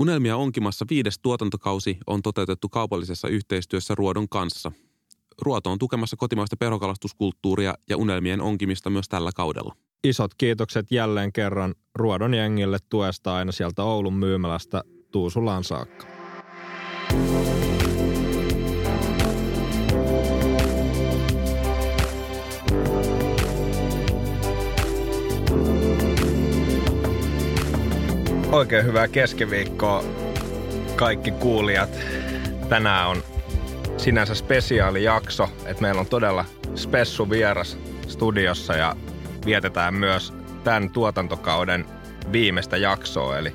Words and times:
Unelmia 0.00 0.36
onkimassa 0.36 0.86
viides 0.90 1.18
tuotantokausi 1.18 1.98
on 2.06 2.22
toteutettu 2.22 2.68
kaupallisessa 2.68 3.28
yhteistyössä 3.28 3.94
Ruodon 3.94 4.28
kanssa. 4.28 4.72
Ruoto 5.42 5.70
on 5.70 5.78
tukemassa 5.78 6.16
kotimaista 6.16 6.56
perhokalastuskulttuuria 6.56 7.74
ja 7.88 7.96
unelmien 7.96 8.40
onkimista 8.40 8.90
myös 8.90 9.08
tällä 9.08 9.30
kaudella. 9.34 9.76
Isot 10.04 10.34
kiitokset 10.34 10.86
jälleen 10.90 11.32
kerran 11.32 11.74
Ruodon 11.94 12.34
jengille 12.34 12.78
tuesta 12.88 13.34
aina 13.34 13.52
sieltä 13.52 13.82
Oulun 13.82 14.14
myymälästä 14.14 14.82
Tuusulaan 15.12 15.64
saakka. 15.64 16.06
Oikein 28.58 28.84
hyvää 28.84 29.08
keskiviikkoa 29.08 30.04
kaikki 30.96 31.30
kuulijat. 31.30 31.90
Tänään 32.68 33.08
on 33.08 33.22
sinänsä 33.96 34.34
spesiaalijakso, 34.34 35.48
että 35.66 35.82
meillä 35.82 36.00
on 36.00 36.06
todella 36.06 36.44
spessu 36.74 37.30
vieras 37.30 37.78
studiossa 38.08 38.76
ja 38.76 38.96
vietetään 39.46 39.94
myös 39.94 40.32
tämän 40.64 40.90
tuotantokauden 40.90 41.84
viimeistä 42.32 42.76
jaksoa, 42.76 43.38
eli 43.38 43.52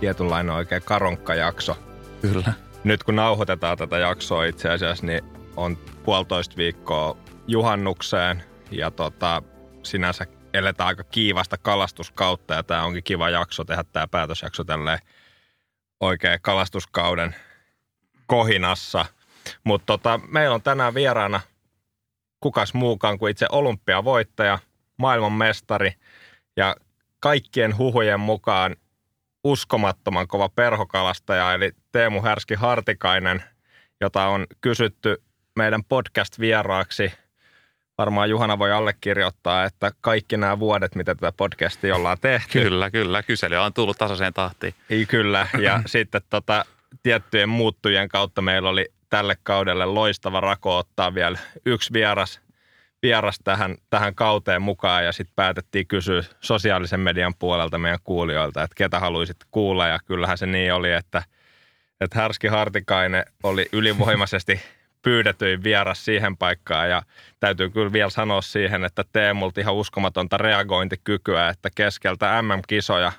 tietynlainen 0.00 0.54
oikein 0.54 0.82
karonkkajakso. 0.82 1.76
Kyllä. 2.22 2.52
Nyt 2.84 3.04
kun 3.04 3.16
nauhoitetaan 3.16 3.78
tätä 3.78 3.98
jaksoa 3.98 4.44
itse 4.44 4.70
asiassa, 4.70 5.06
niin 5.06 5.24
on 5.56 5.78
puolitoista 6.04 6.56
viikkoa 6.56 7.16
juhannukseen 7.46 8.42
ja 8.70 8.90
tota, 8.90 9.42
sinänsä 9.82 10.26
eletään 10.56 10.88
aika 10.88 11.04
kiivasta 11.04 11.56
kalastuskautta 11.56 12.54
ja 12.54 12.62
tämä 12.62 12.84
onkin 12.84 13.04
kiva 13.04 13.30
jakso 13.30 13.64
tehdä 13.64 13.84
tämä 13.84 14.06
päätösjakso 14.06 14.64
tälleen 14.64 14.98
oikein 16.00 16.40
kalastuskauden 16.42 17.36
kohinassa. 18.26 19.06
Mutta 19.64 19.86
tota, 19.86 20.20
meillä 20.28 20.54
on 20.54 20.62
tänään 20.62 20.94
vieraana 20.94 21.40
kukas 22.40 22.74
muukaan 22.74 23.18
kuin 23.18 23.30
itse 23.30 23.46
olympiavoittaja, 23.52 24.58
maailmanmestari 24.96 25.92
ja 26.56 26.76
kaikkien 27.20 27.78
huhujen 27.78 28.20
mukaan 28.20 28.76
uskomattoman 29.44 30.28
kova 30.28 30.48
perhokalastaja, 30.48 31.54
eli 31.54 31.72
Teemu 31.92 32.22
Härski 32.22 32.54
Hartikainen, 32.54 33.44
jota 34.00 34.26
on 34.26 34.46
kysytty 34.60 35.22
meidän 35.56 35.84
podcast-vieraaksi– 35.84 37.12
varmaan 37.98 38.30
Juhana 38.30 38.58
voi 38.58 38.72
allekirjoittaa, 38.72 39.64
että 39.64 39.90
kaikki 40.00 40.36
nämä 40.36 40.58
vuodet, 40.58 40.94
mitä 40.94 41.14
tätä 41.14 41.32
podcastia 41.36 41.96
ollaan 41.96 42.18
tehty. 42.20 42.62
Kyllä, 42.62 42.90
kyllä. 42.90 43.22
Kysely 43.22 43.56
on 43.56 43.72
tullut 43.72 43.98
tasaiseen 43.98 44.34
tahtiin. 44.34 44.74
Ei, 44.90 45.06
kyllä. 45.06 45.48
Ja 45.58 45.82
sitten 45.86 46.20
tota, 46.30 46.64
tiettyjen 47.02 47.48
muuttujen 47.48 48.08
kautta 48.08 48.42
meillä 48.42 48.68
oli 48.68 48.86
tälle 49.10 49.36
kaudelle 49.42 49.86
loistava 49.86 50.40
rako 50.40 50.78
ottaa 50.78 51.14
vielä 51.14 51.38
yksi 51.66 51.92
vieras, 51.92 52.40
vieras 53.02 53.38
tähän, 53.44 53.76
tähän 53.90 54.14
kauteen 54.14 54.62
mukaan 54.62 55.04
ja 55.04 55.12
sitten 55.12 55.36
päätettiin 55.36 55.86
kysyä 55.86 56.22
sosiaalisen 56.40 57.00
median 57.00 57.34
puolelta 57.38 57.78
meidän 57.78 57.98
kuulijoilta, 58.04 58.62
että 58.62 58.74
ketä 58.74 59.00
haluaisit 59.00 59.36
kuulla 59.50 59.86
ja 59.86 59.98
kyllähän 60.04 60.38
se 60.38 60.46
niin 60.46 60.74
oli, 60.74 60.92
että, 60.92 61.22
että 62.00 62.18
Härski 62.18 62.46
Hartikainen 62.48 63.24
oli 63.42 63.66
ylivoimaisesti 63.72 64.60
pyydetyin 65.06 65.64
vieras 65.64 66.04
siihen 66.04 66.36
paikkaan. 66.36 66.90
Ja 66.90 67.02
täytyy 67.40 67.70
kyllä 67.70 67.92
vielä 67.92 68.10
sanoa 68.10 68.42
siihen, 68.42 68.84
että 68.84 69.04
Teemulta 69.12 69.60
ihan 69.60 69.74
uskomatonta 69.74 70.36
reagointikykyä, 70.36 71.48
että 71.48 71.68
keskeltä 71.74 72.42
MM-kisoja 72.42 73.12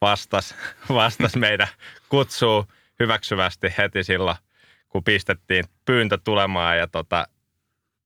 vastas, 0.00 0.54
vastas 0.88 1.36
meidän 1.36 1.68
kutsuu 2.08 2.66
hyväksyvästi 3.00 3.74
heti 3.78 4.04
silloin, 4.04 4.36
kun 4.88 5.04
pistettiin 5.04 5.64
pyyntö 5.84 6.18
tulemaan. 6.24 6.78
Ja, 6.78 6.86
tota, 6.86 7.28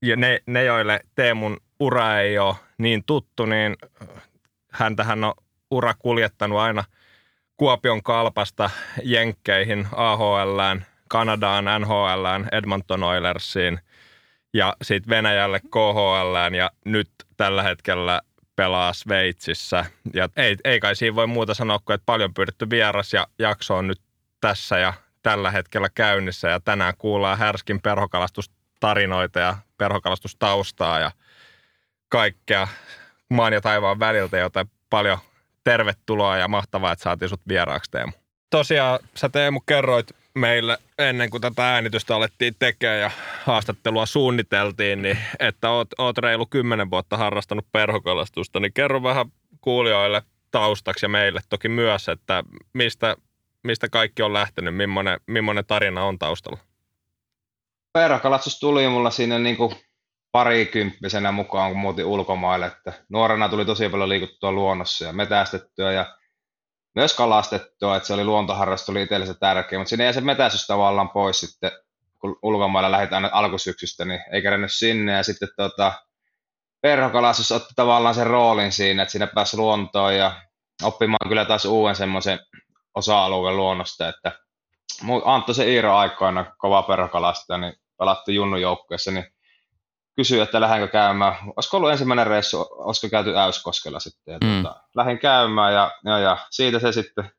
ja 0.03 0.17
ne, 0.17 0.41
ne, 0.47 0.65
joille 0.65 1.01
Teemun 1.15 1.57
ura 1.81 2.21
ei 2.21 2.39
ole 2.39 2.57
niin 2.79 3.05
tuttu, 3.05 3.47
niin 3.47 3.77
hän 4.73 4.97
tähän 4.97 5.25
on 5.25 5.35
ura 5.71 5.95
kuljettanut 5.99 6.59
aina 6.59 6.85
Kuopion 7.57 8.03
kalpasta 8.03 8.71
Jenkkeihin, 9.03 9.89
AHLään, 9.93 10.87
Kanadaan, 11.09 11.65
NHLään, 11.81 12.49
Edmonton 12.53 13.03
Oilersiin 13.03 13.81
ja 14.55 14.77
sitten 14.83 15.11
Venäjälle 15.11 15.61
KHLään 15.61 16.55
ja 16.55 16.71
nyt 16.85 17.11
tällä 17.37 17.63
hetkellä 17.63 18.21
pelaa 18.57 18.93
Sveitsissä. 18.93 19.85
Ja 20.15 20.29
ei, 20.37 20.57
ei 20.65 20.81
kai 20.81 20.97
siinä 20.97 21.15
voi 21.15 21.27
muuta 21.27 21.55
sanoa 21.55 21.79
kuin, 21.85 21.95
että 21.95 22.07
paljon 22.07 22.35
pyydetty 22.35 22.71
vieras 22.71 23.13
ja 23.13 23.27
jakso 23.39 23.77
on 23.77 23.87
nyt 23.87 24.01
tässä 24.41 24.79
ja 24.79 24.93
tällä 25.23 25.51
hetkellä 25.51 25.89
käynnissä 25.95 26.49
ja 26.49 26.61
tänään 26.61 26.95
kuullaan 26.99 27.39
Härskin 27.39 27.81
perhokalastustarinoita 27.83 29.41
ja 29.41 29.57
perhokalastustaustaa 29.79 31.01
ja 31.01 31.11
kaikkea 32.09 32.69
maan 33.31 33.53
ja 33.53 33.61
taivaan 33.61 33.99
väliltä, 33.99 34.39
joten 34.39 34.67
paljon 34.91 35.19
tervetuloa 35.65 36.37
ja 36.37 36.49
mahtavaa, 36.49 36.93
että 36.93 37.03
saatiin 37.03 37.29
sut 37.29 37.41
vieraaksi 37.49 37.91
Teemu. 37.91 38.13
Tosiaan 38.51 38.99
sä 39.15 39.29
Teemu 39.29 39.61
kerroit 39.61 40.07
meille 40.37 40.79
ennen 40.99 41.31
kuin 41.31 41.41
tätä 41.41 41.75
äänitystä 41.75 42.17
alettiin 42.17 42.55
tekemään 42.59 43.01
ja 43.01 43.11
haastattelua 43.45 44.07
suunniteltiin, 44.07 45.03
niin 45.03 45.19
että 45.39 45.71
oot, 45.71 45.89
oot 45.99 46.19
reilu 46.19 46.47
kymmenen 46.47 46.91
vuotta 46.91 47.17
harrastanut 47.17 47.67
perhokalastusta, 47.73 48.61
niin 48.61 48.73
kerro 48.73 49.03
vähän 49.03 49.27
kuulijoille 49.61 50.23
taustaksi 50.51 51.05
ja 51.05 51.09
meille 51.09 51.41
toki 51.49 51.69
myös, 51.69 52.09
että 52.09 52.45
mistä, 52.73 53.17
mistä 53.63 53.89
kaikki 53.89 54.23
on 54.23 54.33
lähtenyt, 54.33 54.77
millainen, 54.77 55.21
millainen 55.27 55.65
tarina 55.67 56.05
on 56.05 56.19
taustalla? 56.19 56.59
Perhokalastus 57.93 58.61
tuli 58.61 58.89
mulla 58.89 59.11
siinä 59.11 59.39
niin 59.39 59.57
kuin 59.57 59.77
parikymppisenä 60.33 61.33
mukaan, 61.33 61.71
kun 61.71 61.81
muutin 61.81 62.05
ulkomaille. 62.05 62.67
Että 62.67 62.93
nuorena 63.09 63.49
tuli 63.49 63.65
tosi 63.65 63.89
paljon 63.89 64.09
liikuttua 64.09 64.53
luonnossa 64.53 65.05
ja 65.05 65.13
metästettyä 65.13 65.93
ja 65.93 66.17
myös 66.97 67.15
kalastettua, 67.15 67.97
että 67.97 68.07
se 68.07 68.15
oli 68.15 68.25
luontoharrastus, 68.25 68.89
oli 68.89 69.03
itselle 69.03 69.27
se 69.27 69.35
tärkeä, 69.35 69.79
mutta 69.79 69.89
sinne 69.91 70.05
jäi 70.05 70.15
se 70.15 70.21
metäisys 70.21 70.67
tavallaan 70.67 71.09
pois 71.09 71.41
sitten, 71.41 71.71
kun 72.21 72.39
ulkomailla 72.43 72.91
lähdetään 72.91 73.25
aina 73.25 73.37
alkusyksystä, 73.39 74.05
niin 74.05 74.21
ei 74.33 74.43
kerennyt 74.43 74.73
sinne, 74.73 75.13
ja 75.13 75.23
sitten 75.23 75.49
tota, 75.57 75.93
perhokalastus 76.81 77.53
otti 77.53 77.75
tavallaan 77.77 78.15
sen 78.15 78.27
roolin 78.27 78.73
siinä, 78.73 79.03
että 79.03 79.13
siinä 79.13 79.27
pääsi 79.27 79.57
luontoon 79.57 80.17
ja 80.17 80.41
oppimaan 80.83 81.29
kyllä 81.29 81.45
taas 81.45 81.65
uuden 81.65 81.97
semmoisen 81.97 82.39
osa-alueen 82.95 83.57
luonnosta, 83.57 84.09
että 84.09 84.33
Antto 85.25 85.55
se 85.55 85.71
Iiro 85.71 85.97
aikoina, 85.97 86.55
kova 86.59 86.83
perhokalastaja, 86.83 87.59
niin 87.59 87.75
pelattu 87.99 88.31
junnujoukkueessa, 88.31 89.11
niin 89.11 89.27
kysyi, 90.17 90.41
että 90.41 90.61
lähdenkö 90.61 90.89
käymään. 90.89 91.35
Olisiko 91.57 91.77
ollut 91.77 91.91
ensimmäinen 91.91 92.27
reissu, 92.27 92.67
olisiko 92.71 93.11
käyty 93.11 93.39
Äyskoskella 93.39 94.01
sitten. 94.01 94.33
Ja 94.33 94.39
mm. 94.45 94.63
tuota, 94.63 94.81
lähdin 94.97 95.19
käymään 95.19 95.75
ja, 95.75 95.91
ja, 96.05 96.19
ja, 96.19 96.37
siitä 96.51 96.79
se 96.79 96.93
sitten 96.93 97.31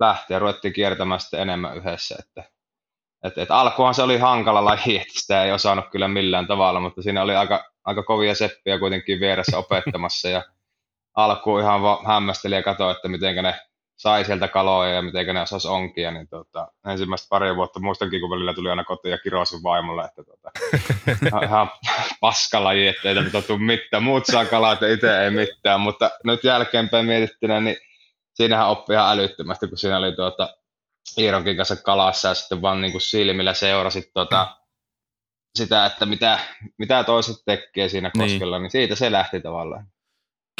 lähti 0.00 0.32
ja 0.32 0.38
ruvettiin 0.38 0.74
kiertämään 0.74 1.20
sitten 1.20 1.40
enemmän 1.40 1.76
yhdessä. 1.76 2.16
Että, 2.18 2.44
et, 3.24 3.38
et 3.38 3.50
alkuhan 3.50 3.94
se 3.94 4.02
oli 4.02 4.18
hankala 4.18 4.64
laji, 4.64 4.96
että 4.96 5.20
sitä 5.20 5.44
ei 5.44 5.52
osannut 5.52 5.90
kyllä 5.90 6.08
millään 6.08 6.46
tavalla, 6.46 6.80
mutta 6.80 7.02
siinä 7.02 7.22
oli 7.22 7.36
aika, 7.36 7.72
aika 7.84 8.02
kovia 8.02 8.34
seppiä 8.34 8.78
kuitenkin 8.78 9.20
vieressä 9.20 9.58
opettamassa 9.58 10.28
ja 10.28 10.42
alkuun 11.16 11.60
ihan 11.60 11.80
hämmästeli 12.06 12.54
ja 12.54 12.62
katsoi, 12.62 12.92
että 12.92 13.08
miten 13.08 13.44
ne 13.44 13.60
sai 14.00 14.24
sieltä 14.24 14.48
kaloja 14.48 14.94
ja 14.94 15.02
miten 15.02 15.34
ne 15.34 15.40
osasi 15.40 15.68
onkia, 15.68 16.10
niin 16.10 16.28
tota, 16.28 16.68
ensimmäistä 16.86 17.26
pari 17.30 17.56
vuotta 17.56 17.80
muistankin, 17.80 18.20
kun 18.20 18.30
välillä 18.30 18.54
tuli 18.54 18.70
aina 18.70 18.84
kotiin 18.84 19.10
ja 19.10 19.18
kirosin 19.18 19.62
vaimolle, 19.62 20.04
että 20.04 20.24
tota, 20.24 20.50
ihan 21.46 21.70
paskalaji, 22.20 22.86
että 22.86 23.08
ei 23.08 23.14
tätä 23.14 23.42
tule 23.42 23.58
mitään, 23.58 24.02
muut 24.02 24.26
saa 24.26 24.44
kalaa, 24.44 24.72
että 24.72 24.88
itse 24.88 25.24
ei 25.24 25.30
mitään, 25.30 25.80
mutta 25.80 26.10
nyt 26.24 26.44
jälkeenpäin 26.44 27.06
mietittynä, 27.06 27.60
niin 27.60 27.76
siinähän 28.34 28.68
oppi 28.68 28.92
ihan 28.92 29.10
älyttömästi, 29.10 29.68
kun 29.68 29.78
siinä 29.78 29.98
oli 29.98 30.12
tuota, 30.12 30.48
Iironkin 31.18 31.56
kanssa 31.56 31.76
kalassa 31.76 32.28
ja 32.28 32.34
sitten 32.34 32.62
vaan 32.62 32.80
niin 32.80 32.92
kuin 32.92 33.02
silmillä 33.02 33.54
seurasit 33.54 34.10
tuota, 34.14 34.56
sitä, 35.58 35.86
että 35.86 36.06
mitä, 36.06 36.38
mitä 36.78 37.04
toiset 37.04 37.36
tekee 37.46 37.88
siinä 37.88 38.10
niin. 38.14 38.30
koskella, 38.30 38.56
niin. 38.56 38.62
niin 38.62 38.70
siitä 38.70 38.94
se 38.94 39.12
lähti 39.12 39.40
tavallaan. 39.40 39.86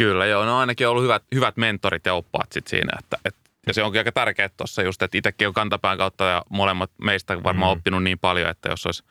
Kyllä, 0.01 0.27
joo. 0.27 0.45
No 0.45 0.59
ainakin 0.59 0.87
on 0.87 0.91
ollut 0.91 1.03
hyvät, 1.03 1.23
hyvät 1.35 1.57
mentorit 1.57 2.07
ja 2.07 2.15
oppaat 2.15 2.53
sit 2.53 2.67
siinä. 2.67 2.93
Että, 2.99 3.19
et, 3.25 3.37
ja 3.67 3.75
se 3.75 3.83
onkin 3.83 4.01
aika 4.01 4.13
tärkeää 4.13 4.49
tuossa 4.57 4.83
just, 4.83 5.03
että 5.03 5.19
itsekin 5.19 5.49
on 5.49 5.55
kantapään 5.55 5.99
kautta 5.99 6.25
ja 6.25 6.43
molemmat 6.49 6.91
meistä 7.03 7.43
varmaan 7.43 7.71
mm. 7.71 7.79
oppinut 7.79 8.03
niin 8.03 8.19
paljon, 8.19 8.51
että 8.51 8.69
jos 8.69 8.87
olisi 8.87 9.05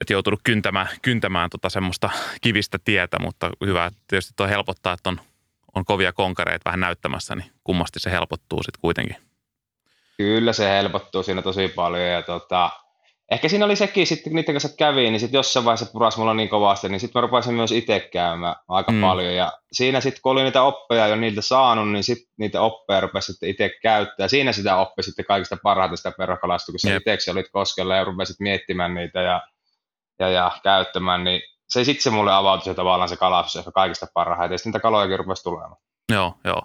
että 0.00 0.12
joutunut 0.12 0.40
kyntämään, 0.44 0.88
kyntämään 1.02 1.50
tota 1.50 1.68
semmoista 1.68 2.10
kivistä 2.40 2.78
tietä, 2.84 3.18
mutta 3.18 3.50
hyvä 3.66 3.90
tietysti 4.08 4.32
tuo 4.36 4.48
helpottaa, 4.48 4.92
että 4.92 5.10
on, 5.10 5.20
on 5.74 5.84
kovia 5.84 6.12
konkareita 6.12 6.64
vähän 6.64 6.80
näyttämässä, 6.80 7.34
niin 7.34 7.52
kummasti 7.64 8.00
se 8.00 8.10
helpottuu 8.10 8.62
sitten 8.62 8.80
kuitenkin. 8.80 9.16
Kyllä 10.16 10.52
se 10.52 10.68
helpottuu 10.68 11.22
siinä 11.22 11.42
tosi 11.42 11.68
paljon 11.68 12.08
ja 12.08 12.22
tota, 12.22 12.70
ehkä 13.30 13.48
siinä 13.48 13.64
oli 13.64 13.76
sekin 13.76 14.06
sitten, 14.06 14.32
niiden 14.32 14.54
kanssa 14.54 14.76
kävi, 14.78 15.10
niin 15.10 15.20
sitten 15.20 15.38
jossain 15.38 15.64
vaiheessa 15.64 15.92
puras 15.92 16.16
mulla 16.16 16.34
niin 16.34 16.48
kovasti, 16.48 16.88
niin 16.88 17.00
sitten 17.00 17.20
mä 17.20 17.26
rupesin 17.26 17.54
myös 17.54 17.72
itse 17.72 18.00
käymään 18.12 18.56
aika 18.68 18.92
mm. 18.92 19.00
paljon. 19.00 19.34
Ja 19.34 19.52
siinä 19.72 20.00
sitten, 20.00 20.22
kun 20.22 20.32
oli 20.32 20.42
niitä 20.42 20.62
oppeja 20.62 21.06
jo 21.06 21.16
niiltä 21.16 21.42
saanut, 21.42 21.92
niin 21.92 22.04
sitten 22.04 22.34
niitä 22.38 22.60
oppeja 22.60 23.00
rupesi 23.00 23.32
sitten 23.32 23.48
itse 23.48 23.70
käyttää. 23.82 24.28
Siinä 24.28 24.52
sitä 24.52 24.76
oppi 24.76 25.02
sitten 25.02 25.24
kaikista 25.24 25.56
parhaiten 25.62 25.96
sitä 25.96 26.12
perhokalastusta, 26.18 26.72
kun 26.72 26.80
sä 26.80 26.96
itseksi 26.96 27.30
olit 27.30 27.46
koskella 27.52 27.96
ja 27.96 28.04
rupesit 28.04 28.40
miettimään 28.40 28.94
niitä 28.94 29.20
ja, 29.20 29.40
ja, 30.18 30.28
ja 30.28 30.50
käyttämään, 30.62 31.24
niin 31.24 31.42
se 31.68 31.84
sitten 31.84 32.02
se 32.02 32.10
mulle 32.10 32.32
avautui 32.32 32.64
se 32.64 32.74
tavallaan 32.74 33.08
se 33.08 33.16
kalastus 33.16 33.56
ehkä 33.56 33.70
kaikista 33.72 34.06
parhaiten, 34.14 34.54
ja 34.54 34.58
sitten 34.58 34.70
niitä 34.70 34.80
kalojakin 34.80 35.18
rupesi 35.18 35.42
tulemaan. 35.42 35.76
Joo, 36.12 36.34
joo. 36.44 36.62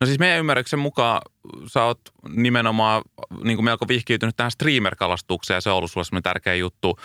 No 0.00 0.06
siis 0.06 0.18
meidän 0.18 0.38
ymmärryksen 0.38 0.78
mukaan 0.78 1.22
sä 1.66 1.84
oot 1.84 2.00
nimenomaan 2.28 3.02
niin 3.44 3.56
kuin 3.56 3.64
melko 3.64 3.88
vihkiytynyt 3.88 4.36
tähän 4.36 4.50
streamer-kalastukseen 4.50 5.56
ja 5.56 5.60
se 5.60 5.70
on 5.70 5.76
ollut 5.76 5.90
sulle 5.90 6.04
semmoinen 6.04 6.22
tärkeä 6.22 6.54
juttu. 6.54 6.98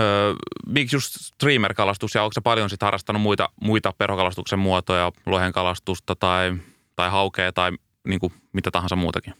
Öö, 0.00 0.34
miksi 0.66 0.96
just 0.96 1.14
streamer-kalastus 1.20 2.14
ja 2.14 2.22
onko 2.22 2.32
sä 2.32 2.40
paljon 2.40 2.70
sit 2.70 2.82
harrastanut 2.82 3.22
muita, 3.22 3.48
muita 3.60 3.92
perhokalastuksen 3.98 4.58
muotoja, 4.58 5.12
lohenkalastusta 5.26 6.16
tai, 6.16 6.54
tai 6.96 7.10
haukea 7.10 7.52
tai 7.52 7.72
niin 8.08 8.20
kuin 8.20 8.32
mitä 8.52 8.70
tahansa 8.70 8.96
muutakin? 8.96 9.34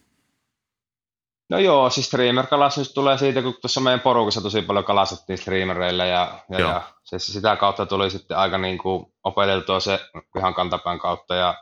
No 1.48 1.58
joo, 1.58 1.90
siis 1.90 2.06
streamer-kalastus 2.06 2.92
tulee 2.94 3.18
siitä, 3.18 3.42
kun 3.42 3.54
tuossa 3.60 3.80
meidän 3.80 4.00
porukassa 4.00 4.40
tosi 4.40 4.62
paljon 4.62 4.84
kalastettiin 4.84 5.38
streamereilla 5.38 6.04
ja, 6.04 6.38
ja, 6.50 6.60
ja 6.60 6.82
se, 7.04 7.18
sitä 7.18 7.56
kautta 7.56 7.86
tuli 7.86 8.10
sitten 8.10 8.36
aika 8.36 8.58
niin 8.58 8.78
kuin 8.78 9.12
opeteltua 9.24 9.80
se 9.80 10.00
ihan 10.38 10.54
kantapään 10.54 10.98
kautta 10.98 11.34
ja 11.34 11.54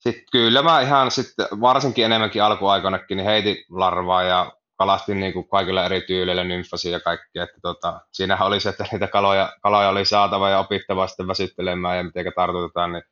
sitten 0.00 0.24
kyllä 0.32 0.62
mä 0.62 0.80
ihan 0.80 1.10
sitten, 1.10 1.46
varsinkin 1.60 2.04
enemmänkin 2.04 2.42
alkuaikoinakin, 2.42 3.16
niin 3.16 3.26
heitin 3.26 3.56
larvaa 3.70 4.22
ja 4.22 4.52
kalastin 4.78 5.20
niin 5.20 5.32
kuin 5.32 5.48
kaikilla 5.48 5.84
eri 5.84 6.00
tyyleillä 6.00 6.44
nymfasia 6.44 6.92
ja 6.92 7.00
kaikkea. 7.00 7.42
Että 7.42 7.58
tota, 7.62 8.00
siinähän 8.12 8.46
oli 8.46 8.60
se, 8.60 8.68
että 8.68 8.84
niitä 8.92 9.06
kaloja, 9.06 9.52
kaloja 9.62 9.88
oli 9.88 10.04
saatava 10.04 10.50
ja 10.50 10.58
opittava 10.58 11.06
sitten 11.06 11.28
väsyttelemään 11.28 11.96
ja 11.96 12.02
miten 12.02 12.32
tartutetaan, 12.36 12.92
niin, 12.92 13.02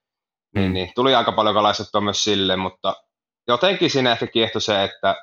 mm. 0.54 0.60
niin, 0.60 0.72
niin, 0.72 0.92
tuli 0.94 1.14
aika 1.14 1.32
paljon 1.32 1.54
kalastettua 1.54 2.00
myös 2.00 2.24
sille, 2.24 2.56
mutta 2.56 2.94
jotenkin 3.48 3.90
siinä 3.90 4.12
ehkä 4.12 4.26
kiehtoi 4.26 4.62
se, 4.62 4.84
että 4.84 5.16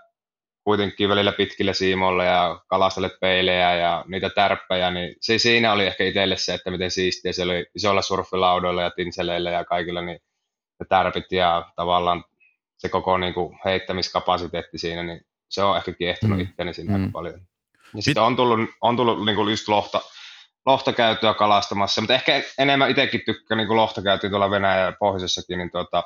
kuitenkin 0.63 1.09
välillä 1.09 1.31
pitkillä 1.31 1.73
siimoilla 1.73 2.23
ja 2.23 2.61
kalastelle 2.67 3.09
peilejä 3.21 3.75
ja 3.75 4.05
niitä 4.07 4.29
tärppejä, 4.29 4.91
niin 4.91 5.15
se 5.21 5.37
siinä 5.37 5.73
oli 5.73 5.85
ehkä 5.85 6.03
itselle 6.03 6.37
se, 6.37 6.53
että 6.53 6.71
miten 6.71 6.91
siistiä 6.91 7.33
se 7.33 7.43
oli 7.43 7.65
isoilla 7.75 8.01
surfilaudoilla 8.01 8.81
ja 8.81 8.91
tinseleillä 8.91 9.51
ja 9.51 9.65
kaikilla, 9.65 10.01
niin 10.01 10.19
ne 10.79 10.85
tärpit 10.89 11.31
ja 11.31 11.71
tavallaan 11.75 12.23
se 12.77 12.89
koko 12.89 13.17
niin 13.17 13.33
kuin 13.33 13.59
heittämiskapasiteetti 13.65 14.77
siinä, 14.77 15.03
niin 15.03 15.25
se 15.49 15.63
on 15.63 15.77
ehkä 15.77 15.93
kiehtonut 15.93 16.37
mm. 16.37 16.43
itseäni 16.43 16.73
siinä 16.73 16.97
mm. 16.97 17.11
paljon. 17.11 17.41
Ja 17.95 18.01
sitten 18.01 18.23
on 18.23 18.35
tullut, 18.35 18.69
on 18.81 18.97
tullut 18.97 19.25
niin 19.25 19.35
kuin 19.35 19.49
just 19.49 19.67
lohta, 19.67 20.01
lohta 20.65 20.93
käytyä 20.93 21.33
kalastamassa, 21.33 22.01
mutta 22.01 22.13
ehkä 22.13 22.41
enemmän 22.57 22.91
itsekin 22.91 23.21
tykkään 23.25 23.57
niin 23.57 23.67
kuin 23.67 23.77
lohta 23.77 24.01
käytyä 24.01 24.29
tuolla 24.29 24.51
Venäjän 24.51 24.95
pohjoisessakin, 24.99 25.57
niin 25.57 25.71
tuota, 25.71 26.03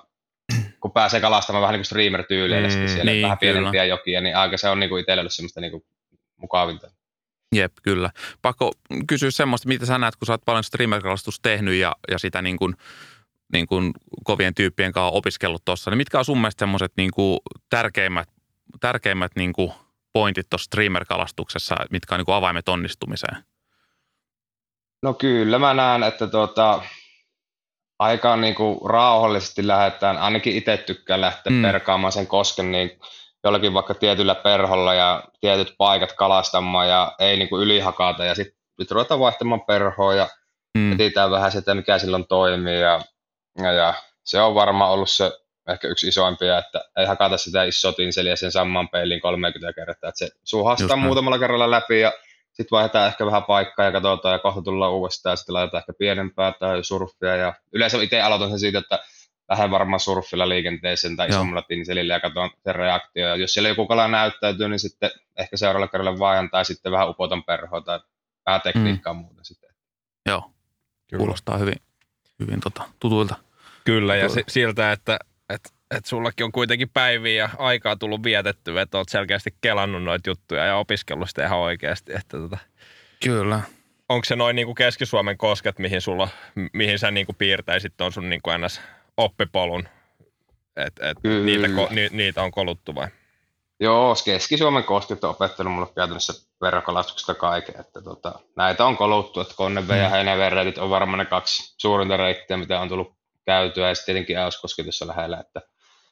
kun 0.81 0.91
pääsee 0.91 1.21
kalastamaan 1.21 1.61
vähän 1.61 1.73
niin 1.73 1.79
kuin 1.79 1.85
streamer-tyyleillä 1.85 2.67
mm, 2.67 2.87
siellä 2.87 3.11
niin, 3.11 3.23
vähän 3.23 3.37
pienempiä 3.37 3.85
jokia, 3.85 4.21
niin 4.21 4.35
aika 4.35 4.57
se 4.57 4.69
on 4.69 4.79
niin 4.79 4.89
kuin 4.89 4.99
itselle 4.99 5.19
ollut 5.19 5.33
semmoista 5.33 5.61
niin 5.61 5.71
kuin 5.71 5.83
mukavinta. 6.37 6.91
Jep, 7.55 7.73
kyllä. 7.83 8.09
Pakko 8.41 8.71
kysyä 9.07 9.31
semmoista, 9.31 9.67
mitä 9.67 9.85
sä 9.85 9.97
näet, 9.97 10.15
kun 10.15 10.25
sä 10.25 10.33
oot 10.33 10.45
paljon 10.45 10.63
streamer-kalastusta 10.63 11.41
tehnyt 11.41 11.75
ja, 11.75 11.95
ja 12.11 12.19
sitä 12.19 12.41
niin 12.41 12.57
kuin, 12.57 12.75
niin 13.53 13.67
kuin 13.67 13.91
kovien 14.23 14.53
tyyppien 14.55 14.91
kanssa 14.91 15.17
opiskellut 15.17 15.65
tuossa, 15.65 15.91
niin 15.91 15.97
mitkä 15.97 16.19
on 16.19 16.25
sun 16.25 16.37
mielestä 16.37 16.59
semmoiset 16.59 16.91
niin 16.97 17.11
kuin 17.11 17.39
tärkeimmät, 17.69 18.29
tärkeimmät 18.79 19.31
niin 19.35 19.53
kuin 19.53 19.71
pointit 20.13 20.49
tuossa 20.49 20.65
streamer-kalastuksessa, 20.65 21.75
mitkä 21.91 22.15
on 22.15 22.19
niin 22.19 22.25
kuin 22.25 22.35
avaimet 22.35 22.69
onnistumiseen? 22.69 23.37
No 25.03 25.13
kyllä 25.13 25.59
mä 25.59 25.73
näen, 25.73 26.03
että 26.03 26.27
tuota, 26.27 26.81
aika 27.99 28.37
niin 28.37 28.55
kuin 28.55 28.79
rauhallisesti 28.85 29.67
lähdetään, 29.67 30.17
ainakin 30.17 30.55
itse 30.55 30.77
tykkään 30.77 31.21
lähteä 31.21 31.53
mm. 31.53 31.61
perkaamaan 31.61 32.11
sen 32.11 32.27
kosken 32.27 32.71
niin 32.71 32.99
jollakin 33.43 33.73
vaikka 33.73 33.93
tietyllä 33.93 34.35
perholla 34.35 34.93
ja 34.93 35.23
tietyt 35.41 35.75
paikat 35.77 36.13
kalastamaan 36.13 36.89
ja 36.89 37.15
ei 37.19 37.37
niin 37.37 37.49
kuin 37.49 37.63
ylihakata 37.63 38.25
ja 38.25 38.35
sitten 38.35 38.57
nyt 38.79 38.91
ruvetaan 38.91 39.19
vaihtamaan 39.19 39.61
perhoa 39.61 40.15
ja 40.15 40.27
mm. 40.77 40.91
etsitään 40.91 41.31
vähän 41.31 41.51
sitä, 41.51 41.75
mikä 41.75 41.99
silloin 41.99 42.27
toimii 42.27 42.81
ja, 42.81 43.01
ja, 43.57 43.71
ja 43.71 43.93
se 44.23 44.41
on 44.41 44.55
varmaan 44.55 44.91
ollut 44.91 45.09
se 45.09 45.31
ehkä 45.67 45.87
yksi 45.87 46.07
isoimpia, 46.07 46.57
että 46.57 46.81
ei 46.97 47.05
hakata 47.05 47.37
sitä 47.37 47.63
isoa 47.63 47.93
tinseliä 47.93 48.35
sen 48.35 48.51
saman 48.51 48.89
peiliin 48.89 49.21
30 49.21 49.73
kertaa, 49.73 50.09
että 50.09 50.25
se 50.25 50.29
suhastaa 50.43 50.97
muutamalla 50.97 51.39
kerralla 51.39 51.71
läpi 51.71 51.99
ja 51.99 52.13
sitten 52.57 52.71
vaihdetaan 52.71 53.07
ehkä 53.07 53.25
vähän 53.25 53.43
paikkaa 53.43 53.85
ja 53.85 53.91
katsotaan 53.91 54.33
ja 54.33 54.39
kohta 54.39 54.61
tullaan 54.61 54.91
uudestaan 54.91 55.31
ja 55.31 55.35
sitten 55.35 55.53
laitetaan 55.53 55.81
ehkä 55.81 55.93
pienempää 55.93 56.53
tai 56.59 56.83
surffia. 56.83 57.35
Ja 57.35 57.53
yleensä 57.71 58.01
itse 58.01 58.21
aloitan 58.21 58.49
sen 58.49 58.59
siitä, 58.59 58.79
että 58.79 58.99
lähden 59.49 59.71
varmaan 59.71 59.99
surffilla 59.99 60.49
liikenteeseen 60.49 61.15
tai 61.15 61.29
isommalla 61.29 61.61
tinselillä 61.61 62.13
ja 62.13 62.19
katson 62.19 62.49
sen 62.63 62.75
reaktio. 62.75 63.27
Ja 63.27 63.35
jos 63.35 63.53
siellä 63.53 63.69
joku 63.69 63.87
kala 63.87 64.07
näyttäytyy, 64.07 64.69
niin 64.69 64.79
sitten 64.79 65.11
ehkä 65.37 65.57
seuraavalle 65.57 65.87
kerralle 65.87 66.19
vaihdan 66.19 66.49
tai 66.49 66.65
sitten 66.65 66.91
vähän 66.91 67.09
upotan 67.09 67.43
perhoa 67.43 67.81
tai 67.81 67.99
vähän 68.45 68.61
tekniikkaa 68.61 69.13
mm. 69.13 69.19
muuta 69.19 69.43
sitten. 69.43 69.69
Joo, 70.25 70.51
Kyllä. 71.09 71.19
kuulostaa 71.19 71.57
hyvin, 71.57 71.81
hyvin 72.39 72.59
tota, 72.59 72.83
tutuilta. 72.99 73.35
Kyllä, 73.87 74.15
ja 74.15 74.29
si- 74.29 74.43
siltä, 74.47 74.91
että, 74.91 75.19
että 75.49 75.69
että 75.91 76.09
sullakin 76.09 76.43
on 76.43 76.51
kuitenkin 76.51 76.89
päiviä 76.89 77.43
ja 77.43 77.49
aikaa 77.57 77.95
tullut 77.95 78.23
vietettyä, 78.23 78.81
että 78.81 78.97
olet 78.97 79.09
selkeästi 79.09 79.55
kelannut 79.61 80.03
noita 80.03 80.29
juttuja 80.29 80.65
ja 80.65 80.75
opiskellut 80.75 81.29
sitä 81.29 81.45
ihan 81.45 81.59
oikeasti. 81.59 82.13
Että 82.13 82.37
tota, 82.37 82.57
Kyllä. 83.23 83.61
Onko 84.09 84.25
se 84.25 84.35
noin 84.35 84.55
niin 84.55 84.75
Keski-Suomen 84.75 85.37
kosket, 85.37 85.79
mihin, 85.79 86.01
sulla, 86.01 86.27
mihin 86.73 86.99
sä 86.99 87.11
niin 87.11 87.25
kuin 87.25 87.35
piirtäisit 87.35 88.01
on 88.01 88.11
sun 88.11 88.29
niin 88.29 88.41
kuin 88.41 88.61
ns. 88.61 88.81
oppipolun? 89.17 89.87
että 90.75 91.09
et 91.09 91.17
niitä, 91.45 91.67
ni, 91.67 92.09
niitä 92.11 92.43
on 92.43 92.51
koluttu 92.51 92.95
vai? 92.95 93.07
Joo, 93.79 94.15
Keski-Suomen 94.25 94.83
kosket 94.83 95.23
on 95.23 95.29
opettanut 95.29 95.73
mulle 95.73 95.87
käytännössä 95.95 96.33
verokalastuksesta 96.61 97.33
kaiken. 97.33 97.79
Että 97.79 98.01
tota, 98.01 98.39
näitä 98.55 98.85
on 98.85 98.97
koluttu, 98.97 99.41
että 99.41 99.53
Konneve 99.57 99.93
mm. 99.93 99.99
ja 99.99 100.09
Heinäven 100.09 100.73
on 100.79 100.89
varmaan 100.89 101.19
ne 101.19 101.25
kaksi 101.25 101.73
suurinta 101.77 102.17
reittiä, 102.17 102.57
mitä 102.57 102.79
on 102.79 102.89
tullut 102.89 103.16
käytyä. 103.47 103.89
Ja 103.89 103.95
sitten 103.95 104.13
tietenkin 104.13 104.37
Äyskoski 104.37 104.83
tuossa 104.83 105.07
lähellä, 105.07 105.39
että 105.39 105.61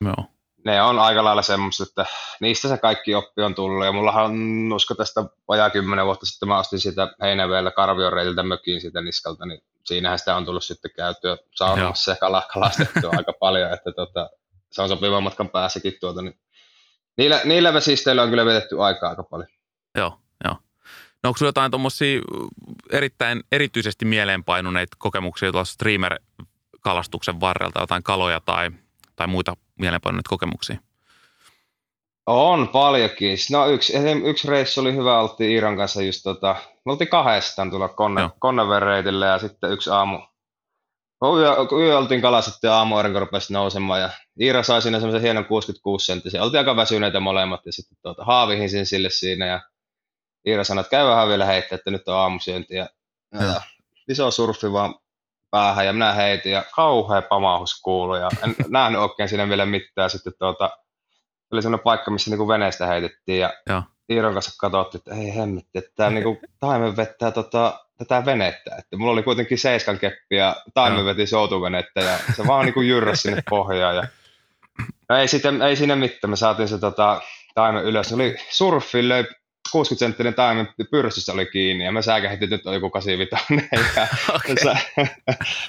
Joo. 0.02 0.26
Ne 0.66 0.82
on 0.82 1.00
aika 1.00 1.24
lailla 1.24 1.42
semmoista, 1.42 1.84
että 1.84 2.06
niistä 2.40 2.68
se 2.68 2.78
kaikki 2.78 3.16
oppi 3.16 3.42
on 3.42 3.56
tullut. 3.56 3.86
Ja 3.86 3.92
mullahan 3.92 4.26
on, 4.26 4.74
usko 4.74 4.96
tästä 4.96 5.26
vajaa 5.48 5.70
kymmenen 5.70 6.06
vuotta 6.06 6.26
sitten, 6.26 6.50
mä 6.50 6.60
ostin 6.60 6.80
sitä 6.80 7.16
Heinäveellä 7.22 7.72
Karvion 7.72 8.14
reitiltä 8.14 8.44
mökiin 8.44 8.82
siitä 8.82 9.02
niskalta, 9.02 9.46
niin 9.46 9.62
siinähän 9.84 10.20
sitä 10.20 10.36
on 10.36 10.46
tullut 10.46 10.64
sitten 10.64 10.92
käytyä 10.96 11.38
saunassa 11.56 12.12
ja 12.12 12.18
kalastettua 12.54 13.12
aika 13.18 13.34
paljon, 13.40 13.74
että 13.74 13.92
tota, 13.92 14.30
se 14.72 14.81
on 14.81 14.90
sopivan 14.90 15.24
matkan 15.24 15.50
päässäkin 15.50 15.94
tuota, 16.00 16.22
niin 16.22 16.40
niillä, 17.18 17.42
niillä 17.44 17.74
vesisteillä 17.74 18.24
on 18.24 18.30
kyllä 18.30 18.46
vietetty 18.46 18.84
aikaa 18.84 19.10
aika 19.10 19.24
paljon. 19.24 19.50
Joo, 19.98 20.19
joo. 20.44 20.57
No 21.24 21.30
onko 21.30 21.45
jotain 21.45 21.71
tuommoisia 21.71 22.21
erittäin 22.92 23.44
erityisesti 23.52 24.06
mieleenpainuneita 24.06 24.95
kokemuksia 25.00 25.52
tuossa 25.52 25.76
streamer-kalastuksen 26.85 27.39
varrelta, 27.39 27.80
jotain 27.80 28.04
kaloja 28.04 28.39
tai, 28.39 28.71
tai 29.15 29.27
muita 29.27 29.57
mielenpainuneita 29.80 30.30
kokemuksia? 30.30 30.77
On 32.25 32.68
paljonkin. 32.68 33.37
No 33.51 33.68
yksi, 33.68 33.94
yksi 34.23 34.47
reissu 34.47 34.81
oli 34.81 34.94
hyvä, 34.94 35.19
oltiin 35.19 35.51
Iiran 35.51 35.77
kanssa 35.77 36.01
just 36.01 36.23
tota, 36.23 36.56
me 36.85 36.92
oltiin 36.92 37.07
kahdestaan 37.07 37.69
tuolla 37.69 37.87
Konne, 37.87 38.30
Konnevereitillä 38.39 39.25
ja 39.25 39.39
sitten 39.39 39.71
yksi 39.71 39.89
aamu, 39.89 40.19
yö, 41.39 41.56
yö 41.80 41.97
oltiin 41.97 42.21
kalastettu 42.21 42.68
ja 42.68 42.75
aamu 42.77 42.95
aurinko 42.95 43.19
rupesi 43.19 43.54
nousemaan 43.54 44.01
ja 44.01 44.09
Iira 44.42 44.63
sai 44.63 44.81
siinä 44.81 44.99
semmoisen 44.99 45.21
hienon 45.21 45.45
66 45.45 46.06
senttisen. 46.06 46.42
Oltiin 46.42 46.59
aika 46.59 46.75
väsyneitä 46.75 47.19
molemmat 47.19 47.65
ja 47.65 47.73
sitten 47.73 47.97
tuota, 48.01 48.25
haavihin 48.25 48.69
sen 48.69 48.85
sille 48.85 49.09
siinä 49.09 49.45
ja 49.45 49.61
Iira 50.47 50.63
sanoi, 50.63 50.81
että 50.81 50.92
käy 50.92 51.06
vähän 51.06 51.27
vielä 51.27 51.45
heittää, 51.45 51.75
että 51.75 51.92
nyt 51.92 52.07
on 52.07 52.15
aamusyönti 52.15 52.75
ja, 52.75 52.89
ja. 53.33 53.44
ja 53.44 53.61
iso 54.09 54.31
surfi 54.31 54.71
vaan 54.71 54.95
päähän 55.56 55.85
ja 55.85 55.94
minä 55.94 56.14
heitin 56.14 56.52
ja 56.52 56.64
kauhea 56.76 57.21
pamahus 57.21 57.81
kuului 57.81 58.19
ja 58.19 58.30
en 58.44 58.56
nähnyt 58.69 59.02
oikein 59.02 59.30
siinä 59.30 59.50
vielä 59.50 59.66
mitään. 59.66 60.09
Sitten 60.09 60.33
tuota, 60.40 60.69
oli 61.52 61.62
sellainen 61.62 61.83
paikka, 61.83 62.12
missä 62.12 62.30
niinku 62.30 62.47
veneestä 62.47 62.88
heitettiin 62.88 63.40
ja, 63.40 63.54
ja. 63.69 63.83
Iiron 64.09 64.33
kanssa 64.33 64.52
katsottiin, 64.59 65.00
että 65.00 65.16
ei 65.16 65.35
hemmetti, 65.35 65.78
että 65.78 65.92
tämä 65.95 66.09
niinku, 66.09 66.38
taimen 66.59 66.97
vettää 66.97 67.31
tota, 67.31 67.80
tätä 67.97 68.26
venettä. 68.26 68.76
Että 68.80 68.97
mulla 68.97 69.12
oli 69.12 69.24
kuitenkin 69.24 69.57
seiskan 69.57 70.00
keppi 70.00 70.35
ja 70.35 70.56
taimen 70.74 71.06
veti 71.06 71.28
soutuvenettä 71.28 72.00
ja 72.00 72.18
se 72.35 72.47
vaan 72.47 72.66
niinku 72.66 72.81
jyrräsi 72.81 73.21
sinne 73.21 73.44
pohjaan. 73.50 73.95
Ja... 73.95 74.07
No 75.09 75.18
ei, 75.18 75.28
sitten, 75.28 75.62
ei 75.62 75.76
siinä 75.76 75.95
mitään, 75.95 76.30
me 76.30 76.35
saatiin 76.35 76.68
se 76.68 76.78
tota, 76.78 77.21
taimen 77.54 77.83
ylös. 77.83 78.09
Se 78.09 78.16
oli 78.16 78.35
surffi, 78.50 79.09
löi 79.09 79.26
60 79.76 80.00
senttinen 80.00 80.34
taimen 80.34 80.68
pyrstössä 80.92 81.34
oli 81.34 81.46
kiinni 81.46 81.86
ja 81.86 81.92
me 81.92 82.02
säkähti, 82.02 82.44
että 82.46 82.56
nyt 82.56 82.66
on 82.66 82.74
joku 82.74 82.90
85 82.90 83.48
ja 83.96 84.08
okay. 84.36 84.54
me, 84.54 84.62
sa- 84.64 85.08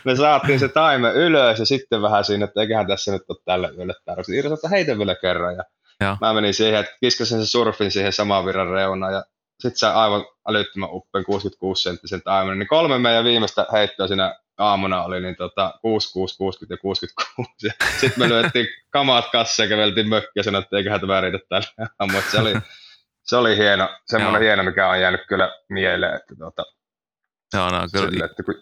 me, 0.04 0.16
saatiin 0.16 0.58
se 0.58 0.68
taime 0.68 1.12
ylös 1.12 1.58
ja 1.58 1.66
sitten 1.66 2.02
vähän 2.02 2.24
siinä, 2.24 2.44
että 2.44 2.60
eiköhän 2.60 2.86
tässä 2.86 3.12
nyt 3.12 3.22
ole 3.28 3.38
tälle 3.44 3.70
yölle 3.78 3.94
tarvitse. 4.04 4.34
Iiro 4.34 4.48
sanoi, 4.48 4.54
että 4.54 4.68
heitä 4.68 4.98
vielä 4.98 5.14
kerran 5.14 5.56
ja 5.56 5.64
Joo. 6.00 6.16
mä 6.20 6.34
menin 6.34 6.54
siihen, 6.54 6.80
että 6.80 6.96
kiskasin 7.00 7.38
sen 7.38 7.46
surfin 7.46 7.90
siihen 7.90 8.12
saman 8.12 8.46
virran 8.46 8.70
reunaan 8.70 9.12
ja 9.12 9.24
sitten 9.60 9.78
se 9.78 9.86
aivan 9.86 10.24
älyttömän 10.48 10.88
uppen 10.92 11.24
66 11.24 11.82
senttisen 11.82 12.22
taimen, 12.22 12.58
niin 12.58 12.68
kolme 12.68 12.98
meidän 12.98 13.24
viimeistä 13.24 13.66
heittoa 13.72 14.08
siinä 14.08 14.34
aamuna 14.58 15.04
oli 15.04 15.20
niin 15.20 15.36
tota 15.36 15.74
6, 15.82 16.12
6, 16.12 16.36
60 16.36 16.74
ja 16.74 16.78
66. 16.78 17.66
Ja 17.66 17.72
sitten 18.00 18.18
me 18.18 18.28
lyöttiin 18.28 18.66
kamat 18.90 19.30
kanssa 19.32 19.62
ja 19.62 19.68
käveltiin 19.68 20.08
mökkiä 20.08 20.30
ja 20.36 20.42
sanottiin, 20.42 20.66
että 20.66 20.76
eiköhän 20.76 21.00
tämä 21.00 21.20
riitä 21.20 21.38
tällä 21.48 21.88
Mutta 22.12 22.30
se 22.30 22.38
oli, 22.38 22.54
se 23.26 23.36
oli 23.36 23.56
hieno, 23.56 23.88
semmoinen 24.06 24.42
hieno, 24.42 24.62
mikä 24.62 24.88
on 24.88 25.00
jäänyt 25.00 25.20
kyllä 25.28 25.54
mieleen, 25.68 26.14
että 26.14 26.34
tota, 26.38 26.64
Joo, 27.54 27.70
no, 27.70 27.88
kyllä. 27.92 28.10
Sille, 28.10 28.24
että 28.24 28.42
kun, 28.42 28.54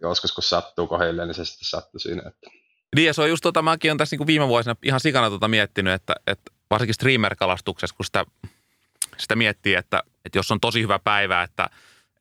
joskus 0.00 0.32
kun 0.32 0.42
sattuu 0.42 0.86
kohdilleen, 0.86 1.28
niin 1.28 1.34
se 1.34 1.44
sitten 1.44 1.68
sattuu 1.68 1.98
siinä. 1.98 2.22
Että. 2.26 2.50
Niin 2.96 3.06
ja 3.06 3.14
se 3.14 3.22
on 3.22 3.28
just 3.28 3.42
tota, 3.42 3.62
mäkin 3.62 3.90
olen 3.90 3.98
tässä 3.98 4.14
niin 4.14 4.18
kuin 4.18 4.26
viime 4.26 4.48
vuosina 4.48 4.76
ihan 4.82 5.00
sikana 5.00 5.30
tota 5.30 5.48
miettinyt, 5.48 5.92
että, 5.92 6.14
että 6.26 6.52
varsinkin 6.70 6.94
streamer-kalastuksessa, 6.94 7.96
kun 7.96 8.04
sitä, 8.04 8.24
sitä 9.16 9.36
miettii, 9.36 9.74
että, 9.74 10.02
että 10.24 10.38
jos 10.38 10.50
on 10.50 10.60
tosi 10.60 10.82
hyvä 10.82 10.98
päivä, 10.98 11.42
että, 11.42 11.70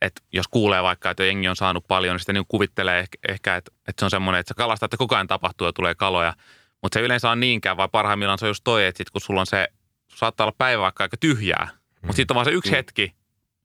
että 0.01 0.21
jos 0.33 0.47
kuulee 0.47 0.83
vaikka, 0.83 1.09
että 1.09 1.23
jengi 1.23 1.47
on 1.47 1.55
saanut 1.55 1.87
paljon, 1.87 2.13
niin 2.13 2.19
sitten 2.19 2.35
niin 2.35 2.45
kuvittelee 2.47 2.99
ehkä, 2.99 3.17
ehkä 3.29 3.55
että, 3.55 3.71
että 3.87 3.99
se 4.01 4.05
on 4.05 4.11
semmoinen, 4.11 4.39
että 4.39 4.53
se 4.53 4.57
kalastaa, 4.57 4.85
että 4.85 4.97
koko 4.97 5.15
ajan 5.15 5.27
tapahtuu 5.27 5.67
ja 5.67 5.73
tulee 5.73 5.95
kaloja. 5.95 6.33
Mutta 6.81 6.99
se 6.99 7.05
yleensä 7.05 7.29
on 7.29 7.39
niinkään, 7.39 7.77
vai 7.77 7.89
parhaimmillaan 7.91 8.39
se 8.39 8.45
on 8.45 8.49
just 8.49 8.63
toi, 8.63 8.85
että 8.85 8.97
sit 8.97 9.09
kun 9.09 9.21
sulla 9.21 9.39
on 9.39 9.47
se, 9.47 9.67
saattaa 10.15 10.45
olla 10.45 10.55
päivä 10.57 10.81
vaikka 10.81 11.03
aika 11.03 11.17
tyhjää, 11.17 11.67
mutta 12.07 12.15
sitten 12.15 12.33
on 12.33 12.35
vaan 12.35 12.45
se 12.45 12.51
yksi 12.51 12.71
mm. 12.71 12.75
hetki, 12.75 13.13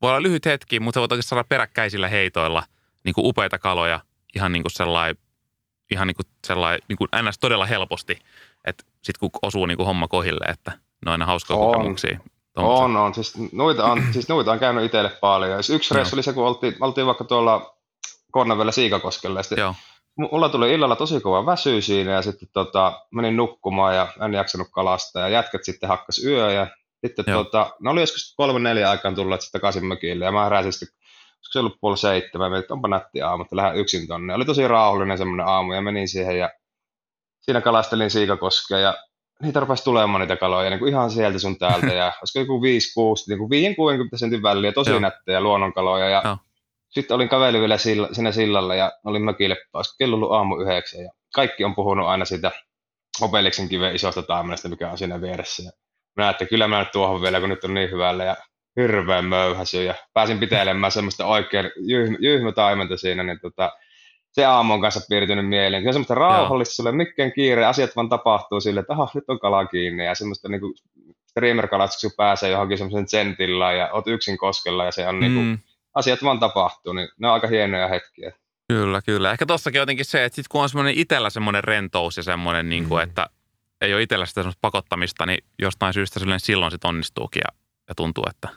voi 0.02 0.11
olla 0.11 0.22
lyhyt 0.22 0.46
hetki, 0.46 0.80
mutta 0.80 0.96
sä 0.96 1.00
voit 1.00 1.12
oikeasti 1.12 1.28
saada 1.28 1.44
peräkkäisillä 1.49 2.08
heitoilla 2.08 2.62
niin 3.04 3.14
kuin 3.14 3.26
upeita 3.26 3.58
kaloja 3.58 4.00
ihan 4.37 4.52
niin 4.52 4.62
kuin 4.62 4.72
sellainen, 4.72 5.16
ihan 5.90 6.06
niin 6.06 6.16
kuin 6.16 6.26
sellainen 6.46 6.80
niin 6.88 6.96
kuin 6.96 7.08
ns. 7.22 7.38
todella 7.38 7.66
helposti, 7.66 8.18
että 8.64 8.84
sitten 9.02 9.20
kun 9.20 9.30
osuu 9.42 9.66
niin 9.66 9.76
kuin 9.76 9.87
homma 9.87 10.08
kohille, 10.08 10.44
että 10.44 10.70
ne 10.70 11.11
on 11.11 11.12
aina 11.12 11.26
hauskoja 11.26 11.58
on. 11.58 11.72
kokemuksia. 11.72 12.18
Tommosia. 12.54 12.84
On, 12.84 12.96
on. 12.96 13.14
Siis 13.14 13.34
noita 13.52 13.84
on, 13.84 14.02
siis 14.12 14.28
noita 14.28 14.52
on 14.52 14.58
käynyt 14.58 14.84
itselle 14.84 15.11
paljon. 15.20 15.62
Yksi 15.72 15.94
reissu 15.94 16.16
oli 16.16 16.22
se, 16.22 16.32
kun 16.32 16.46
oltiin, 16.46 16.76
oltiin 16.80 17.06
vaikka 17.06 17.25
tuolla 17.25 17.76
Kornavella 18.32 18.72
Siikakoskella. 18.72 19.40
Ja 19.50 19.56
Joo. 19.56 19.75
Mulla 20.16 20.49
tuli 20.49 20.72
illalla 20.72 20.96
tosi 20.96 21.20
kova 21.20 21.46
väsy 21.46 21.82
siinä 21.82 22.12
ja 22.12 22.22
sitten 22.22 22.49
tota, 22.52 23.00
menin 23.11 23.37
nukkumaan 23.37 23.96
ja 23.96 24.08
en 24.25 24.34
jaksanut 24.34 24.68
kalastaa. 24.70 25.22
Ja 25.22 25.28
jätkät 25.28 25.64
sitten 25.64 25.88
hakkas 25.88 26.25
yö 26.25 26.52
ja 26.52 26.66
sitten 27.06 27.25
tota, 27.25 27.71
ne 27.80 27.90
oli 27.90 28.00
joskus 28.00 28.35
kolme 28.37 28.61
neljä 28.61 28.90
aikaan 28.90 29.14
tulleet 29.14 29.40
sitten 29.40 29.61
takaisin 29.61 29.87
mökille 29.87 30.25
ja 30.25 30.32
mä 30.32 30.44
heräsin 30.44 30.73
sitten, 30.73 30.88
se 31.52 31.59
ollut 31.59 31.80
puoli 31.80 31.97
seitsemän, 31.97 32.54
että 32.54 32.75
onpa 32.75 32.88
nätti 32.88 33.23
aamu, 33.23 33.42
että 33.42 33.56
lähden 33.56 33.80
yksin 33.80 34.06
tonne. 34.06 34.35
Oli 34.35 34.44
tosi 34.44 34.68
rauhallinen 34.68 35.18
semmoinen 35.18 35.47
aamu 35.47 35.73
ja 35.73 35.80
menin 35.80 36.09
siihen 36.09 36.38
ja 36.38 36.50
siinä 37.40 37.61
kalastelin 37.61 38.11
siikakoskea 38.11 38.78
ja 38.78 38.94
niitä 39.42 39.61
rupesi 39.61 39.85
tulemaan 39.85 40.21
niitä 40.21 40.37
kaloja 40.37 40.71
niin 40.71 40.78
kuin 40.78 40.88
ihan 40.88 41.11
sieltä 41.11 41.38
sun 41.38 41.59
täältä 41.59 41.87
ja 41.87 42.12
olisiko 42.21 42.38
joku 42.38 42.61
5-6, 42.61 42.64
niin 43.28 43.38
kuin 43.38 43.50
5-60 44.14 44.18
sentin 44.18 44.42
väliä, 44.42 44.73
tosi 44.73 45.00
nättejä 45.00 45.40
luonnonkaloja 45.40 46.09
ja 46.09 46.23
Joo. 46.25 46.37
sitten 46.90 47.14
olin 47.14 47.28
kaveli 47.28 47.61
vielä 47.61 47.78
sillä, 47.78 48.09
siinä 48.12 48.32
sillalla 48.32 48.75
ja 48.75 48.92
olin 49.04 49.23
mökille, 49.23 49.56
olisiko 49.73 49.94
kello 49.99 50.16
ollut 50.16 50.32
aamu 50.32 50.56
yhdeksän 50.61 51.04
ja 51.04 51.11
kaikki 51.35 51.64
on 51.64 51.75
puhunut 51.75 52.06
aina 52.06 52.25
siitä 52.25 52.50
Opeliksen 53.21 53.68
kiven 53.68 53.94
isosta 53.94 54.23
taimenesta, 54.23 54.68
mikä 54.68 54.90
on 54.90 54.99
siinä 54.99 55.21
vieressä. 55.21 55.62
Ja 55.62 55.71
mä 56.16 56.31
että 56.31 56.47
kyllä 56.47 56.69
mä 56.69 56.78
nyt 56.78 56.92
tuohon 56.92 57.23
vielä, 57.23 57.40
kun 57.40 57.49
nyt 57.49 57.64
on 57.64 57.75
niin 57.75 57.90
hyvällä 57.90 58.25
ja 58.25 58.37
hirveän 58.81 59.25
möyhäsy 59.25 59.85
ja 59.85 59.95
pääsin 60.14 60.38
pitelemään 60.38 60.92
semmoista 60.92 61.26
oikein 61.26 61.71
jyhmä, 61.76 62.16
jyhmä 62.21 62.52
taimenta 62.52 62.97
siinä, 62.97 63.23
niin 63.23 63.40
tota, 63.40 63.73
se 64.33 64.45
aamu 64.45 64.73
on 64.73 64.81
kanssa 64.81 65.00
piirtynyt 65.09 65.49
mieleen. 65.49 65.83
Se 65.83 65.88
on 65.88 65.92
semmoista 65.92 66.14
rauhallista, 66.14 66.75
sulle 66.75 66.92
mikään 66.92 67.33
kiire, 67.33 67.64
asiat 67.64 67.97
vaan 67.97 68.09
tapahtuu 68.09 68.61
sille, 68.61 68.81
että 68.81 68.92
aha, 68.92 69.09
nyt 69.14 69.25
on 69.28 69.38
kala 69.38 69.66
kiinni 69.66 70.07
ja 70.07 70.14
semmoista 70.14 70.49
niinku 70.49 70.75
streamer-kalastuksessa 71.31 72.16
pääsee 72.16 72.50
johonkin 72.50 72.78
semmoisen 72.78 73.09
sentillä 73.09 73.73
ja 73.73 73.92
oot 73.92 74.07
yksin 74.07 74.38
koskella 74.38 74.85
ja 74.85 74.92
se 74.92 75.09
on 75.09 75.21
niinku, 75.21 75.40
mm. 75.40 75.47
niinku, 75.47 75.64
asiat 75.95 76.23
vaan 76.23 76.40
tapahtuu, 76.40 76.92
niin 76.92 77.09
ne 77.19 77.28
on 77.28 77.35
aika 77.35 77.47
hienoja 77.47 77.88
hetkiä. 77.88 78.33
Kyllä, 78.69 79.02
kyllä. 79.02 79.33
Ehkä 79.33 79.47
tossakin 79.47 79.78
jotenkin 79.78 80.04
se, 80.04 80.25
että 80.25 80.37
sit 80.37 80.49
kun 80.49 80.62
on 80.62 80.69
semmoinen 80.69 80.95
itsellä 80.95 81.31
semmoinen 81.31 81.64
rentous 81.64 82.16
ja 82.16 82.23
semmoinen, 82.23 82.69
niin 82.69 82.88
kuin, 82.88 82.99
mm. 83.02 83.09
että 83.09 83.26
ei 83.82 83.94
ole 83.94 84.02
itsellä 84.02 84.26
sitä 84.26 84.52
pakottamista, 84.60 85.26
niin 85.26 85.44
jostain 85.58 85.94
syystä 85.94 86.20
silloin 86.38 86.70
sitten 86.70 86.88
onnistuukin 86.88 87.40
ja, 87.40 87.58
ja 87.88 87.94
tuntuu, 87.94 88.24
että 88.30 88.48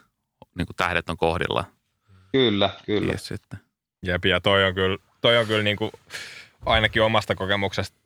niin 0.57 0.65
kuin 0.65 0.75
tähdet 0.75 1.09
on 1.09 1.17
kohdilla. 1.17 1.65
Kyllä, 2.31 2.69
kyllä. 2.85 3.11
Yes, 3.11 3.27
sitten. 3.27 3.59
Jep, 4.05 4.25
ja 4.25 4.41
toi 4.41 4.65
on 4.65 4.75
kyllä, 4.75 4.97
toi 5.21 5.37
on 5.37 5.47
kyllä 5.47 5.63
niin 5.63 5.77
kuin 5.77 5.91
ainakin 6.65 7.01
omasta 7.01 7.35
kokemuksesta 7.35 7.97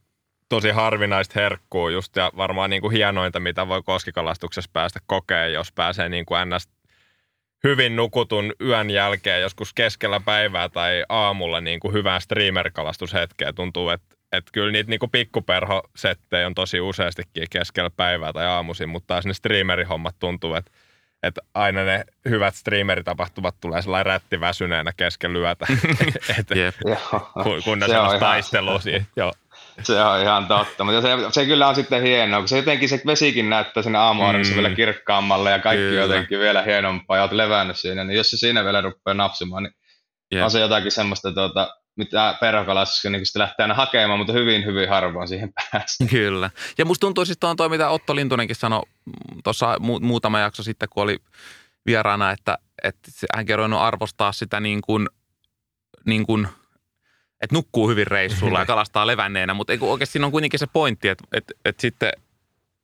tosi 0.49 0.69
harvinaista 0.69 1.39
herkkuu 1.39 1.89
just 1.89 2.15
ja 2.15 2.31
varmaan 2.37 2.69
niin 2.69 2.81
kuin 2.81 2.93
hienointa, 2.93 3.39
mitä 3.39 3.67
voi 3.67 3.83
koskikalastuksessa 3.83 4.69
päästä 4.73 4.99
kokea, 5.05 5.47
jos 5.47 5.71
pääsee 5.71 6.09
niin 6.09 6.25
kuin 6.25 6.49
ns 6.49 6.69
hyvin 7.63 7.95
nukutun 7.95 8.53
yön 8.61 8.89
jälkeen 8.89 9.41
joskus 9.41 9.73
keskellä 9.73 10.19
päivää 10.19 10.69
tai 10.69 11.03
aamulla 11.09 11.61
niin 11.61 11.79
kuin 11.79 11.93
hyvää 11.93 12.19
streamer-kalastushetkeä. 12.19 13.53
Tuntuu, 13.53 13.89
että 13.89 14.15
että 14.31 14.51
kyllä 14.53 14.71
niitä 14.71 14.89
niinku 14.89 15.07
pikkuperhosettejä 15.07 16.47
on 16.47 16.55
tosi 16.55 16.79
useastikin 16.79 17.47
keskellä 17.49 17.89
päivää 17.89 18.33
tai 18.33 18.45
aamuisin, 18.45 18.89
mutta 18.89 19.07
taas 19.07 19.25
ne 19.25 19.33
streamerihommat 19.33 20.15
tuntuu, 20.19 20.55
että 20.55 20.71
että 21.23 21.41
aina 21.53 21.83
ne 21.83 22.03
hyvät 22.29 22.55
streameritapahtumat 22.55 23.55
tulee 23.61 23.81
sellainen 23.81 24.05
rättiväsyneenä 24.05 24.91
keskellä 24.97 25.39
yötä, 25.39 25.65
että 26.39 26.55
yep. 26.55 26.75
kun, 27.43 27.63
kun 27.63 27.79
ne 27.79 27.87
se 27.87 27.99
on 27.99 28.19
taistelu. 28.19 28.71
Joo. 29.15 29.33
Se 29.83 30.03
on 30.03 30.21
ihan 30.21 30.47
totta, 30.47 30.83
mutta 30.83 31.01
se, 31.01 31.09
se 31.31 31.45
kyllä 31.45 31.67
on 31.67 31.75
sitten 31.75 32.01
hienoa, 32.01 32.39
kun 32.39 32.47
se 32.47 32.57
jotenkin 32.57 32.89
se 32.89 33.01
vesikin 33.05 33.49
näyttää 33.49 33.83
sinne 33.83 33.97
aamuauringossa 33.97 34.53
mm. 34.53 34.61
vielä 34.61 34.75
kirkkaammalle 34.75 35.51
ja 35.51 35.59
kaikki 35.59 35.83
kyllä. 35.83 36.01
jotenkin 36.01 36.39
vielä 36.39 36.61
hienompaa 36.61 37.17
ja 37.17 37.23
olet 37.23 37.31
levännyt 37.31 37.77
siinä, 37.77 38.03
niin 38.03 38.17
jos 38.17 38.29
se 38.29 38.37
siinä 38.37 38.63
vielä 38.63 38.81
rupeaa 38.81 39.13
napsimaan, 39.13 39.63
niin 39.63 39.73
yep. 40.33 40.43
on 40.43 40.51
se 40.51 40.59
jotakin 40.59 40.91
semmoista 40.91 41.31
tuota, 41.31 41.78
mitä 41.95 42.37
perhokalastuksessa 42.39 43.09
niin 43.09 43.23
lähtee 43.35 43.63
aina 43.63 43.73
hakemaan, 43.73 44.19
mutta 44.19 44.33
hyvin, 44.33 44.65
hyvin 44.65 44.89
harvoin 44.89 45.27
siihen 45.27 45.53
pääsee. 45.53 46.07
Kyllä. 46.07 46.49
Ja 46.77 46.85
musta 46.85 47.01
tuntuu 47.01 47.25
siis 47.25 47.37
tuon 47.37 47.55
toi, 47.55 47.69
mitä 47.69 47.89
Otto 47.89 48.15
Lintunenkin 48.15 48.55
sanoi 48.55 48.83
tuossa 49.43 49.75
mu- 49.75 50.05
muutama 50.05 50.39
jakso 50.39 50.63
sitten, 50.63 50.89
kun 50.89 51.03
oli 51.03 51.17
vieraana, 51.85 52.31
että, 52.31 52.57
että 52.83 53.11
hänkin 53.35 53.59
on 53.59 53.73
arvostaa 53.73 54.31
sitä 54.31 54.59
niin 54.59 54.81
kuin, 54.81 55.07
niin 56.05 56.25
kuin 56.25 56.47
että 57.41 57.55
nukkuu 57.55 57.89
hyvin 57.89 58.07
reissulla 58.07 58.59
ja 58.59 58.65
kalastaa 58.73 59.07
levänneenä, 59.07 59.53
mutta 59.53 59.73
oikeasti 59.81 60.13
siinä 60.13 60.25
on 60.25 60.31
kuitenkin 60.31 60.59
se 60.59 60.67
pointti, 60.67 61.07
että, 61.07 61.23
että, 61.31 61.53
että 61.65 61.81
sitten 61.81 62.11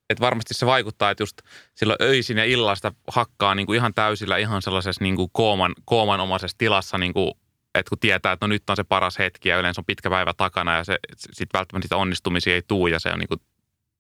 että 0.10 0.22
varmasti 0.22 0.54
se 0.54 0.66
vaikuttaa, 0.66 1.12
että 1.12 1.22
just 1.22 1.42
silloin 1.76 1.98
öisin 2.02 2.38
ja 2.38 2.46
illasta 2.46 2.92
hakkaa 3.08 3.56
niin 3.56 3.66
kuin 3.66 3.78
ihan 3.78 3.94
täysillä 3.94 4.38
ihan 4.38 4.62
sellaisessa 4.62 5.04
niin 5.04 5.16
kuin 5.16 5.30
kooman, 5.32 5.76
koomanomaisessa 5.86 6.58
tilassa 6.58 6.98
niin 6.98 7.14
kuin 7.14 7.32
että 7.80 7.90
kun 7.90 8.00
tietää, 8.00 8.32
että 8.32 8.46
no 8.46 8.48
nyt 8.48 8.70
on 8.70 8.76
se 8.76 8.84
paras 8.84 9.20
hetki 9.20 9.50
ja 9.50 9.60
yleensä 9.60 9.82
on 9.82 9.86
pitkä 9.86 10.10
päivä 10.10 10.34
takana 10.34 10.78
ja 10.78 10.84
se 10.84 11.00
sitten 11.18 11.60
välttämättä 11.60 11.86
sitä 11.86 11.98
onnistumisia 11.98 12.54
ei 12.54 12.62
tuu 12.68 12.88
ja 12.88 13.00
se 13.00 13.10
on 13.10 13.20
niin 13.20 13.28
kuin, 13.28 13.42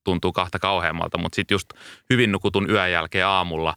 tuntuu 0.04 0.34
kahta 0.34 0.60
kauheammalta, 0.60 1.18
mutta 1.18 1.36
sitten 1.36 1.56
just 1.56 1.70
hyvin 2.10 2.32
nukutun 2.32 2.70
yön 2.70 2.92
jälkeen 2.92 3.28
aamulla 3.28 3.76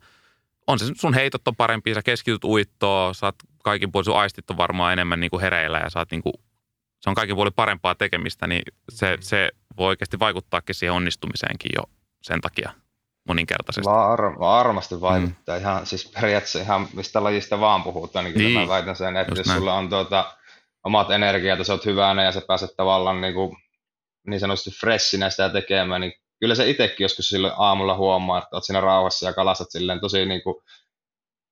on 0.69 0.79
se 0.79 0.87
sun 0.95 1.15
heitot 1.15 1.49
on 1.49 1.57
parempi, 1.57 1.95
sä 1.95 2.03
keskityt 2.03 2.45
uittoon, 2.45 3.15
saat 3.15 3.35
kaikin 3.65 3.93
puolin, 3.93 4.05
sun 4.05 4.17
aistit 4.17 4.51
on 4.51 4.57
varmaan 4.57 4.93
enemmän 4.93 5.21
niin 5.21 5.31
kuin 5.31 5.41
hereillä 5.41 5.79
ja 5.79 5.91
saat 5.91 6.11
niin 6.11 6.23
kuin, 6.23 6.35
se 7.01 7.11
on 7.11 7.15
kaikin 7.15 7.37
puolin 7.37 7.53
parempaa 7.53 7.95
tekemistä, 7.95 8.47
niin 8.47 8.63
se, 8.89 9.19
se 9.21 9.51
voi 9.77 9.89
oikeasti 9.89 10.19
vaikuttaakin 10.19 10.75
siihen 10.75 10.93
onnistumiseenkin 10.93 11.71
jo 11.77 11.83
sen 12.23 12.41
takia 12.41 12.73
moninkertaisesti. 13.29 13.91
Var, 13.91 14.39
varmasti 14.39 15.01
vaikuttaa. 15.01 15.57
Mm. 15.57 15.61
Ihan, 15.61 15.87
siis 15.87 16.13
periaatteessa 16.15 16.59
ihan 16.59 16.89
mistä 16.95 17.25
lajista 17.25 17.61
vaan 17.61 17.83
puhutaan, 17.83 18.25
niin, 18.25 18.39
niin. 18.39 18.53
mä 18.53 18.69
väitän 18.69 18.97
sen, 18.97 19.17
että 19.17 19.31
Just 19.31 19.39
jos 19.39 19.47
näin. 19.47 19.59
sulla 19.59 19.75
on 19.75 19.89
tuota, 19.89 20.25
omat 20.85 21.11
energiat 21.11 21.59
ja 21.59 21.65
sä 21.65 21.73
oot 21.73 21.85
hyvänä 21.85 22.25
ja 22.25 22.33
sä 22.33 22.43
pääset 22.47 22.71
tavallaan 22.77 23.21
niin, 23.21 23.35
kuin, 23.35 23.57
niin 24.27 24.41
sanotusti 24.41 24.71
freshinä 24.71 25.31
sitä 25.31 25.49
tekemään, 25.49 26.01
niin 26.01 26.13
kyllä 26.41 26.55
se 26.55 26.71
itsekin 26.71 27.05
joskus 27.05 27.29
silloin 27.29 27.53
aamulla 27.57 27.97
huomaa, 27.97 28.39
että 28.39 28.57
oot 28.57 28.65
siinä 28.65 28.81
rauhassa 28.81 29.27
ja 29.27 29.33
kalastat 29.33 29.71
silleen 29.71 30.01
tosi 30.01 30.27
niin 30.27 30.43
kuin, 30.43 30.57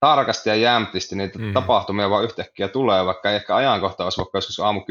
tarkasti 0.01 0.49
ja 0.49 0.55
jämptisti, 0.55 1.17
niin 1.17 1.31
mm. 1.39 1.53
tapahtumia 1.53 2.11
vaan 2.11 2.25
yhtäkkiä 2.25 2.69
tulee, 2.69 3.07
vaikka 3.07 3.31
ei 3.31 3.37
ehkä 3.37 3.57
ajankohta 3.57 4.05
olisi 4.05 4.19
vaikka 4.19 4.39
joskus 4.39 4.61
aamu 4.61 4.81
10-11 4.81 4.83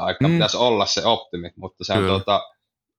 aikaa, 0.00 0.28
mm. 0.28 0.34
pitäisi 0.34 0.56
olla 0.56 0.86
se 0.86 1.06
optimi, 1.06 1.50
mutta 1.56 1.84
se 1.84 1.92
on 1.92 2.06
tuota, 2.06 2.42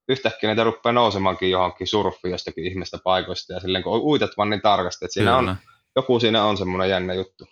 yhtäkkiä 0.09 0.49
niitä 0.49 0.63
rupeaa 0.63 0.93
nousemaankin 0.93 1.51
johonkin 1.51 1.87
surffiin 1.87 2.31
jostakin 2.31 2.65
ihmistä 2.65 2.97
paikoista 3.03 3.53
ja 3.53 3.59
silleen 3.59 3.83
kun 3.83 4.01
uitat 4.01 4.31
vaan 4.37 4.49
niin 4.49 4.61
tarkasti, 4.61 5.05
että 5.05 5.13
siinä 5.13 5.37
on, 5.37 5.55
joku 5.95 6.19
siinä 6.19 6.43
on 6.43 6.57
semmoinen 6.57 6.89
jännä 6.89 7.13
juttu. 7.13 7.47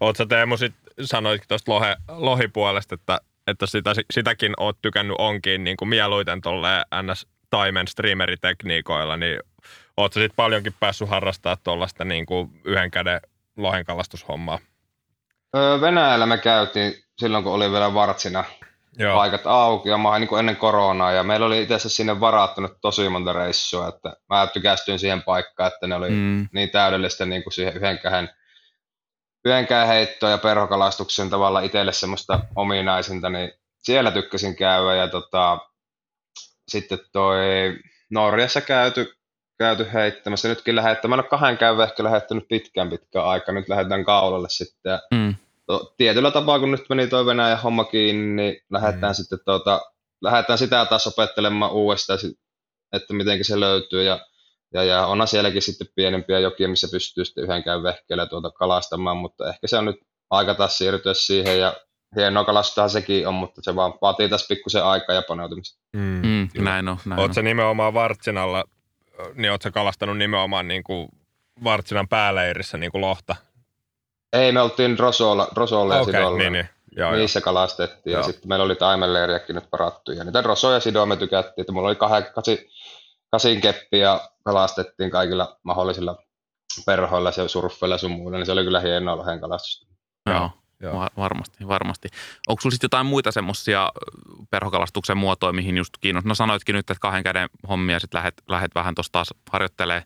Oletko 0.00 0.26
Teemu 0.26 0.56
sit 0.56 0.74
sanoit 1.02 1.42
tuosta 1.48 1.72
lohe, 1.72 1.96
lohipuolesta, 2.08 2.94
että, 2.94 3.20
että 3.46 3.66
sitä, 3.66 3.92
sitäkin 4.10 4.54
oot 4.56 4.78
tykännyt 4.82 5.16
onkin 5.18 5.64
niin 5.64 5.76
kuin 5.76 5.88
mieluiten 5.88 6.40
tuolle 6.40 6.68
NS 7.02 7.26
Taimen 7.50 7.88
streameritekniikoilla, 7.88 9.16
niin 9.16 9.40
ootko 9.96 10.20
sitten 10.20 10.36
paljonkin 10.36 10.74
päässyt 10.80 11.08
harrastamaan 11.08 11.58
tuollaista 11.64 12.04
niin 12.04 12.26
kuin 12.26 12.60
yhden 12.64 12.90
käden 12.90 13.20
lohenkalastushommaa? 13.56 14.58
Öö, 15.56 15.80
Venäjällä 15.80 16.26
me 16.26 16.38
käytiin 16.38 16.94
silloin, 17.18 17.44
kun 17.44 17.52
oli 17.52 17.72
vielä 17.72 17.94
Vartsina 17.94 18.44
Joo. 18.98 19.16
paikat 19.16 19.46
auki 19.46 19.88
ja 19.88 19.98
mä 19.98 20.18
niin 20.18 20.28
kuin 20.28 20.38
ennen 20.38 20.56
koronaa 20.56 21.12
ja 21.12 21.22
meillä 21.22 21.46
oli 21.46 21.62
itse 21.62 21.74
asiassa 21.74 21.96
sinne 21.96 22.20
varattunut 22.20 22.78
tosi 22.80 23.08
monta 23.08 23.32
reissua, 23.32 23.88
että 23.88 24.16
mä 24.28 24.46
tykästyin 24.46 24.98
siihen 24.98 25.22
paikkaan, 25.22 25.72
että 25.72 25.86
ne 25.86 25.94
oli 25.94 26.10
mm. 26.10 26.48
niin 26.52 26.70
täydellistä 26.70 27.26
niin 27.26 27.42
kuin 27.42 27.52
siihen 27.52 27.76
yhden 27.76 27.98
käden 27.98 28.28
heittoa 29.86 30.30
ja 30.30 30.38
perhokalastuksen 30.38 31.30
tavalla 31.30 31.60
itselle 31.60 31.92
semmoista 31.92 32.40
ominaisinta, 32.54 33.30
niin 33.30 33.52
siellä 33.78 34.10
tykkäsin 34.10 34.56
käydä 34.56 34.94
ja 34.94 35.08
tota, 35.08 35.58
sitten 36.68 36.98
toi 37.12 37.38
Norjassa 38.10 38.60
käyty, 38.60 39.14
käyty 39.58 39.86
heittämässä. 39.92 40.48
Nytkin 40.48 40.76
lähdetään, 40.76 41.10
mä 41.10 41.14
en 41.14 41.20
ole 41.20 41.28
kahden 41.28 41.58
käyvä 41.58 41.84
ehkä 41.84 42.04
lähettänyt 42.04 42.48
pitkään 42.48 42.90
pitkään 42.90 43.26
aikaa, 43.26 43.54
nyt 43.54 43.68
lähdetään 43.68 44.04
kaulalle 44.04 44.48
sitten. 44.50 44.98
Mm. 45.14 45.34
To, 45.66 45.94
tietyllä 45.96 46.30
tapaa, 46.30 46.58
kun 46.58 46.70
nyt 46.70 46.84
meni 46.88 47.06
toi 47.06 47.26
Venäjän 47.26 47.62
homma 47.62 47.84
kiinni, 47.84 48.42
niin 48.42 48.60
lähdetään 48.70 49.12
mm. 49.12 49.14
sitten 49.14 49.38
tuota, 49.44 49.80
lähdetään 50.20 50.58
sitä 50.58 50.86
taas 50.86 51.06
opettelemaan 51.06 51.72
uudestaan, 51.72 52.18
että 52.92 53.14
miten 53.14 53.44
se 53.44 53.60
löytyy. 53.60 54.02
Ja, 54.02 54.20
ja, 54.74 54.84
ja 54.84 55.06
onhan 55.06 55.28
sielläkin 55.28 55.62
sitten 55.62 55.86
pienempiä 55.94 56.38
jokia, 56.38 56.68
missä 56.68 56.88
pystyy 56.90 57.24
sitten 57.24 57.44
yhden 57.44 57.64
käyn 57.64 57.82
vehkeellä 57.82 58.26
tuota 58.26 58.50
kalastamaan, 58.50 59.16
mutta 59.16 59.48
ehkä 59.48 59.66
se 59.66 59.78
on 59.78 59.84
nyt 59.84 59.96
aika 60.30 60.54
taas 60.54 60.78
siirtyä 60.78 61.14
siihen 61.14 61.60
ja 61.60 61.76
hienoa 62.16 62.44
kalastustahan 62.44 62.90
sekin 62.90 63.28
on, 63.28 63.34
mutta 63.34 63.60
se 63.64 63.76
vaan 63.76 63.94
vaatii 64.02 64.28
tässä 64.28 64.46
pikkusen 64.48 64.84
aikaa 64.84 65.14
ja 65.14 65.22
paneutumista. 65.28 65.80
Mm, 65.92 66.22
mm, 66.22 66.64
näin 66.64 66.88
on. 66.88 66.98
Näin 67.06 67.20
Oletko 67.20 67.40
nimenomaan 67.40 67.94
Vartsinalla, 67.94 68.64
niin 69.34 69.50
oletko 69.50 69.70
kalastanut 69.72 70.18
nimenomaan 70.18 70.68
niin 70.68 70.84
kuin 70.84 71.08
Vartsinan 71.64 72.08
pääleirissä 72.08 72.78
niin 72.78 72.92
kuin 72.92 73.00
lohta? 73.00 73.36
Ei, 74.32 74.52
me 74.52 74.60
oltiin 74.60 74.98
Rosolla, 74.98 75.48
Rosolla 75.54 76.00
okay, 76.00 76.12
ja 76.12 76.18
Sidolla. 76.18 76.38
Niin, 76.38 76.52
niin. 76.52 76.68
Joo, 76.96 77.12
Niissä 77.12 77.38
joo. 77.38 77.44
kalastettiin 77.44 78.12
joo. 78.12 78.20
ja 78.20 78.26
sitten 78.26 78.48
meillä 78.48 78.64
oli 78.64 78.76
taimenleiriäkin 78.76 79.54
nyt 79.54 79.70
parattu. 79.70 80.12
Ja 80.12 80.24
niitä 80.24 80.42
Rosoja 80.42 80.74
ja 80.74 80.80
Sidoa 80.80 81.06
me 81.06 81.16
tykättiin, 81.16 81.62
että 81.62 81.72
mulla 81.72 81.88
oli 81.88 81.96
kahden, 81.96 82.26
kasi, 82.34 82.70
kasin 83.30 83.60
keppi 83.60 83.98
ja 83.98 84.20
kalastettiin 84.44 85.10
kaikilla 85.10 85.56
mahdollisilla 85.62 86.16
perhoilla 86.86 87.32
ja 87.36 87.48
surffeilla 87.48 87.98
sun 87.98 88.10
muilla, 88.10 88.38
niin 88.38 88.46
se 88.46 88.52
oli 88.52 88.64
kyllä 88.64 88.80
hienoa 88.80 89.16
lohen 89.16 89.40
kalastusta. 89.40 89.86
Joo. 90.30 90.50
Joo. 90.80 91.08
varmasti, 91.16 91.68
varmasti. 91.68 92.08
Onko 92.48 92.60
sinulla 92.60 92.72
sitten 92.72 92.86
jotain 92.86 93.06
muita 93.06 93.32
semmoisia 93.32 93.92
perhokalastuksen 94.50 95.16
muotoja, 95.16 95.52
mihin 95.52 95.76
just 95.76 95.94
kiinnostaa? 96.00 96.28
No 96.28 96.34
sanoitkin 96.34 96.74
nyt, 96.74 96.90
että 96.90 97.00
kahden 97.00 97.22
käden 97.22 97.48
hommia 97.68 98.00
sitten 98.00 98.18
lähet, 98.18 98.34
lähet 98.48 98.70
vähän 98.74 98.94
tuossa 98.94 99.12
taas 99.12 99.34
harjoittelee 99.50 100.02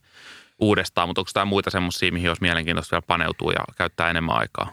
uudestaan, 0.60 1.08
mutta 1.08 1.20
onko 1.20 1.28
jotain 1.28 1.48
muita 1.48 1.70
semmoisia, 1.70 2.12
mihin 2.12 2.30
olisi 2.30 2.42
mielenkiintoista 2.42 2.92
vielä 2.92 3.02
paneutua 3.06 3.52
ja 3.52 3.64
käyttää 3.76 4.10
enemmän 4.10 4.36
aikaa? 4.36 4.72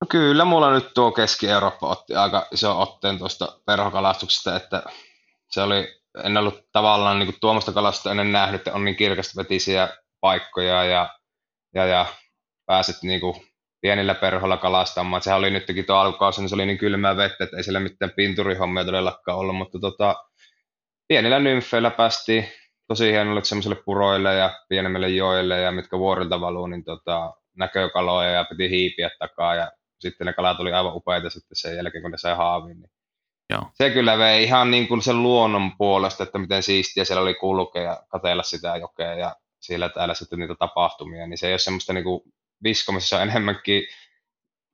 No 0.00 0.06
kyllä, 0.08 0.44
mulla 0.44 0.74
nyt 0.74 0.94
tuo 0.94 1.12
Keski-Eurooppa 1.12 1.88
otti 1.88 2.14
aika 2.14 2.46
iso 2.52 2.80
otteen 2.80 3.18
tuosta 3.18 3.58
perhokalastuksesta, 3.66 4.56
että 4.56 4.82
se 5.50 5.62
oli, 5.62 6.00
en 6.24 6.36
ollut 6.36 6.72
tavallaan 6.72 7.18
niin 7.18 7.26
kuin 7.26 7.40
tuommoista 7.40 7.72
kalastusta 7.72 8.10
ennen 8.10 8.32
nähnyt, 8.32 8.60
että 8.60 8.72
on 8.72 8.84
niin 8.84 8.96
kirkasta 8.96 9.42
vetisiä 9.42 9.88
paikkoja 10.20 10.84
ja, 10.84 11.18
ja, 11.74 11.86
ja 11.86 12.06
pääsit 12.66 12.96
niin 13.02 13.20
kuin 13.20 13.46
pienillä 13.80 14.14
perhoilla 14.14 14.56
kalastamaan. 14.56 15.22
Sehän 15.22 15.38
oli 15.38 15.50
nytkin 15.50 15.84
tuo 15.84 15.96
alkukausi, 15.96 16.40
niin 16.40 16.48
se 16.48 16.54
oli 16.54 16.66
niin 16.66 16.78
kylmää 16.78 17.16
vettä, 17.16 17.44
että 17.44 17.56
ei 17.56 17.64
siellä 17.64 17.80
mitään 17.80 18.10
pinturihommia 18.16 18.84
todellakaan 18.84 19.38
ollut, 19.38 19.56
mutta 19.56 19.78
tota, 19.78 20.14
pienillä 21.08 21.38
nymfeillä 21.38 21.90
päästiin 21.90 22.48
tosi 22.88 23.12
hienolle 23.12 23.44
semmoiselle 23.44 23.82
puroille 23.84 24.34
ja 24.34 24.60
pienemmille 24.68 25.08
joille 25.08 25.60
ja 25.60 25.72
mitkä 25.72 25.98
vuorilta 25.98 26.40
valuu, 26.40 26.66
niin 26.66 26.84
tota, 26.84 27.34
näkökaloja 27.56 28.30
ja 28.30 28.44
piti 28.44 28.70
hiipiä 28.70 29.10
takaa 29.18 29.54
ja 29.54 29.72
sitten 30.00 30.26
ne 30.26 30.32
kalat 30.32 30.60
oli 30.60 30.72
aivan 30.72 30.96
upeita 30.96 31.30
sitten 31.30 31.56
sen 31.56 31.76
jälkeen, 31.76 32.02
kun 32.02 32.10
ne 32.10 32.18
sai 32.18 32.36
haaviin. 32.36 32.80
Niin 32.80 32.90
Joo. 33.50 33.62
Se 33.74 33.90
kyllä 33.90 34.18
vei 34.18 34.44
ihan 34.44 34.70
niin 34.70 34.88
kuin 34.88 35.02
sen 35.02 35.22
luonnon 35.22 35.76
puolesta, 35.78 36.22
että 36.22 36.38
miten 36.38 36.62
siistiä 36.62 37.04
siellä 37.04 37.22
oli 37.22 37.34
kulkea 37.34 37.82
ja 37.82 38.02
katella 38.08 38.42
sitä 38.42 38.76
jokea 38.76 39.14
ja 39.14 39.36
siellä 39.60 39.88
täällä 39.88 40.14
sitten 40.14 40.38
niitä 40.38 40.54
tapahtumia, 40.58 41.26
niin 41.26 41.38
se 41.38 41.46
ei 41.46 41.52
ole 41.52 41.58
semmoista 41.58 41.92
niin 41.92 42.04
kuin 42.04 42.20
viskomisessa 42.62 43.16
on 43.16 43.22
enemmänkin 43.22 43.82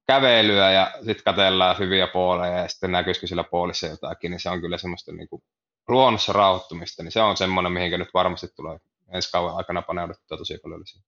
kävelyä 0.07 0.71
ja 0.71 0.93
sitten 0.97 1.25
katellaan 1.25 1.79
hyviä 1.79 2.07
puoleja 2.07 2.59
ja 2.59 2.69
sitten 2.69 2.93
näkyisikö 2.93 3.27
sillä 3.27 3.45
puolissa 3.45 3.87
jotakin, 3.87 4.31
niin 4.31 4.41
se 4.41 4.51
on 4.51 4.61
kyllä 4.61 4.79
semmoista 4.79 5.13
niin 5.13 5.29
kuin 5.29 5.43
luonnossa 5.89 6.33
rauhoittumista, 6.33 7.03
niin 7.03 7.13
se 7.13 7.23
on 7.23 7.37
semmoinen, 7.37 7.73
mihinkä 7.73 7.99
nyt 7.99 8.15
varmasti 8.15 8.49
tulee 8.57 8.79
ensi 9.13 9.31
kauan 9.33 9.57
aikana 9.57 9.83
paneuduttua 9.83 10.39
tosi 10.39 10.59
paljon 10.63 10.81
lisää. 10.81 11.03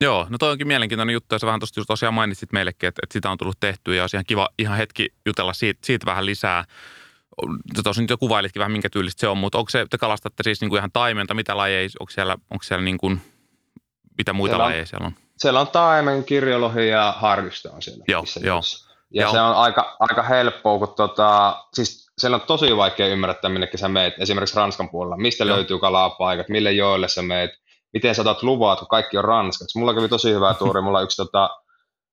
Joo, 0.00 0.26
no 0.28 0.38
toi 0.38 0.50
onkin 0.50 0.66
mielenkiintoinen 0.66 1.12
juttu, 1.12 1.34
ja 1.34 1.38
sä 1.38 1.46
vähän 1.46 1.60
tuosta 1.60 1.84
tosiaan 1.86 2.14
mainitsit 2.14 2.52
meillekin, 2.52 2.88
että, 2.88 3.00
että 3.02 3.12
sitä 3.12 3.30
on 3.30 3.38
tullut 3.38 3.60
tehtyä, 3.60 3.94
ja 3.94 4.02
olisi 4.02 4.16
ihan 4.16 4.24
kiva 4.26 4.48
ihan 4.58 4.76
hetki 4.76 5.08
jutella 5.26 5.52
siitä, 5.52 5.80
siitä 5.84 6.06
vähän 6.06 6.26
lisää. 6.26 6.64
Tuossa 7.82 8.02
nyt 8.02 8.10
jo 8.10 8.18
kuvailitkin 8.18 8.60
vähän, 8.60 8.72
minkä 8.72 8.90
tyylistä 8.90 9.20
se 9.20 9.28
on, 9.28 9.38
mutta 9.38 9.58
onko 9.58 9.70
se, 9.70 9.86
te 9.90 9.98
kalastatte 9.98 10.42
siis 10.42 10.60
niin 10.60 10.68
kuin 10.68 10.78
ihan 10.78 10.92
taimenta, 10.92 11.34
mitä 11.34 11.56
lajeja, 11.56 11.88
onko 12.00 12.10
siellä, 12.10 12.36
onko 12.50 12.62
siellä 12.62 12.84
niin 12.84 12.98
kuin, 12.98 13.20
mitä 14.18 14.32
muita 14.32 14.52
siellä 14.52 14.64
on, 14.64 14.70
lajeja 14.70 14.86
siellä 14.86 15.06
on? 15.06 15.14
siellä 15.40 15.60
on 15.60 15.68
taimen, 15.68 16.24
kirjolohi 16.24 16.88
ja 16.88 17.14
harjusta 17.18 17.70
on 17.72 17.82
siellä. 17.82 18.04
Joo, 18.08 18.24
joo. 18.42 18.60
Ja 19.10 19.22
joo. 19.22 19.32
se 19.32 19.40
on 19.40 19.56
aika, 19.56 19.96
aika 20.00 20.22
helppoa, 20.22 20.78
kun 20.78 20.94
tota, 20.96 21.62
siis 21.74 22.09
siellä 22.20 22.34
on 22.34 22.40
tosi 22.40 22.76
vaikea 22.76 23.06
ymmärtää, 23.06 23.50
minne 23.50 23.68
sä 23.74 23.88
meet, 23.88 24.14
esimerkiksi 24.18 24.56
Ranskan 24.56 24.90
puolella, 24.90 25.16
mistä 25.16 25.44
joo. 25.44 25.56
löytyy 25.56 25.78
kalapaikat, 25.78 26.48
mille 26.48 26.72
joille 26.72 27.08
sä 27.08 27.22
meet, 27.22 27.50
miten 27.92 28.14
sä 28.14 28.22
otat 28.22 28.42
luvat, 28.42 28.78
kun 28.78 28.88
kaikki 28.88 29.18
on 29.18 29.24
ranskaksi. 29.24 29.78
Mulla 29.78 29.94
kävi 29.94 30.08
tosi 30.08 30.32
hyvä 30.32 30.54
tuuri, 30.54 30.82
mulla 30.82 31.02
yksi 31.02 31.16
tota, 31.16 31.50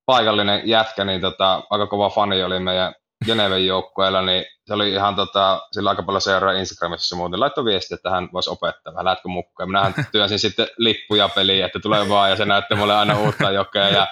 paikallinen 0.06 0.62
jätkä, 0.65 1.06
niin 1.06 1.22
tota, 1.22 1.63
aika 1.70 1.88
kova 1.88 2.10
fani 2.10 2.43
oli 2.43 2.60
meidän 2.60 2.93
Geneven 3.25 3.65
joukkueella, 3.65 4.21
niin 4.21 4.45
se 4.65 4.73
oli 4.73 4.91
ihan 4.91 5.15
tota, 5.15 5.62
sillä 5.71 5.89
aika 5.89 6.03
paljon 6.03 6.21
seuraa 6.21 6.51
Instagramissa 6.51 7.15
muuten. 7.15 7.39
Laittoi 7.39 7.65
viesti, 7.65 7.93
että 7.93 8.10
hän 8.10 8.30
voisi 8.34 8.49
opettaa 8.49 8.93
vähän, 8.93 9.06
lähtkö 9.06 9.27
mukaan. 9.27 9.69
Minähän 9.69 9.93
työnsin 10.12 10.39
sitten 10.39 10.67
lippuja 10.77 11.30
peliin, 11.30 11.65
että 11.65 11.80
tulee 11.80 12.10
vaan 12.10 12.30
ja 12.30 12.36
se 12.36 12.45
näytti 12.45 12.75
mulle 12.75 12.95
aina 12.95 13.19
uutta 13.19 13.51
jokea. 13.51 13.89
Ja 13.89 14.08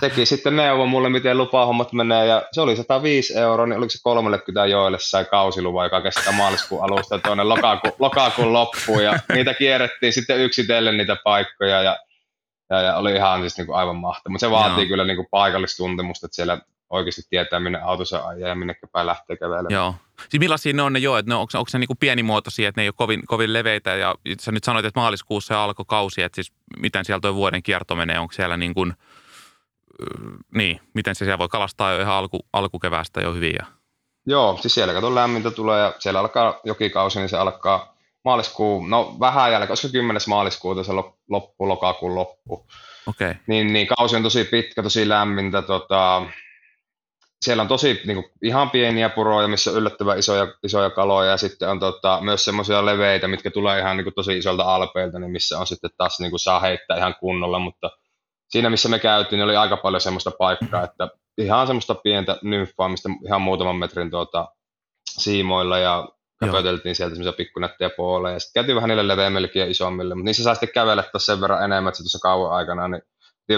teki 0.00 0.26
sitten 0.26 0.56
neuvo 0.56 0.86
mulle, 0.86 1.08
miten 1.08 1.38
lupahommat 1.38 1.92
menee. 1.92 2.26
Ja 2.26 2.42
se 2.52 2.60
oli 2.60 2.76
105 2.76 3.38
euroa, 3.38 3.66
niin 3.66 3.78
oliko 3.78 3.90
se 3.90 3.98
30 4.02 4.66
joille 4.66 4.98
sai 5.00 5.24
kausiluva, 5.24 5.84
joka 5.84 6.00
kestää 6.00 6.32
maaliskuun 6.32 6.84
alusta 6.84 7.18
tuonne 7.18 7.44
lokakuun, 7.44 7.94
lokakuun 7.98 8.52
loppuun. 8.52 9.04
Ja 9.04 9.18
niitä 9.34 9.54
kierrettiin 9.54 10.12
sitten 10.12 10.40
yksitellen 10.40 10.96
niitä 10.96 11.16
paikkoja. 11.24 11.82
Ja 11.82 11.96
ja, 12.70 12.80
ja 12.82 12.96
oli 12.96 13.14
ihan 13.14 13.40
siis 13.40 13.56
niin 13.56 13.66
kuin 13.66 13.76
aivan 13.76 13.96
mahtava. 13.96 14.32
Mutta 14.32 14.46
se 14.46 14.50
vaatii 14.50 14.84
Joo. 14.84 14.88
kyllä 14.88 15.04
niin 15.04 15.16
kuin 15.16 15.28
paikallistuntemusta, 15.30 16.26
että 16.26 16.34
siellä 16.34 16.58
oikeasti 16.90 17.22
tietää, 17.30 17.60
minne 17.60 17.80
autossa 17.82 18.26
ajaa 18.26 18.48
ja 18.48 18.54
minne 18.54 18.74
päin 18.92 19.06
lähtee 19.06 19.36
kävelemään. 19.36 19.74
Joo. 19.74 19.94
Siis 20.28 20.40
millaisia 20.40 20.72
ne 20.72 20.82
on 20.82 20.92
ne 20.92 20.98
jo, 20.98 21.16
että 21.16 21.30
ne, 21.30 21.34
onko, 21.34 21.58
onko 21.58 21.68
se 21.68 21.78
niinku 21.78 21.94
pienimuotoisia, 21.94 22.68
että 22.68 22.80
ne 22.80 22.82
ei 22.82 22.88
ole 22.88 22.94
kovin, 22.96 23.26
kovin 23.26 23.52
leveitä 23.52 23.90
ja 23.90 24.14
sä 24.40 24.52
nyt 24.52 24.64
sanoit, 24.64 24.86
että 24.86 25.00
maaliskuussa 25.00 25.64
alkoi 25.64 25.84
kausi, 25.88 26.22
että 26.22 26.36
siis 26.36 26.52
miten 26.78 27.04
siellä 27.04 27.20
tuo 27.20 27.34
vuoden 27.34 27.62
kierto 27.62 27.96
menee, 27.96 28.18
onko 28.18 28.32
siellä 28.32 28.56
niin 28.56 28.74
kuin, 28.74 28.94
niin, 30.54 30.80
miten 30.94 31.14
se 31.14 31.24
siellä 31.24 31.38
voi 31.38 31.48
kalastaa 31.48 31.92
jo 31.92 32.00
ihan 32.00 32.14
alku, 32.14 32.46
alkukeväästä 32.52 33.20
jo 33.20 33.32
hyvin? 33.34 33.54
Ja... 33.58 33.66
Joo, 34.26 34.58
siis 34.60 34.74
siellä 34.74 34.94
kato 34.94 35.14
lämmintä 35.14 35.50
tulee 35.50 35.80
ja 35.80 35.94
siellä 35.98 36.20
alkaa 36.20 36.60
jokikausi, 36.64 37.18
niin 37.18 37.28
se 37.28 37.36
alkaa 37.36 37.96
maaliskuun, 38.24 38.90
no 38.90 39.16
vähän 39.20 39.52
jälkeen, 39.52 39.68
koska 39.68 39.88
10. 39.88 40.22
maaliskuuta 40.28 40.84
se 40.84 40.92
loppu, 41.28 41.68
lokakuun 41.68 42.14
loppu. 42.14 42.66
Okay. 43.06 43.34
Niin, 43.46 43.72
niin 43.72 43.86
kausi 43.86 44.16
on 44.16 44.22
tosi 44.22 44.44
pitkä, 44.44 44.82
tosi 44.82 45.08
lämmintä, 45.08 45.62
tota, 45.62 46.22
siellä 47.46 47.60
on 47.60 47.68
tosi 47.68 48.00
niin 48.04 48.14
kuin, 48.14 48.32
ihan 48.42 48.70
pieniä 48.70 49.08
puroja, 49.08 49.48
missä 49.48 49.70
on 49.70 49.76
yllättävän 49.76 50.18
isoja, 50.18 50.46
isoja 50.62 50.90
kaloja 50.90 51.30
ja 51.30 51.36
sitten 51.36 51.68
on 51.68 51.80
tota, 51.80 52.18
myös 52.20 52.44
semmoisia 52.44 52.86
leveitä, 52.86 53.28
mitkä 53.28 53.50
tulee 53.50 53.78
ihan 53.78 53.96
niin 53.96 54.04
kuin, 54.04 54.14
tosi 54.14 54.38
isolta 54.38 54.74
alpeilta, 54.74 55.18
niin 55.18 55.30
missä 55.30 55.58
on 55.58 55.66
sitten 55.66 55.90
taas 55.96 56.20
niin 56.20 56.30
kuin, 56.30 56.40
saa 56.40 56.60
heittää 56.60 56.96
ihan 56.96 57.14
kunnolla, 57.20 57.58
mutta 57.58 57.90
siinä 58.48 58.70
missä 58.70 58.88
me 58.88 58.98
käytiin, 58.98 59.38
niin 59.38 59.44
oli 59.44 59.56
aika 59.56 59.76
paljon 59.76 60.00
semmoista 60.00 60.30
paikkaa, 60.38 60.84
että 60.84 61.08
ihan 61.38 61.66
semmoista 61.66 61.94
pientä 61.94 62.38
nymfaa, 62.42 62.88
mistä 62.88 63.08
ihan 63.26 63.42
muutaman 63.42 63.76
metrin 63.76 64.10
tuota, 64.10 64.48
siimoilla 65.04 65.78
ja 65.78 66.08
köpöteltiin 66.40 66.94
sieltä 66.94 67.14
semmoisia 67.14 67.36
pikkunättejä 67.36 67.90
puoleja 67.96 68.34
ja 68.34 68.40
sitten 68.40 68.60
käytiin 68.60 68.76
vähän 68.76 68.88
niille 68.88 69.08
leveämmillekin 69.08 69.60
ja 69.60 69.70
isommille, 69.70 70.14
mutta 70.14 70.24
niissä 70.24 70.42
saa 70.42 70.54
sitten 70.54 70.74
kävellä 70.74 71.04
sen 71.18 71.40
verran 71.40 71.64
enemmän, 71.64 71.88
että 71.88 71.98
se 71.98 72.02
tuossa 72.02 72.18
kauan 72.22 72.52
aikana, 72.52 72.88
niin 72.88 73.02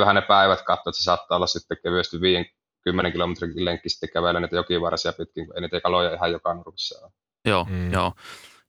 vähän 0.01 0.15
ne 0.15 0.23
päivät 0.23 0.63
katsoa, 0.63 0.91
että 0.91 0.99
se 0.99 1.05
saattaa 1.05 1.37
olla 1.37 1.47
sitten 1.47 1.77
kevyesti 1.83 2.21
5 2.21 2.58
10 2.85 3.13
kilometrin 3.13 3.65
lenkki 3.65 3.89
sitten 3.89 4.09
kävellä 4.13 4.41
niitä 4.41 4.57
jokivarsia 4.57 5.13
pitkin, 5.13 5.47
kun 5.47 5.55
ei 5.57 5.61
niitä 5.61 5.81
kaloja 5.81 6.15
ihan 6.15 6.33
joka 6.33 6.55
nurkissa 6.55 7.05
ole. 7.05 7.13
Joo, 7.45 7.67
mm. 7.71 7.93
joo. 7.93 8.13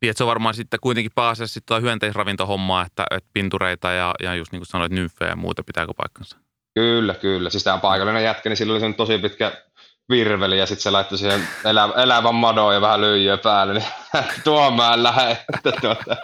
Niin, 0.01 0.09
että 0.09 0.17
se 0.17 0.23
on 0.23 0.27
varmaan 0.27 0.53
sitten 0.53 0.79
kuitenkin 0.81 1.11
pääasiassa 1.15 1.53
sitten 1.53 1.81
hyönteisravintohommaa, 1.81 2.85
että, 2.85 3.05
että 3.11 3.29
pintureita 3.33 3.91
ja, 3.91 4.15
ja 4.23 4.35
just 4.35 4.51
niin 4.51 4.59
kuin 4.59 4.67
sanoit, 4.67 4.91
nymfejä 4.91 5.29
ja 5.29 5.35
muuta, 5.35 5.63
pitääkö 5.63 5.93
paikkansa? 5.97 6.37
Kyllä, 6.73 7.13
kyllä. 7.13 7.49
Siis 7.49 7.63
tämä 7.63 7.73
on 7.73 7.81
paikallinen 7.81 8.23
jätkä, 8.23 8.49
niin 8.49 8.57
sillä 8.57 8.73
oli 8.73 8.79
sen 8.79 8.95
tosi 8.95 9.17
pitkä 9.17 9.51
virveli 10.09 10.59
ja 10.59 10.65
sitten 10.65 10.83
se 10.83 10.91
laittoi 10.91 11.17
siihen 11.17 11.47
elä, 11.65 11.89
elävän 12.03 12.35
madon 12.35 12.73
ja 12.73 12.81
vähän 12.81 13.01
lyijyä 13.01 13.37
päälle, 13.37 13.73
niin 13.73 13.85
tuomaan 14.43 15.03
lähe. 15.03 15.37
Tuota, 15.63 16.17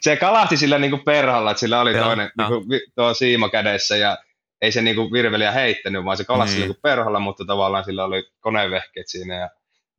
se 0.00 0.16
kalasti 0.16 0.56
sillä 0.56 0.78
niin 0.78 0.90
kuin 0.90 1.04
perhalla, 1.04 1.50
että 1.50 1.60
sillä 1.60 1.80
oli 1.80 1.94
toinen 1.94 2.30
niin 2.38 2.48
kuin, 2.48 2.80
tuo 2.94 3.14
siima 3.14 3.48
kädessä 3.48 3.96
ja 3.96 4.18
ei 4.62 4.72
se 4.72 4.82
niinku 4.82 5.12
virveliä 5.12 5.52
heittänyt, 5.52 6.04
vaan 6.04 6.16
se 6.16 6.24
kalasi 6.24 6.52
niin. 6.52 6.60
niinku 6.60 6.80
perholla, 6.82 7.20
mutta 7.20 7.44
tavallaan 7.44 7.84
sillä 7.84 8.04
oli 8.04 8.30
konevehkeet 8.40 9.08
siinä 9.08 9.34
ja 9.34 9.48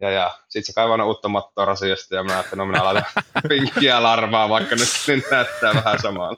ja, 0.01 0.09
ja 0.09 0.31
sitten 0.49 0.65
se 0.65 0.73
kaivaa 0.73 1.05
uutta 1.05 1.29
mattoa 1.29 1.65
rasiasta 1.65 2.15
ja 2.15 2.23
mä 2.23 2.33
ajattelin, 2.33 2.57
no 2.57 2.65
minä 2.65 2.83
laitan 2.83 3.03
pinkkiä 3.49 4.03
larvaa, 4.03 4.49
vaikka 4.49 4.75
nyt 4.75 4.89
niin 5.07 5.23
näyttää 5.31 5.73
vähän 5.73 5.99
samalla. 6.01 6.37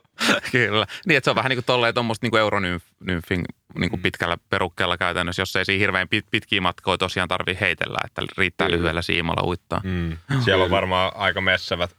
Kyllä. 0.51 0.85
Niin, 1.05 1.17
että 1.17 1.25
se 1.25 1.29
on 1.29 1.35
vähän 1.35 1.49
niin 1.49 1.57
kuin 1.57 1.65
tolleen 1.65 1.93
tuommoista 1.93 2.27
niin 2.27 2.37
euronymfin 2.39 3.43
niin 3.75 3.89
kuin 3.89 3.99
mm. 3.99 4.01
pitkällä 4.01 4.37
perukkeella 4.49 4.97
käytännössä, 4.97 5.41
jos 5.41 5.55
ei 5.55 5.65
siinä 5.65 5.79
hirveän 5.79 6.09
pit, 6.09 6.25
pitkiä 6.31 6.61
matkoja 6.61 6.97
tosiaan 6.97 7.29
tarvii 7.29 7.57
heitellä, 7.61 7.97
että 8.05 8.21
riittää 8.37 8.67
Kyllä. 8.67 8.77
lyhyellä 8.77 9.01
siimalla 9.01 9.47
uittaa. 9.47 9.81
Mm. 9.83 10.17
Siellä 10.45 10.63
on 10.63 10.71
varmaan 10.71 11.11
aika 11.15 11.41
messävät, 11.41 11.95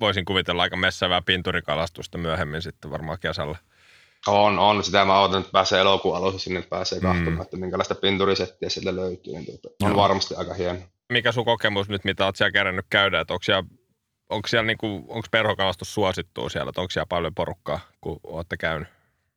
voisin 0.00 0.24
kuvitella 0.24 0.62
aika 0.62 0.76
messävää 0.76 1.22
pinturikalastusta 1.22 2.18
myöhemmin 2.18 2.62
sitten 2.62 2.90
varmaan 2.90 3.18
kesällä. 3.20 3.58
On, 4.26 4.58
on. 4.58 4.84
Sitä 4.84 5.04
mä 5.04 5.20
odotan, 5.20 5.40
että 5.40 5.52
pääsee 5.52 5.80
elokuun 5.80 6.16
alussa 6.16 6.38
sinne 6.38 6.62
pääsee 6.62 6.98
mm. 6.98 7.06
katsomaan, 7.06 7.42
että 7.42 7.56
minkälaista 7.56 7.94
pinturisettiä 7.94 8.68
sieltä 8.68 8.96
löytyy. 8.96 9.32
Niin 9.32 9.44
tuota, 9.44 9.68
on 9.82 9.90
Joo. 9.90 9.96
varmasti 9.96 10.34
aika 10.34 10.54
hieno. 10.54 10.78
Mikä 11.12 11.32
sun 11.32 11.44
kokemus 11.44 11.88
nyt, 11.88 12.04
mitä 12.04 12.24
oot 12.24 12.36
siellä 12.36 12.52
kerännyt 12.52 12.86
käydä, 12.90 13.20
että 13.20 13.34
onko 13.34 13.42
siellä, 13.42 13.64
onko 14.30 14.48
siellä 14.48 14.66
niinku, 14.66 14.86
onko 15.08 15.28
perhokalastus 15.30 15.94
suosittua 15.94 16.48
siellä, 16.48 16.68
että 16.68 16.80
onko 16.80 16.90
siellä 16.90 17.06
paljon 17.06 17.34
porukkaa, 17.34 17.80
kun 18.00 18.20
olette 18.24 18.56
käynyt? 18.56 18.88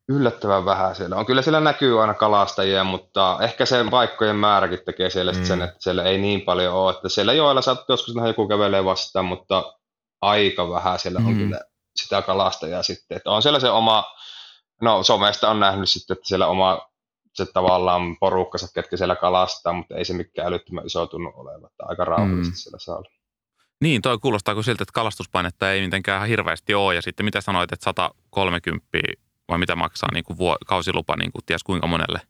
Yllättävän 0.08 0.64
vähän 0.64 0.94
siellä 0.94 1.16
on. 1.16 1.26
Kyllä 1.26 1.42
siellä 1.42 1.60
näkyy 1.60 2.00
aina 2.00 2.14
kalastajia, 2.14 2.84
mutta 2.84 3.38
ehkä 3.40 3.66
se 3.66 3.84
paikkojen 3.90 4.36
määräkin 4.36 4.78
tekee 4.84 5.10
siellä 5.10 5.32
mm. 5.32 5.44
sen, 5.44 5.62
että 5.62 5.76
siellä 5.78 6.04
ei 6.04 6.18
niin 6.18 6.40
paljon 6.40 6.74
ole. 6.74 6.94
Että 6.94 7.08
siellä 7.08 7.32
joilla 7.32 7.62
saattaa 7.62 7.94
joskus 7.94 8.14
nähdä 8.14 8.30
joku 8.30 8.48
kävelee 8.48 8.84
vastaan, 8.84 9.24
mutta 9.24 9.74
aika 10.20 10.70
vähän 10.70 10.98
siellä 10.98 11.18
on 11.18 11.32
mm. 11.32 11.38
kyllä 11.38 11.60
sitä 11.96 12.22
kalastajaa 12.22 12.82
sitten. 12.82 13.16
Että 13.16 13.30
on 13.30 13.42
siellä 13.42 13.60
se 13.60 13.70
oma 13.70 14.04
No 14.82 15.02
somesta 15.02 15.50
on 15.50 15.60
nähnyt 15.60 15.88
sitten, 15.88 16.14
että 16.14 16.28
siellä 16.28 16.46
oma 16.46 16.88
se 17.36 17.46
tavallaan 17.46 18.16
porukkansa, 18.20 18.68
ketkä 18.74 18.96
siellä 18.96 19.16
kalastaa, 19.16 19.72
mutta 19.72 19.96
ei 19.96 20.04
se 20.04 20.14
mikään 20.14 20.48
älyttömän 20.48 20.86
iso 20.86 21.06
tunnu 21.06 21.32
olevan, 21.36 21.70
että 21.70 21.84
aika 21.86 22.04
rauhallisesti 22.04 22.50
mm. 22.50 22.56
siellä 22.56 22.78
saa 22.78 22.96
olla. 22.96 23.10
Niin, 23.80 24.02
toi 24.02 24.18
kuulostaa 24.18 24.54
kuin 24.54 24.64
siltä, 24.64 24.82
että 24.82 24.92
kalastuspainetta 24.92 25.72
ei 25.72 25.84
mitenkään 25.84 26.16
ihan 26.16 26.28
hirveästi 26.28 26.74
ole. 26.74 26.94
Ja 26.94 27.02
sitten 27.02 27.24
mitä 27.24 27.40
sanoit, 27.40 27.72
että 27.72 27.84
130 27.84 28.86
vai 29.48 29.58
mitä 29.58 29.76
maksaa 29.76 30.12
niin 30.12 30.24
kuin 30.24 30.38
vuo, 30.38 30.56
kausilupa 30.66 31.16
niin 31.16 31.32
kuin 31.32 31.44
ties 31.46 31.62
kuinka 31.62 31.86
monelle 31.86 32.20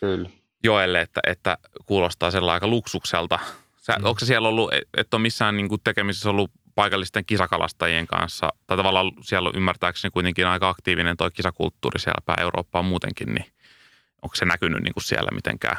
Kyllä. 0.00 0.30
joelle, 0.64 1.00
että, 1.00 1.20
että 1.26 1.58
kuulostaa 1.86 2.30
sellainen 2.30 2.54
aika 2.54 2.66
luksukselta. 2.66 3.38
Sä, 3.76 3.92
mm. 3.98 4.04
Onko 4.04 4.20
se 4.20 4.26
siellä 4.26 4.48
ollut, 4.48 4.70
että 4.96 5.16
on 5.16 5.20
missään 5.20 5.56
niin 5.56 5.68
kuin 5.68 5.80
tekemisissä 5.84 6.30
ollut 6.30 6.50
paikallisten 6.74 7.24
kisakalastajien 7.24 8.06
kanssa, 8.06 8.48
tai 8.66 8.76
tavallaan 8.76 9.12
siellä 9.22 9.48
on 9.48 9.56
ymmärtääkseni 9.56 10.12
kuitenkin 10.12 10.46
aika 10.46 10.68
aktiivinen 10.68 11.16
tuo 11.16 11.30
kisakulttuuri 11.30 12.00
siellä 12.00 12.22
päin 12.26 12.40
Eurooppaa 12.40 12.82
muutenkin, 12.82 13.34
niin 13.34 13.46
onko 14.22 14.34
se 14.36 14.44
näkynyt 14.44 14.82
niin 14.82 14.94
kuin 14.94 15.04
siellä 15.04 15.30
mitenkään? 15.34 15.76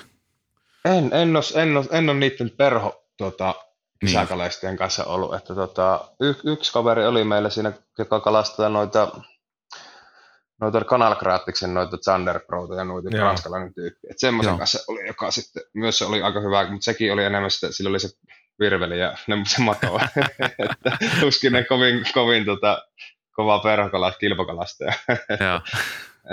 En, 0.86 1.10
en, 1.14 1.36
ole, 1.36 1.62
en, 1.62 1.78
ole, 1.78 1.86
en 1.92 2.10
ole 2.10 2.18
niiden 2.18 2.50
perho 2.50 3.04
tuota, 3.18 3.56
kisakalaistien 4.00 4.72
niin. 4.72 4.78
kanssa 4.78 5.04
ollut. 5.04 5.34
Että, 5.34 5.56
tota, 5.56 6.08
y, 6.20 6.34
yksi 6.44 6.74
kaveri 6.74 7.06
oli 7.06 7.24
meillä 7.24 7.50
siinä, 7.50 7.72
joka 7.98 8.20
kalastaa 8.20 8.70
noita 8.70 9.12
noita 10.62 10.84
kanalkraattiksen, 10.84 11.74
noita 11.74 11.98
Thunder 11.98 12.40
Proita 12.40 12.76
ja 12.76 12.84
noita 12.84 13.18
ranskalainen 13.18 13.74
tyyppi. 13.74 14.08
Että 14.10 14.20
semmoisen 14.20 14.52
Joo. 14.52 14.58
kanssa 14.58 14.80
oli, 14.88 15.08
joka 15.08 15.32
sitten 15.32 15.64
myös 15.74 16.02
oli 16.02 16.22
aika 16.22 16.40
hyvä, 16.40 16.72
mutta 16.72 16.86
sekin 16.86 17.14
oli 17.14 17.24
enemmän 17.24 17.52
sitä, 17.52 17.68
sillä 17.72 17.90
oli 17.90 18.00
se 18.00 18.10
virveli 18.60 19.00
ja 19.00 19.18
ne, 19.28 19.36
se 19.48 19.62
mato. 19.62 20.00
että 20.70 20.98
tuskin 21.20 21.54
ne 21.54 21.64
kovin, 21.64 22.06
kovin 22.14 22.46
tota, 22.46 22.88
kova 23.32 23.60
perhokalasta, 23.60 24.20
kilpakalastaja. 24.20 24.94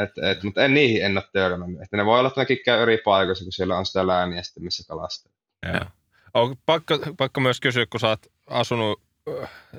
et, 0.03 0.31
et, 0.31 0.43
mutta 0.43 0.65
en 0.65 0.75
niihin 0.75 1.05
en 1.05 1.19
ole 1.19 1.25
törmännyt. 1.33 1.83
Että 1.83 1.97
ne 1.97 2.07
voi 2.07 2.19
olla, 2.19 2.29
että 2.29 2.41
nekin 2.41 2.59
käy 2.65 2.83
eri 2.83 2.99
paikoissa, 3.05 3.45
kun 3.45 3.53
siellä 3.53 3.79
on 3.79 3.87
sitä 3.87 4.07
lääniä 4.07 4.43
sitten, 4.43 4.65
missä 4.65 4.89
kalastaa. 4.89 5.33
On 6.35 6.57
pakko, 6.67 6.99
pakko 7.17 7.41
myös 7.41 7.61
kysyä, 7.61 7.87
kun 7.91 8.01
sä 8.01 8.09
oot 8.09 8.27
asunut 8.47 9.03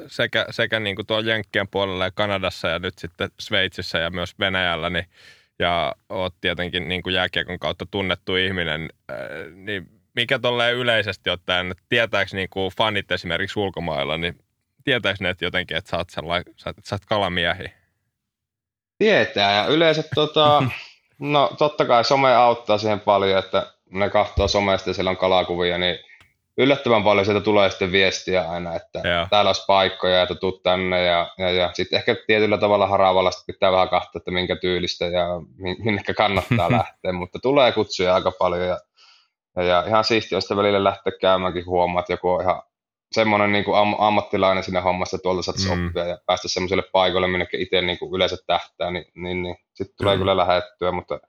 sekä, 0.07 0.45
sekä 0.49 0.79
niin 0.79 0.95
kuin 0.95 1.05
tuolla 1.05 1.29
Jenkkien 1.29 1.67
puolella 1.67 2.05
ja 2.05 2.11
Kanadassa 2.11 2.67
ja 2.67 2.79
nyt 2.79 2.97
sitten 2.97 3.29
Sveitsissä 3.39 3.97
ja 3.97 4.09
myös 4.09 4.39
Venäjällä, 4.39 4.89
niin, 4.89 5.05
ja 5.59 5.95
oot 6.09 6.35
tietenkin 6.41 6.87
niin 6.87 7.03
kuin 7.03 7.13
jääkiekon 7.13 7.59
kautta 7.59 7.85
tunnettu 7.91 8.35
ihminen, 8.35 8.89
niin 9.55 10.02
mikä 10.15 10.39
tolleen 10.39 10.75
yleisesti 10.75 11.29
ottaen, 11.29 11.75
tietääkö 11.89 12.35
niin 12.35 12.49
kuin 12.49 12.71
fanit 12.77 13.11
esimerkiksi 13.11 13.59
ulkomailla, 13.59 14.17
niin 14.17 14.37
tietääkö 14.83 15.17
ne 15.23 15.29
että 15.29 15.45
jotenkin, 15.45 15.77
että 15.77 15.89
sä 15.89 15.97
oot, 15.97 16.09
sellai, 16.09 16.41
sä, 16.57 16.73
sä 16.83 16.95
oot 16.95 17.05
kalamiehi? 17.05 17.73
Tietää 18.97 19.55
ja 19.57 19.65
yleensä 19.65 20.03
tota, 20.15 20.63
no 21.19 21.51
totta 21.57 21.85
kai 21.85 22.03
some 22.03 22.33
auttaa 22.33 22.77
siihen 22.77 22.99
paljon, 22.99 23.39
että 23.39 23.73
ne 23.89 24.09
katsoo 24.09 24.47
somesta 24.47 24.89
ja 24.89 24.93
siellä 24.93 25.09
on 25.09 25.17
kalakuvia, 25.17 25.77
niin 25.77 25.99
yllättävän 26.57 27.03
paljon 27.03 27.25
sieltä 27.25 27.43
tulee 27.43 27.69
sitten 27.69 27.91
viestiä 27.91 28.49
aina, 28.49 28.75
että 28.75 29.01
Joo. 29.03 29.27
täällä 29.29 29.49
olisi 29.49 29.63
paikkoja, 29.67 30.21
että 30.21 30.35
tuu 30.35 30.51
tänne 30.51 31.03
ja, 31.05 31.31
ja, 31.37 31.51
ja 31.51 31.69
sitten 31.73 31.97
ehkä 31.97 32.15
tietyllä 32.27 32.57
tavalla 32.57 32.87
haravalla 32.87 33.31
pitää 33.47 33.71
vähän 33.71 33.89
katsoa, 33.89 34.19
että 34.19 34.31
minkä 34.31 34.55
tyylistä 34.55 35.05
ja 35.05 35.27
minne 35.57 36.01
kannattaa 36.17 36.71
lähteä, 36.77 37.11
mutta 37.11 37.39
tulee 37.39 37.71
kutsuja 37.71 38.15
aika 38.15 38.31
paljon 38.31 38.67
ja 38.67 38.79
ja, 39.55 39.63
ja 39.63 39.83
ihan 39.87 40.03
siistiä, 40.03 40.37
jos 40.37 40.49
välillä 40.49 40.83
lähtee 40.83 41.13
käymäänkin 41.21 41.65
huomaa, 41.65 41.99
että 41.99 42.13
joku 42.13 42.29
on 42.29 42.41
ihan 42.41 42.61
semmoinen 43.11 43.51
niin 43.51 43.63
kuin 43.63 43.77
am- 43.77 43.95
ammattilainen 43.99 44.63
siinä 44.63 44.81
hommassa, 44.81 45.17
tuolta 45.17 45.41
saat 45.41 45.57
mm. 45.77 45.87
oppia 45.87 46.05
ja 46.05 46.17
päästä 46.25 46.47
semmoiselle 46.47 46.83
paikalle, 46.91 47.27
minne 47.27 47.47
itse 47.53 47.81
niin 47.81 47.99
kuin 47.99 48.15
yleensä 48.15 48.37
tähtää, 48.47 48.91
niin, 48.91 49.05
niin, 49.15 49.43
niin 49.43 49.55
sitten 49.73 49.95
tulee 49.97 50.15
mm. 50.15 50.19
kyllä 50.19 50.37
lähettyä, 50.37 50.91
mutta 50.91 51.19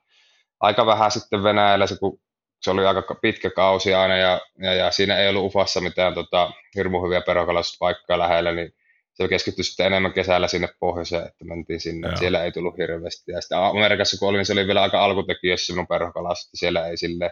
aika 0.61 0.87
vähän 0.87 1.11
sitten 1.11 1.43
Venäjällä 1.43 1.87
se, 1.87 1.99
kun 1.99 2.21
se 2.63 2.71
oli 2.71 2.87
aika 2.87 3.15
pitkä 3.23 3.51
kausi 3.51 3.95
aina 3.95 4.17
ja, 4.17 4.41
ja, 4.59 4.75
ja 4.75 4.91
siinä 4.91 5.19
ei 5.19 5.29
ollut 5.29 5.45
Ufassa 5.45 5.81
mitään 5.81 6.15
tota, 6.15 6.51
hirmu 6.77 7.05
hyviä 7.05 7.21
perokalaispaikkoja 7.21 8.19
lähellä, 8.19 8.53
niin 8.53 8.75
se 9.15 9.29
keskittyi 9.29 9.65
sitten 9.65 9.87
enemmän 9.87 10.13
kesällä 10.13 10.49
sinne 10.49 10.69
pohjoiseen, 10.81 11.27
että 11.27 11.45
mentiin 11.45 11.81
sinne. 11.81 12.09
Joo. 12.09 12.17
Siellä 12.17 12.45
ei 12.45 12.53
tullut 12.53 12.79
hirveästi. 12.79 13.33
Ja 13.33 13.41
sitten 13.41 13.59
Amerikassa 13.59 14.19
kun 14.19 14.29
olin, 14.29 14.39
niin 14.39 14.47
se 14.47 14.53
oli 14.53 14.67
vielä 14.67 14.83
aika 14.83 15.05
alkutekijössä 15.05 15.73
minun 15.73 15.87
perhokalas, 15.87 16.45
että 16.45 16.57
siellä 16.57 16.87
ei 16.87 16.97
sille 16.97 17.31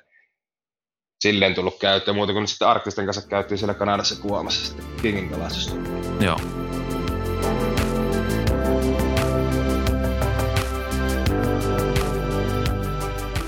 silleen 1.22 1.54
tullut 1.54 1.78
käyttöön, 1.78 2.14
muuta 2.16 2.32
kuin 2.32 2.48
sitten 2.48 2.68
arktisten 2.68 3.04
kanssa 3.04 3.28
käytiin 3.28 3.58
siellä 3.58 3.74
Kanadassa 3.74 4.22
kuvaamassa 4.22 4.66
sitten 4.66 4.84
Kingin 5.02 5.28
kalastusta. 5.30 5.74
Joo. 6.20 6.40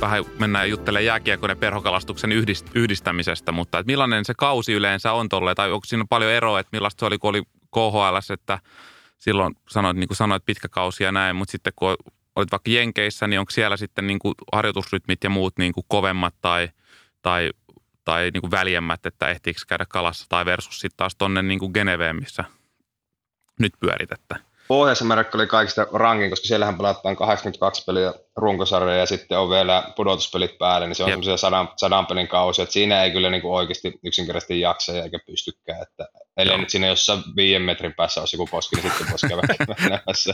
vähän 0.01 0.25
mennään 0.39 0.71
juttelemaan 0.71 1.05
jääkiekon 1.05 1.51
ja 1.51 1.57
perhokalastuksen 1.57 2.31
yhdistämisestä, 2.75 3.53
mutta 3.53 3.79
että 3.79 3.93
millainen 3.93 4.25
se 4.25 4.35
kausi 4.35 4.73
yleensä 4.73 5.13
on 5.13 5.29
tolle, 5.29 5.55
tai 5.55 5.73
onko 5.73 5.85
siinä 5.85 6.05
paljon 6.09 6.33
eroa, 6.33 6.61
että 6.61 6.71
millaista 6.73 7.01
se 7.01 7.07
oli, 7.07 7.19
kun 7.19 7.31
oli 7.31 7.43
KHL, 7.75 8.33
että 8.33 8.59
silloin 9.19 9.55
sanoit, 9.69 9.97
niin 9.97 10.09
kuin 10.09 10.17
sanoit, 10.17 10.45
pitkä 10.45 10.69
kausi 10.69 11.05
ja 11.05 11.13
näin, 11.13 11.37
mutta 11.37 11.53
sitten 11.53 11.73
kun 11.77 11.97
olit 12.37 12.53
vaikka 12.53 12.71
Jenkeissä, 12.71 13.27
niin 13.27 13.41
onko 13.41 13.51
siellä 13.51 13.77
sitten 13.77 14.07
niin 14.07 14.19
kuin 14.19 14.35
harjoitusrytmit 14.53 15.25
ja 15.25 15.31
muut 15.31 15.59
niin 15.59 15.73
kuin 15.73 15.85
kovemmat 15.89 16.35
tai, 16.41 16.69
tai 17.23 17.51
tai 18.05 18.31
niin 18.33 18.41
kuin 18.41 18.51
väljemmät, 18.51 19.07
että 19.07 19.29
ehtiikö 19.29 19.61
käydä 19.69 19.87
kalassa 19.89 20.27
tai 20.29 20.45
versus 20.45 20.81
sitten 20.81 20.97
taas 20.97 21.17
tonne 21.17 21.43
niin 21.43 21.59
kuin 21.59 21.71
Geneveen, 21.75 22.17
missä 22.17 22.45
nyt 23.61 23.73
pyörit. 23.81 24.13
Että. 24.13 24.37
Pohjois-Amerikka 24.69 25.39
oli 25.39 25.47
kaikista 25.47 25.87
rankin, 25.93 26.31
koska 26.31 26.47
siellähän 26.47 26.77
pelataan 26.77 27.17
82 27.17 27.85
peliä 27.87 28.13
runkosarja 28.37 28.97
ja 28.97 29.07
sitten 29.07 29.39
on 29.39 29.51
vielä 29.51 29.83
pudotuspelit 29.97 30.59
päälle, 30.59 30.87
niin 30.87 30.95
se 30.95 31.05
on 31.05 31.11
semmoisia 31.11 31.37
sadan, 31.37 31.69
sadan 31.77 32.07
pelin 32.07 32.29
kausi, 32.29 32.63
että 32.63 32.73
siinä 32.73 33.03
ei 33.03 33.11
kyllä 33.11 33.31
niin 33.31 33.43
kuin 33.43 33.55
oikeasti 33.55 33.93
yksinkertaisesti 34.05 34.61
jaksa 34.61 34.93
eikä 34.93 35.19
pystykään, 35.27 35.83
että 35.83 36.09
ellei 36.37 36.59
nyt 36.59 36.71
siinä 36.71 36.87
jossain 36.87 37.23
viiden 37.37 37.63
metrin 37.63 37.95
päässä 37.95 38.21
olisi 38.21 38.37
joku 38.37 38.49
koski, 38.51 38.77
niin 38.77 38.91
sitten 38.91 39.13
koskee 39.13 39.37
menemässä. 39.81 40.33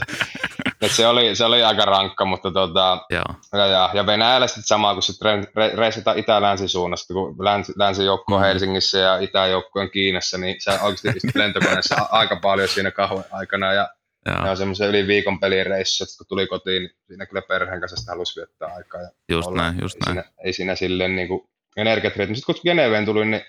Et 0.81 0.91
se, 0.91 1.07
oli, 1.07 1.35
se 1.35 1.45
oli 1.45 1.63
aika 1.63 1.85
rankka, 1.85 2.25
mutta 2.25 2.51
tota, 2.51 2.97
ja, 3.09 3.23
ja, 3.67 3.89
ja 3.93 4.05
Venäjällä 4.05 4.47
sitten 4.47 4.63
sama, 4.63 4.93
kun 4.93 5.03
sitten 5.03 5.47
re, 5.55 5.71
reisitaan 5.75 6.19
itä-länsi 6.19 6.67
suunnasta, 6.67 7.13
kun 7.13 7.45
länsi, 7.45 7.73
länsijoukko 7.75 8.35
on 8.35 8.41
mm. 8.41 8.45
Helsingissä 8.45 8.97
ja 8.97 9.19
itäjoukko 9.19 9.79
on 9.79 9.91
Kiinassa, 9.91 10.37
niin 10.37 10.61
sä 10.61 10.79
oikeasti 10.81 11.27
lentokoneessa 11.35 11.95
aika 12.11 12.35
paljon 12.35 12.67
siinä 12.67 12.91
kahven 12.91 13.25
aikana 13.31 13.73
ja 13.73 13.89
Joo. 14.25 14.47
Ja 14.47 14.55
semmoisen 14.55 14.89
yli 14.89 15.07
viikon 15.07 15.39
pelireissu, 15.39 16.03
että 16.03 16.17
kun 16.17 16.27
tuli 16.27 16.47
kotiin, 16.47 16.83
niin 16.83 16.95
siinä 17.07 17.25
kyllä 17.25 17.41
perheen 17.41 17.79
kanssa 17.79 17.97
sitä 17.97 18.11
halusi 18.11 18.39
viettää 18.39 18.69
aikaa. 18.75 19.01
Ja 19.01 19.09
just 19.29 19.47
olla. 19.47 19.61
näin, 19.61 19.81
just 19.81 19.95
ei 19.95 20.13
näin. 20.13 20.25
Siinä, 20.25 20.43
ei 20.43 20.53
siinä 20.53 20.75
silleen 20.75 21.15
niin 21.15 21.27
kuin 21.27 21.49
energiat. 21.77 22.13
Sitten 22.13 22.41
kun 22.45 22.55
Geneveen 22.63 23.05
tuli, 23.05 23.25
niin 23.25 23.41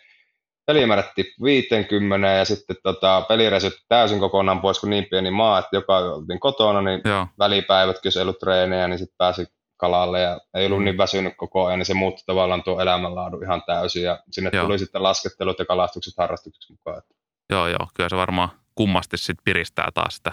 pelimäärät 0.66 1.06
50 1.42 2.28
ja 2.28 2.44
sitten 2.44 2.76
tota, 2.82 3.24
pelireisut 3.28 3.72
täysin 3.88 4.20
kokonaan 4.20 4.60
pois, 4.60 4.80
kun 4.80 4.90
niin 4.90 5.06
pieni 5.10 5.30
maa, 5.30 5.58
että 5.58 5.76
joka 5.76 5.98
oltiin 5.98 6.40
kotona, 6.40 6.82
niin 6.82 7.00
Joo. 7.04 7.26
välipäivätkin, 7.38 8.08
jos 8.08 8.16
ei 8.16 8.22
ollut 8.22 8.38
treenejä, 8.38 8.88
niin 8.88 8.98
sitten 8.98 9.16
pääsi 9.18 9.46
kalalle 9.76 10.20
ja 10.20 10.40
ei 10.54 10.66
ollut 10.66 10.78
mm. 10.78 10.84
niin 10.84 10.98
väsynyt 10.98 11.34
koko 11.36 11.66
ajan, 11.66 11.78
niin 11.78 11.86
se 11.86 11.94
muutti 11.94 12.22
tavallaan 12.26 12.62
tuo 12.62 12.80
elämänlaadun 12.80 13.44
ihan 13.44 13.62
täysin 13.66 14.02
ja 14.02 14.22
sinne 14.30 14.50
joo. 14.52 14.64
tuli 14.64 14.78
sitten 14.78 15.02
laskettelut 15.02 15.58
ja 15.58 15.64
kalastukset 15.64 16.14
harrastukseksi 16.18 16.72
mukaan. 16.72 17.02
Joo, 17.50 17.68
joo, 17.68 17.86
kyllä 17.94 18.08
se 18.08 18.16
varmaan 18.16 18.48
kummasti 18.74 19.18
sitten 19.18 19.44
piristää 19.44 19.88
taas 19.94 20.16
sitä 20.16 20.32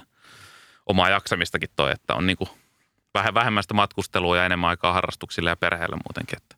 omaa 0.90 1.10
jaksamistakin 1.10 1.70
toi, 1.76 1.92
että 1.92 2.16
on 2.16 2.28
niinku 2.28 2.50
vähemmän 3.34 3.64
sitä 3.64 3.74
matkustelua 3.74 4.38
ja 4.38 4.46
enemmän 4.46 4.70
aikaa 4.70 4.94
harrastuksille 4.94 5.50
ja 5.50 5.56
perheelle 5.56 5.96
muutenkin. 5.96 6.38
Että. 6.38 6.56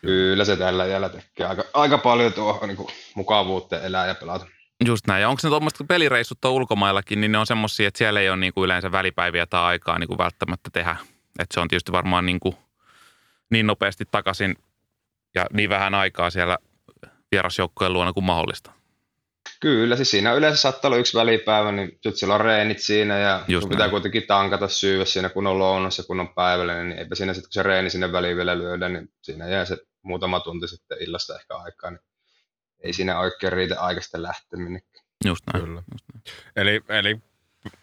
Kyllä 0.00 0.44
se 0.44 0.56
tällä 0.56 0.84
jäljellä 0.84 1.08
tekee 1.08 1.46
aika, 1.46 1.64
aika 1.74 1.98
paljon 1.98 2.32
tuohon 2.32 2.68
niin 2.68 2.86
mukavuuteen 3.14 3.84
elää 3.84 4.06
ja 4.06 4.14
pelata. 4.14 4.46
Just 4.86 5.06
näin. 5.06 5.22
Ja 5.22 5.28
onko 5.28 5.40
ne 5.44 5.48
tuommoista 5.48 5.84
pelireissut 5.84 6.40
tuo 6.40 6.50
ulkomailla,kin 6.50 7.20
niin 7.20 7.32
ne 7.32 7.38
on 7.38 7.46
semmoisia, 7.46 7.88
että 7.88 7.98
siellä 7.98 8.20
ei 8.20 8.28
ole 8.28 8.36
niin 8.36 8.54
kuin 8.54 8.64
yleensä 8.64 8.92
välipäiviä 8.92 9.46
tai 9.46 9.62
aikaa 9.62 9.98
niin 9.98 10.08
kuin 10.08 10.18
välttämättä 10.18 10.70
tehdä. 10.72 10.96
Että 11.38 11.54
se 11.54 11.60
on 11.60 11.68
tietysti 11.68 11.92
varmaan 11.92 12.26
niin, 12.26 12.40
kuin 12.40 12.56
niin 13.50 13.66
nopeasti 13.66 14.04
takaisin 14.10 14.56
ja 15.34 15.46
niin 15.52 15.70
vähän 15.70 15.94
aikaa 15.94 16.30
siellä 16.30 16.58
vierasjoukkojen 17.32 17.92
luona 17.92 18.12
kuin 18.12 18.24
mahdollista. 18.24 18.72
Kyllä, 19.60 19.96
siis 19.96 20.10
siinä 20.10 20.32
yleensä 20.32 20.60
saattaa 20.60 20.88
olla 20.88 20.98
yksi 20.98 21.18
välipäivä, 21.18 21.72
niin 21.72 21.88
sitten 21.88 22.16
siellä 22.16 22.34
on 22.34 22.40
reenit 22.40 22.78
siinä 22.78 23.18
ja 23.18 23.44
Just 23.48 23.68
pitää 23.68 23.88
kuitenkin 23.88 24.26
tankata 24.26 24.68
syyä 24.68 25.04
siinä, 25.04 25.28
kun 25.28 25.46
on 25.46 25.58
lounas 25.58 25.98
ja 25.98 26.04
kun 26.04 26.20
on 26.20 26.34
päivällinen, 26.34 26.88
niin 26.88 26.98
eipä 26.98 27.14
siinä 27.14 27.34
sitten, 27.34 27.48
kun 27.48 27.52
se 27.52 27.62
reeni 27.62 27.90
sinne 27.90 28.12
väliin 28.12 28.36
vielä 28.36 28.58
lyödä, 28.58 28.88
niin 28.88 29.08
siinä 29.22 29.48
jää 29.48 29.64
se 29.64 29.76
muutama 30.02 30.40
tunti 30.40 30.68
sitten 30.68 30.98
illasta 31.00 31.38
ehkä 31.38 31.56
aikaa, 31.56 31.90
niin 31.90 32.00
ei 32.84 32.92
siinä 32.92 33.18
oikein 33.18 33.52
riitä 33.52 33.80
aikaista 33.80 34.22
lähteä 34.22 34.58
minnekään. 34.58 35.06
Just 35.24 35.44
näin. 35.52 35.64
Kyllä. 35.64 35.82
Just 35.92 36.04
näin. 36.14 36.22
Eli, 36.56 36.80
eli 36.88 37.18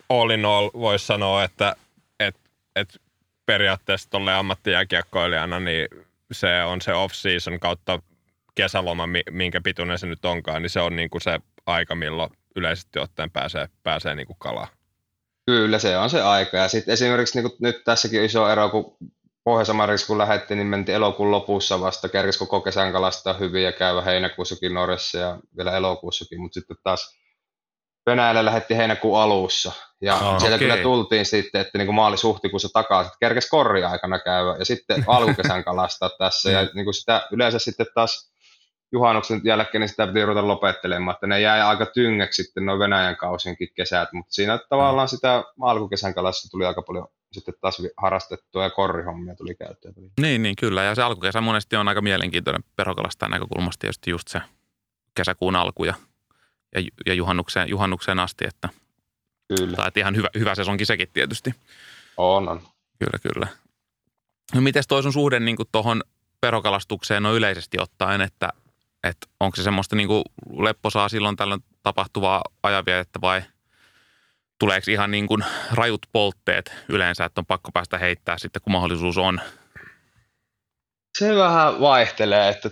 all 0.10 0.30
in 0.30 0.46
all 0.46 0.70
voisi 0.74 1.06
sanoa, 1.06 1.44
että 1.44 1.76
et, 2.20 2.36
et 2.76 3.02
periaatteessa 3.46 4.10
tuolle 4.10 4.34
ammattijääkiekkoilijana, 4.34 5.60
niin 5.60 5.88
se 6.32 6.64
on 6.64 6.82
se 6.82 6.94
off-season 6.94 7.60
kautta 7.60 8.00
kesäloma, 8.56 9.10
minkä 9.32 9.62
pituinen 9.62 10.00
se 10.00 10.08
nyt 10.08 10.26
onkaan, 10.26 10.62
niin 10.62 10.70
se 10.70 10.80
on 10.80 10.96
niin 10.96 11.10
kuin 11.10 11.22
se 11.22 11.40
aika, 11.66 11.96
milloin 11.96 12.30
yleisesti 12.56 13.00
ottaen 13.00 13.32
pääsee, 13.32 13.68
pääsee 13.84 14.16
niin 14.16 14.28
kuin 14.28 14.38
kalaan. 14.40 14.68
Kyllä, 15.46 15.80
se 15.80 15.98
on 15.98 16.10
se 16.10 16.22
aika. 16.22 16.58
Ja 16.58 16.68
sitten 16.68 16.94
esimerkiksi 16.94 17.42
niin 17.42 17.52
nyt 17.60 17.84
tässäkin 17.84 18.20
on 18.20 18.26
iso 18.26 18.50
ero, 18.50 18.70
kun 18.70 18.98
Pohjois-Amerikassa 19.44 20.08
kun 20.08 20.18
lähdettiin, 20.18 20.58
niin 20.58 20.68
mentiin 20.68 20.96
elokuun 20.96 21.32
lopussa 21.32 21.82
vasta. 21.82 22.10
Kerkesi 22.10 22.40
koko 22.40 22.62
kesän 22.62 22.92
kalastaa 22.92 23.34
hyvin 23.34 23.64
ja 23.64 23.72
käydä 23.72 24.02
heinäkuussakin 24.02 24.74
Norjassa 24.74 25.18
ja 25.18 25.40
vielä 25.58 25.78
elokuussakin, 25.78 26.42
mutta 26.42 26.54
sitten 26.54 26.78
taas 26.84 27.22
Venäjälle 28.06 28.46
lähdettiin 28.46 28.78
heinäkuun 28.78 29.20
alussa. 29.20 29.72
Ja 30.02 30.16
oh, 30.16 30.40
sieltä 30.40 30.56
okay. 30.56 30.58
kyllä 30.58 30.78
tultiin 30.78 31.26
sitten, 31.26 31.62
että 31.62 31.78
niin 31.78 31.86
kuin 31.86 31.96
maalis-huhtikuussa 31.96 32.70
takaisin, 32.74 33.14
kerkesi 33.20 33.50
korri-aikana 33.50 34.20
käydä 34.20 34.56
ja 34.60 34.66
sitten 34.66 35.04
alkukesän 35.08 35.64
kalastaa 35.64 36.10
tässä. 36.18 36.52
ja 36.52 36.68
niin 36.74 36.86
kuin 36.86 36.94
sitä 36.94 37.28
yleensä 37.32 37.60
sitten 37.60 37.86
taas 37.96 38.31
juhannuksen 38.92 39.42
jälkeen 39.44 39.80
niin 39.80 39.90
sitä 39.90 40.08
piti 40.08 40.26
ruveta 40.26 40.48
lopettelemaan, 40.48 41.16
että 41.16 41.28
ne 41.28 41.42
jäi 41.42 41.62
aika 41.62 41.86
tyngäksi 41.86 42.44
sitten 42.44 42.66
noin 42.66 42.80
Venäjän 42.80 43.18
kausinkin 43.18 43.70
kesät, 43.76 44.14
mutta 44.14 44.34
siinä 44.34 44.60
tavallaan 44.70 45.08
sitä 45.08 45.44
alkukesän 45.62 46.14
kalassa 46.14 46.52
tuli 46.52 46.66
aika 46.66 46.82
paljon 46.82 47.08
sitten 47.32 47.54
taas 47.62 47.82
harrastettua 47.98 48.64
ja 48.64 48.70
korrihommia 48.70 49.36
tuli 49.36 49.56
käyttöön. 49.56 49.94
Niin, 50.22 50.44
niin, 50.44 50.56
kyllä. 50.56 50.84
Ja 50.84 50.96
se 50.96 51.02
alkukesä 51.02 51.42
monesti 51.42 51.76
on 51.76 51.88
aika 51.88 52.02
mielenkiintoinen 52.02 52.64
perokalastajan 52.76 53.32
näkökulmasta 53.32 53.82
tietysti 53.82 54.12
just 54.12 54.28
se 54.28 54.42
kesäkuun 55.16 55.56
alku 55.56 55.84
ja, 55.84 55.94
ja, 56.76 56.82
ja 57.06 57.14
juhannukseen, 57.14 57.70
juhannukseen 57.70 58.20
asti, 58.20 58.46
että 58.48 58.70
Kyllä. 59.60 59.76
Tai 59.76 59.88
että 59.88 60.00
ihan 60.00 60.16
hyvä, 60.16 60.28
hyvä 60.40 60.56
sesonkin 60.56 60.88
sekin 60.88 61.08
tietysti. 61.14 61.56
On, 62.18 62.50
on. 62.50 62.62
Kyllä, 63.00 63.34
kyllä. 63.34 63.48
No 64.56 64.62
miten 64.62 64.84
toi 64.88 65.04
sun 65.04 65.14
suhde 65.14 65.40
niin 65.40 65.58
tuohon 65.72 66.04
perokalastukseen 66.42 67.26
on 67.26 67.36
yleisesti 67.36 67.78
ottaen, 67.82 68.22
että 68.22 68.50
että 69.04 69.28
onko 69.40 69.56
se 69.56 69.64
semmoista 69.64 69.96
niin 69.96 70.08
kuin 70.08 70.24
lepposaa 70.58 71.10
silloin 71.10 71.36
tällöin 71.36 71.64
tapahtuvaa 71.84 72.42
ajanvietettä 72.64 73.22
vai 73.22 73.42
tuleeko 74.60 74.92
ihan 74.92 75.12
niin 75.12 75.28
kuin 75.28 75.44
rajut 75.74 76.02
poltteet 76.12 76.72
yleensä, 76.90 77.26
että 77.26 77.42
on 77.42 77.46
pakko 77.46 77.72
päästä 77.72 77.98
heittää 77.98 78.38
sitten, 78.38 78.62
kun 78.62 78.74
mahdollisuus 78.74 79.18
on? 79.18 79.42
Se 81.18 81.36
vähän 81.36 81.82
vaihtelee, 81.82 82.50
että 82.50 82.70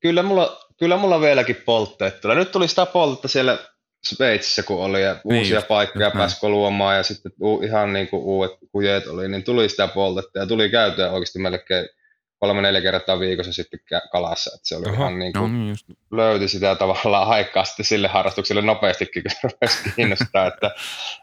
kyllä 0.00 0.22
mulla, 0.22 0.60
kyllä 0.78 0.96
mulla 0.96 1.20
vieläkin 1.20 1.56
poltteet 1.56 2.20
tulee. 2.20 2.36
Nyt 2.36 2.52
tuli 2.52 2.68
sitä 2.68 2.86
poltta 2.86 3.28
siellä 3.28 3.58
Sveitsissä, 4.04 4.62
kun 4.62 4.84
oli 4.84 5.02
ja 5.02 5.12
niin 5.12 5.38
uusia 5.38 5.56
just, 5.56 5.68
paikkoja 5.68 6.10
pääsi 6.10 6.40
koluamaan 6.40 6.96
ja 6.96 7.02
sitten 7.02 7.32
ihan 7.62 7.92
niin 7.92 8.08
kuin 8.08 8.22
uudet 8.22 8.52
kujeet 8.72 9.06
oli, 9.06 9.28
niin 9.28 9.44
tuli 9.44 9.68
sitä 9.68 9.88
poltetta 9.88 10.38
ja 10.38 10.46
tuli 10.46 10.70
käytyä 10.70 11.10
oikeasti 11.10 11.38
melkein 11.38 11.88
kolme 12.38 12.62
neljä 12.62 12.80
kertaa 12.80 13.20
viikossa 13.20 13.52
sitten 13.52 13.80
kalassa, 14.12 14.50
että 14.54 14.68
se 14.68 14.76
oli 14.76 14.86
Oho, 14.86 14.94
ihan 14.94 15.18
niin 15.18 15.32
kuin, 15.32 15.42
no 15.42 15.58
niin 15.58 15.68
just. 15.68 15.86
löyti 16.10 16.48
sitä 16.48 16.74
tavallaan 16.74 17.28
aikaa 17.28 17.64
sitten 17.64 17.86
sille 17.86 18.08
harrastukselle 18.08 18.62
nopeastikin, 18.62 19.22
kun 19.22 19.50
se 19.68 19.90
kiinnostaa, 19.96 20.46
että, 20.52 20.70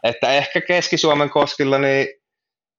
että 0.02 0.32
ehkä 0.32 0.60
Keski-Suomen 0.60 1.30
koskilla 1.30 1.78
niin 1.78 2.06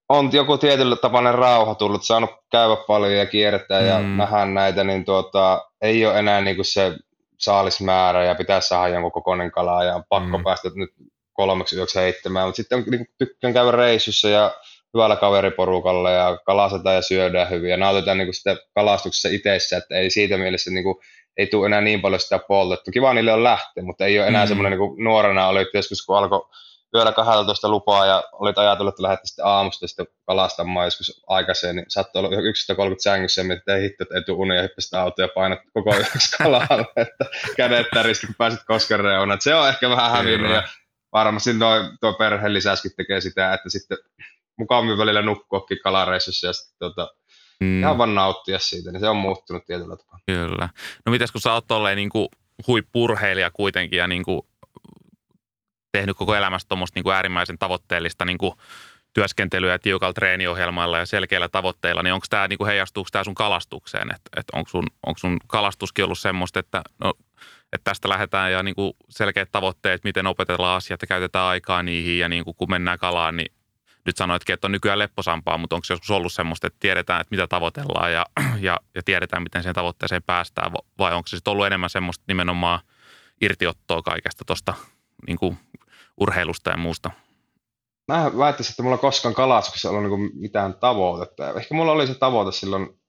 on 0.09 0.29
joku 0.33 0.57
tietyllä 0.57 0.95
tapainen 0.95 1.35
rauha 1.35 1.75
tullut, 1.75 2.03
saanut 2.03 2.29
käydä 2.51 2.75
paljon 2.87 3.13
ja 3.13 3.25
kiertää 3.25 3.81
mm. 3.81 3.87
ja 3.87 3.99
nähdä 3.99 4.45
näitä, 4.45 4.83
niin 4.83 5.05
tuota, 5.05 5.65
ei 5.81 6.05
ole 6.05 6.19
enää 6.19 6.41
niin 6.41 6.55
kuin 6.55 6.65
se 6.65 6.97
saalismäärä 7.37 8.23
ja 8.23 8.35
pitää 8.35 8.61
saada 8.61 8.93
jonkun 8.93 9.11
kokoinen 9.11 9.51
kalaa 9.51 9.83
ja 9.83 9.95
on 9.95 10.03
pakko 10.09 10.37
mm. 10.37 10.43
päästä 10.43 10.69
nyt 10.75 10.89
kolmeksi 11.33 11.75
yöksi 11.75 11.99
heittämään, 11.99 12.47
mutta 12.47 12.57
sitten 12.57 12.83
niin 12.91 13.05
tykkään 13.17 13.53
käydä 13.53 13.71
reissussa 13.71 14.29
ja 14.29 14.51
hyvällä 14.95 15.15
kaveriporukalla 15.15 16.11
ja 16.11 16.37
kalastetaan 16.45 16.95
ja 16.95 17.01
syödään 17.01 17.49
hyvin 17.49 17.69
ja 17.69 17.77
nautitaan 17.77 18.17
niin 18.17 18.27
kuin 18.27 18.35
sitä 18.35 18.57
kalastuksessa 18.75 19.29
itsessä, 19.29 19.77
että 19.77 19.95
ei 19.95 20.09
siitä 20.09 20.37
mielessä 20.37 20.71
niin 20.71 20.83
kuin, 20.83 20.95
ei 21.37 21.47
tule 21.47 21.65
enää 21.65 21.81
niin 21.81 22.01
paljon 22.01 22.19
sitä 22.19 22.39
poltettu. 22.39 22.91
Kiva 22.91 23.13
niille 23.13 23.33
on 23.33 23.43
lähteä, 23.43 23.83
mutta 23.83 24.05
ei 24.05 24.19
ole 24.19 24.27
enää 24.27 24.45
mm. 24.45 24.47
semmoinen 24.47 24.71
niin 24.71 24.89
kuin 24.89 25.03
nuorena 25.03 25.47
oli, 25.47 25.61
että 25.61 25.77
joskus 25.77 26.05
kun 26.05 26.17
alkoi 26.17 26.49
yöllä 26.95 27.11
12 27.11 27.69
lupaa 27.69 28.05
ja 28.05 28.23
olit 28.31 28.57
ajatellut, 28.57 28.93
että 28.93 29.03
lähdette 29.03 29.27
sitten 29.27 29.45
aamusta 29.45 29.87
sitten 29.87 30.07
kalastamaan 30.27 30.85
joskus 30.85 31.23
aikaisemmin, 31.27 31.75
niin 31.75 31.85
saattoi 31.87 32.19
olla 32.19 32.35
11.30 32.35 32.95
sängyssä 32.99 33.41
ja 33.41 33.53
että 33.53 33.75
ei 33.75 33.83
hitto, 33.83 34.03
että 34.03 34.15
ei 34.15 34.23
tule 34.23 34.37
unia, 34.37 34.61
hyppäsit 34.61 34.93
auto 34.93 35.21
ja 35.21 35.27
painat 35.35 35.59
koko 35.73 35.95
yöksi 35.95 36.37
kalalle, 36.37 36.85
että 36.95 37.25
kädet 37.57 37.87
täristi, 37.93 38.27
kun 38.27 38.35
pääsit 38.37 38.59
kosken 38.67 38.99
reunaan. 38.99 39.41
Se 39.41 39.55
on 39.55 39.69
ehkä 39.69 39.89
vähän 39.89 40.11
hävinnyt 40.11 40.51
ja 40.51 40.63
varmasti 41.13 41.53
tuo, 41.53 41.69
tuo 42.01 42.13
perheen 42.13 42.53
lisäskin 42.53 42.91
tekee 42.97 43.21
sitä, 43.21 43.53
että 43.53 43.69
sitten 43.69 43.97
mukavammin 44.57 44.97
välillä 44.97 45.21
nukkuakin 45.21 45.79
kalareissussa 45.83 46.47
ja 46.47 46.53
sitten 46.53 46.77
tota, 46.79 47.13
mm. 47.59 47.79
ihan 47.79 47.97
vaan 47.97 48.15
nauttia 48.15 48.59
siitä, 48.59 48.91
niin 48.91 48.99
se 48.99 49.09
on 49.09 49.17
muuttunut 49.17 49.65
tietyllä 49.65 49.97
tapaa. 49.97 50.19
Kyllä. 50.25 50.69
No 51.05 51.11
mitäs 51.11 51.31
kun 51.31 51.41
sä 51.41 51.53
oot 51.53 51.67
tolleen 51.67 51.97
niin 51.97 52.09
kuin 52.09 52.27
huippurheilija 52.67 53.51
kuitenkin 53.51 53.97
ja 53.97 54.07
niin 54.07 54.23
kuin 54.23 54.41
tehnyt 55.91 56.17
koko 56.17 56.35
elämästä 56.35 56.69
tuommoista 56.69 56.99
niin 56.99 57.13
äärimmäisen 57.13 57.57
tavoitteellista 57.57 58.25
niin 58.25 58.37
kuin 58.37 58.53
työskentelyä 59.13 59.71
ja 59.71 59.79
tiukalla 59.79 60.13
treeniohjelmalla 60.13 60.97
ja 60.97 61.05
selkeillä 61.05 61.49
tavoitteilla, 61.49 62.03
niin 62.03 62.13
onko 62.13 62.25
tämä, 62.29 62.47
niin 62.47 62.57
kuin 62.57 62.67
heijastuuko 62.67 63.09
tämä 63.11 63.23
sun 63.23 63.35
kalastukseen? 63.35 64.11
Että 64.11 64.29
et 64.37 64.45
onko, 64.53 64.69
sun, 64.69 64.87
onko 65.05 65.17
sun 65.17 65.37
kalastuskin 65.47 66.05
ollut 66.05 66.19
semmoista, 66.19 66.59
että, 66.59 66.81
no, 66.99 67.13
että 67.73 67.83
tästä 67.83 68.09
lähdetään 68.09 68.51
ja 68.51 68.63
niin 68.63 68.75
kuin 68.75 68.93
selkeät 69.09 69.51
tavoitteet, 69.51 70.03
miten 70.03 70.27
opetellaan 70.27 70.77
asiat 70.77 71.01
ja 71.01 71.07
käytetään 71.07 71.45
aikaa 71.45 71.83
niihin 71.83 72.19
ja 72.19 72.29
niin 72.29 72.43
kuin 72.43 72.55
kun 72.55 72.69
mennään 72.69 72.99
kalaan, 72.99 73.37
niin 73.37 73.54
nyt 74.05 74.17
sanoitkin, 74.17 74.53
että 74.53 74.67
on 74.67 74.71
nykyään 74.71 74.99
lepposampaa, 74.99 75.57
mutta 75.57 75.75
onko 75.75 75.85
joskus 75.89 76.11
ollut 76.11 76.33
semmoista, 76.33 76.67
että 76.67 76.79
tiedetään, 76.79 77.21
että 77.21 77.31
mitä 77.31 77.47
tavoitellaan 77.47 78.13
ja, 78.13 78.25
ja, 78.59 78.79
ja 78.95 79.03
tiedetään, 79.03 79.43
miten 79.43 79.63
sen 79.63 79.75
tavoitteeseen 79.75 80.23
päästään, 80.23 80.71
vai 80.97 81.13
onko 81.13 81.27
se 81.27 81.37
sitten 81.37 81.51
ollut 81.51 81.65
enemmän 81.65 81.89
semmoista 81.89 82.23
nimenomaan 82.27 82.79
irtiottoa 83.41 84.01
kaikesta 84.01 84.45
tuosta 84.45 84.73
niin 85.27 85.57
urheilusta 86.17 86.69
ja 86.69 86.77
muusta? 86.77 87.11
Mä 88.07 88.31
väittäisin, 88.37 88.71
että 88.71 88.83
mulla 88.83 88.97
koskaan 88.97 89.35
kalastuksessa 89.35 89.89
ollut 89.89 90.19
niin 90.19 90.31
mitään 90.33 90.73
tavoitetta. 90.73 91.49
Ehkä 91.49 91.75
mulla 91.75 91.91
oli 91.91 92.07
se 92.07 92.15
tavoite 92.15 92.51
silloin, 92.51 92.99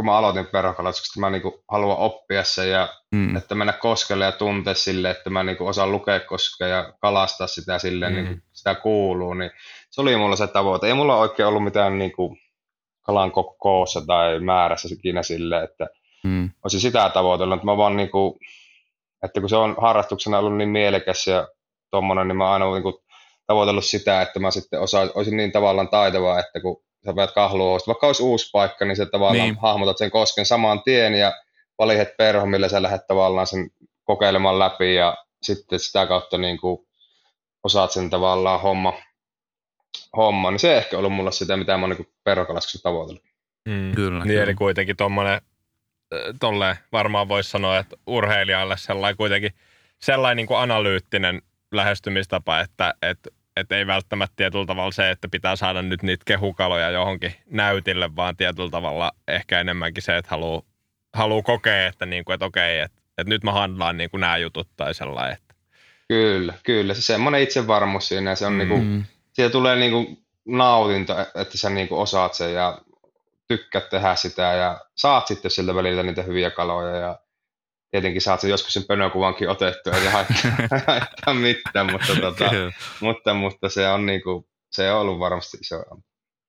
kun 0.00 0.04
mä 0.06 0.18
aloitin 0.18 0.46
perhokalastuksesta, 0.46 1.12
että 1.12 1.20
mä 1.20 1.30
niin 1.30 1.62
haluan 1.68 1.98
oppia 1.98 2.44
sen 2.44 2.70
ja 2.70 2.88
mm. 3.12 3.36
että 3.36 3.54
mennä 3.54 3.72
koskelle 3.72 4.24
ja 4.24 4.32
tuntea 4.32 4.74
sille, 4.74 5.10
että 5.10 5.30
mä 5.30 5.42
niin 5.42 5.56
osaan 5.60 5.92
lukea 5.92 6.20
koskea 6.20 6.68
ja 6.68 6.92
kalastaa 7.00 7.46
sitä 7.46 7.78
silleen, 7.78 8.12
mm. 8.12 8.24
niin 8.24 8.42
sitä 8.52 8.74
kuuluu, 8.74 9.34
niin 9.34 9.50
se 9.90 10.00
oli 10.00 10.16
mulla 10.16 10.36
se 10.36 10.46
tavoite. 10.46 10.86
Ei 10.86 10.94
mulla 10.94 11.16
oikein 11.16 11.46
ollut 11.46 11.64
mitään 11.64 11.98
niin 11.98 12.12
kuin 12.12 12.36
kalan 13.02 13.32
koossa 13.58 14.06
tai 14.06 14.40
määrässä 14.40 14.88
ikinä 14.92 15.22
sille, 15.22 15.62
että 15.62 15.86
mm. 16.24 16.50
olisin 16.64 16.80
sitä 16.80 17.10
tavoitellut. 17.14 17.64
Mä 17.64 17.76
vaan 17.76 17.96
niin 17.96 18.10
kuin, 18.10 18.34
että 19.24 19.40
kun 19.40 19.48
se 19.48 19.56
on 19.56 19.76
harrastuksena 19.80 20.38
ollut 20.38 20.56
niin 20.56 20.68
mielekäs 20.68 21.26
ja 21.26 21.48
tuommoinen, 21.90 22.28
niin 22.28 22.36
mä 22.36 22.52
aina 22.52 22.72
niin 22.72 22.82
kuin 22.82 22.94
tavoitellut 23.46 23.84
sitä, 23.84 24.22
että 24.22 24.40
mä 24.40 24.50
sitten 24.50 24.80
osa, 24.80 25.00
olisin 25.14 25.36
niin 25.36 25.52
tavallaan 25.52 25.88
taitavaa, 25.88 26.38
että 26.40 26.60
kun 26.60 26.82
sä 27.04 27.16
vedät 27.16 27.34
kahlua, 27.34 27.78
vaikka 27.86 28.06
olisi 28.06 28.22
uusi 28.22 28.50
paikka, 28.52 28.84
niin 28.84 28.96
se 28.96 29.06
tavallaan 29.06 29.48
niin. 29.48 29.58
hahmotat 29.62 29.98
sen 29.98 30.10
kosken 30.10 30.46
saman 30.46 30.82
tien 30.82 31.14
ja 31.14 31.32
valihet 31.78 32.16
perho, 32.16 32.46
millä 32.46 32.68
sä 32.68 32.82
lähdet 32.82 33.06
tavallaan 33.06 33.46
sen 33.46 33.70
kokeilemaan 34.04 34.58
läpi 34.58 34.94
ja 34.94 35.16
sitten 35.42 35.80
sitä 35.80 36.06
kautta 36.06 36.38
niin 36.38 36.58
kuin 36.58 36.86
osaat 37.64 37.90
sen 37.90 38.10
tavallaan 38.10 38.60
homma, 38.60 38.92
homma, 40.16 40.50
niin 40.50 40.60
se 40.60 40.76
ehkä 40.76 40.98
ollut 40.98 41.12
mulla 41.12 41.30
sitä, 41.30 41.56
mitä 41.56 41.76
mä 41.76 41.86
oon 41.86 41.96
niin 41.96 42.08
perokalastuksessa 42.24 42.82
tavoitellut. 42.82 43.24
Mm. 43.68 43.94
Kyllä, 43.94 44.18
niin, 44.18 44.28
kyllä. 44.28 44.42
eli 44.42 44.54
kuitenkin 44.54 44.96
tuommoinen, 44.96 45.40
tolle 46.40 46.78
varmaan 46.92 47.28
voisi 47.28 47.50
sanoa, 47.50 47.78
että 47.78 47.96
urheilijalle 48.06 48.76
sellainen 48.76 49.16
kuitenkin 49.16 49.52
sellainen 50.02 50.36
niin 50.36 50.46
kuin 50.46 50.58
analyyttinen 50.58 51.42
lähestymistapa, 51.72 52.60
että, 52.60 52.94
että, 53.02 53.30
että 53.60 53.76
ei 53.76 53.86
välttämättä 53.86 54.36
tietyllä 54.36 54.66
tavalla 54.66 54.92
se, 54.92 55.10
että 55.10 55.28
pitää 55.28 55.56
saada 55.56 55.82
nyt 55.82 56.02
niitä 56.02 56.24
kehukaloja 56.26 56.90
johonkin 56.90 57.34
näytille, 57.50 58.16
vaan 58.16 58.36
tietyllä 58.36 58.70
tavalla 58.70 59.12
ehkä 59.28 59.60
enemmänkin 59.60 60.02
se, 60.02 60.16
että 60.16 60.30
haluaa 60.30 60.62
haluaa 61.14 61.42
kokea, 61.42 61.86
että, 61.86 62.06
niin 62.06 62.24
kuin, 62.24 62.34
että 62.34 62.46
okei, 62.46 62.80
että, 62.80 62.98
että 63.18 63.28
nyt 63.28 63.44
mä 63.44 63.52
handlaan 63.52 63.96
niin 63.96 64.10
kuin 64.10 64.20
nämä 64.20 64.36
jutut 64.36 64.68
tai 64.76 64.94
sellainen. 64.94 65.32
Että. 65.32 65.54
Kyllä, 66.08 66.54
kyllä. 66.62 66.94
Se 66.94 67.02
semmoinen 67.02 67.42
itsevarmuus 67.42 68.08
siinä, 68.08 68.34
se 68.34 68.46
on 68.46 68.58
niinku- 68.58 68.76
mm. 68.76 68.82
niin 68.82 69.02
kuin, 69.02 69.06
siitä 69.32 69.50
tulee 69.50 69.76
niin 69.76 69.92
kuin 69.92 70.24
nautinto, 70.44 71.14
että 71.20 71.58
sä 71.58 71.70
niin 71.70 71.88
kuin 71.88 72.00
osaat 72.00 72.34
sen 72.34 72.54
ja 72.54 72.80
tykkäät 73.48 73.88
tehdä 73.90 74.16
sitä 74.16 74.42
ja 74.42 74.80
saat 74.94 75.26
sitten 75.26 75.50
siltä 75.50 75.74
välillä 75.74 76.02
niitä 76.02 76.22
hyviä 76.22 76.50
kaloja 76.50 76.96
ja 76.96 77.18
tietenkin 77.90 78.22
saat 78.22 78.40
sen 78.40 78.50
joskus 78.50 78.72
sen 78.72 78.84
pönökuvankin 78.88 79.48
otettua, 79.48 79.96
ja 79.96 80.10
haittaa 80.10 81.34
mitään, 81.40 81.92
mutta, 81.92 82.16
tota, 82.20 82.50
mutta, 83.00 83.34
mutta, 83.34 83.68
se 83.68 83.88
on 83.88 84.06
niin 84.06 84.22
kuin, 84.22 84.44
se 84.72 84.92
on 84.92 85.00
ollut 85.00 85.18
varmasti 85.18 85.56
iso 85.56 85.82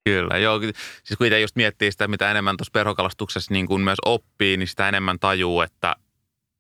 Kyllä, 0.06 0.38
joo. 0.38 0.60
Siis 1.04 1.18
kun 1.18 1.28
itse 1.28 1.40
just 1.40 1.56
miettii 1.56 1.92
sitä, 1.92 2.08
mitä 2.08 2.32
enemmän 2.32 2.58
tuossa 2.58 2.72
perhokalastuksessa 2.74 3.54
niin 3.54 3.68
kuin 3.68 3.82
myös 3.82 3.98
oppii, 4.06 4.58
niin 4.58 4.68
sitä 4.68 4.90
enemmän 4.90 5.20
tajuu, 5.20 5.62
että, 5.62 5.96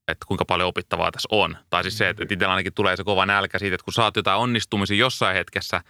että 0.08 0.26
kuinka 0.28 0.46
paljon 0.46 0.70
opittavaa 0.70 1.12
tässä 1.12 1.28
on. 1.32 1.58
Tai 1.70 1.84
siis 1.84 1.98
se, 1.98 2.10
että 2.10 2.24
itsellä 2.24 2.52
ainakin 2.52 2.74
tulee 2.74 2.98
se 2.98 3.04
kova 3.04 3.26
nälkä 3.26 3.60
siitä, 3.60 3.76
että 3.76 3.86
kun 3.86 3.94
saat 3.94 4.15
jotain 4.15 4.39
onnistumisia 4.39 4.98
jossain 4.98 5.36
hetkessä, 5.36 5.82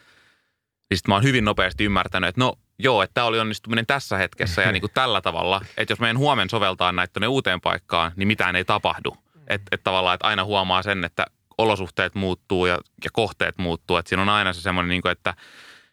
niin 0.91 0.97
sitten 0.97 1.12
mä 1.12 1.15
oon 1.15 1.23
hyvin 1.23 1.45
nopeasti 1.45 1.84
ymmärtänyt, 1.84 2.27
että 2.27 2.41
no 2.41 2.54
joo, 2.80 3.04
että 3.04 3.13
tämä 3.13 3.27
oli 3.27 3.39
onnistuminen 3.39 3.86
tässä 3.86 4.17
hetkessä 4.17 4.62
ja 4.62 4.71
niin 4.73 4.82
kuin 4.82 4.91
tällä 4.93 5.21
tavalla, 5.21 5.62
että 5.77 5.91
jos 5.91 5.99
meidän 5.99 6.17
huomen 6.17 6.49
soveltaa 6.49 6.91
näitä 6.91 7.13
tuonne 7.13 7.27
uuteen 7.27 7.62
paikkaan, 7.62 8.12
niin 8.15 8.27
mitään 8.27 8.56
ei 8.56 8.65
tapahdu. 8.65 9.17
Että 9.47 9.67
et 9.71 9.84
tavallaan, 9.84 10.13
että 10.13 10.27
aina 10.27 10.43
huomaa 10.43 10.84
sen, 10.84 11.04
että 11.04 11.25
olosuhteet 11.58 12.15
muuttuu 12.15 12.65
ja, 12.65 12.80
ja 13.04 13.10
kohteet 13.13 13.58
muuttuu. 13.58 13.97
Että 13.97 14.10
siinä 14.10 14.21
on 14.21 14.30
aina 14.30 14.54
se 14.54 14.62
semmoinen, 14.62 14.89
niin 14.89 15.01
kuin, 15.01 15.12
että, 15.12 15.34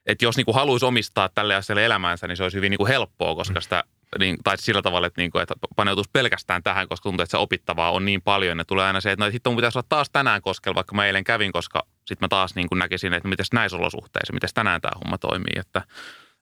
että 0.07 0.25
jos 0.25 0.37
niin 0.37 0.45
kuin 0.45 0.55
haluaisi 0.55 0.87
omistaa 0.87 1.29
tälle 1.29 1.55
asialle 1.55 1.85
elämäänsä, 1.85 2.27
niin 2.27 2.37
se 2.37 2.43
olisi 2.43 2.57
hyvin 2.57 2.71
niin 2.71 2.79
kuin 2.79 2.89
helppoa, 2.89 3.35
koska 3.35 3.61
sitä, 3.61 3.85
niin, 4.18 4.37
tai 4.44 4.59
sillä 4.59 4.83
tavalla, 4.83 5.07
että, 5.07 5.21
niin 5.21 5.31
kuin, 5.31 5.42
että 5.42 5.55
paneutuisi 5.77 6.11
pelkästään 6.12 6.62
tähän, 6.62 6.88
koska 6.88 7.03
tuntuu, 7.03 7.23
että 7.23 7.31
se 7.31 7.37
opittavaa 7.37 7.90
on 7.90 8.05
niin 8.05 8.23
paljon. 8.23 8.59
Ja 8.59 8.64
tulee 8.64 8.87
aina 8.87 9.01
se, 9.01 9.12
että 9.12 9.25
no, 9.25 9.31
hitto 9.31 9.51
mun 9.51 9.57
pitäisi 9.57 9.79
olla 9.79 9.87
taas 9.88 10.11
tänään 10.11 10.42
koskella, 10.42 10.75
vaikka 10.75 10.94
mä 10.94 11.07
eilen 11.07 11.25
kävin, 11.25 11.53
koska 11.53 11.87
sitten 11.97 12.25
mä 12.25 12.29
taas 12.29 12.55
niin 12.55 12.68
kuin 12.68 12.79
näkisin, 12.79 13.14
että 13.14 13.29
miten 13.29 13.47
näissä 13.53 13.77
olosuhteissa, 13.77 14.33
miten 14.33 14.51
tänään 14.55 14.81
tämä 14.81 14.99
homma 15.05 15.18
toimii. 15.18 15.53
Että, 15.57 15.83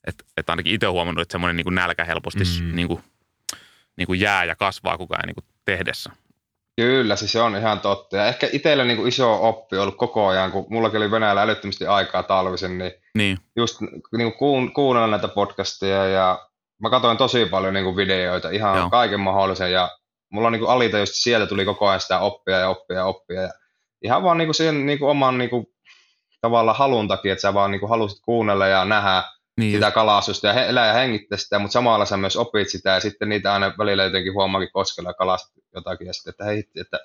että, 0.07 0.24
että 0.37 0.52
ainakin 0.52 0.74
itse 0.74 0.87
huomannut, 0.87 1.22
että 1.22 1.33
semmoinen 1.33 1.57
niin 1.57 1.74
nälkä 1.74 2.05
helposti 2.05 2.44
mm. 2.61 2.76
niin 2.76 2.88
kuin, 2.88 3.02
niin 3.96 4.07
kuin 4.07 4.20
jää 4.20 4.44
ja 4.44 4.57
kasvaa 4.57 4.98
koko 4.98 5.14
ajan 5.14 5.26
niin 5.26 5.35
kuin 5.35 5.44
tehdessä. 5.64 6.11
Kyllä, 6.76 7.16
siis 7.16 7.33
se 7.33 7.40
on 7.40 7.57
ihan 7.57 7.81
totta. 7.81 8.16
Ja 8.16 8.26
ehkä 8.26 8.48
itsellä 8.52 8.85
niin 8.85 8.96
kuin 8.96 9.09
iso 9.09 9.48
oppi 9.48 9.76
on 9.76 9.83
ollut 9.83 9.96
koko 9.96 10.26
ajan, 10.26 10.52
kun 10.52 10.66
mullakin 10.70 10.96
oli 10.96 11.11
Venäjällä 11.11 11.42
älyttömästi 11.42 11.87
aikaa 11.87 12.22
talvisen, 12.22 12.79
niin, 12.79 12.92
niin. 13.14 13.38
just 13.57 13.81
niin 14.16 14.33
kuin 14.33 14.72
kuunnella 14.72 15.07
näitä 15.07 15.29
podcasteja 15.29 16.07
ja 16.07 16.48
mä 16.83 16.91
katsoin 16.91 17.19
tosi 17.19 17.47
paljon 17.47 17.75
niin 17.75 17.85
kuin 17.85 17.97
videoita, 17.97 18.51
ihan 18.51 18.79
Joo. 18.79 18.91
kaiken 18.91 19.21
mahdollisen 19.21 19.73
ja 19.73 19.91
mulla 20.33 20.49
on 20.49 20.53
niin 20.53 20.61
kuin 20.61 20.71
alita 20.71 20.99
just 20.99 21.12
sieltä 21.15 21.47
tuli 21.47 21.65
koko 21.65 21.89
ajan 21.89 22.01
sitä 22.01 22.19
oppia 22.19 22.59
ja 22.59 22.69
oppia 22.69 22.97
ja 22.97 23.05
oppia 23.05 23.43
ja 23.43 23.51
ihan 24.03 24.23
vaan 24.23 24.39
niin 24.39 24.49
kuin 24.49 24.55
siihen 24.55 24.87
niin 24.87 24.99
kuin 24.99 25.11
oman 25.11 25.39
niin 25.39 25.51
kuin, 25.51 25.67
tavallaan 26.41 26.77
halun 26.77 27.09
takia, 27.09 27.33
että 27.33 27.43
sä 27.43 27.55
vaan 27.55 27.71
niin 27.71 27.81
kuin 27.81 27.91
halusit 27.91 28.19
kuunnella 28.25 28.67
ja 28.67 28.85
nähdä 28.85 29.23
niin. 29.61 29.73
sitä 29.73 29.91
kalastusta 29.91 30.47
ja 30.47 30.65
elää 30.65 30.87
ja 30.87 30.93
hengittää 30.93 31.39
sitä, 31.39 31.59
mutta 31.59 31.73
samalla 31.73 32.05
sä 32.05 32.17
myös 32.17 32.37
opit 32.37 32.69
sitä 32.69 32.91
ja 32.91 33.01
sitten 33.01 33.29
niitä 33.29 33.53
aina 33.53 33.75
välillä 33.79 34.05
jotenkin 34.05 34.35
huomaakin 34.35 34.73
koskella 34.73 35.11
ja 35.11 35.15
kalastaa 35.15 35.62
jotakin 35.75 36.07
ja 36.07 36.12
sitten, 36.12 36.31
että 36.31 36.45
hei, 36.45 36.65
että 36.81 36.99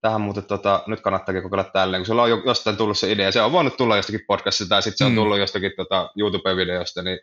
tähän 0.00 0.20
muuten 0.20 0.44
tota, 0.44 0.82
nyt 0.86 1.00
kannattaakin 1.00 1.42
kokeilla 1.42 1.64
tälleen, 1.64 2.00
kun 2.00 2.06
sulla 2.06 2.22
on 2.22 2.30
jo 2.30 2.42
jostain 2.46 2.76
tullut 2.76 2.98
se 2.98 3.12
idea, 3.12 3.32
se 3.32 3.42
on 3.42 3.52
voinut 3.52 3.76
tulla 3.76 3.96
jostakin 3.96 4.24
podcastista 4.26 4.68
tai 4.68 4.82
sitten 4.82 4.98
se 4.98 5.04
on 5.04 5.12
mm. 5.12 5.16
tullut 5.16 5.38
jostakin 5.38 5.72
tota, 5.76 6.10
YouTube-videosta, 6.16 7.02
niin 7.02 7.18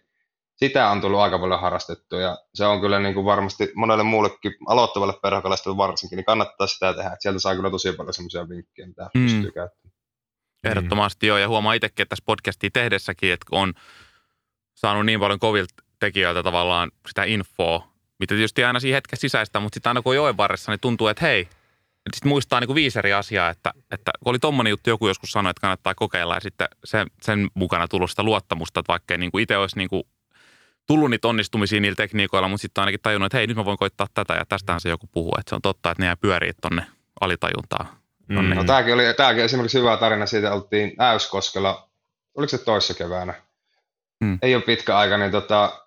sitä 0.58 0.90
on 0.90 1.02
tullut 1.02 1.20
aika 1.20 1.40
paljon 1.40 1.60
harrastettua 1.60 2.22
ja 2.22 2.38
se 2.54 2.66
on 2.66 2.82
kyllä 2.82 3.00
niin 3.00 3.14
kuin 3.14 3.26
varmasti 3.26 3.72
monelle 3.76 4.04
muullekin 4.04 4.54
aloittavalle 4.68 5.14
perhokalastajalle 5.22 5.78
varsinkin, 5.78 6.18
niin 6.18 6.26
kannattaa 6.26 6.68
sitä 6.68 6.94
tehdä, 6.94 7.10
että 7.10 7.22
sieltä 7.22 7.40
saa 7.40 7.56
kyllä 7.56 7.70
tosi 7.70 7.94
paljon 7.94 8.14
semmoisia 8.14 8.50
vinkkejä, 8.50 8.88
mitä 8.88 9.10
mm. 9.14 9.24
pystyy 9.24 9.52
käyttämään. 9.52 9.98
Ehdottomasti 10.64 11.26
mm. 11.26 11.28
joo, 11.28 11.38
ja 11.38 11.48
huomaa 11.48 11.74
itsekin, 11.74 12.04
että 12.04 12.10
tässä 12.10 12.24
podcastia 12.26 12.70
tehdessäkin, 12.74 13.34
että 13.34 13.46
on 13.52 13.74
saanut 14.76 15.06
niin 15.06 15.20
paljon 15.20 15.40
kovilta 15.40 15.84
tekijöiltä 16.00 16.44
tavallaan 16.44 16.92
sitä 17.08 17.24
infoa, 17.24 17.88
mitä 18.20 18.36
tietysti 18.36 18.64
aina 18.64 18.80
siinä 18.80 18.96
hetkessä 18.96 19.22
sisäistä, 19.22 19.60
mutta 19.60 19.76
sitten 19.76 19.90
aina 19.90 20.02
kun 20.02 20.12
on 20.12 20.16
joen 20.16 20.38
varressa, 20.38 20.72
niin 20.72 20.80
tuntuu, 20.80 21.08
että 21.08 21.26
hei, 21.26 21.48
sitten 22.14 22.30
muistaa 22.30 22.60
niin 22.60 22.68
kuin 22.68 22.76
viisi 22.76 23.00
eri 23.00 23.14
asiaa, 23.14 23.50
että, 23.50 23.74
että 23.92 24.12
kun 24.24 24.30
oli 24.30 24.40
tommonen 24.40 24.72
juttu, 24.72 24.90
joku 24.90 25.08
joskus 25.08 25.32
sanoi, 25.32 25.50
että 25.50 25.62
kannattaa 25.62 25.96
kokeilla 25.96 26.36
ja 26.36 26.40
sitten 26.40 26.68
sen, 26.86 27.08
sen 27.22 27.48
mukana 27.54 27.88
tullut 27.88 28.10
sitä 28.10 28.24
luottamusta, 28.24 28.80
että 28.80 28.92
vaikka 28.92 29.18
niin 29.18 29.32
kuin 29.32 29.42
itse 29.42 29.58
olisi 29.58 29.78
niin 29.78 29.90
kuin 29.90 30.04
tullut 30.88 31.10
niitä 31.10 31.28
onnistumisia 31.28 31.80
niillä 31.80 31.96
tekniikoilla, 31.96 32.48
mutta 32.48 32.62
sitten 32.62 32.82
ainakin 32.82 33.00
tajunnut, 33.02 33.26
että 33.26 33.38
hei, 33.38 33.48
nyt 33.48 33.58
mä 33.58 33.66
voin 33.66 33.78
koittaa 33.78 34.08
tätä 34.14 34.34
ja 34.34 34.46
tästähän 34.46 34.82
se 34.82 34.90
joku 34.90 35.08
puhuu, 35.12 35.36
että 35.40 35.50
se 35.50 35.56
on 35.56 35.62
totta, 35.62 35.92
että 35.92 36.02
ne 36.02 36.06
jää 36.06 36.16
pyörii 36.16 36.52
tonne 36.62 36.86
alitajuntaan. 37.22 37.88
Mm. 38.28 38.56
No, 38.56 38.64
tämäkin 38.64 38.94
oli 38.94 39.04
tämäkin 39.18 39.44
esimerkiksi 39.44 39.80
hyvä 39.80 39.98
tarina, 39.98 40.26
siitä 40.26 40.54
oltiin 40.54 40.94
Äyskoskella, 41.00 41.90
oliko 42.36 42.50
se 42.50 42.58
toissa 42.58 42.94
keväänä, 42.94 43.34
mm. 44.20 44.40
ei 44.42 44.56
ole 44.56 44.64
pitkä 44.64 44.98
aika, 44.98 45.18
niin 45.18 45.32
tota, 45.32 45.82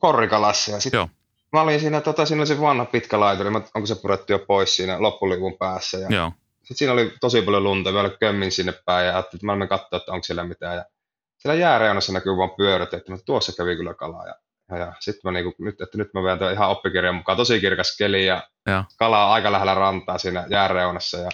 korrikalassa. 0.00 0.72
Ja 0.72 0.80
sit 0.80 0.92
Joo. 0.92 1.08
Mä 1.52 1.60
olin 1.60 1.80
siinä, 1.80 2.00
tota, 2.00 2.26
siinä 2.26 2.40
oli 2.40 2.46
se 2.46 2.60
vanha 2.60 2.84
pitkä 2.84 3.20
laituri, 3.20 3.50
onko 3.74 3.86
se 3.86 3.94
purettu 3.94 4.32
jo 4.32 4.38
pois 4.38 4.76
siinä 4.76 5.02
loppulivun 5.02 5.58
päässä. 5.58 5.98
Ja 5.98 6.08
Joo. 6.10 6.32
Sitten 6.58 6.76
siinä 6.76 6.92
oli 6.92 7.12
tosi 7.20 7.42
paljon 7.42 7.64
lunta, 7.64 7.92
vielä 7.92 8.10
kömmin 8.20 8.52
sinne 8.52 8.72
päin 8.72 9.06
ja 9.06 9.12
ajattelin, 9.12 9.38
että 9.38 9.46
mä 9.46 9.54
menen 9.54 9.68
katsoa, 9.68 9.96
että 9.96 10.12
onko 10.12 10.24
siellä 10.24 10.44
mitään. 10.44 10.76
Ja 10.76 10.84
siellä 11.36 11.60
jääreunassa 11.60 12.12
näkyy 12.12 12.36
vaan 12.36 12.50
pyörät, 12.50 12.94
että 12.94 13.12
tuossa 13.26 13.52
kävi 13.56 13.76
kyllä 13.76 13.94
kalaa. 13.94 14.26
Ja, 14.26 14.34
ja, 14.70 14.78
ja 14.78 14.92
sitten 15.00 15.20
mä 15.24 15.32
niinku, 15.32 15.54
nyt, 15.58 15.80
että 15.80 15.98
nyt 15.98 16.14
mä 16.14 16.22
vedän 16.22 16.52
ihan 16.52 16.70
oppikirjan 16.70 17.14
mukaan, 17.14 17.38
tosi 17.38 17.60
kirkas 17.60 17.96
keli 17.96 18.26
ja, 18.26 18.48
ja. 18.66 18.84
kalaa 18.98 19.32
aika 19.32 19.52
lähellä 19.52 19.74
rantaa 19.74 20.18
siinä 20.18 20.46
jääreunassa. 20.50 21.18
Ja 21.18 21.30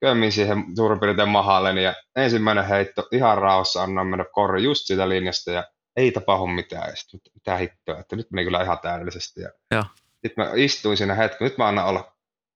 kömmin 0.00 0.32
siihen 0.32 0.64
suurin 0.76 1.00
piirtein 1.00 1.28
mahalle, 1.28 1.82
ja 1.82 1.94
ensimmäinen 2.16 2.64
heitto 2.64 3.08
ihan 3.12 3.38
rauhassa 3.38 3.82
annan 3.82 4.06
mennä 4.06 4.24
korri 4.32 4.62
just 4.62 4.86
siitä 4.86 5.08
linjasta, 5.08 5.50
ja 5.50 5.64
ei 5.96 6.12
tapahdu 6.12 6.46
mitään, 6.46 6.90
ja 6.90 6.96
sitten 6.96 7.20
mitä 7.34 7.56
hittoa, 7.56 7.98
että 7.98 8.16
nyt 8.16 8.30
meni 8.30 8.44
kyllä 8.44 8.62
ihan 8.62 8.78
täydellisesti. 8.78 9.40
Ja, 9.40 9.50
ja. 9.70 9.84
Sitten 10.10 10.44
mä 10.44 10.50
istuin 10.54 10.96
siinä 10.96 11.14
hetken, 11.14 11.44
nyt 11.44 11.58
mä 11.58 11.68
annan 11.68 11.86
olla 11.86 12.12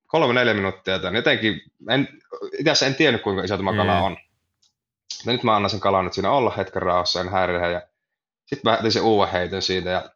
kolme 0.06 0.34
neljä 0.34 0.54
minuuttia 0.54 0.98
tämän. 0.98 1.14
Jotenkin, 1.14 1.60
en, 1.90 2.08
itse 2.58 2.86
en 2.86 2.94
tiennyt 2.94 3.22
kuinka 3.22 3.42
iso 3.42 3.56
tämä 3.56 3.72
mm. 3.72 3.76
kala 3.76 4.00
on. 4.00 4.16
Ja 5.26 5.32
nyt 5.32 5.42
mä 5.42 5.56
annan 5.56 5.70
sen 5.70 5.80
kalan 5.80 6.04
nyt 6.04 6.14
siinä 6.14 6.30
olla 6.30 6.52
hetken 6.56 6.82
rauhassa, 6.82 7.20
en 7.20 7.28
häiriä, 7.28 7.70
ja 7.70 7.82
sitten 8.46 8.72
mä 8.72 8.78
tein 8.80 8.92
sen 8.92 9.02
uuden 9.02 9.32
heiton 9.32 9.62
siitä, 9.62 9.90
ja 9.90 10.10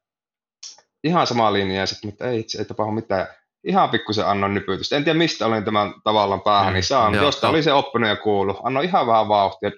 ihan 1.05 1.27
sama 1.27 1.53
linja, 1.53 1.81
ja 1.81 1.87
sitten, 1.87 2.11
että 2.11 2.29
ei 2.29 2.41
itse, 2.41 2.59
ei 2.59 2.64
tapahdu 2.64 2.93
mitään 2.93 3.27
ihan 3.64 3.91
pikkusen 3.91 4.27
annoin 4.27 4.55
nypytystä. 4.55 4.97
En 4.97 5.05
tiedä 5.05 5.19
mistä 5.19 5.47
olin 5.47 5.64
tämän 5.64 5.95
tavallaan 6.05 6.41
päähän, 6.41 6.75
niin 6.75 6.85
saan. 6.85 7.14
Joo, 7.14 7.25
Josta 7.25 7.49
oli 7.49 7.62
se 7.62 7.73
oppinut 7.73 8.09
ja 8.09 8.17
kuulu. 8.17 8.61
Annoin 8.62 8.88
ihan 8.88 9.07
vähän 9.07 9.29
vauhtia, 9.29 9.71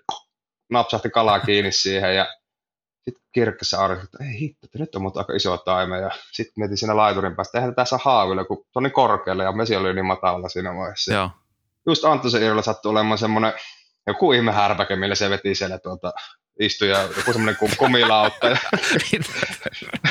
napsahti 0.70 1.10
kalaa 1.10 1.40
kiinni 1.40 1.72
siihen 1.72 2.16
ja 2.16 2.26
sitten 3.04 3.24
kirkkassa 3.32 3.80
aurinko, 3.80 4.04
että 4.04 4.24
ei 4.24 4.40
hitto, 4.40 4.66
että 4.66 4.78
nyt 4.78 4.94
on 4.94 5.02
mutta 5.02 5.20
aika 5.20 5.32
iso 5.32 5.56
taime. 5.56 5.98
Ja 5.98 6.10
sitten 6.32 6.52
mietin 6.56 6.76
siinä 6.76 6.96
laiturin 6.96 7.36
päästä, 7.36 7.58
eihän 7.58 7.74
tässä 7.74 7.98
haavilla, 8.02 8.44
kun 8.44 8.56
se 8.56 8.70
on 8.74 8.82
niin 8.82 8.92
korkealle 8.92 9.44
ja 9.44 9.52
mesi 9.52 9.76
oli 9.76 9.94
niin 9.94 10.06
matalalla 10.06 10.48
siinä 10.48 10.74
vaiheessa. 10.74 11.14
Joo. 11.14 11.30
Just 11.86 12.04
Anttosen 12.04 12.42
Irla 12.42 12.62
sattui 12.62 12.90
olemaan 12.90 13.18
semmoinen 13.18 13.52
joku 14.06 14.32
ihme 14.32 14.52
härpäke, 14.52 14.96
millä 14.96 15.14
se 15.14 15.30
veti 15.30 15.54
siellä 15.54 15.78
tuota 15.78 16.12
istui 16.60 16.88
ja 16.88 17.02
joku 17.16 17.32
semmoinen 17.32 17.56
kumilautta. 17.76 18.48
Ja 18.48 18.56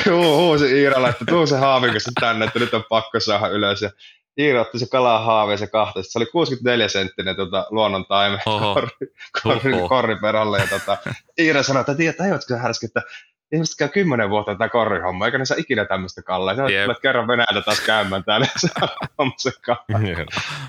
huusi 0.36 0.64
Iiralle, 0.64 1.08
että 1.08 1.24
tuu 1.24 1.46
se 1.46 1.56
haavikasta 1.56 2.10
tänne, 2.20 2.44
että 2.44 2.58
nyt 2.58 2.74
on 2.74 2.84
pakko 2.88 3.20
saada 3.20 3.48
ylös. 3.48 3.82
Ja 3.82 3.90
Iira 4.38 4.60
otti 4.60 4.78
se 4.78 4.86
kalaa 4.86 5.24
haaveen 5.24 5.58
se 5.58 5.66
kahta. 5.66 6.02
Se 6.02 6.18
oli 6.18 6.26
64 6.26 6.88
senttinen 6.88 7.36
tota, 7.36 7.66
luonnon 7.70 8.06
taime 8.06 8.38
korri, 8.44 9.12
korri, 9.42 9.72
korri 9.88 10.16
perälle. 10.16 10.58
Ja 10.58 10.66
tota, 10.66 10.96
Iira 11.38 11.62
sanoi, 11.62 11.80
että 11.80 11.94
tiedät, 11.94 12.16
tajuatko 12.16 12.54
härskin, 12.54 12.86
että 12.86 13.02
ihmiset 13.52 13.78
käy 13.78 13.88
kymmenen 13.88 14.30
vuotta 14.30 14.54
tätä 14.54 14.68
korrihommaa, 14.68 15.28
eikä 15.28 15.38
ne 15.38 15.44
saa 15.44 15.56
ikinä 15.60 15.84
tämmöistä 15.84 16.22
kallaa. 16.22 16.56
Sä 16.56 16.66
yep. 16.66 16.84
tulet 16.84 17.00
kerran 17.00 17.28
Venäjältä 17.28 17.62
taas 17.64 17.80
käymään 17.80 18.24
täällä 18.24 18.46
ja 18.54 18.68
saa 18.68 18.88
se 19.36 19.52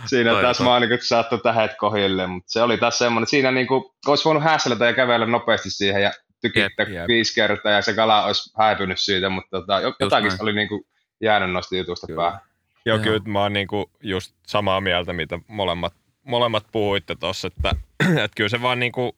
Siinä 0.05 0.41
taas 0.41 0.61
mä 0.61 0.79
niin 0.79 0.99
saattoi 1.01 1.39
tähet 1.39 1.71
kohille, 1.77 2.27
mutta 2.27 2.51
se 2.51 2.61
oli 2.61 2.77
taas 2.77 2.97
semmoinen, 2.97 3.27
siinä 3.27 3.51
niin 3.51 3.67
kuin, 3.67 3.83
olisi 4.07 4.25
voinut 4.25 4.43
hässätä 4.43 4.85
ja 4.85 4.93
kävellä 4.93 5.25
nopeasti 5.25 5.69
siihen 5.69 6.01
ja 6.01 6.11
tykittää 6.41 6.85
yep, 6.85 6.95
yep. 6.95 7.07
viisi 7.07 7.35
kertaa 7.35 7.71
ja 7.71 7.81
se 7.81 7.93
kala 7.93 8.25
olisi 8.25 8.53
häipynyt 8.57 8.99
siitä, 8.99 9.29
mutta 9.29 9.59
tota, 9.59 9.81
jotakin 9.99 10.31
oli 10.39 10.53
niin 10.53 10.67
kuin 10.67 10.83
jäänyt 11.21 11.51
noista 11.51 11.75
jutusta 11.75 12.07
kyllä. 12.07 12.21
päähän. 12.21 12.41
Joo, 12.85 12.99
kyllä 12.99 13.19
mä 13.25 13.41
oon 13.41 13.53
niin 13.53 13.67
kuin 13.67 13.85
just 14.03 14.35
samaa 14.47 14.81
mieltä, 14.81 15.13
mitä 15.13 15.39
molemmat, 15.47 15.93
molemmat 16.23 16.65
puhuitte 16.71 17.15
tuossa, 17.15 17.47
että, 17.47 17.75
että 18.23 18.35
kyllä 18.35 18.49
se 18.49 18.61
vaan 18.61 18.79
niin 18.79 18.91
kuin 18.91 19.11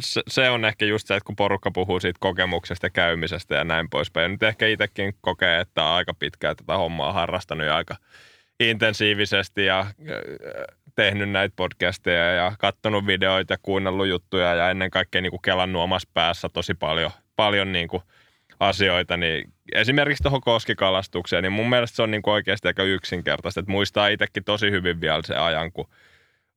se, 0.00 0.22
se 0.28 0.50
on 0.50 0.64
ehkä 0.64 0.84
just 0.84 1.06
se, 1.06 1.16
että 1.16 1.26
kun 1.26 1.36
porukka 1.36 1.70
puhuu 1.70 2.00
siitä 2.00 2.18
kokemuksesta 2.20 2.86
ja 2.86 2.90
käymisestä 2.90 3.54
ja 3.54 3.64
näin 3.64 3.90
poispäin. 3.90 4.32
Nyt 4.32 4.42
ehkä 4.42 4.66
itsekin 4.66 5.14
kokee, 5.20 5.60
että 5.60 5.84
on 5.84 5.92
aika 5.92 6.14
pitkään 6.14 6.56
tätä 6.56 6.76
hommaa 6.76 7.12
harrastanut 7.12 7.66
ja 7.66 7.76
aika 7.76 7.96
intensiivisesti 8.60 9.64
ja 9.64 9.80
äh, 9.80 9.86
tehnyt 10.94 11.30
näitä 11.30 11.52
podcasteja 11.56 12.32
ja 12.32 12.52
katsonut 12.58 13.06
videoita 13.06 13.52
ja 13.52 13.58
kuunnellut 13.62 14.06
juttuja 14.06 14.54
ja 14.54 14.70
ennen 14.70 14.90
kaikkea 14.90 15.20
niin 15.20 15.30
kuin 15.30 15.42
kelannut 15.42 15.82
omassa 15.82 16.08
päässä 16.14 16.48
tosi 16.48 16.74
paljon, 16.74 17.10
paljon 17.36 17.72
niin 17.72 17.88
kuin 17.88 18.02
asioita, 18.60 19.16
niin 19.16 19.52
esimerkiksi 19.72 20.22
tuohon 20.22 20.40
koskikalastukseen, 20.40 21.42
niin 21.42 21.52
mun 21.52 21.70
mielestä 21.70 21.96
se 21.96 22.02
on 22.02 22.10
niin 22.10 22.22
kuin 22.22 22.34
oikeasti 22.34 22.68
aika 22.68 22.82
yksinkertaista. 22.82 23.60
Että 23.60 23.72
muistaa 23.72 24.08
itsekin 24.08 24.44
tosi 24.44 24.70
hyvin 24.70 25.00
vielä 25.00 25.22
se 25.24 25.34
ajan, 25.34 25.72
kun 25.72 25.88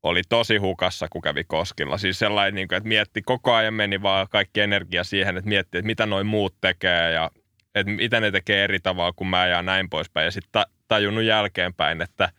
oli 0.04 0.22
tosi 0.30 0.58
hukassa, 0.58 1.08
kun 1.10 1.22
kävi 1.22 1.44
koskilla. 1.44 1.98
Siis 1.98 2.20
sellainen, 2.20 2.56
niin 2.56 2.68
kuin, 2.68 2.78
että 2.78 2.88
mietti 2.88 3.22
koko 3.22 3.54
ajan 3.54 3.74
meni 3.74 4.02
vaan 4.02 4.28
kaikki 4.30 4.62
energia 4.62 5.04
siihen, 5.04 5.38
että 5.38 5.48
mietti, 5.50 5.78
että 5.78 5.88
mitä 5.88 6.06
noin 6.06 6.28
muut 6.28 6.56
tekee 6.62 7.12
ja 7.12 7.32
että 7.76 7.92
mitä 7.92 8.20
ne 8.20 8.32
tekee 8.32 8.64
eri 8.64 8.80
tavalla 8.80 9.14
kuin 9.16 9.28
mä 9.28 9.48
ja 9.48 9.62
näin 9.62 9.90
poispäin. 9.90 10.26
Ja 10.26 10.32
sitten 10.32 10.64
tajunnut 10.88 11.24
jälkeenpäin, 11.24 12.02
että, 12.02 12.30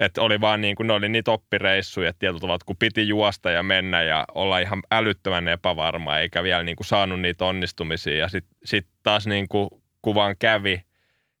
että 0.00 0.22
oli 0.22 0.40
vaan 0.40 0.60
niin 0.60 0.76
kuin, 0.76 0.86
ne 0.86 0.92
oli 0.92 1.08
niitä 1.08 1.30
oppireissuja 1.30 2.12
tietyllä 2.18 2.40
tavalla, 2.40 2.58
kun 2.66 2.76
piti 2.76 3.08
juosta 3.08 3.50
ja 3.50 3.62
mennä 3.62 4.02
ja 4.02 4.24
olla 4.34 4.58
ihan 4.58 4.82
älyttömän 4.90 5.48
epävarma, 5.48 6.18
eikä 6.18 6.42
vielä 6.42 6.62
niin 6.62 6.76
kuin 6.76 6.86
saanut 6.86 7.20
niitä 7.20 7.44
onnistumisia. 7.44 8.16
Ja 8.16 8.28
sitten 8.28 8.56
sit 8.64 8.86
taas 9.02 9.26
niin 9.26 9.48
kuin 9.48 9.68
kuvan 10.02 10.36
kävi, 10.38 10.82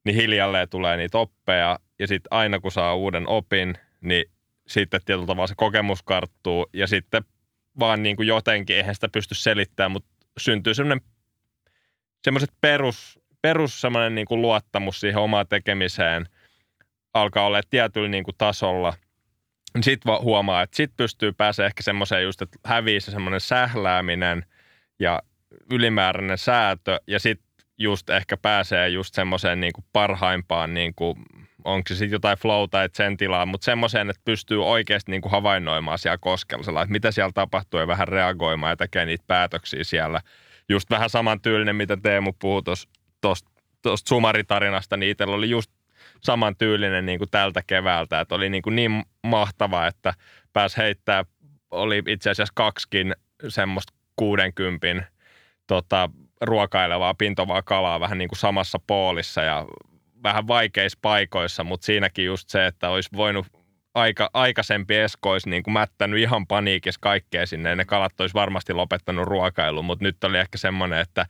niin 0.04 0.16
hiljalleen 0.16 0.68
tulee 0.68 0.96
niitä 0.96 1.18
oppeja 1.18 1.78
ja 1.98 2.06
sitten 2.06 2.28
aina 2.30 2.60
kun 2.60 2.72
saa 2.72 2.94
uuden 2.94 3.28
opin, 3.28 3.74
niin 4.00 4.24
sitten 4.66 5.00
tietyllä 5.04 5.26
tavalla 5.26 5.46
se 5.46 5.54
kokemus 5.56 6.02
karttuu 6.02 6.66
ja 6.72 6.86
sitten 6.86 7.24
vaan 7.78 8.02
niin 8.02 8.16
kuin 8.16 8.28
jotenkin, 8.28 8.76
eihän 8.76 8.94
sitä 8.94 9.08
pysty 9.08 9.34
selittämään, 9.34 9.90
mutta 9.90 10.10
syntyy 10.38 10.74
semmoinen 10.74 11.00
semmoiset 12.24 12.50
perus, 12.60 13.20
perus 13.42 13.80
semmoinen 13.80 14.14
niin 14.14 14.26
kuin 14.26 14.42
luottamus 14.42 15.00
siihen 15.00 15.20
omaan 15.20 15.46
tekemiseen 15.48 16.26
alkaa 17.14 17.46
olla 17.46 17.60
tietyllä 17.70 18.08
niin 18.08 18.24
kuin 18.24 18.34
tasolla. 18.38 18.94
Sitten 19.80 20.12
huomaa, 20.22 20.62
että 20.62 20.76
sitten 20.76 20.96
pystyy 20.96 21.32
pääsemään 21.32 21.66
ehkä 21.66 21.82
semmoiseen 21.82 22.22
just, 22.22 22.42
että 22.42 22.58
hävii 22.64 23.00
se 23.00 23.10
semmoinen 23.10 23.40
sählääminen 23.40 24.44
ja 24.98 25.22
ylimääräinen 25.70 26.38
säätö 26.38 27.00
ja 27.06 27.20
sitten 27.20 27.66
just 27.78 28.10
ehkä 28.10 28.36
pääsee 28.36 28.88
just 28.88 29.14
semmoiseen 29.14 29.60
niin 29.60 29.72
kuin 29.72 29.84
parhaimpaan, 29.92 30.74
niin 30.74 30.94
kuin, 30.94 31.16
onko 31.64 31.88
se 31.88 31.94
sitten 31.94 32.12
jotain 32.12 32.38
flow 32.38 32.68
tai 32.70 32.88
sen 32.92 33.16
tilaa, 33.16 33.46
mutta 33.46 33.64
semmoiseen, 33.64 34.10
että 34.10 34.22
pystyy 34.24 34.66
oikeasti 34.66 35.10
niin 35.10 35.22
kuin 35.22 35.32
havainnoimaan 35.32 35.98
siellä 35.98 36.18
koskella, 36.18 36.82
että 36.82 36.92
mitä 36.92 37.10
siellä 37.10 37.32
tapahtuu 37.34 37.80
ja 37.80 37.86
vähän 37.86 38.08
reagoimaan 38.08 38.70
ja 38.70 38.76
tekee 38.76 39.06
niitä 39.06 39.24
päätöksiä 39.26 39.84
siellä. 39.84 40.20
Just 40.68 40.90
vähän 40.90 41.10
samantyylinen, 41.10 41.76
mitä 41.76 41.96
Teemu 41.96 42.32
puhui 42.38 42.62
tuosta 43.20 44.08
sumaritarinasta, 44.08 44.96
niin 44.96 45.10
itsellä 45.10 45.34
oli 45.34 45.50
just 45.50 45.70
samantyylinen 46.20 47.06
niin 47.06 47.18
kuin 47.18 47.30
tältä 47.30 47.62
keväältä, 47.66 48.20
että 48.20 48.34
oli 48.34 48.50
niin, 48.50 48.62
kuin 48.62 48.76
niin 48.76 49.02
mahtava, 49.22 49.86
että 49.86 50.14
pääsi 50.52 50.76
heittää, 50.76 51.24
oli 51.70 52.02
itse 52.08 52.30
asiassa 52.30 52.52
kaksikin 52.54 53.14
semmoista 53.48 53.92
60 54.16 54.86
tota, 55.66 56.10
ruokailevaa, 56.40 57.14
pintovaa 57.14 57.62
kalaa 57.62 58.00
vähän 58.00 58.18
niin 58.18 58.28
kuin 58.28 58.38
samassa 58.38 58.80
poolissa 58.86 59.42
ja 59.42 59.66
vähän 60.22 60.46
vaikeissa 60.48 60.98
paikoissa, 61.02 61.64
mutta 61.64 61.84
siinäkin 61.84 62.24
just 62.24 62.48
se, 62.48 62.66
että 62.66 62.88
olisi 62.88 63.10
voinut 63.16 63.46
aika, 63.94 64.30
aikaisempi 64.34 64.96
esko 64.96 65.30
olisi 65.30 65.50
niin 65.50 65.62
kuin 65.62 65.72
mättänyt 65.72 66.20
ihan 66.20 66.46
paniikissa 66.46 66.98
kaikkea 67.00 67.46
sinne 67.46 67.68
ja 67.68 67.76
ne 67.76 67.84
kalat 67.84 68.20
olisi 68.20 68.34
varmasti 68.34 68.72
lopettanut 68.72 69.28
ruokailun, 69.28 69.84
mutta 69.84 70.04
nyt 70.04 70.24
oli 70.24 70.38
ehkä 70.38 70.58
semmoinen, 70.58 71.00
että 71.00 71.26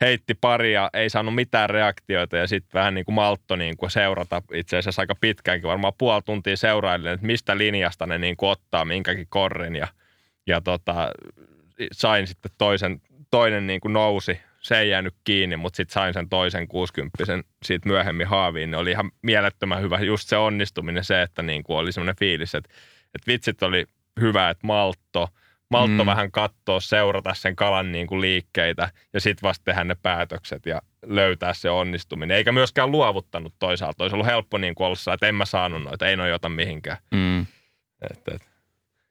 heitti 0.00 0.34
paria, 0.34 0.90
ei 0.92 1.10
saanut 1.10 1.34
mitään 1.34 1.70
reaktioita 1.70 2.36
ja 2.36 2.46
sitten 2.46 2.78
vähän 2.78 2.94
niin 2.94 3.04
kuin 3.04 3.14
maltto 3.14 3.56
niin 3.56 3.76
kuin 3.76 3.90
seurata 3.90 4.42
itse 4.52 4.76
asiassa 4.76 5.02
aika 5.02 5.14
pitkäänkin, 5.20 5.68
varmaan 5.68 5.92
puoli 5.98 6.22
tuntia 6.22 6.56
seurailin, 6.56 7.12
että 7.12 7.26
mistä 7.26 7.58
linjasta 7.58 8.06
ne 8.06 8.18
niin 8.18 8.36
kuin 8.36 8.50
ottaa 8.50 8.84
minkäkin 8.84 9.26
korrin 9.28 9.76
ja, 9.76 9.88
ja 10.46 10.60
tota, 10.60 11.12
sain 11.92 12.26
sitten 12.26 12.52
toisen, 12.58 13.00
toinen 13.30 13.66
niin 13.66 13.80
kuin 13.80 13.92
nousi, 13.92 14.40
se 14.60 14.78
ei 14.78 14.88
jäänyt 14.88 15.14
kiinni, 15.24 15.56
mutta 15.56 15.76
sitten 15.76 15.92
sain 15.92 16.14
sen 16.14 16.28
toisen 16.28 16.68
60 16.68 17.24
siitä 17.64 17.88
myöhemmin 17.88 18.26
haaviin. 18.26 18.70
Ne 18.70 18.76
oli 18.76 18.90
ihan 18.90 19.10
mielettömän 19.22 19.82
hyvä, 19.82 19.98
just 19.98 20.28
se 20.28 20.36
onnistuminen, 20.36 21.04
se, 21.04 21.22
että 21.22 21.42
niin 21.42 21.62
kuin 21.62 21.76
oli 21.76 21.92
semmoinen 21.92 22.16
fiilis, 22.16 22.54
että, 22.54 22.70
että 23.14 23.26
vitsit 23.26 23.62
oli 23.62 23.86
hyvä, 24.20 24.50
että 24.50 24.66
maltto, 24.66 25.28
maltto 25.70 26.04
mm. 26.04 26.06
vähän 26.06 26.32
katsoa, 26.32 26.80
seurata 26.80 27.34
sen 27.34 27.56
kalan 27.56 27.92
niin 27.92 28.06
kuin 28.06 28.20
liikkeitä 28.20 28.90
ja 29.12 29.20
sitten 29.20 29.48
vasta 29.48 29.64
tehdä 29.64 29.84
ne 29.84 29.96
päätökset 30.02 30.66
ja 30.66 30.82
löytää 31.06 31.54
se 31.54 31.70
onnistuminen. 31.70 32.36
Eikä 32.36 32.52
myöskään 32.52 32.90
luovuttanut 32.90 33.54
toisaalta. 33.58 34.04
Olisi 34.04 34.14
ollut 34.14 34.26
helppo 34.26 34.58
niin 34.58 34.74
kuin 34.74 34.86
olla, 34.86 35.14
että 35.14 35.28
en 35.28 35.34
mä 35.34 35.44
saanut 35.44 35.82
noita, 35.82 36.06
ei 36.06 36.16
noin 36.16 36.30
jota 36.30 36.48
mihinkään. 36.48 36.98
Mm. 37.10 37.40
Et, 38.10 38.28
et. 38.34 38.49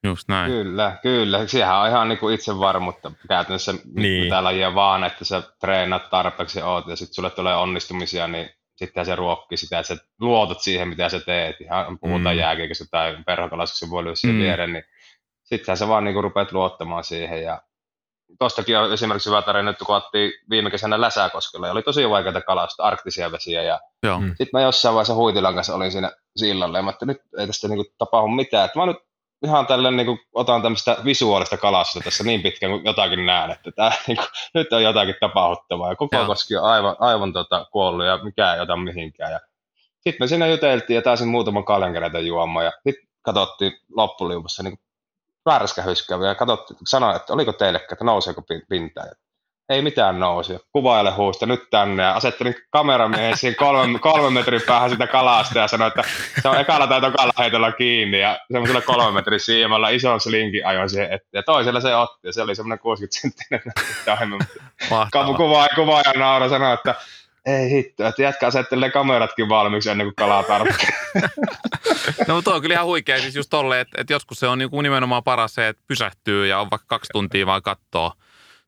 Just 0.04 0.28
näin. 0.28 0.52
Kyllä, 0.52 0.98
kyllä. 1.02 1.48
Sehän 1.48 1.78
on 1.78 1.88
ihan 1.88 2.10
niin 2.10 2.20
kuin 2.20 2.36
itsevarmuutta 2.36 3.12
käytännössä 3.28 3.74
niin. 3.94 4.24
mitä 4.24 4.44
lajia 4.44 4.76
vaan, 4.76 5.04
että 5.04 5.26
sä 5.26 5.44
treenat 5.60 6.10
tarpeeksi 6.10 6.62
oot 6.62 6.88
ja 6.88 6.96
sitten 6.96 7.14
sulle 7.14 7.30
tulee 7.30 7.56
onnistumisia, 7.56 8.28
niin 8.28 8.50
sitten 8.76 9.06
se 9.06 9.16
ruokki 9.16 9.58
sitä, 9.58 9.80
että 9.80 9.96
sä 9.96 10.02
luotat 10.22 10.60
siihen, 10.60 10.88
mitä 10.88 11.10
sä 11.10 11.20
teet. 11.20 11.62
Ihan 11.62 12.00
puhutaan 12.00 12.36
mm. 12.36 12.40
jääkiekossa 12.40 12.86
tai 12.92 13.18
perhokalastuksessa 13.26 13.90
voi 13.90 14.04
mm. 14.04 14.40
viereen, 14.40 14.74
niin 14.74 14.84
sittenhän 15.44 15.78
sä 15.78 15.88
vaan 15.88 16.04
niin 16.04 16.24
rupeat 16.24 16.52
luottamaan 16.52 17.04
siihen. 17.04 17.44
Ja 17.44 17.62
tuostakin 18.40 18.78
on 18.78 18.94
esimerkiksi 18.94 19.30
hyvä 19.30 19.42
tarina, 19.42 19.72
että 19.72 19.86
kun 19.86 19.96
otettiin 19.96 20.32
viime 20.50 20.72
kesänä 20.72 21.02
Läsäkoskella 21.02 21.68
ja 21.68 21.74
oli 21.74 21.84
tosi 21.84 22.10
vaikeita 22.10 22.42
kalastaa, 22.42 22.88
arktisia 22.88 23.32
vesiä. 23.32 23.64
Ja 23.64 23.80
mm. 24.20 24.28
sitten 24.28 24.50
mä 24.54 24.62
jossain 24.62 24.96
vaiheessa 24.96 25.16
Huitilan 25.16 25.56
kanssa 25.56 25.76
olin 25.76 25.92
siinä 25.92 26.12
sillalle 26.36 26.78
ja 26.78 26.82
mä 26.82 26.90
että 26.90 27.06
nyt 27.06 27.22
ei 27.38 27.48
tästä 27.48 27.68
niin 27.68 27.86
tapahdu 27.98 28.28
mitään. 28.28 28.66
Että 28.66 28.80
mä 28.80 28.86
nyt 28.86 29.09
ihan 29.44 29.68
tälle 29.68 29.92
niin 29.92 30.06
kuin, 30.06 30.20
otan 30.34 30.62
tämmöistä 30.62 30.98
visuaalista 31.06 31.58
kalastusta 31.58 32.04
tässä 32.04 32.24
niin 32.24 32.42
pitkään 32.42 32.72
kuin 32.72 32.86
jotakin 32.86 33.26
näen, 33.26 33.52
että 33.52 33.72
tämä, 33.72 33.92
niin 34.08 34.18
kuin, 34.18 34.28
nyt 34.54 34.74
on 34.74 34.84
jotakin 34.84 35.16
tapahtuttavaa 35.20 35.90
ja 35.90 35.96
koko 35.96 36.16
Joo. 36.16 36.26
koski 36.26 36.56
on 36.56 36.64
aivan, 36.64 36.96
aivan 37.00 37.34
tota, 37.34 37.66
kuollut 37.72 38.06
ja 38.06 38.20
mikään 38.24 38.56
ei 38.56 38.62
ota 38.62 38.78
mihinkään. 38.78 39.32
Ja 39.32 39.40
sitten 40.00 40.16
me 40.20 40.28
siinä 40.28 40.48
juteltiin 40.48 40.96
ja 40.96 41.02
taisin 41.02 41.28
muutaman 41.28 41.66
kalenkereita 41.66 42.20
juomaan 42.20 42.66
ja 42.66 42.72
sitten 42.88 43.08
katsottiin 43.22 43.72
loppuliuvussa 43.96 44.64
niin 44.64 44.80
värskähyskää 45.46 46.18
ja 46.28 46.36
katsottiin, 46.36 46.78
sanoin, 46.88 47.16
että 47.16 47.34
oliko 47.34 47.54
teille, 47.54 47.80
että 47.92 48.06
nouseeko 48.06 48.44
pinta. 48.70 49.02
Ei 49.70 49.82
mitään 49.82 50.20
nousi. 50.20 50.54
Kuvaile 50.72 51.12
huusta 51.12 51.46
nyt 51.46 51.70
tänne 51.70 52.04
ja 52.04 52.16
asettelin 52.16 52.56
kameramiehen 52.70 53.38
siihen 53.38 53.56
kolme, 53.56 54.00
kolme 54.00 54.30
metrin 54.30 54.62
päähän 54.68 54.90
sitä 54.90 55.08
kalasta 55.08 55.60
ja 55.60 55.68
sanoin, 55.68 55.88
että 55.88 56.04
se 56.42 56.50
on 56.50 56.60
ekalla 56.60 56.88
tai 56.88 57.02
tokalla 57.02 57.34
heitolla 57.38 57.72
kiinni 57.72 58.20
ja 58.20 58.40
semmoisella 58.52 58.82
kolme 58.82 59.12
metrin 59.12 59.40
siimalla 59.40 59.90
ison 59.90 60.22
slinkin 60.22 60.68
ajoin 60.68 60.90
siihen 60.90 61.06
eteen. 61.06 61.30
Ja 61.34 61.44
toisella 61.44 61.82
se 61.82 61.96
otti 61.96 62.28
ja 62.28 62.34
se 62.34 62.42
oli 62.42 62.56
semmoinen 62.56 62.80
60 62.80 63.20
senttinen. 63.20 63.62
Kuvaaja, 65.38 65.70
kuvaaja 65.76 66.14
naura 66.16 66.50
sanoi, 66.50 66.74
että 66.74 66.96
ei 67.46 67.70
hitto, 67.70 68.08
että 68.08 68.22
jätkä 68.22 68.48
asettelee 68.48 68.92
kameratkin 68.92 69.50
valmiiksi 69.50 69.90
ennen 69.90 70.08
kuin 70.08 70.16
kalaa 70.16 70.44
tarvitsee. 70.44 70.90
no 72.28 72.36
mutta 72.36 72.54
on 72.54 72.62
kyllä 72.62 72.74
ihan 72.74 72.86
huikea 72.86 73.20
siis 73.20 73.36
just 73.36 73.50
tolle, 73.50 73.80
että, 73.80 74.02
että 74.02 74.14
joskus 74.14 74.40
se 74.40 74.48
on 74.48 74.58
niin 74.58 74.70
kuin 74.70 74.84
nimenomaan 74.84 75.24
paras 75.24 75.54
se, 75.54 75.68
että 75.68 75.84
pysähtyy 75.88 76.48
ja 76.48 76.60
on 76.60 76.68
vaikka 76.72 76.86
kaksi 76.88 77.10
tuntia 77.14 77.46
vaan 77.46 77.62
kattoo 77.62 78.14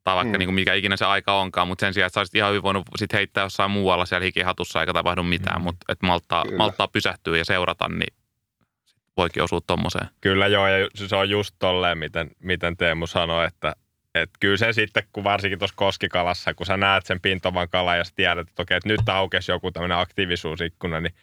tai 0.04 0.16
vaikka 0.16 0.34
mm. 0.34 0.40
niin 0.40 0.48
kuin 0.48 0.56
mikä 0.56 0.74
ikinä 0.74 0.98
se 0.98 1.06
aika 1.06 1.34
onkaan, 1.34 1.68
mutta 1.68 1.86
sen 1.86 1.94
sijaan, 1.94 2.08
että 2.08 2.26
sä 2.26 2.38
ihan 2.38 2.50
hyvin 2.50 2.64
voinut 2.64 2.86
sit 2.96 3.14
heittää 3.14 3.44
jossain 3.44 3.72
muualla 3.72 4.06
siellä 4.06 4.26
hikihatussa 4.26 4.82
eikä 4.82 4.94
tapahdu 4.94 5.24
mitään, 5.24 5.62
mm. 5.62 5.64
mutta 5.64 5.86
että 5.90 6.06
malttaa, 6.08 6.46
malttaa 6.58 6.88
pysähtyä 6.88 7.38
ja 7.38 7.46
seurata, 7.46 7.90
niin 7.90 8.14
voikin 9.18 9.44
osua 9.44 9.60
tuommoiseen. 9.68 10.08
Kyllä 10.22 10.48
joo, 10.48 10.68
ja 10.68 10.88
se 10.96 11.16
on 11.16 11.30
just 11.30 11.56
tolleen, 11.60 11.98
miten, 11.98 12.32
miten 12.40 12.78
Teemu 12.78 13.08
sanoi, 13.08 13.46
että 13.46 13.76
että 14.16 14.38
kyllä 14.40 14.58
se 14.58 14.74
sitten, 14.74 15.04
kun 15.14 15.24
varsinkin 15.24 15.60
tuossa 15.60 15.76
koskikalassa, 15.78 16.54
kun 16.54 16.66
sä 16.66 16.78
näet 16.78 17.06
sen 17.06 17.22
pintovan 17.22 17.70
kalan 17.70 17.98
ja 17.98 18.04
sä 18.04 18.12
tiedät, 18.16 18.50
että 18.50 18.62
okei, 18.62 18.78
että 18.78 18.90
nyt 18.90 19.10
aukesi 19.10 19.52
joku 19.52 19.72
tämmöinen 19.72 19.98
aktiivisuusikkuna, 19.98 21.00
niin 21.00 21.14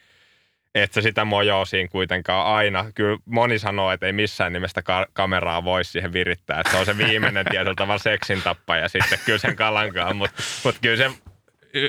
et 0.74 0.92
sä 0.92 1.00
sitä 1.00 1.24
mojoa 1.24 1.64
siinä 1.64 1.88
kuitenkaan 1.88 2.46
aina. 2.46 2.92
Kyllä 2.94 3.18
moni 3.24 3.58
sanoo, 3.58 3.92
että 3.92 4.06
ei 4.06 4.12
missään 4.12 4.52
nimestä 4.52 4.82
ka- 4.82 5.06
kameraa 5.12 5.64
voi 5.64 5.84
siihen 5.84 6.12
virittää. 6.12 6.60
Että 6.60 6.72
se 6.72 6.78
on 6.78 6.86
se 6.86 6.98
viimeinen 6.98 7.46
tietyllä 7.50 7.74
tavalla 7.74 7.98
seksin 7.98 8.42
tappaja 8.42 8.88
sitten 8.88 9.18
kyllä 9.24 9.38
sen 9.38 9.56
kalankaan. 9.56 10.16
Mutta 10.16 10.42
mut 10.64 10.76
kyllä 10.82 10.96
se 10.96 11.10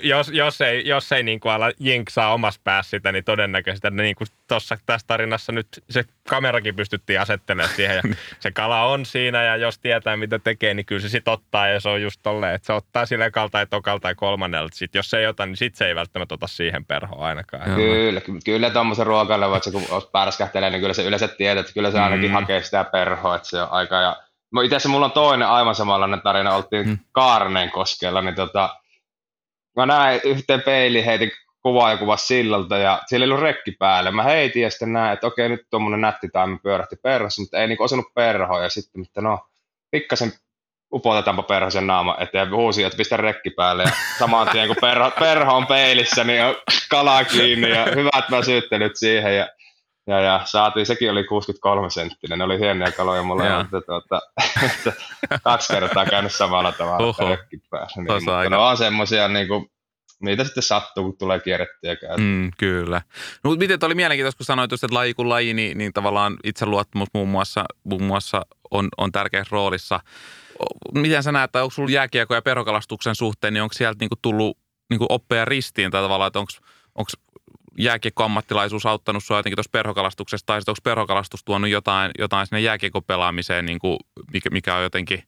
jos, 0.04 0.30
jos 0.30 0.62
ei, 0.62 0.88
jos 0.88 1.12
ei 1.12 1.24
niin 1.24 1.40
kuin 1.40 1.52
ala 1.52 1.72
jinksaa 1.80 2.34
omassa 2.34 2.62
päässä 2.64 2.90
sitä, 2.90 3.12
niin 3.12 3.24
todennäköisesti 3.24 3.90
niin 3.92 4.16
kuin 4.16 4.28
tossa, 4.48 4.78
tässä 4.86 5.08
tarinassa 5.08 5.52
nyt 5.52 5.68
se 5.90 6.04
kamerakin 6.30 6.76
pystyttiin 6.76 7.22
asettelemaan 7.22 7.76
siihen 7.76 7.96
ja 7.96 8.16
se 8.40 8.52
kala 8.52 8.86
on 8.86 9.06
siinä 9.06 9.44
ja 9.44 9.56
jos 9.56 9.80
tietää 9.80 10.18
mitä 10.18 10.40
tekee, 10.40 10.74
niin 10.74 10.86
kyllä 10.86 11.02
se 11.02 11.10
sitten 11.10 11.34
ottaa 11.34 11.68
ja 11.68 11.80
se 11.80 11.90
on 11.90 12.02
just 12.02 12.20
tolleen, 12.24 12.56
että 12.56 12.66
se 12.66 12.74
ottaa 12.74 13.06
sille 13.06 13.26
ekalta 13.26 13.52
tai 13.52 13.68
tokalta 13.68 14.02
tai 14.02 14.16
kolmannelta. 14.16 14.78
Sitten 14.78 15.00
jos 15.00 15.10
se 15.10 15.18
ei 15.20 15.28
ota, 15.28 15.46
niin 15.46 15.58
sitten 15.58 15.78
se 15.78 15.88
ei 15.88 15.96
välttämättä 15.96 16.36
ota 16.36 16.48
siihen 16.48 16.86
perhoon 16.86 17.24
ainakaan. 17.24 17.76
Kyllä, 17.76 18.22
kyllä 18.46 18.70
tuommoisen 18.70 19.08
ruokalle, 19.08 19.46
että 19.46 19.72
se 19.72 19.72
kun 19.72 19.84
pärskähtelee, 20.12 20.70
niin 20.70 20.82
kyllä 20.82 20.94
se 20.94 21.04
yleensä 21.04 21.28
tietää, 21.28 21.60
että 21.60 21.74
kyllä 21.74 21.92
se 21.92 22.00
ainakin 22.00 22.30
mm. 22.30 22.34
hakee 22.34 22.64
sitä 22.64 22.84
perhoa, 22.84 23.36
että 23.36 23.50
se 23.50 23.62
on 23.62 23.68
aika 23.72 23.96
ja 23.96 24.18
itse 24.64 24.76
asiassa 24.76 24.90
mulla 24.90 25.06
on 25.06 25.12
toinen 25.12 25.48
aivan 25.48 25.76
samanlainen 25.76 26.22
tarina, 26.22 26.56
oltiin 26.56 26.88
mm. 26.88 26.98
Kaarneen 27.12 27.72
koskella, 27.72 28.22
niin 28.22 28.36
tota, 28.36 28.79
mä 29.76 29.86
näin 29.86 30.22
yhteen 30.24 30.62
peiliin, 30.62 31.06
heitin 31.06 31.32
kuvaa 31.62 31.92
ja 31.92 31.98
kuva 31.98 32.18
sillalta 32.18 32.78
ja 32.78 33.02
siellä 33.08 33.24
ei 33.24 33.32
ollut 33.32 33.44
rekki 33.44 33.72
päällä. 33.72 34.12
Mä 34.12 34.24
heitin 34.24 34.62
ja 34.62 34.70
sitten 34.70 34.94
näin, 34.94 35.14
että 35.14 35.28
okei, 35.28 35.50
nyt 35.50 35.68
tuommoinen 35.70 36.02
nätti 36.02 36.30
taimi 36.34 36.58
pyörähti 36.64 36.96
perhossa, 36.96 37.42
mutta 37.42 37.58
ei 37.58 37.68
niinku 37.68 37.84
osunut 37.84 38.14
perhoa 38.14 38.64
ja 38.64 38.70
sitten, 38.70 39.02
että 39.02 39.22
no, 39.22 39.40
pikkasen 39.92 40.34
upotetaanpa 40.94 41.44
perhosen 41.44 41.88
naama 41.88 42.18
eteen, 42.20 42.52
huusi, 42.52 42.84
että 42.84 42.98
pistä 42.98 43.18
rekki 43.18 43.50
päälle. 43.50 43.84
Ja 43.84 43.92
saman 44.20 44.48
tien 44.48 44.68
kun 44.68 44.76
perho, 44.82 45.12
perho 45.20 45.54
on 45.54 45.68
peilissä, 45.68 46.24
niin 46.24 46.44
on 46.44 46.56
kala 46.90 47.24
kiinni 47.24 47.70
ja 47.70 47.86
hyvät 47.96 48.32
väsyttelyt 48.32 48.96
siihen. 48.96 49.38
Ja, 49.38 49.48
ja, 50.10 50.20
ja 50.20 50.42
saatiin, 50.46 50.86
sekin 50.86 51.12
oli 51.12 51.24
63 51.24 51.90
senttinen, 51.90 52.40
ne 52.40 52.46
oli 52.46 52.60
hienoja 52.60 52.92
kaloja 52.92 53.24
mulle, 53.24 53.58
mutta 53.58 53.82
tuota, 53.82 54.22
että 54.66 54.94
kaksi 55.44 55.74
kertaa 55.74 56.06
käynyt 56.06 56.32
samalla 56.32 56.72
tavalla 56.72 57.08
Oho. 57.08 57.38
päällä. 57.70 57.88
Niin, 57.96 58.24
mutta 58.24 58.50
ne 58.50 58.58
on 58.58 58.78
semmoisia 58.78 59.28
niin 59.28 59.48
kuin, 59.48 59.72
niitä 60.22 60.44
sitten 60.44 60.64
sattuu, 60.64 61.04
kun 61.04 61.18
tulee 61.18 61.40
kierrettyä 61.40 61.96
mm, 62.18 62.52
Kyllä. 62.58 63.02
No, 63.44 63.50
mutta 63.50 63.60
miten 63.60 63.80
oli 63.84 63.96
mielenkiintoista, 63.96 64.38
kun 64.38 64.46
sanoit, 64.46 64.74
että 64.74 64.88
laji 64.92 65.14
kuin 65.14 65.30
laji, 65.30 65.54
niin, 65.54 65.78
niin 65.78 65.94
tavallaan 65.94 66.38
itseluottamus 66.44 67.10
muun 67.14 67.30
muassa, 67.30 67.66
muun 67.84 68.04
muassa 68.04 68.46
on, 68.72 68.90
on 68.98 69.12
tärkeässä 69.12 69.54
roolissa. 69.54 70.00
Miten 70.94 71.24
sä 71.24 71.32
näet, 71.32 71.50
että 71.50 71.64
onko 71.64 71.74
sulla 71.74 71.92
jääkiekko 71.92 72.36
ja 72.36 72.42
perhokalastuksen 72.42 73.16
suhteen, 73.16 73.54
niin 73.54 73.64
onko 73.64 73.74
sieltä 73.74 73.98
niinku 74.00 74.16
tullut 74.22 74.58
niinku 74.90 75.06
oppeja 75.10 75.46
ristiin 75.46 75.92
tai 75.92 76.02
tavallaan, 76.02 76.28
että 76.28 76.40
onko 76.40 77.12
jääkiekko-ammattilaisuus 77.78 78.86
auttanut 78.86 79.24
sinua 79.24 79.40
jotenkin 79.40 79.56
tuossa 79.56 79.72
perhokalastuksessa, 79.72 80.46
tai 80.46 80.58
onko 80.58 80.80
perhokalastus 80.84 81.44
tuonut 81.44 81.70
jotain, 81.70 82.12
jotain 82.20 82.48
sinne 82.48 82.60
jääkiekko-pelaamiseen, 82.60 83.66
niin 83.66 83.80
kuin, 83.80 83.98
mikä, 84.34 84.50
mikä 84.50 84.76
on 84.76 84.84
jotenkin 84.84 85.24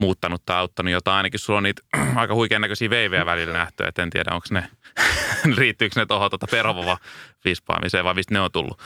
muuttanut 0.00 0.42
tai 0.46 0.56
auttanut 0.56 0.92
jotain. 0.92 1.16
Ainakin 1.16 1.40
sulla 1.40 1.56
on 1.56 1.62
niitä 1.62 1.82
aika 2.16 2.34
huikean 2.34 2.62
näköisiä 2.62 2.90
veivejä 2.90 3.26
välillä 3.26 3.52
nähty, 3.52 3.84
että 3.84 4.02
en 4.02 4.10
tiedä, 4.10 4.34
onko 4.34 4.46
ne, 4.50 4.68
riittyykö 5.58 6.00
ne 6.00 6.06
tuohon 6.06 6.30
tuota 6.30 6.46
perhovova 6.50 6.98
vispaamiseen 7.44 8.04
vai 8.04 8.14
mistä 8.14 8.34
ne 8.34 8.40
on 8.40 8.52
tullut. 8.52 8.80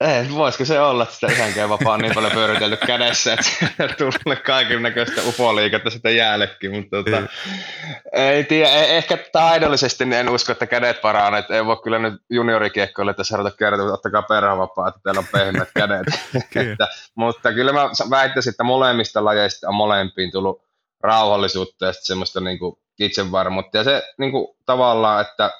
Ei, 0.00 0.30
voisiko 0.34 0.64
se 0.64 0.80
olla, 0.80 1.02
että 1.02 1.14
sitä 1.14 1.26
yhdenkään 1.26 1.68
vapaa 1.68 1.94
on 1.94 2.00
niin 2.00 2.14
paljon 2.14 2.32
pyöritelty 2.32 2.76
kädessä, 2.86 3.32
että 3.32 3.94
tulee 3.98 4.36
kaiken 4.36 4.82
näköistä 4.82 5.20
ufoliikettä 5.28 5.90
sitten 5.90 6.16
jäällekin, 6.16 6.70
mutta 6.76 6.96
tota, 6.96 7.22
ei. 8.12 8.44
tiedä, 8.44 8.70
e- 8.70 8.96
ehkä 8.96 9.18
taidollisesti 9.32 10.04
niin 10.04 10.20
en 10.20 10.28
usko, 10.28 10.52
että 10.52 10.66
kädet 10.66 11.00
paranee, 11.00 11.40
että 11.40 11.54
ei 11.54 11.66
voi 11.66 11.76
kyllä 11.82 11.98
nyt 11.98 12.14
juniorikiekkoille 12.30 13.14
tässä 13.14 13.36
ruveta 13.36 13.56
kertoa, 13.56 13.84
että 13.84 13.94
ottakaa 13.94 14.22
perhavapaa, 14.22 14.88
että 14.88 15.00
teillä 15.04 15.18
on 15.18 15.26
pehmeät 15.32 15.70
kädet, 15.76 16.06
että, 16.70 16.88
mutta 17.14 17.52
kyllä 17.52 17.72
mä 17.72 17.90
väittäisin, 18.10 18.50
että 18.50 18.64
molemmista 18.64 19.24
lajeista 19.24 19.68
on 19.68 19.74
molempiin 19.74 20.32
tullut 20.32 20.62
rauhallisuutta 21.00 21.86
ja 21.86 21.92
semmoista 21.92 22.40
niin 22.40 22.58
kuin 22.58 22.76
itsevarmuutta. 22.98 23.78
Ja 23.78 23.84
se 23.84 24.02
niin 24.18 24.32
kuin, 24.32 24.56
tavallaan, 24.66 25.20
että 25.20 25.50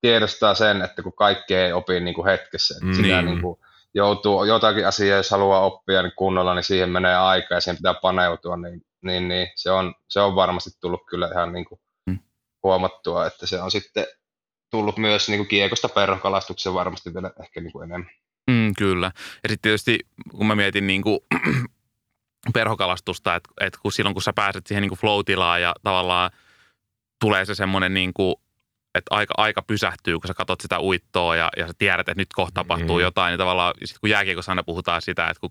tiedostaa 0.00 0.54
sen, 0.54 0.82
että 0.82 1.02
kun 1.02 1.12
kaikki 1.12 1.54
ei 1.54 1.72
opi 1.72 2.00
niin 2.00 2.14
kuin 2.14 2.26
hetkessä, 2.26 2.74
että 2.74 2.86
mm, 2.86 2.94
sitä 2.94 3.22
niin. 3.22 3.26
Niin 3.26 3.42
kuin, 3.42 3.58
joutuu 3.94 4.44
jotakin 4.44 4.86
asiaa, 4.86 5.16
jos 5.16 5.30
haluaa 5.30 5.60
oppia 5.60 6.02
niin 6.02 6.12
kunnolla, 6.16 6.54
niin 6.54 6.64
siihen 6.64 6.90
menee 6.90 7.16
aika 7.16 7.54
ja 7.54 7.60
siihen 7.60 7.76
pitää 7.76 7.94
paneutua, 7.94 8.56
niin, 8.56 8.82
niin, 9.02 9.28
niin 9.28 9.48
se, 9.56 9.70
on, 9.70 9.94
se 10.08 10.20
on 10.20 10.34
varmasti 10.34 10.70
tullut 10.80 11.00
kyllä 11.10 11.28
ihan 11.32 11.52
niin 11.52 11.64
kuin 11.64 11.80
mm. 12.06 12.18
huomattua, 12.62 13.26
että 13.26 13.46
se 13.46 13.62
on 13.62 13.70
sitten 13.70 14.06
tullut 14.70 14.96
myös 14.96 15.28
niin 15.28 15.38
kuin 15.38 15.48
kiekosta 15.48 15.88
perhokalastukseen 15.88 16.74
varmasti 16.74 17.14
vielä 17.14 17.30
ehkä 17.42 17.60
niin 17.60 17.72
kuin 17.72 17.84
enemmän. 17.84 18.10
Mm, 18.50 18.74
kyllä. 18.78 19.06
Ja 19.16 19.48
sitten 19.48 19.62
tietysti 19.62 19.98
kun 20.30 20.46
mä 20.46 20.54
mietin 20.54 20.86
niin 20.86 21.02
kuin 21.02 21.20
perhokalastusta, 22.54 23.34
että, 23.34 23.50
että 23.60 23.78
kun 23.82 23.92
silloin 23.92 24.14
kun 24.14 24.22
sä 24.22 24.32
pääset 24.32 24.66
siihen 24.66 24.82
niin 24.82 24.88
kuin 24.88 24.98
flow-tilaan 24.98 25.62
ja 25.62 25.74
tavallaan 25.82 26.30
tulee 27.20 27.44
se 27.44 27.54
semmoinen 27.54 27.94
niin 27.94 28.12
kuin 28.14 28.34
että 28.94 29.14
aika, 29.14 29.34
aika 29.36 29.62
pysähtyy, 29.62 30.18
kun 30.18 30.28
sä 30.28 30.34
katsot 30.34 30.60
sitä 30.60 30.80
uittoa 30.80 31.36
ja, 31.36 31.50
ja 31.56 31.66
sä 31.66 31.72
tiedät, 31.78 32.08
että 32.08 32.20
nyt 32.20 32.32
kohta 32.34 32.54
tapahtuu 32.54 32.96
mm. 32.96 33.02
jotain, 33.02 33.30
niin 33.30 33.38
tavallaan 33.38 33.74
sit 33.84 33.98
kun 33.98 34.10
jääkiekossa 34.10 34.52
aina 34.52 34.62
puhutaan 34.62 35.02
sitä, 35.02 35.28
että 35.28 35.40
kun 35.40 35.50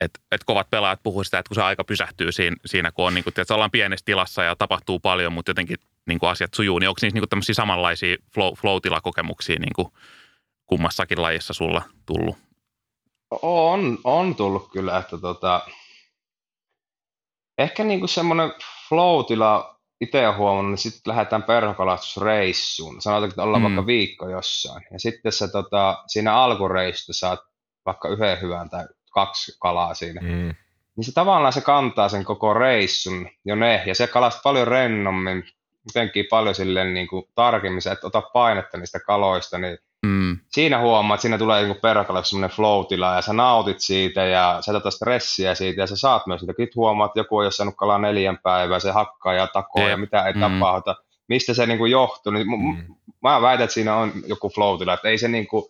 et, 0.00 0.10
et 0.32 0.44
kovat 0.44 0.70
pelaajat 0.70 1.02
puhuu 1.02 1.24
sitä, 1.24 1.38
että 1.38 1.48
kun 1.48 1.54
se 1.54 1.62
aika 1.62 1.84
pysähtyy 1.84 2.32
siinä, 2.32 2.56
siinä 2.66 2.92
kun 2.92 3.06
on, 3.06 3.14
niin 3.14 3.24
kuin, 3.24 3.34
että 3.36 3.54
ollaan 3.54 3.70
pienessä 3.70 4.04
tilassa 4.04 4.42
ja 4.42 4.56
tapahtuu 4.56 5.00
paljon, 5.00 5.32
mutta 5.32 5.50
jotenkin 5.50 5.76
niin 6.06 6.18
kuin 6.18 6.30
asiat 6.30 6.54
sujuu, 6.54 6.78
niin 6.78 6.88
onko 6.88 6.98
niissä 7.02 7.14
niin 7.14 7.22
kuin 7.22 7.28
tämmöisiä 7.28 7.54
samanlaisia 7.54 8.16
flow, 8.34 8.52
flow-tilakokemuksia 8.54 9.58
niin 9.58 9.74
kuin 9.76 9.88
kummassakin 10.66 11.22
lajissa 11.22 11.52
sulla 11.52 11.82
tullut? 12.06 12.36
On, 13.42 13.98
on 14.04 14.34
tullut 14.34 14.72
kyllä, 14.72 14.98
että 14.98 15.18
tota, 15.18 15.66
ehkä 17.58 17.84
niin 17.84 18.00
kuin 18.00 18.08
semmoinen 18.08 18.52
flow-tila 18.88 19.79
itse 20.00 20.26
olen 20.26 20.38
huomannut, 20.38 20.70
niin 20.70 20.78
sitten 20.78 21.10
lähdetään 21.10 21.42
perhokalastusreissuun. 21.42 23.02
Sanotaan, 23.02 23.28
että 23.28 23.42
ollaan 23.42 23.62
mm. 23.62 23.64
vaikka 23.64 23.86
viikko 23.86 24.28
jossain. 24.28 24.86
Ja 24.92 24.98
sitten 24.98 25.32
se, 25.32 25.48
tota, 25.48 26.04
siinä 26.06 26.34
alkureissusta 26.34 27.12
saat 27.12 27.40
vaikka 27.86 28.08
yhden 28.08 28.40
hyvän 28.40 28.70
tai 28.70 28.84
kaksi 29.12 29.56
kalaa 29.60 29.94
siinä. 29.94 30.20
Mm. 30.20 30.54
Niin 30.96 31.04
se 31.04 31.12
tavallaan 31.12 31.52
se 31.52 31.60
kantaa 31.60 32.08
sen 32.08 32.24
koko 32.24 32.54
reissun 32.54 33.28
jo 33.44 33.54
ne. 33.54 33.82
Ja 33.86 33.94
se 33.94 34.06
kalastaa 34.06 34.42
paljon 34.42 34.68
rennommin, 34.68 35.44
jotenkin 35.86 36.26
paljon 36.30 36.54
silleen 36.54 36.94
niin 36.94 37.08
kuin 37.08 37.24
tarkemmin, 37.34 37.88
että 37.92 38.06
ota 38.06 38.20
painetta 38.20 38.78
niistä 38.78 39.00
kaloista, 39.00 39.58
niin 39.58 39.78
Mm. 40.06 40.38
Siinä 40.48 40.78
huomaa, 40.78 41.14
että 41.14 41.22
siinä 41.22 41.38
tulee 41.38 41.62
niin 41.62 41.76
perkale 41.82 42.24
semmoinen 42.24 42.56
flow 42.56 42.84
ja 43.14 43.22
sä 43.22 43.32
nautit 43.32 43.80
siitä 43.80 44.24
ja 44.24 44.58
sä 44.60 44.72
tätä 44.72 44.90
stressiä 44.90 45.54
siitä 45.54 45.80
ja 45.80 45.86
sä 45.86 45.96
saat 45.96 46.26
myös 46.26 46.40
niitä. 46.40 46.52
Sitten 46.52 46.76
huomaa, 46.76 47.06
että 47.06 47.20
joku 47.20 47.40
ei 47.40 47.44
ole 47.44 47.52
saanut 47.52 47.76
kalaa 47.76 47.98
neljän 47.98 48.38
päivää, 48.42 48.78
se 48.78 48.90
hakkaa 48.90 49.34
ja 49.34 49.46
takoo 49.46 49.88
ja 49.88 49.96
mitä 49.96 50.26
ei 50.26 50.32
mm. 50.32 50.40
tapahdu. 50.40 50.94
Mistä 51.28 51.54
se 51.54 51.66
niin 51.66 51.78
kuin 51.78 51.90
johtuu? 51.90 52.32
Niin 52.32 52.46
mm. 52.46 52.94
Mä 53.22 53.42
väitän, 53.42 53.64
että 53.64 53.74
siinä 53.74 53.96
on 53.96 54.12
joku 54.26 54.48
flow 54.48 54.88
että 54.94 55.08
ei 55.08 55.18
se 55.18 55.28
niin 55.28 55.46
kuin, 55.46 55.64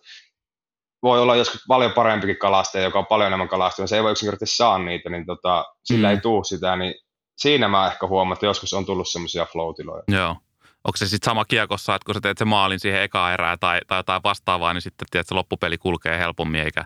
voi 1.03 1.21
olla 1.21 1.35
joskus 1.35 1.65
paljon 1.67 1.91
parempikin 1.91 2.37
kalastaja, 2.37 2.83
joka 2.83 2.99
on 2.99 3.05
paljon 3.05 3.27
enemmän 3.27 3.47
kalastunut, 3.47 3.89
se 3.89 3.95
ei 3.95 4.03
voi 4.03 4.11
yksinkertaisesti 4.11 4.57
saa 4.57 4.79
niitä, 4.79 5.09
niin 5.09 5.25
tota, 5.25 5.65
sillä 5.83 6.07
mm. 6.07 6.11
ei 6.11 6.21
tuu 6.21 6.43
sitä, 6.43 6.75
niin 6.75 6.93
siinä 7.41 7.67
mä 7.67 7.87
ehkä 7.87 8.07
huomaan, 8.07 8.33
että 8.33 8.45
joskus 8.45 8.73
on 8.73 8.85
tullut 8.85 9.09
semmoisia 9.09 9.45
flow 9.45 9.73
Joo 10.07 10.35
onko 10.83 10.97
se 10.97 11.07
sitten 11.07 11.25
sama 11.25 11.45
kiekossa, 11.45 11.95
että 11.95 12.05
kun 12.05 12.15
sä 12.15 12.21
teet 12.21 12.37
se 12.37 12.45
maalin 12.45 12.79
siihen 12.79 13.01
eka 13.01 13.33
erään 13.33 13.59
tai, 13.59 13.79
tai 13.87 13.99
jotain 13.99 14.23
vastaavaa, 14.23 14.73
niin 14.73 14.81
sitten 14.81 15.07
tiedät, 15.11 15.23
että 15.23 15.29
se 15.29 15.35
loppupeli 15.35 15.77
kulkee 15.77 16.17
helpommin 16.17 16.61
eikä, 16.61 16.85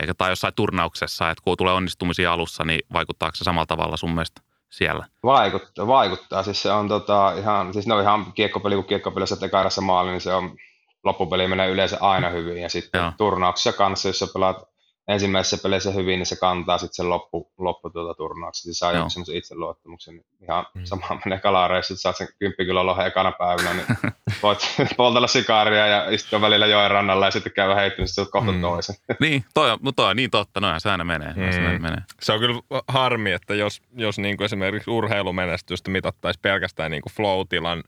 eikä 0.00 0.14
tai 0.14 0.30
jossain 0.30 0.54
turnauksessa, 0.54 1.30
että 1.30 1.42
kun 1.44 1.56
tulee 1.56 1.74
onnistumisia 1.74 2.32
alussa, 2.32 2.64
niin 2.64 2.80
vaikuttaako 2.92 3.36
se 3.36 3.44
samalla 3.44 3.66
tavalla 3.66 3.96
sun 3.96 4.10
mielestä 4.10 4.40
siellä? 4.70 5.06
Vaikuttaa, 5.24 5.86
vaikuttaa. 5.86 6.42
Siis 6.42 6.62
se 6.62 6.72
on 6.72 6.88
tota, 6.88 7.32
ihan, 7.32 7.72
siis 7.72 7.86
ne 7.86 7.94
on 7.94 8.02
ihan 8.02 8.32
kiekkopeli, 8.32 8.74
kun 8.74 8.84
kiekkopelissä 8.84 9.46
eka 9.46 9.60
erässä 9.60 9.80
maali, 9.80 10.10
niin 10.10 10.20
se 10.20 10.34
on, 10.34 10.56
loppupeli 11.04 11.48
menee 11.48 11.68
yleensä 11.70 11.98
aina 12.00 12.28
hyvin. 12.28 12.62
Ja 12.62 12.68
sitten 12.68 12.98
Joo. 12.98 13.12
turnauksessa 13.18 13.72
kanssa, 13.72 14.08
jos 14.08 14.18
sä 14.18 14.26
pelaat 14.34 14.69
ensimmäisessä 15.08 15.58
peleissä 15.62 15.90
hyvin, 15.90 16.18
niin 16.18 16.26
se 16.26 16.36
kantaa 16.36 16.78
sitten 16.78 16.94
sen 16.94 17.08
loppu, 17.08 17.52
loppu 17.58 17.90
tuota 17.90 18.14
turnauksesta. 18.14 18.66
Se 18.66 18.78
saa 18.78 18.92
joku 18.92 19.10
semmoisen 19.10 19.36
itseluottamuksen. 19.36 20.24
Ihan 20.42 20.66
mm. 20.74 20.84
sama 20.84 21.20
menee 21.24 21.38
kalareissa, 21.38 21.94
että 21.94 22.02
saat 22.02 22.16
sen 22.16 22.28
10 22.38 22.66
kilon 22.66 22.86
lohen 22.86 23.06
ekana 23.06 23.32
päivänä, 23.32 23.74
niin 23.74 23.86
voit 24.42 24.58
poltella 24.96 25.26
sikaria 25.26 25.86
ja 25.86 26.10
istua 26.10 26.40
välillä 26.40 26.66
joen 26.66 26.90
rannalla 26.90 27.24
ja 27.24 27.30
sitten 27.30 27.52
käydä 27.52 27.74
heittämässä 27.74 28.22
niin 28.22 28.30
kohta 28.30 28.52
mm. 28.52 28.60
toisen. 28.60 28.96
niin, 29.20 29.44
toi 29.54 29.70
on, 29.70 29.78
mutta 29.82 30.02
toi 30.02 30.10
on 30.10 30.16
niin 30.16 30.30
totta, 30.30 30.60
noin 30.60 30.80
se 30.80 30.90
aina 30.90 31.04
menee. 31.04 31.34
Mm. 31.36 31.52
Se, 31.52 31.60
menee. 31.60 32.02
se 32.20 32.32
on 32.32 32.40
kyllä 32.40 32.60
harmi, 32.88 33.32
että 33.32 33.54
jos, 33.54 33.82
jos 33.92 34.18
niin 34.18 34.36
kuin 34.36 34.44
esimerkiksi 34.44 34.90
urheilumenestystä 34.90 35.90
mitattaisiin 35.90 36.42
pelkästään 36.42 36.90
niin 36.90 37.02
kuin 37.02 37.12
flow-tilan 37.12 37.82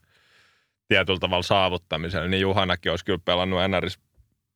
tietyllä 0.87 1.19
tavalla 1.19 1.43
saavuttamisella, 1.43 2.27
niin 2.27 2.41
Juhanakin 2.41 2.91
olisi 2.91 3.05
kyllä 3.05 3.19
pelannut 3.25 3.59
NRS 3.67 3.99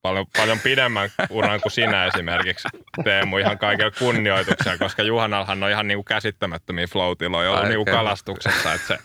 paljon, 0.08 0.26
paljon 0.38 0.60
pidemmän 0.60 1.10
uran 1.30 1.62
kuin 1.62 1.72
sinä 1.72 2.06
esimerkiksi, 2.06 2.68
Teemu, 3.04 3.38
ihan 3.38 3.58
kaikilla 3.58 3.92
kunnioituksella, 3.92 4.78
koska 4.78 5.04
Juhanallahan 5.04 5.64
on 5.64 5.72
ihan 5.72 5.88
niin 5.88 5.98
kuin 5.98 6.06
käsittämättömiä 6.06 6.88
flow-tiloja 6.88 7.52
ollut 7.52 7.68
niin 7.68 7.86
kuin 7.86 7.96
kalastuksessa, 7.96 8.74
että 8.74 8.88
se, 8.88 8.98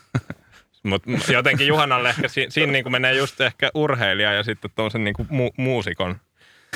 mutta 0.83 1.33
jotenkin 1.33 1.67
Juhanalle 1.67 2.09
ehkä 2.09 2.29
si, 2.29 2.47
siinä 2.49 2.73
niin 2.73 2.85
kuin 2.85 2.93
menee 2.93 3.15
just 3.15 3.41
ehkä 3.41 3.71
urheilija 3.75 4.33
ja 4.33 4.43
sitten 4.43 4.71
tuollaisen 4.75 5.05
niin 5.05 5.15
kuin 5.15 5.29
mu- 5.29 5.55
muusikon 5.57 6.17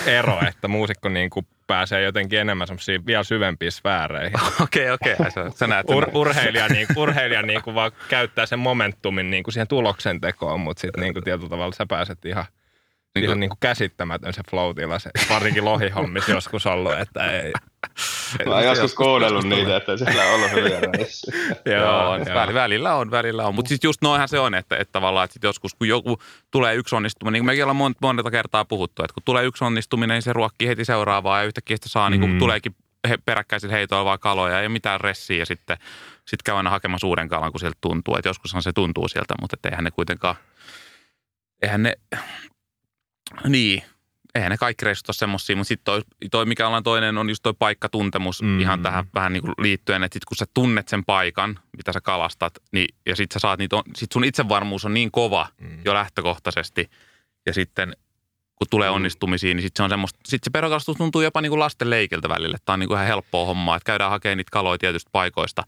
ero, 0.07 0.41
että 0.49 0.69
muusikko 0.69 1.09
niin 1.09 1.31
kuin 1.31 1.47
pääsee 1.67 2.03
jotenkin 2.03 2.39
enemmän 2.39 2.67
semmoisiin 2.67 3.07
vielä 3.07 3.25
syvempiin 3.25 3.73
sfääreihin. 3.73 4.41
Okei, 4.63 4.91
okei. 4.91 5.13
Okay, 5.13 5.27
okay. 5.29 5.51
Sä 5.55 5.67
näet 5.67 5.91
Ur, 5.91 6.07
urheilija, 6.13 6.69
niin, 6.69 6.87
urheilija 6.97 7.43
niin 7.43 7.63
kuin 7.63 7.75
vaan 7.75 7.93
käyttää 8.09 8.47
sen 8.47 8.59
momentumin 8.59 9.31
niin 9.31 9.43
kuin 9.43 9.53
siihen 9.53 9.69
tuloksen 9.69 10.21
tekoon, 10.21 10.61
mutta 10.61 10.81
sitten 10.81 11.01
niin 11.03 11.13
kuin 11.13 11.25
tietyllä 11.25 11.49
tavalla 11.49 11.75
sä 11.75 11.87
pääset 11.87 12.25
ihan– 12.25 12.45
niin 13.21 13.25
ihan 13.25 13.41
niin 13.41 13.51
kuin 13.51 13.59
käsittämätön 13.61 14.33
se 14.33 14.43
flow 14.51 14.77
se 14.99 15.11
varsinkin 15.31 15.65
lohihommissa 15.65 16.33
joskus 16.33 16.67
ollut, 16.67 16.93
että 16.93 17.31
ei. 17.31 17.53
Mä 18.47 18.55
oon 18.55 18.65
joskus 18.65 18.95
kuunnellut 18.95 19.45
niitä, 19.45 19.77
että 19.77 19.97
siellä 19.97 20.25
on 20.25 20.35
ollut 20.35 20.51
hyviä 20.51 20.81
Joo, 21.77 22.11
on, 22.11 22.21
joo. 22.27 22.55
välillä 22.55 22.95
on, 22.95 23.11
välillä 23.11 23.47
on. 23.47 23.55
Mutta 23.55 23.69
sitten 23.69 23.89
just 23.89 24.03
noinhan 24.03 24.29
se 24.29 24.39
on, 24.39 24.55
että, 24.55 24.77
että 24.77 24.93
tavallaan 24.93 25.25
että 25.25 25.33
sit 25.33 25.43
joskus 25.43 25.75
kun 25.75 25.89
joku 25.89 26.19
tulee 26.51 26.75
yksi 26.75 26.97
onnistuminen, 26.97 27.33
niin 27.33 27.41
kuin 27.41 27.47
mekin 27.47 27.65
ollaan 27.65 27.77
monta, 27.77 27.99
monta 28.03 28.31
kertaa 28.31 28.65
puhuttu, 28.65 29.03
että 29.03 29.15
kun 29.15 29.23
tulee 29.25 29.45
yksi 29.45 29.65
onnistuminen, 29.65 30.15
niin 30.15 30.23
se 30.23 30.33
ruokkii 30.33 30.69
heti 30.69 30.85
seuraavaa 30.85 31.39
ja 31.39 31.45
yhtäkkiä 31.45 31.77
sitä 31.77 31.89
saa, 31.89 32.11
mm. 32.11 32.13
niin 32.13 32.21
kuin 32.21 32.39
tuleekin 32.39 32.77
he, 33.09 33.19
peräkkäisin 33.25 33.71
heitoilla 33.71 34.05
vaan 34.05 34.19
kaloja, 34.19 34.61
ei 34.61 34.69
mitään 34.69 35.01
ressiä 35.01 35.39
ja 35.39 35.47
sitten 35.47 35.77
sit 36.25 36.43
käy 36.43 36.57
aina 36.57 36.71
hakemassa 36.71 37.07
uuden 37.07 37.29
kalan, 37.29 37.53
kun 37.53 37.61
sieltä 37.61 37.79
tuntuu. 37.81 38.17
Että 38.17 38.29
joskushan 38.29 38.63
se 38.63 38.73
tuntuu 38.73 39.09
sieltä, 39.09 39.35
mutta 39.41 39.57
eihän 39.71 39.85
ne 39.85 39.91
kuitenkaan, 39.91 40.35
eihän 41.63 41.83
ne 41.83 41.93
niin, 43.49 43.83
eihän 44.35 44.51
ne 44.51 44.57
kaikki 44.57 44.85
reissut 44.85 45.09
ole 45.09 45.15
semmosia, 45.15 45.57
mutta 45.57 45.69
sitten 45.69 45.85
toi, 45.85 46.03
toi, 46.31 46.47
mikä 46.47 46.67
ollaan 46.67 46.83
toinen, 46.83 47.19
on 47.19 47.29
just 47.29 47.43
toi 47.43 47.55
paikkatuntemus 47.59 48.43
mm. 48.43 48.61
ihan 48.61 48.83
tähän 48.83 49.05
vähän 49.15 49.33
niin 49.33 49.43
kuin 49.43 49.55
liittyen, 49.59 50.03
että 50.03 50.17
sit 50.17 50.25
kun 50.25 50.37
sä 50.37 50.45
tunnet 50.55 50.89
sen 50.89 51.05
paikan, 51.05 51.59
mitä 51.77 51.93
sä 51.93 52.01
kalastat, 52.01 52.53
niin, 52.73 52.95
ja 53.07 53.17
sit 53.17 53.33
sä 53.33 53.39
saat 53.39 53.59
niitä, 53.59 53.77
sit 53.97 54.13
sun 54.13 54.25
itsevarmuus 54.25 54.85
on 54.85 54.95
niin 54.95 55.11
kova 55.11 55.49
mm. 55.61 55.79
jo 55.85 55.95
lähtökohtaisesti, 55.95 56.91
ja 57.47 57.55
sitten 57.55 57.97
kun 58.57 58.67
tulee 58.71 58.91
mm. 58.91 58.95
onnistumisiin, 58.95 59.57
niin 59.57 59.63
sitten 59.63 59.79
se 59.79 59.85
on 59.85 59.91
semmoista, 59.91 60.19
sit 60.27 60.45
se 60.45 60.51
perokalastus 60.51 60.97
tuntuu 60.97 61.21
jopa 61.21 61.41
niin 61.41 61.51
kuin 61.51 61.61
lasten 61.61 61.91
leikiltä 61.91 62.29
välillä. 62.29 62.57
Tämä 62.65 62.75
on 62.75 62.81
niin 62.81 62.89
kuin 62.89 62.97
ihan 62.97 63.07
helppoa 63.07 63.47
hommaa, 63.47 63.77
että 63.77 63.87
käydään 63.87 64.11
hakemaan 64.11 64.37
niitä 64.37 64.51
kaloja 64.53 64.79
tietystä 64.79 65.11
paikoista, 65.13 65.63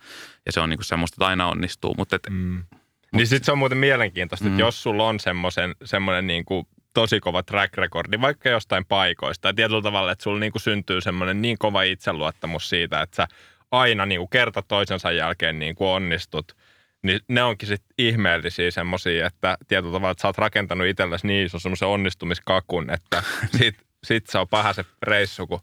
ja 0.46 0.52
se 0.52 0.60
on 0.60 0.70
niin 0.70 0.78
kuin 0.78 0.84
semmoista, 0.84 1.14
että 1.14 1.26
aina 1.26 1.48
onnistuu. 1.48 1.94
Mutta 1.98 2.16
et, 2.16 2.22
mm. 2.30 2.64
Niin 3.12 3.26
sitten 3.26 3.44
se 3.44 3.52
on 3.52 3.58
muuten 3.58 3.78
mielenkiintoista, 3.78 4.44
mm. 4.44 4.50
että 4.50 4.60
jos 4.60 4.82
sulla 4.82 5.08
on 5.08 5.20
semmoisen, 5.20 5.74
semmoinen 5.84 6.26
niin 6.26 6.44
kuin 6.44 6.66
tosi 7.00 7.20
kova 7.20 7.42
track 7.42 7.76
recordi, 7.76 8.20
vaikka 8.20 8.48
jostain 8.48 8.84
paikoista, 8.84 9.48
ja 9.48 9.54
tietyllä 9.54 9.82
tavalla, 9.82 10.12
että 10.12 10.22
sulla 10.22 10.38
niin 10.38 10.52
kuin 10.52 10.62
syntyy 10.62 11.00
semmoinen 11.00 11.42
niin 11.42 11.58
kova 11.58 11.82
itseluottamus 11.82 12.68
siitä, 12.68 13.02
että 13.02 13.16
sä 13.16 13.26
aina 13.70 14.06
niin 14.06 14.20
kuin 14.20 14.28
kerta 14.28 14.62
toisensa 14.62 15.12
jälkeen 15.12 15.58
niin 15.58 15.74
kuin 15.74 15.88
onnistut, 15.88 16.56
niin 17.02 17.20
ne 17.28 17.42
onkin 17.42 17.68
sitten 17.68 17.94
ihmeellisiä 17.98 18.70
semmoisia, 18.70 19.26
että 19.26 19.58
tietyllä 19.68 19.92
tavalla, 19.92 20.10
että 20.10 20.22
sä 20.22 20.28
oot 20.28 20.38
rakentanut 20.38 20.86
itsellesi 20.86 21.26
niin 21.26 21.46
iso 21.46 21.58
semmoisen 21.58 21.88
onnistumiskakun, 21.88 22.90
että 22.90 23.22
sit, 23.58 23.76
sit 24.04 24.26
se 24.26 24.38
on 24.38 24.48
paha 24.48 24.72
se 24.72 24.84
reissu, 25.02 25.46
kun 25.46 25.60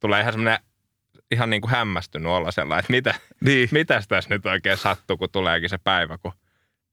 tulee 0.00 0.20
ihan 0.20 0.32
semmoinen 0.32 0.58
ihan 1.30 1.50
niin 1.50 1.60
kuin 1.60 1.70
hämmästynyt 1.70 2.32
olla 2.32 2.50
sellainen, 2.50 2.80
että 2.80 2.92
mitä, 2.92 3.14
niin. 3.40 3.68
mitäs 3.72 4.08
tässä 4.08 4.30
nyt 4.30 4.46
oikein 4.46 4.76
sattuu, 4.76 5.16
kun 5.16 5.28
tuleekin 5.32 5.70
se 5.70 5.78
päivä, 5.84 6.18
kun 6.18 6.32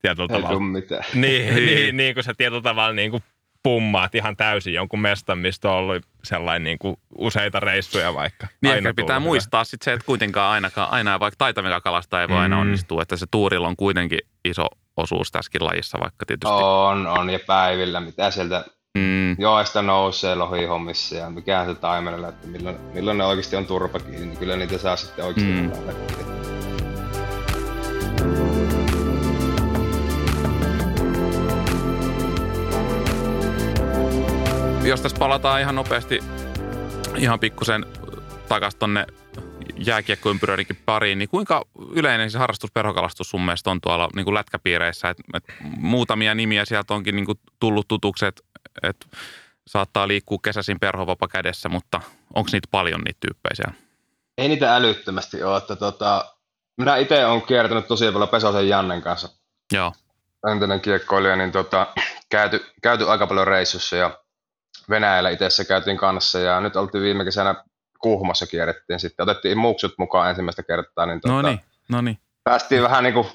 tietyllä 0.01 0.35
Ei 0.35 0.41
tavalla. 0.41 0.59
mitään. 0.59 1.03
Niin, 1.13 1.45
niin, 1.55 1.65
niin, 1.65 1.97
niin 1.97 2.13
kuin 2.13 2.23
sä 2.23 2.33
tietyllä 2.37 2.61
tavalla 2.61 2.93
niin 2.93 3.11
kuin 3.11 3.23
pummaat 3.63 4.15
ihan 4.15 4.37
täysin 4.37 4.73
jonkun 4.73 5.01
mestan, 5.01 5.37
mistä 5.37 5.69
on 5.69 5.75
ollut 5.75 6.05
sellainen 6.23 6.63
niin 6.63 6.79
kuin 6.79 6.95
useita 7.17 7.59
reissuja 7.59 8.13
vaikka. 8.13 8.47
Niin 8.61 8.73
aina 8.73 8.93
pitää 8.93 9.19
hyvä. 9.19 9.25
muistaa 9.25 9.63
sitten 9.63 9.85
se, 9.85 9.93
että 9.93 10.05
kuitenkaan 10.05 10.51
ainakaan, 10.51 10.91
aina 10.91 11.19
vaikka 11.19 11.35
taitavilla 11.37 11.81
kalasta 11.81 12.21
ei 12.21 12.29
voi 12.29 12.37
mm. 12.37 12.41
aina 12.41 12.59
onnistua, 12.59 13.01
että 13.01 13.15
se 13.15 13.25
tuurilla 13.31 13.67
on 13.67 13.75
kuitenkin 13.75 14.19
iso 14.45 14.65
osuus 14.97 15.31
tässäkin 15.31 15.65
lajissa 15.65 15.97
vaikka 16.01 16.25
tietysti. 16.25 16.53
On, 16.63 17.07
on 17.07 17.29
ja 17.29 17.39
päivillä, 17.47 17.99
mitä 17.99 18.31
sieltä 18.31 18.65
mm. 18.97 19.35
joesta 19.39 19.81
nousee 19.81 20.35
lohihommissa 20.35 21.15
ja 21.15 21.29
mikä 21.29 21.65
se 21.65 21.75
taimerilla, 21.75 22.27
että 22.27 22.47
milloin, 22.47 22.81
milloin 22.93 23.17
ne 23.17 23.23
oikeasti 23.23 23.55
on 23.55 23.65
turpa 23.65 23.99
kiinni, 23.99 24.25
niin 24.25 24.37
kyllä 24.37 24.55
niitä 24.55 24.77
saa 24.77 24.95
sitten 24.95 25.25
oikeasti 25.25 25.53
mm. 25.53 26.60
Jos 34.91 35.01
tässä 35.01 35.17
palataan 35.19 35.61
ihan 35.61 35.75
nopeasti 35.75 36.19
ihan 37.17 37.39
pikkusen 37.39 37.85
takaisin 38.47 38.79
tonne 38.79 39.05
jääkiekkoympyröidenkin 39.77 40.79
pariin, 40.85 41.19
niin 41.19 41.29
kuinka 41.29 41.65
yleinen 41.91 42.31
se 42.31 42.37
harrastus 42.37 42.71
perhokalastus 42.71 43.29
sun 43.29 43.41
mielestä 43.41 43.71
on 43.71 43.81
tuolla 43.81 44.09
niin 44.15 44.23
kuin 44.23 44.33
lätkäpiireissä? 44.33 45.09
Et, 45.09 45.17
et 45.33 45.43
muutamia 45.77 46.35
nimiä 46.35 46.65
sieltä 46.65 46.93
onkin 46.93 47.15
niin 47.15 47.25
kuin 47.25 47.39
tullut 47.59 47.87
tutuksi, 47.87 48.25
että 48.25 48.41
et 48.83 49.07
saattaa 49.67 50.07
liikkua 50.07 50.37
kesäisin 50.43 50.79
perhovapa 50.79 51.27
kädessä, 51.27 51.69
mutta 51.69 52.01
onko 52.33 52.49
niitä 52.51 52.67
paljon 52.71 53.01
niitä 53.01 53.19
tyyppejä 53.19 53.55
siellä? 53.55 53.73
Ei 54.37 54.47
niitä 54.47 54.75
älyttömästi 54.75 55.43
ole. 55.43 55.57
Että 55.57 55.75
tota, 55.75 56.25
minä 56.77 56.97
itse 56.97 57.25
olen 57.25 57.41
kiertänyt 57.41 57.87
tosi 57.87 58.11
paljon 58.11 58.29
Pesosen 58.29 58.69
Jannen 58.69 59.01
kanssa. 59.01 59.29
Joo. 59.73 59.93
Entinen 60.51 60.81
kiekkoilija, 60.81 61.35
niin 61.35 61.51
tota, 61.51 61.87
käyty, 62.29 62.65
käyty 62.81 63.09
aika 63.09 63.27
paljon 63.27 63.47
reissussa 63.47 63.95
ja 63.95 64.20
Venäjällä 64.91 65.29
itse 65.29 65.65
käytiin 65.67 65.97
kanssa 65.97 66.39
ja 66.39 66.61
nyt 66.61 66.75
oltiin 66.75 67.03
viime 67.03 67.23
kesänä 67.23 67.55
Kuhmossa 67.99 68.47
kierrettiin 68.47 68.99
sitten. 68.99 69.23
Otettiin 69.23 69.57
muksut 69.57 69.93
mukaan 69.97 70.29
ensimmäistä 70.29 70.63
kertaa. 70.63 71.05
Niin 71.05 71.21
tuota, 71.21 71.41
no 71.41 71.49
niin, 71.49 71.61
no 71.89 72.01
niin. 72.01 72.17
Päästiin 72.43 72.83
vähän 72.83 73.03
niin 73.03 73.13
kuin 73.13 73.27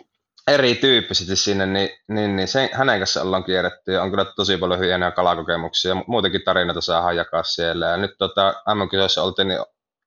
erityyppisesti 0.49 1.37
sinne, 1.37 1.67
niin, 1.67 1.89
niin, 2.09 2.37
niin 2.37 2.49
sen, 2.49 2.69
hänen 2.73 3.01
kanssa 3.01 3.23
ollaan 3.23 3.45
kierretty 3.45 3.93
ja 3.93 4.03
on 4.03 4.11
kyllä 4.11 4.25
tosi 4.25 4.57
paljon 4.57 4.81
hienoja 4.81 5.11
kalakokemuksia. 5.11 5.97
Muutenkin 6.07 6.43
tarinoita 6.45 6.81
saadaan 6.81 7.17
jakaa 7.17 7.43
siellä. 7.43 7.87
Ja 7.87 7.97
nyt 7.97 8.19
tota, 8.19 8.55
MM-kisoissa 8.75 9.23
oltiin, 9.23 9.49
niin 9.49 9.61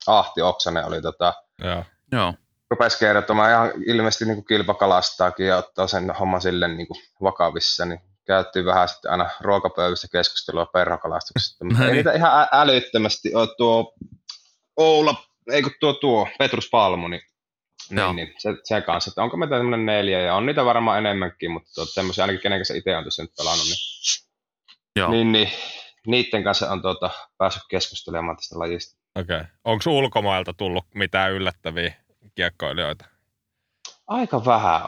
Ahti 0.07 0.41
Oksanen 0.41 0.85
oli 0.85 1.01
tota, 1.01 1.33
Joo. 1.63 1.83
Joo. 2.11 2.33
rupesi 2.69 2.99
kertomaan 2.99 3.51
ihan 3.51 3.71
ilmeisesti 3.85 4.25
niin 4.25 4.35
kuin 4.35 4.45
kilpakalastaakin 4.45 5.47
ja 5.47 5.57
ottaa 5.57 5.87
sen 5.87 6.11
homman 6.11 6.41
sille 6.41 6.67
niin 6.67 6.87
kuin 6.87 7.01
vakavissa, 7.23 7.85
niin 7.85 8.01
käytiin 8.29 8.65
vähän 8.65 8.89
sitten 8.89 9.11
aina 9.11 9.29
ruokapöydässä 9.41 10.07
keskustelua 10.11 10.65
perhokalastuksesta, 10.65 11.65
mutta 11.65 11.81
ei 11.81 11.87
niin. 11.87 11.95
niitä 11.95 12.13
ihan 12.13 12.47
älyttömästi 12.51 13.35
ole 13.35 13.47
tuo 13.57 13.93
Oula, 14.77 15.15
ei 15.51 15.61
kun 15.61 15.71
tuo, 15.79 15.93
tuo 15.93 16.27
Petrus 16.39 16.69
Palmu, 16.69 17.07
niin, 17.07 17.21
niin, 17.89 18.15
niin 18.15 18.33
se, 18.37 18.49
se, 18.63 18.81
kanssa, 18.81 19.09
että 19.11 19.23
onko 19.23 19.37
meitä 19.37 19.55
tämmöinen 19.55 19.85
neljä, 19.85 20.19
ja 20.19 20.35
on 20.35 20.45
niitä 20.45 20.65
varmaan 20.65 20.97
enemmänkin, 20.97 21.51
mutta 21.51 21.69
tuo, 21.75 21.85
semmoisia 21.85 22.23
ainakin 22.23 22.41
kenen 22.41 22.59
kanssa 22.59 22.73
itse 22.73 22.97
on 22.97 23.03
tässä 23.03 23.23
nyt 23.23 23.31
pelannut, 23.37 23.65
niin, 23.67 23.77
Joo. 24.95 25.11
niin, 25.11 25.31
niin 25.31 25.49
niiden 26.07 26.43
kanssa 26.43 26.71
on 26.71 26.81
tuota, 26.81 27.09
päässyt 27.37 27.63
keskustelemaan 27.69 28.37
tästä 28.37 28.59
lajista. 28.59 28.99
Okei. 29.15 29.37
Okay. 29.37 29.47
Onko 29.63 29.83
ulkomailta 29.87 30.53
tullut 30.53 30.85
mitään 30.95 31.31
yllättäviä 31.31 31.93
kiekkoilijoita? 32.35 33.05
Aika 34.09 34.45
vähän, 34.45 34.81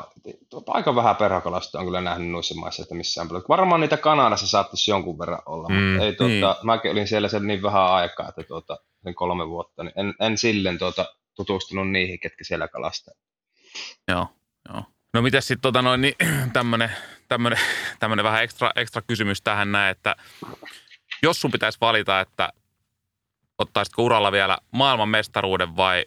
aika 0.67 0.95
vähän 0.95 1.15
perhokalasta 1.15 1.79
on 1.79 1.85
kyllä 1.85 2.01
nähnyt 2.01 2.31
noissa 2.31 2.55
maissa, 2.55 2.83
että 2.83 2.95
missään 2.95 3.27
paljon. 3.27 3.43
Varmaan 3.49 3.81
niitä 3.81 3.97
Kanadassa 3.97 4.47
saattaisi 4.47 4.91
jonkun 4.91 5.19
verran 5.19 5.41
olla, 5.45 5.69
mm, 5.69 5.75
mutta 5.75 6.05
ei, 6.05 6.15
tuota, 6.15 6.31
niin. 6.31 6.65
mäkin 6.65 6.91
olin 6.91 7.07
siellä 7.07 7.27
sen 7.27 7.47
niin 7.47 7.61
vähän 7.61 7.85
aikaa, 7.85 8.29
että 8.29 8.43
tuota, 8.43 8.77
sen 9.03 9.15
kolme 9.15 9.47
vuotta, 9.47 9.83
niin 9.83 9.93
en, 9.95 10.13
en 10.19 10.37
silleen 10.37 10.77
tuota, 10.77 11.05
tutustunut 11.35 11.89
niihin, 11.89 12.19
ketkä 12.19 12.43
siellä 12.43 12.67
kalastaa. 12.67 13.13
Joo, 14.07 14.27
joo. 14.73 14.83
No 15.13 15.21
miten 15.21 15.41
sitten 15.41 15.61
tota 15.61 15.81
noin, 15.81 16.01
niin, 16.01 16.15
tämmöinen 16.53 16.91
tämmönen, 17.31 17.59
tämmönen 17.99 18.25
vähän 18.25 18.43
ekstra, 18.43 18.71
ekstra 18.75 19.01
kysymys 19.01 19.41
tähän 19.41 19.71
näin, 19.71 19.91
että 19.91 20.15
jos 21.23 21.41
sun 21.41 21.51
pitäisi 21.51 21.77
valita, 21.81 22.19
että 22.19 22.49
ottaisitko 23.57 24.03
uralla 24.03 24.31
vielä 24.31 24.57
maailman 24.71 25.09
mestaruuden 25.09 25.75
vai 25.75 26.05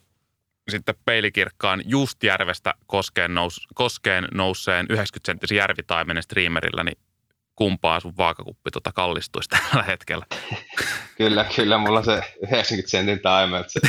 sitten 0.68 0.94
peilikirkkaan 1.04 1.82
Justjärvestä 1.86 2.74
koskeen, 2.86 3.34
nous, 3.34 3.66
koskeen 3.74 4.28
nousseen 4.34 4.86
90-senttisen 4.92 5.56
järvitaimenen 5.56 6.22
streamerillä, 6.22 6.84
niin 6.84 6.98
kumpaa 7.56 8.00
sun 8.00 8.16
vaakakuppi 8.16 8.70
tota 8.70 8.92
kallistuisi 8.92 9.48
tällä 9.48 9.82
hetkellä? 9.82 10.26
kyllä, 11.18 11.46
kyllä, 11.56 11.78
mulla 11.78 11.98
on 11.98 12.04
se 12.04 12.22
90 12.42 12.90
sentin 12.90 13.20
taime. 13.20 13.64
Se... 13.66 13.80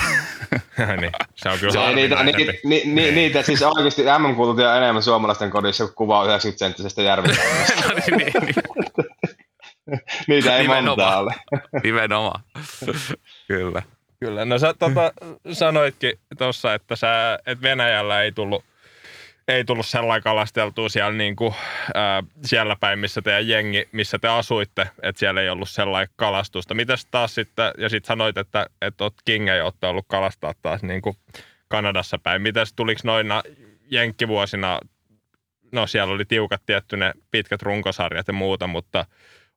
niin, 1.02 1.12
se 1.36 1.50
on 1.50 1.60
kyllä 1.60 1.72
se, 1.72 1.96
niitä, 1.96 2.24
ni, 2.24 2.34
ni, 2.64 2.82
ni, 2.86 3.12
niitä, 3.12 3.42
siis 3.42 3.62
oikeasti 3.62 4.04
mm 4.04 4.40
on 4.40 4.78
enemmän 4.78 5.04
suomalaisten 5.04 5.52
kodissa 5.52 5.86
kuin 5.86 5.96
kuvaa 5.96 6.26
90 6.26 6.60
senttisestä 6.60 7.02
järvitaimesta. 7.02 7.74
No 7.86 7.96
niin, 7.96 8.18
niin, 8.18 8.34
niin. 8.46 8.56
niitä 10.28 10.58
ei 10.58 10.68
monta 10.68 11.18
ole. 11.18 11.34
Nimenomaan, 11.84 12.44
kyllä. 13.48 13.82
Kyllä, 14.20 14.46
no 14.46 14.60
sä 14.60 14.74
tota, 14.74 15.14
sanoitkin 15.52 16.20
tuossa, 16.38 16.74
että, 16.74 16.96
sä, 16.96 17.40
että 17.46 17.62
Venäjällä 17.62 18.22
ei 18.22 18.32
tullut, 18.32 18.66
ei 19.48 19.66
tullut 19.66 19.86
sellainen 19.86 20.24
kalasteltua 20.24 20.90
siellä, 20.90 21.12
niin 21.12 21.36
kuin, 21.36 21.54
ää, 21.94 22.24
siellä 22.44 22.76
päin, 22.80 23.00
missä 23.00 23.22
teidän 23.22 23.48
jengi, 23.48 23.90
missä 23.92 24.20
te 24.20 24.28
asuitte, 24.28 24.90
että 25.04 25.20
siellä 25.20 25.42
ei 25.42 25.50
ollut 25.50 25.70
sellainen 25.70 26.14
kalastusta. 26.16 26.74
Mitäs 26.74 27.06
taas 27.12 27.36
sitten, 27.36 27.72
ja 27.78 27.90
sitten 27.90 28.08
sanoit, 28.08 28.38
että, 28.38 28.66
että 28.82 29.04
oot 29.04 29.14
King 29.26 29.50
ei 29.50 29.62
ole 29.62 29.74
ollut 29.84 30.06
kalastaa 30.08 30.54
taas 30.62 30.84
niin 30.84 31.02
kuin 31.02 31.18
Kanadassa 31.68 32.18
päin. 32.18 32.42
Mitäs 32.42 32.74
tuliko 32.74 33.02
noina 33.04 33.44
jenkkivuosina, 33.92 34.80
no 35.72 35.88
siellä 35.88 36.14
oli 36.14 36.26
tiukat 36.26 36.62
tietty 36.66 36.98
ne 36.98 37.14
pitkät 37.32 37.62
runkosarjat 37.62 38.28
ja 38.28 38.34
muuta, 38.34 38.68
mutta 38.68 39.06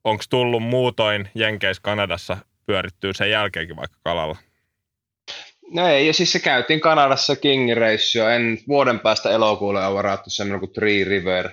onko 0.05 0.25
tullut 0.31 0.63
muutoin 0.63 1.31
Jenkeis 1.35 1.81
Kanadassa 1.81 2.37
pyörittyy 2.67 3.15
sen 3.15 3.31
jälkeenkin 3.31 3.77
vaikka 3.77 3.99
kalalla? 4.05 4.37
No 5.71 5.89
ei, 5.89 6.07
ja 6.07 6.15
siis 6.15 6.33
se 6.33 6.39
käytiin 6.39 6.81
Kanadassa 6.81 7.37
King 7.37 7.73
reissua. 7.73 8.33
En 8.33 8.59
vuoden 8.69 9.01
päästä 9.01 9.31
elokuulle 9.31 9.87
on 9.87 9.95
varattu 9.95 10.31
semmoinen 10.31 10.61
kuin 10.61 10.73
Three 10.73 11.05
River. 11.05 11.51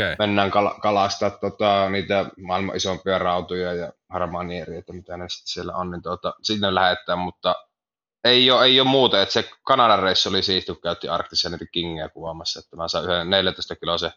Okay. 0.00 0.16
Mennään 0.18 0.50
kal- 0.50 0.80
kalastaa 0.80 1.30
tota, 1.30 1.90
niitä 1.90 2.26
maailman 2.40 2.76
isompia 2.76 3.18
rautuja 3.18 3.72
ja 3.72 3.92
harmanieriä, 4.08 4.82
mitä 4.92 5.16
ne 5.16 5.28
sitten 5.28 5.52
siellä 5.52 5.72
on, 5.76 5.90
niin 5.90 6.02
tota, 6.02 6.34
sinne 6.42 6.74
lähettää, 6.74 7.16
mutta 7.16 7.54
ei 8.24 8.50
ole, 8.50 8.64
ei 8.64 8.80
ole 8.80 8.88
muuta, 8.88 9.22
että 9.22 9.32
se 9.32 9.50
Kanadan 9.62 10.02
reissu 10.02 10.28
oli 10.28 10.42
siisti, 10.42 10.72
kun 10.72 10.82
käytti 10.82 11.08
Arktissa 11.08 11.48
niitä 11.48 11.64
Kingia 11.72 12.08
kuvaamassa, 12.08 12.60
että 12.60 12.76
mä 12.76 12.88
sain 12.88 13.04
yhden 13.04 13.30
14 13.30 13.76
kiloa 13.76 13.98
se 13.98 14.12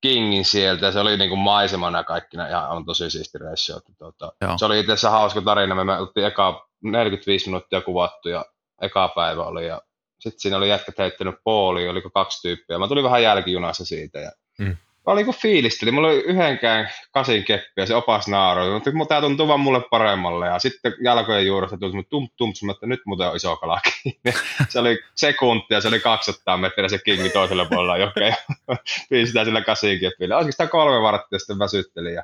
Kingin 0.00 0.44
sieltä, 0.44 0.92
se 0.92 1.00
oli 1.00 1.16
niinku 1.16 1.36
maisemana 1.36 2.04
kaikkina 2.04 2.48
ihan 2.48 2.70
on 2.70 2.84
tosi 2.84 3.10
siisti 3.10 3.38
reissu. 3.38 3.76
Että, 3.76 3.92
tota, 3.98 4.32
se 4.56 4.64
oli 4.64 4.80
itse 4.80 4.92
asiassa 4.92 5.10
hauska 5.10 5.42
tarina, 5.42 5.74
me, 5.74 5.84
me 5.84 5.98
oltiin 5.98 6.26
eka 6.26 6.68
45 6.82 7.46
minuuttia 7.46 7.80
kuvattu 7.80 8.28
ja 8.28 8.44
eka 8.82 9.08
päivä 9.08 9.44
oli 9.44 9.66
ja 9.66 9.82
sitten 10.22 10.40
siinä 10.40 10.56
oli 10.56 10.68
jätkät 10.68 10.98
heittänyt 10.98 11.34
pooliin, 11.44 11.90
oliko 11.90 12.10
kaksi 12.10 12.42
tyyppiä. 12.42 12.78
Mä 12.78 12.88
tulin 12.88 13.04
vähän 13.04 13.22
jälkijunassa 13.22 13.84
siitä 13.84 14.20
ja 14.20 14.30
mm. 14.58 14.76
oli 15.06 15.24
kuin 15.24 15.36
fiilisteli. 15.36 15.90
Mulla 15.90 16.08
oli 16.08 16.20
yhdenkään 16.20 16.90
kasin 17.12 17.44
keppi 17.44 17.80
ja 17.80 17.86
se 17.86 17.94
opas 17.94 18.28
naaroi. 18.28 18.70
Mutta 18.70 18.90
tämä 19.08 19.20
tuntuu 19.20 19.48
vaan 19.48 19.60
mulle 19.60 19.80
paremmalle. 19.90 20.46
Ja 20.46 20.58
sitten 20.58 20.94
jalkojen 21.04 21.46
juuresta 21.46 21.78
tuli 21.78 22.02
tum 22.10 22.28
tum, 22.36 22.70
että 22.70 22.86
nyt 22.86 23.00
muuten 23.06 23.28
on 23.28 23.36
iso 23.36 23.56
kala 23.56 23.80
se 24.68 24.78
oli 24.78 24.98
sekuntia, 25.14 25.80
se 25.80 25.88
oli 25.88 26.00
200 26.00 26.56
metriä 26.56 26.88
se 26.88 26.98
kingi 26.98 27.30
toiselle 27.30 27.66
puolella 27.68 27.98
jokea. 27.98 28.26
Ja 28.26 28.36
piistää 29.10 29.44
sillä 29.44 29.60
kasin 29.60 30.00
kepillä. 30.00 30.36
Oikeastaan 30.36 30.68
kolme 30.68 31.02
varttia 31.02 31.38
sitten 31.38 31.58
väsytteli. 31.58 32.14
Ja 32.14 32.22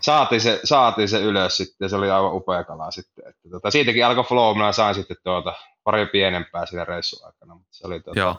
Saatiin 0.00 0.40
se, 0.40 0.60
saatiin 0.64 1.08
se 1.08 1.20
ylös 1.20 1.56
sitten 1.56 1.84
ja 1.84 1.88
se 1.88 1.96
oli 1.96 2.10
aivan 2.10 2.34
upea 2.34 2.64
kala 2.64 2.90
sitten. 2.90 3.28
Että 3.28 3.48
tota, 3.50 3.70
siitäkin 3.70 4.06
alkoi 4.06 4.24
flow, 4.24 4.56
minä 4.56 4.72
sain 4.72 4.94
sitten 4.94 5.16
tuota, 5.24 5.54
pari 5.84 6.06
pienempää 6.06 6.66
siinä 6.66 6.84
reissun 6.84 7.26
aikana, 7.26 7.54
mutta 7.54 7.68
se 7.70 7.86
oli 7.86 8.00
tuota, 8.00 8.20
Joo 8.20 8.36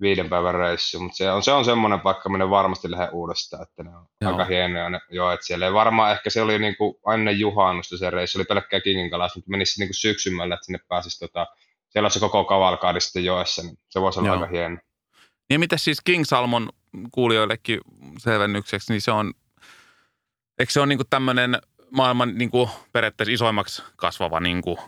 viiden 0.00 0.28
päivän 0.28 0.54
reissu, 0.54 1.00
mutta 1.00 1.16
se 1.16 1.32
on, 1.32 1.42
se 1.42 1.52
on 1.52 1.64
semmoinen 1.64 2.00
paikka, 2.00 2.28
minne 2.28 2.50
varmasti 2.50 2.90
lähden 2.90 3.12
uudestaan, 3.12 3.62
että 3.62 3.82
ne 3.82 3.96
on 3.96 4.06
Joo. 4.20 4.32
aika 4.32 4.44
hienoja. 4.44 4.90
Ne, 4.90 5.00
joo, 5.10 5.32
että 5.32 5.46
siellä 5.46 5.66
ei 5.66 5.72
varmaan, 5.72 6.12
ehkä 6.12 6.30
se 6.30 6.42
oli 6.42 6.58
niin 6.58 6.76
kuin 6.76 6.94
ennen 7.14 7.40
juhannusta 7.40 7.96
se 7.96 8.10
reissu, 8.10 8.38
oli 8.38 8.44
pelkkää 8.44 8.80
Kingin 8.80 9.10
kalas, 9.10 9.36
mutta 9.36 9.50
menisi 9.50 9.80
niin 9.80 9.88
kuin 9.88 9.94
syksymällä, 9.94 10.54
että 10.54 10.66
sinne 10.66 10.78
pääsisi 10.88 11.18
tota, 11.18 11.46
siellä 11.88 12.06
on 12.06 12.10
se 12.10 12.20
koko 12.20 12.44
kavalkaadi 12.44 13.00
sitten 13.00 13.24
joessa, 13.24 13.62
niin 13.62 13.78
se 13.88 14.00
voisi 14.00 14.18
olla 14.18 14.28
joo. 14.28 14.36
aika 14.36 14.46
hieno. 14.46 14.78
Ja 15.50 15.58
mitä 15.58 15.76
siis 15.76 16.00
King 16.00 16.24
Salmon 16.24 16.68
kuulijoillekin 17.12 17.80
selvennykseksi, 18.18 18.92
niin 18.92 19.00
se 19.00 19.10
on, 19.10 19.32
eikö 20.60 20.72
se 20.72 20.80
ole 20.80 20.86
niin 20.86 21.00
tämmöinen 21.10 21.58
maailman 21.90 22.34
niin 22.34 22.50
kuin 22.50 22.70
periaatteessa 22.92 23.32
isoimmaksi 23.32 23.82
kasvava 23.96 24.40
niin 24.40 24.62
kuin 24.62 24.78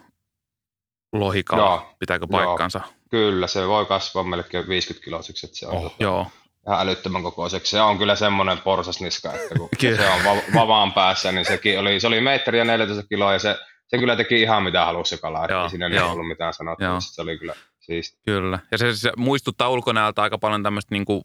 lohikala, 1.13 1.63
joo, 1.63 1.95
pitääkö 1.99 2.27
paikkansa? 2.27 2.81
Joo. 2.85 2.95
Kyllä, 3.11 3.47
se 3.47 3.69
voi 3.69 3.87
kasvaa 3.87 4.25
melkein 4.25 4.69
50 4.69 5.05
kiloiseksi, 5.05 5.47
että 5.47 5.59
se 5.59 5.67
on 5.67 5.77
oh, 5.77 5.83
tota, 5.83 5.95
joo. 5.99 6.27
ihan 6.67 6.81
älyttömän 6.81 7.23
kokoiseksi. 7.23 7.71
Se 7.71 7.81
on 7.81 7.99
kyllä 7.99 8.17
semmoinen 8.17 8.59
porsasniska, 8.59 9.33
että 9.33 9.55
kun 9.59 9.69
se 9.81 10.09
on 10.09 10.25
va- 10.25 10.61
vavaan 10.61 10.93
päässä, 10.93 11.33
niin 11.33 11.45
sekin 11.45 11.79
oli, 11.79 12.01
se 12.01 12.07
oli 12.07 12.21
metri 12.21 12.59
ja 12.59 12.65
14 12.65 13.09
kiloa 13.09 13.33
ja 13.33 13.39
se, 13.39 13.59
se 13.87 13.99
kyllä 13.99 14.17
teki 14.17 14.43
ihan 14.43 14.63
mitä 14.63 14.85
halusi 14.85 15.17
se 15.17 15.23
kala, 15.23 15.47
joo, 15.51 15.69
siinä 15.69 15.87
ei 15.87 15.99
ollut 15.99 16.29
mitään 16.29 16.55
sanottua, 16.55 17.01
se 17.01 17.23
oli 17.23 17.39
kyllä 17.39 17.55
siisti. 17.81 18.19
Kyllä, 18.25 18.59
ja 18.71 18.79
se, 18.79 18.97
se 18.97 19.13
muistuttaa 19.17 19.69
ulkonäöltä 19.69 20.23
aika 20.23 20.39
paljon 20.39 20.63
tämmöistä 20.63 20.95
niin 20.95 21.05
kuin 21.05 21.23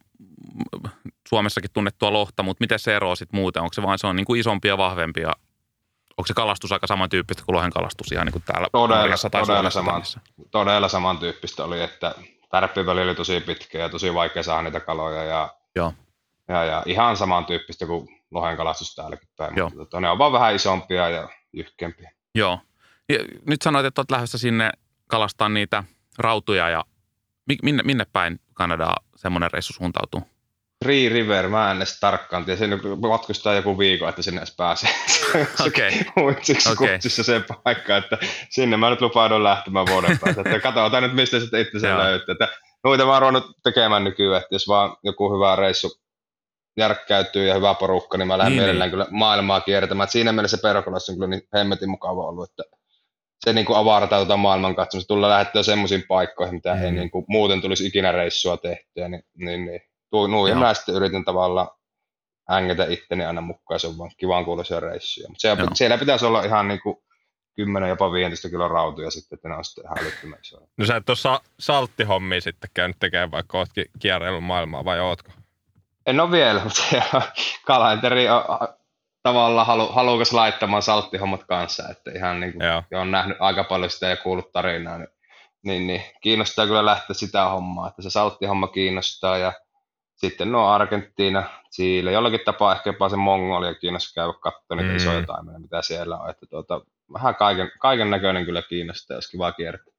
Suomessakin 1.28 1.72
tunnettua 1.74 2.14
lohta, 2.14 2.44
mutta 2.44 2.62
miten 2.64 2.80
se 2.80 2.96
eroaa 2.96 3.16
sitten 3.16 3.40
muuten? 3.40 3.62
Onko 3.62 3.74
se 3.74 3.82
vain 3.82 4.00
se 4.00 4.08
on 4.08 4.16
niin 4.16 4.26
kuin 4.26 4.40
isompi 4.40 4.68
ja 4.68 4.78
vahvempi 4.78 5.22
ja 5.22 5.34
onko 6.18 6.28
se 6.28 6.34
kalastus 6.34 6.72
aika 6.72 6.88
samantyyppistä 6.88 7.44
kuin 7.46 7.56
lohen 7.56 7.72
kalastus 7.72 8.12
ihan 8.12 8.26
niin 8.26 8.34
kuin 8.34 8.44
täällä 8.46 8.68
todella, 8.72 9.16
tai 9.32 9.42
todella, 9.42 9.70
saman, 9.70 10.04
todella 10.52 10.88
samantyyppistä 10.88 11.64
oli, 11.66 11.82
että 11.82 12.16
tärppiväli 12.52 13.02
oli 13.02 13.16
tosi 13.16 13.40
pitkä 13.40 13.78
ja 13.78 13.90
tosi 13.90 14.14
vaikea 14.14 14.44
saada 14.44 14.62
niitä 14.62 14.80
kaloja 14.80 15.24
ja, 15.24 15.56
Joo. 15.76 15.94
ja, 16.48 16.64
ja 16.64 16.84
ihan 16.86 17.18
samantyyppistä 17.18 17.86
kuin 17.86 18.08
lohen 18.32 18.58
kalastus 18.58 18.96
täälläkin 18.96 19.30
päin, 19.38 19.56
Joo. 19.56 19.70
mutta 19.70 19.86
tota, 19.86 20.00
ne 20.00 20.10
on 20.10 20.18
vaan 20.18 20.32
vähän 20.32 20.56
isompia 20.56 21.10
ja 21.10 21.30
jyhkempiä. 21.54 22.12
Joo. 22.36 22.60
Ja 23.10 23.18
nyt 23.48 23.62
sanoit, 23.62 23.86
että 23.86 24.02
olet 24.02 24.12
lähdössä 24.12 24.38
sinne 24.38 24.72
kalastaa 25.08 25.50
niitä 25.50 25.84
rautuja 26.18 26.70
ja 26.70 26.86
minne, 27.64 27.84
minne 27.84 28.06
päin 28.14 28.40
Kanadaa 28.54 28.96
semmoinen 29.16 29.52
reissu 29.52 29.74
suuntautuu? 29.74 30.37
Three 30.84 31.10
River, 31.10 31.48
mä 31.48 31.72
en 31.72 31.78
edes 31.78 32.00
tarkkaan 32.00 32.46
tiedä, 32.46 32.60
sinne 32.60 32.80
matkustaa 33.10 33.54
joku 33.54 33.80
viikko, 33.80 34.08
että 34.08 34.22
sinne 34.22 34.40
edes 34.40 34.56
pääsee. 34.58 34.90
Okei. 35.68 36.06
Okay. 36.18 36.34
okay. 36.72 37.00
se 37.00 37.42
paikka, 37.64 37.98
että 37.98 38.18
sinne 38.50 38.78
mä 38.78 38.90
nyt 38.90 39.02
lupaudun 39.02 39.44
lähtemään 39.44 39.86
vuoden 39.90 40.20
päästä. 40.20 40.42
Että 40.42 40.60
katsotaan 40.60 41.04
nyt, 41.04 41.14
mistä 41.14 41.40
sitten 41.40 41.62
itse 41.62 41.80
sen 41.80 41.98
löytyy. 41.98 42.32
Että 42.32 42.48
noita 42.84 43.06
mä 43.06 43.18
oon 43.18 43.54
tekemään 43.64 44.04
nykyään, 44.04 44.42
että 44.42 44.56
jos 44.56 44.68
vaan 44.68 44.98
joku 45.04 45.36
hyvä 45.36 45.56
reissu 45.56 46.02
järkkäytyy 46.78 47.48
ja 47.48 47.56
hyvä 47.56 47.74
porukka, 47.74 48.18
niin 48.18 48.28
mä 48.28 48.38
lähden 48.38 48.52
niin, 48.52 48.64
mielellään 48.64 48.88
niin. 48.88 48.92
kyllä 48.92 49.08
maailmaa 49.12 49.62
kiertämään. 49.62 50.06
Että 50.06 50.12
siinä 50.12 50.32
mielessä 50.32 50.58
Perkolassa 50.62 51.12
on 51.12 51.18
kyllä 51.18 51.30
niin 51.30 51.48
hemmetin 51.56 51.90
mukava 51.90 52.28
ollut, 52.28 52.50
että 52.50 52.64
se 53.46 53.54
niin 53.54 53.66
kuin 53.66 53.78
avartaa 53.78 54.20
tuota 54.20 54.38
maailman 54.38 54.76
katsomista. 54.76 55.08
Tulla 55.08 55.30
lähettyä 55.30 55.64
semmoisiin 55.64 56.04
paikkoihin, 56.08 56.56
mitä 56.56 56.76
mm. 56.76 56.84
ei 56.84 56.92
niin 56.92 57.12
kuin, 57.12 57.26
muuten 57.28 57.62
tulisi 57.62 57.86
ikinä 57.86 58.12
reissua 58.12 58.58
tehtyä, 58.58 59.08
niin, 59.08 59.24
niin, 59.38 59.66
niin 59.66 59.82
nuin 60.12 60.58
mä 60.58 60.74
sitten 60.74 60.96
yritän 60.96 61.26
tavallaan 61.26 61.68
hängetä 62.50 62.86
itteni 62.90 63.26
aina 63.26 63.42
mukaan, 63.42 63.80
se 63.80 63.88
on 63.88 63.98
vaan 63.98 64.12
kivan 64.18 64.46
kuuloisia 64.46 64.80
reissuja. 64.80 65.28
Mutta 65.30 65.42
siellä, 65.42 65.66
siellä 65.74 65.98
pitäisi 65.98 66.26
olla 66.26 66.44
ihan 66.44 66.68
niin 66.68 66.82
kuin 66.82 66.98
10 67.56 67.90
jopa 67.90 68.12
15 68.12 68.50
kilon 68.50 68.72
rautuja 68.72 69.12
sitten, 69.12 69.36
että 69.36 69.50
ne 69.50 69.56
on 69.56 69.66
sitten 69.66 69.84
ihan 69.86 69.98
älyttömän 70.00 70.40
isoja. 70.42 70.68
No 70.78 70.86
sä 70.86 70.96
et 70.96 71.10
ole 71.10 71.18
sa- 71.18 71.42
salttihommia 71.60 72.42
sitten 72.42 72.70
käynyt 72.74 72.98
tekemään, 73.00 73.32
vaikka 73.32 73.58
ootkin 73.58 73.86
kierrellyt 74.00 74.44
maailmaa, 74.44 74.86
vai 74.86 75.00
ootko? 75.00 75.32
En 76.06 76.20
ole 76.20 76.32
vielä, 76.32 76.64
mutta 76.64 76.82
kalenteri 77.66 78.30
on 78.30 78.44
tavallaan 79.24 79.68
halu, 79.68 79.88
halukas 79.92 80.34
laittamaan 80.34 80.84
salttihommat 80.84 81.44
kanssa, 81.44 81.90
että 81.90 82.12
ihan 82.16 82.40
niin 82.40 82.54
kuin, 82.54 83.00
on 83.02 83.12
nähnyt 83.12 83.38
aika 83.40 83.64
paljon 83.64 83.92
sitä 83.92 84.08
ja 84.08 84.18
kuullut 84.18 84.52
tarinaa, 84.52 84.98
niin, 84.98 85.10
niin, 85.64 85.88
niin 85.88 86.04
kiinnostaa 86.22 86.68
kyllä 86.68 86.86
lähteä 86.86 87.14
sitä 87.14 87.46
hommaa, 87.46 87.88
että 87.88 88.02
se 88.02 88.10
salttihomma 88.10 88.68
kiinnostaa 88.68 89.38
ja 89.38 89.54
sitten 90.18 90.52
no 90.52 90.68
Argentiina, 90.68 91.44
Chile, 91.76 92.12
jollakin 92.12 92.40
tapaa 92.46 92.76
ehkä 92.76 92.90
jopa 92.90 93.10
se 93.10 93.16
Mongolia 93.16 93.74
kiinnostaa 93.74 94.24
käydä 94.24 94.40
katsoa 94.40 94.78
niitä 94.78 94.90
mm. 94.90 94.96
isoja 94.96 95.24
taimenia, 95.24 95.60
mitä 95.60 95.82
siellä 95.82 96.18
on. 96.18 96.30
Että 96.30 96.46
tuota, 96.46 96.82
vähän 97.14 97.36
kaiken, 97.36 97.72
kaiken 97.80 98.10
näköinen 98.10 98.46
kyllä 98.46 98.62
kiinnostaa, 98.62 99.18
jos 99.18 99.32
kiva 99.32 99.52
kiertää. 99.52 99.94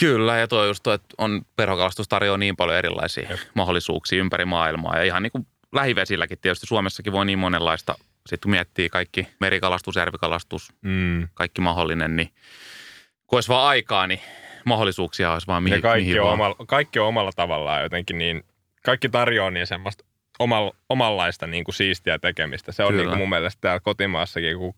Kyllä, 0.00 0.36
ja 0.36 0.48
tuo 0.48 0.64
just 0.64 0.82
tuo, 0.82 0.92
että 0.92 1.14
on 1.18 1.42
perhokalastus 1.56 2.08
tarjoaa 2.08 2.38
niin 2.38 2.56
paljon 2.56 2.78
erilaisia 2.78 3.30
Jep. 3.30 3.40
mahdollisuuksia 3.54 4.18
ympäri 4.18 4.44
maailmaa. 4.44 4.96
Ja 4.96 5.04
ihan 5.04 5.22
niin 5.22 5.32
kuin 5.32 5.46
lähivesilläkin 5.72 6.38
tietysti 6.38 6.66
Suomessakin 6.66 7.12
voi 7.12 7.26
niin 7.26 7.38
monenlaista. 7.38 7.94
Sitten 8.26 8.38
kun 8.42 8.50
miettii 8.50 8.88
kaikki 8.88 9.28
merikalastus, 9.40 9.96
järvikalastus, 9.96 10.72
mm. 10.82 11.28
kaikki 11.34 11.60
mahdollinen, 11.60 12.16
niin 12.16 12.28
kun 13.26 13.36
olisi 13.36 13.48
vaan 13.48 13.68
aikaa, 13.68 14.06
niin 14.06 14.20
mahdollisuuksia 14.64 15.32
olisi 15.32 15.46
vaan 15.46 15.62
mihin, 15.62 15.82
kaikki 15.82 16.04
mihin 16.04 16.20
on 16.20 16.24
vaan. 16.24 16.34
Omalla, 16.34 16.56
kaikki 16.66 16.98
on 16.98 17.06
omalla 17.06 17.30
tavallaan 17.36 17.82
jotenkin 17.82 18.18
niin 18.18 18.44
kaikki 18.88 19.08
tarjoaa 19.08 19.50
niin 19.50 19.66
semmoista 19.66 20.04
omal, 20.38 20.72
omanlaista 20.88 21.46
niin 21.46 21.64
kuin 21.64 21.74
siistiä 21.74 22.18
tekemistä. 22.18 22.72
Se 22.72 22.84
on 22.84 22.96
niin 22.96 23.08
kuin 23.08 23.18
mun 23.18 23.28
mielestä 23.28 23.60
täällä 23.60 23.80
kotimaassakin, 23.80 24.58
kun 24.58 24.74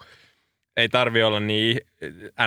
ei 0.76 0.88
tarvi 0.88 1.22
olla 1.22 1.40
niin 1.40 1.80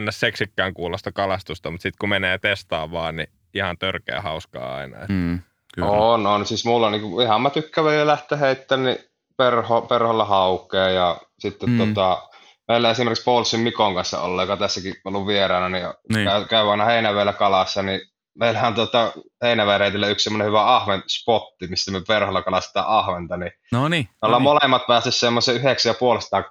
ns. 0.02 0.20
seksikkään 0.20 0.74
kuulosta 0.74 1.12
kalastusta, 1.12 1.72
mutta 1.72 1.82
sitten 1.82 1.98
kun 2.00 2.10
menee 2.10 2.38
testaamaan, 2.38 3.16
niin 3.16 3.28
ihan 3.54 3.78
törkeä 3.78 4.22
hauskaa 4.22 4.76
aina. 4.76 4.98
Mm, 5.10 5.40
kyllä. 5.74 5.88
On, 5.88 6.28
on. 6.28 6.46
Siis 6.46 6.66
mulla 6.66 6.86
on 6.86 6.92
niin 6.92 7.02
kuin, 7.02 7.26
ihan 7.26 7.42
mä 7.42 7.50
tykkään 7.50 7.88
vielä 7.88 8.08
lähteä 8.08 8.38
heittämään 8.38 8.86
niin 8.86 9.10
perho, 9.38 9.82
perholla 9.82 10.26
haukea 10.26 10.90
ja 10.90 11.18
sitten 11.40 11.70
mm. 11.70 11.78
tota, 11.78 12.30
meillä 12.68 12.92
esimerkiksi 12.92 13.24
Paulsin 13.24 13.60
Mikon 13.60 13.96
kanssa 13.96 14.22
olla, 14.22 14.44
joka 14.44 14.58
tässäkin 14.58 14.96
ollut 15.06 15.28
vieraana, 15.28 15.70
niin, 15.70 15.86
niin. 16.14 16.28
Käy, 16.28 16.46
käy 16.46 16.72
aina 16.72 16.86
heinäveellä 16.86 17.34
kalassa, 17.34 17.84
niin 17.84 18.02
meillä 18.36 18.68
on 18.68 18.76
tuota 18.76 19.12
Heinävereitillä 19.42 20.08
yksi 20.08 20.24
semmoinen 20.24 20.48
hyvä 20.48 20.76
ahven 20.76 21.04
spotti, 21.08 21.68
missä 21.68 21.92
me 21.92 22.02
perholla 22.08 22.42
kalastetaan 22.42 22.88
ahventa, 22.88 23.38
niin 23.38 23.52
no 23.72 23.88
niin, 23.88 24.10
ollaan 24.22 24.44
no 24.44 24.50
niin. 24.52 24.60
molemmat 24.62 24.88
päässeet 24.88 25.16
semmoisen 25.16 25.56
9,5 25.56 25.62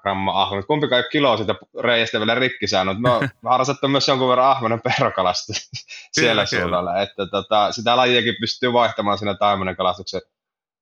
grammaa 0.03 0.43
ahventa. 0.43 0.67
Kumpikaan 0.67 1.03
ei 1.03 1.11
kilo 1.13 1.37
siitä 1.37 1.55
reiästä 1.81 2.19
vielä 2.19 2.35
rikki 2.35 2.67
saanut. 2.67 3.01
Me 3.01 3.11
on 3.11 3.29
harrastettu 3.51 3.89
myös 3.89 4.09
jonkun 4.09 4.29
verran 4.29 4.51
ahvenen 4.51 4.81
perhokalasta 4.81 5.53
siellä 6.13 6.47
suunnalla, 6.47 7.01
että 7.01 7.27
tota, 7.27 7.73
sitä 7.73 7.97
lajiakin 7.97 8.37
pystyy 8.41 8.73
vaihtamaan 8.73 9.19
siinä 9.19 9.35
taimenen 9.35 9.77
kalastuksen 9.77 10.21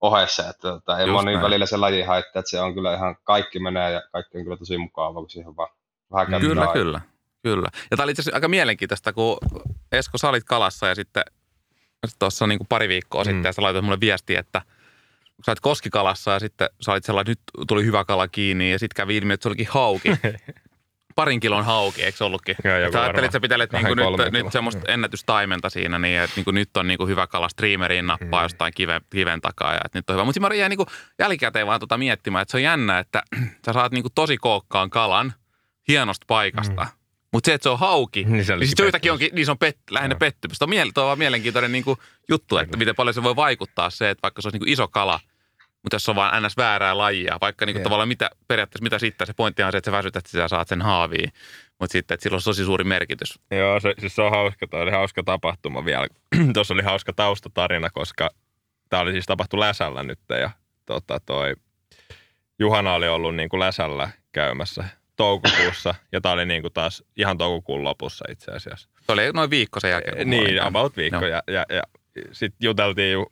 ohessa, 0.01 0.49
että 0.49 0.69
tota, 0.69 0.99
ei 0.99 1.13
vaan 1.13 1.25
niin 1.25 1.43
välillä 1.43 1.67
se 1.67 1.77
laji 1.77 2.03
haittaa, 2.03 2.41
että 2.41 2.51
se 2.51 2.61
on 2.61 2.75
kyllä 2.75 2.95
ihan 2.95 3.17
kaikki 3.25 3.59
menee 3.59 3.91
ja 3.91 4.03
kaikki 4.13 4.39
on 4.39 4.45
kyllä 4.45 4.57
tosi 4.57 4.79
mukavaa, 4.79 5.13
kun 5.13 5.31
siihen 5.31 5.57
vaan 5.57 5.69
vähän 6.13 6.41
Kyllä, 6.41 6.67
kyllä. 6.67 7.01
Kyllä. 7.43 7.69
Ja 7.91 7.97
tämä 7.97 8.05
oli 8.05 8.11
itse 8.11 8.23
asiassa 8.23 8.37
aika 8.37 8.49
mielenkiintoista, 8.49 9.13
kun 9.13 9.39
Esko, 9.93 10.19
sä 10.19 10.29
olit 10.29 10.45
kalassa 10.45 10.87
ja 10.87 10.95
sitten 10.95 11.25
tuossa 12.19 12.47
niin 12.47 12.59
pari 12.69 12.89
viikkoa 12.89 13.25
mm. 13.25 13.25
sitten 13.25 13.49
ja 13.49 13.53
sä 13.53 13.63
laitoit 13.63 13.85
mulle 13.85 14.01
viestiä, 14.01 14.41
että 14.41 14.63
sä 15.47 15.51
olit 15.51 15.61
koskikalassa 15.61 16.31
ja 16.31 16.39
sitten 16.39 16.69
sä 16.81 16.93
olit 16.93 17.05
sellainen, 17.05 17.33
että 17.33 17.53
nyt 17.59 17.69
tuli 17.69 17.85
hyvä 17.85 18.05
kala 18.05 18.29
kiinni 18.29 18.73
ja 18.73 18.79
sitten 18.79 18.97
kävi 18.97 19.17
ilmi, 19.17 19.33
että 19.33 19.43
se 19.43 19.49
olikin 19.49 19.69
hauki. 19.71 20.09
Parin 21.17 21.41
kilon 21.41 21.65
hauki, 21.65 22.03
eikö 22.03 22.25
ollutkin? 22.25 22.57
Joo, 22.65 22.93
sä 22.93 23.03
ajattelit, 23.03 23.25
että 23.25 23.37
sä 23.37 23.41
pitelet 23.41 23.73
niin 23.73 23.87
nyt, 23.87 24.33
nyt 24.33 24.53
semmoista 24.53 24.93
ennätystaimenta 24.93 25.71
siinä, 25.71 25.99
niin 25.99 26.21
että 26.21 26.41
niin 26.41 26.55
nyt 26.55 26.77
on 26.77 26.87
niin 26.87 27.09
hyvä 27.09 27.27
kala 27.27 27.49
streameriin 27.49 28.07
nappaa 28.07 28.41
mm. 28.41 28.45
jostain 28.45 28.73
kiven, 28.77 29.01
kiven 29.11 29.41
takaa 29.41 29.73
ja 29.73 29.81
että 29.85 29.99
nyt 29.99 30.11
on 30.11 30.15
hyvä. 30.15 30.25
Mutta 30.25 30.41
mä 30.41 30.55
jäin 30.55 30.71
niin 30.71 30.87
jälkikäteen 31.19 31.67
vaan 31.67 31.81
tota 31.81 31.99
miettimään, 31.99 32.43
että 32.43 32.51
se 32.51 32.57
on 32.57 32.63
jännä, 32.63 32.99
että 32.99 33.23
sä 33.67 33.73
saat 33.73 33.93
niin 33.93 34.05
tosi 34.15 34.37
kookkaan 34.37 34.91
kalan 34.91 35.33
hienosta 35.89 36.25
paikasta. 36.29 36.85
Mm 36.85 37.00
mutta 37.33 37.47
se, 37.47 37.55
että 37.55 37.63
se 37.63 37.69
on 37.69 37.79
hauki, 37.79 38.25
niin 38.25 38.45
se, 38.45 38.57
niin 38.57 38.69
se 38.77 38.85
jotakin 38.85 39.13
onkin, 39.13 39.31
niin 39.33 39.47
se 39.47 39.51
on 39.51 39.59
pet, 39.59 39.79
lähinnä 39.91 40.15
pettymys. 40.15 40.59
Se 40.59 40.65
on, 40.65 40.71
miele, 40.71 40.93
on 40.97 41.19
mielenkiintoinen 41.19 41.73
niin 41.73 41.85
kuin 41.85 41.99
juttu, 42.29 42.59
että 42.59 42.77
miten 42.77 42.95
paljon 42.95 43.15
se 43.15 43.23
voi 43.23 43.37
vaikuttaa 43.37 43.91
se, 43.91 44.11
että 44.11 44.23
vaikka 44.23 44.43
se 44.43 44.49
olisi 44.49 44.55
niin 44.55 44.61
kuin 44.61 44.73
iso 44.73 44.89
kala, 44.89 45.21
mutta 45.83 45.95
jos 45.95 46.05
se 46.05 46.11
on 46.11 46.17
vain 46.17 46.43
ns. 46.43 46.57
väärää 46.57 46.99
lajia, 46.99 47.39
vaikka 47.41 47.67
niin 47.67 47.75
kuin 47.75 47.83
tavallaan 47.83 48.09
mitä, 48.09 48.31
periaatteessa 48.49 48.83
mitä 48.83 48.99
sitten, 48.99 49.27
se 49.27 49.33
pointti 49.33 49.63
on 49.63 49.73
se, 49.73 49.79
että 49.79 49.91
sä 49.91 49.97
väsytät, 49.97 50.27
että 50.27 50.31
sä 50.31 50.49
saat 50.49 50.69
sen 50.69 50.83
haaviin. 50.83 51.33
Mutta 51.81 51.93
sitten, 51.93 52.15
että 52.15 52.23
sillä 52.23 52.37
on 52.37 52.43
tosi 52.45 52.65
suuri 52.65 52.85
merkitys. 52.85 53.39
Joo, 53.51 53.81
se, 53.81 53.95
siis 53.99 54.15
se 54.15 54.23
on 54.23 54.31
hauska, 54.31 54.67
toi 54.67 54.83
oli 54.83 54.91
hauska 54.91 55.23
tapahtuma 55.23 55.85
vielä. 55.85 56.07
Tuossa 56.55 56.75
oli 56.75 56.83
hauska 56.83 57.13
taustatarina, 57.13 57.91
koska 57.91 58.31
tämä 58.89 59.03
oli 59.03 59.13
siis 59.13 59.27
tapahtu 59.27 59.61
Läsällä 59.61 60.03
nyt 60.03 60.19
ja 60.41 60.51
tota, 60.87 61.21
toi 61.27 61.55
Juhana 62.59 62.95
oli 62.95 63.09
ollut 63.09 63.37
niin 63.37 63.49
kuin 63.49 63.61
läsällä 63.61 64.11
käymässä 64.33 64.85
toukokuussa, 65.21 65.95
ja 66.13 66.21
tämä 66.21 66.33
oli 66.33 66.47
niin 66.47 66.63
kuin 66.63 66.73
taas 66.73 67.05
ihan 67.17 67.39
toukokuun 67.39 67.85
lopussa 67.85 68.25
itse 68.31 68.53
asiassa. 68.53 68.89
Se 69.01 69.13
oli 69.13 69.33
noin 69.35 69.51
viikko 69.51 69.81
sen 69.81 69.91
jälkeen. 69.91 70.17
kun 70.17 70.31
Niin, 70.31 70.63
about 70.63 70.97
viikko. 70.97 71.27
Joo. 71.27 71.29
Ja, 71.29 71.43
ja, 71.47 71.67
ja 71.69 71.83
sitten 72.33 72.67
juteltiin 72.67 73.13
ju, 73.13 73.27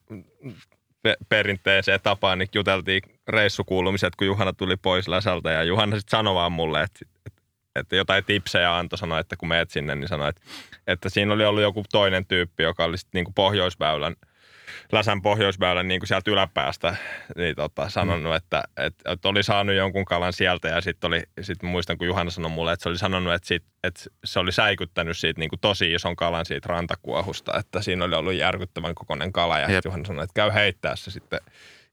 pe- 1.02 1.16
perinteiseen 1.28 2.00
tapaan, 2.02 2.38
niin 2.38 2.48
juteltiin 2.54 3.02
reissukuulumiset, 3.28 4.16
kun 4.16 4.26
Juhana 4.26 4.52
tuli 4.52 4.76
pois 4.76 5.08
läsältä. 5.08 5.50
Ja 5.50 5.62
Juhana 5.62 5.96
sitten 5.96 6.18
sanoi 6.18 6.34
vaan 6.34 6.52
mulle, 6.52 6.82
että, 6.82 6.98
että, 7.76 7.96
jotain 7.96 8.24
tipsejä 8.24 8.76
antoi, 8.76 8.98
sanoi, 8.98 9.20
että 9.20 9.36
kun 9.36 9.48
meet 9.48 9.70
sinne, 9.70 9.94
niin 9.94 10.08
sanoi, 10.08 10.28
että, 10.28 10.42
että 10.86 11.08
siinä 11.08 11.34
oli 11.34 11.44
ollut 11.44 11.62
joku 11.62 11.84
toinen 11.92 12.26
tyyppi, 12.26 12.62
joka 12.62 12.84
oli 12.84 12.98
sitten 12.98 13.18
niin 13.18 13.24
kuin 13.24 13.34
pohjoisväylän, 13.34 14.16
Läsän 14.92 15.22
pohjoisväylän 15.22 15.88
niin 15.88 16.00
kuin 16.00 16.08
sieltä 16.08 16.30
yläpäästä 16.30 16.96
niin 17.36 17.56
tota, 17.56 17.88
sanonut, 17.88 18.34
että, 18.34 18.62
että, 18.76 19.12
että, 19.12 19.28
oli 19.28 19.42
saanut 19.42 19.76
jonkun 19.76 20.04
kalan 20.04 20.32
sieltä 20.32 20.68
ja 20.68 20.80
sitten 20.80 21.08
oli, 21.08 21.22
sit 21.40 21.62
muistan 21.62 21.98
kun 21.98 22.06
Juhana 22.06 22.30
sanoi 22.30 22.50
mulle, 22.50 22.72
että 22.72 22.82
se 22.82 22.88
oli 22.88 22.98
sanonut, 22.98 23.32
että, 23.34 23.48
sit, 23.48 23.64
että 23.84 24.00
se 24.24 24.38
oli 24.38 24.52
säikyttänyt 24.52 25.16
siitä 25.16 25.40
niin 25.40 25.50
kuin 25.50 25.60
tosi 25.60 25.94
ison 25.94 26.16
kalan 26.16 26.46
siitä 26.46 26.68
rantakuohusta, 26.68 27.58
että 27.58 27.82
siinä 27.82 28.04
oli 28.04 28.14
ollut 28.14 28.34
järkyttävän 28.34 28.94
kokoinen 28.94 29.32
kala 29.32 29.58
ja 29.58 29.70
Jep. 29.70 29.84
Juhana 29.84 30.04
sanoi, 30.04 30.24
että 30.24 30.34
käy 30.34 30.50
heittää 30.54 30.96
se 30.96 31.10
sitten 31.10 31.40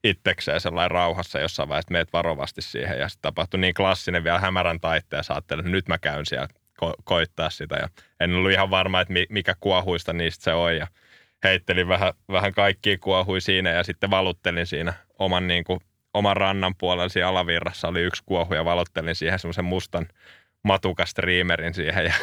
itsekseen 0.04 0.60
sellainen 0.60 0.90
rauhassa 0.90 1.40
jossain 1.40 1.68
vaiheessa, 1.68 1.92
meet 1.92 2.12
varovasti 2.12 2.62
siihen. 2.62 2.98
Ja 2.98 3.08
sitten 3.08 3.22
tapahtui 3.22 3.60
niin 3.60 3.74
klassinen 3.74 4.24
vielä 4.24 4.40
hämärän 4.40 4.80
taitteessa, 4.80 5.34
ajattelin, 5.34 5.60
että 5.60 5.70
nyt 5.70 5.88
mä 5.88 5.98
käyn 5.98 6.26
siellä 6.26 6.48
ko- 6.84 7.02
koittaa 7.04 7.50
sitä. 7.50 7.76
Ja 7.76 7.88
en 8.20 8.34
ollut 8.34 8.50
ihan 8.50 8.70
varma, 8.70 9.00
että 9.00 9.12
mi- 9.12 9.26
mikä 9.28 9.54
kuohuista 9.60 10.12
niistä 10.12 10.44
se 10.44 10.52
on. 10.52 10.76
Ja 10.76 10.86
heittelin 11.46 11.88
vähän, 11.88 12.12
vähän 12.28 12.54
kaikkia 12.54 12.98
kuohui 12.98 13.40
siinä 13.40 13.70
ja 13.70 13.84
sitten 13.84 14.10
valuttelin 14.10 14.66
siinä 14.66 14.92
oman, 15.18 15.46
niin 15.46 15.64
kuin, 15.64 15.80
oman 16.14 16.36
rannan 16.36 16.74
puolella. 16.74 17.08
Siinä 17.08 17.28
alavirrassa 17.28 17.88
oli 17.88 18.02
yksi 18.02 18.22
kuohu 18.26 18.54
ja 18.54 18.64
valuttelin 18.64 19.14
siihen 19.14 19.38
semmoisen 19.38 19.64
mustan 19.64 20.08
matukastriimerin 20.62 21.74
siihen 21.74 22.04
ja, 22.04 22.14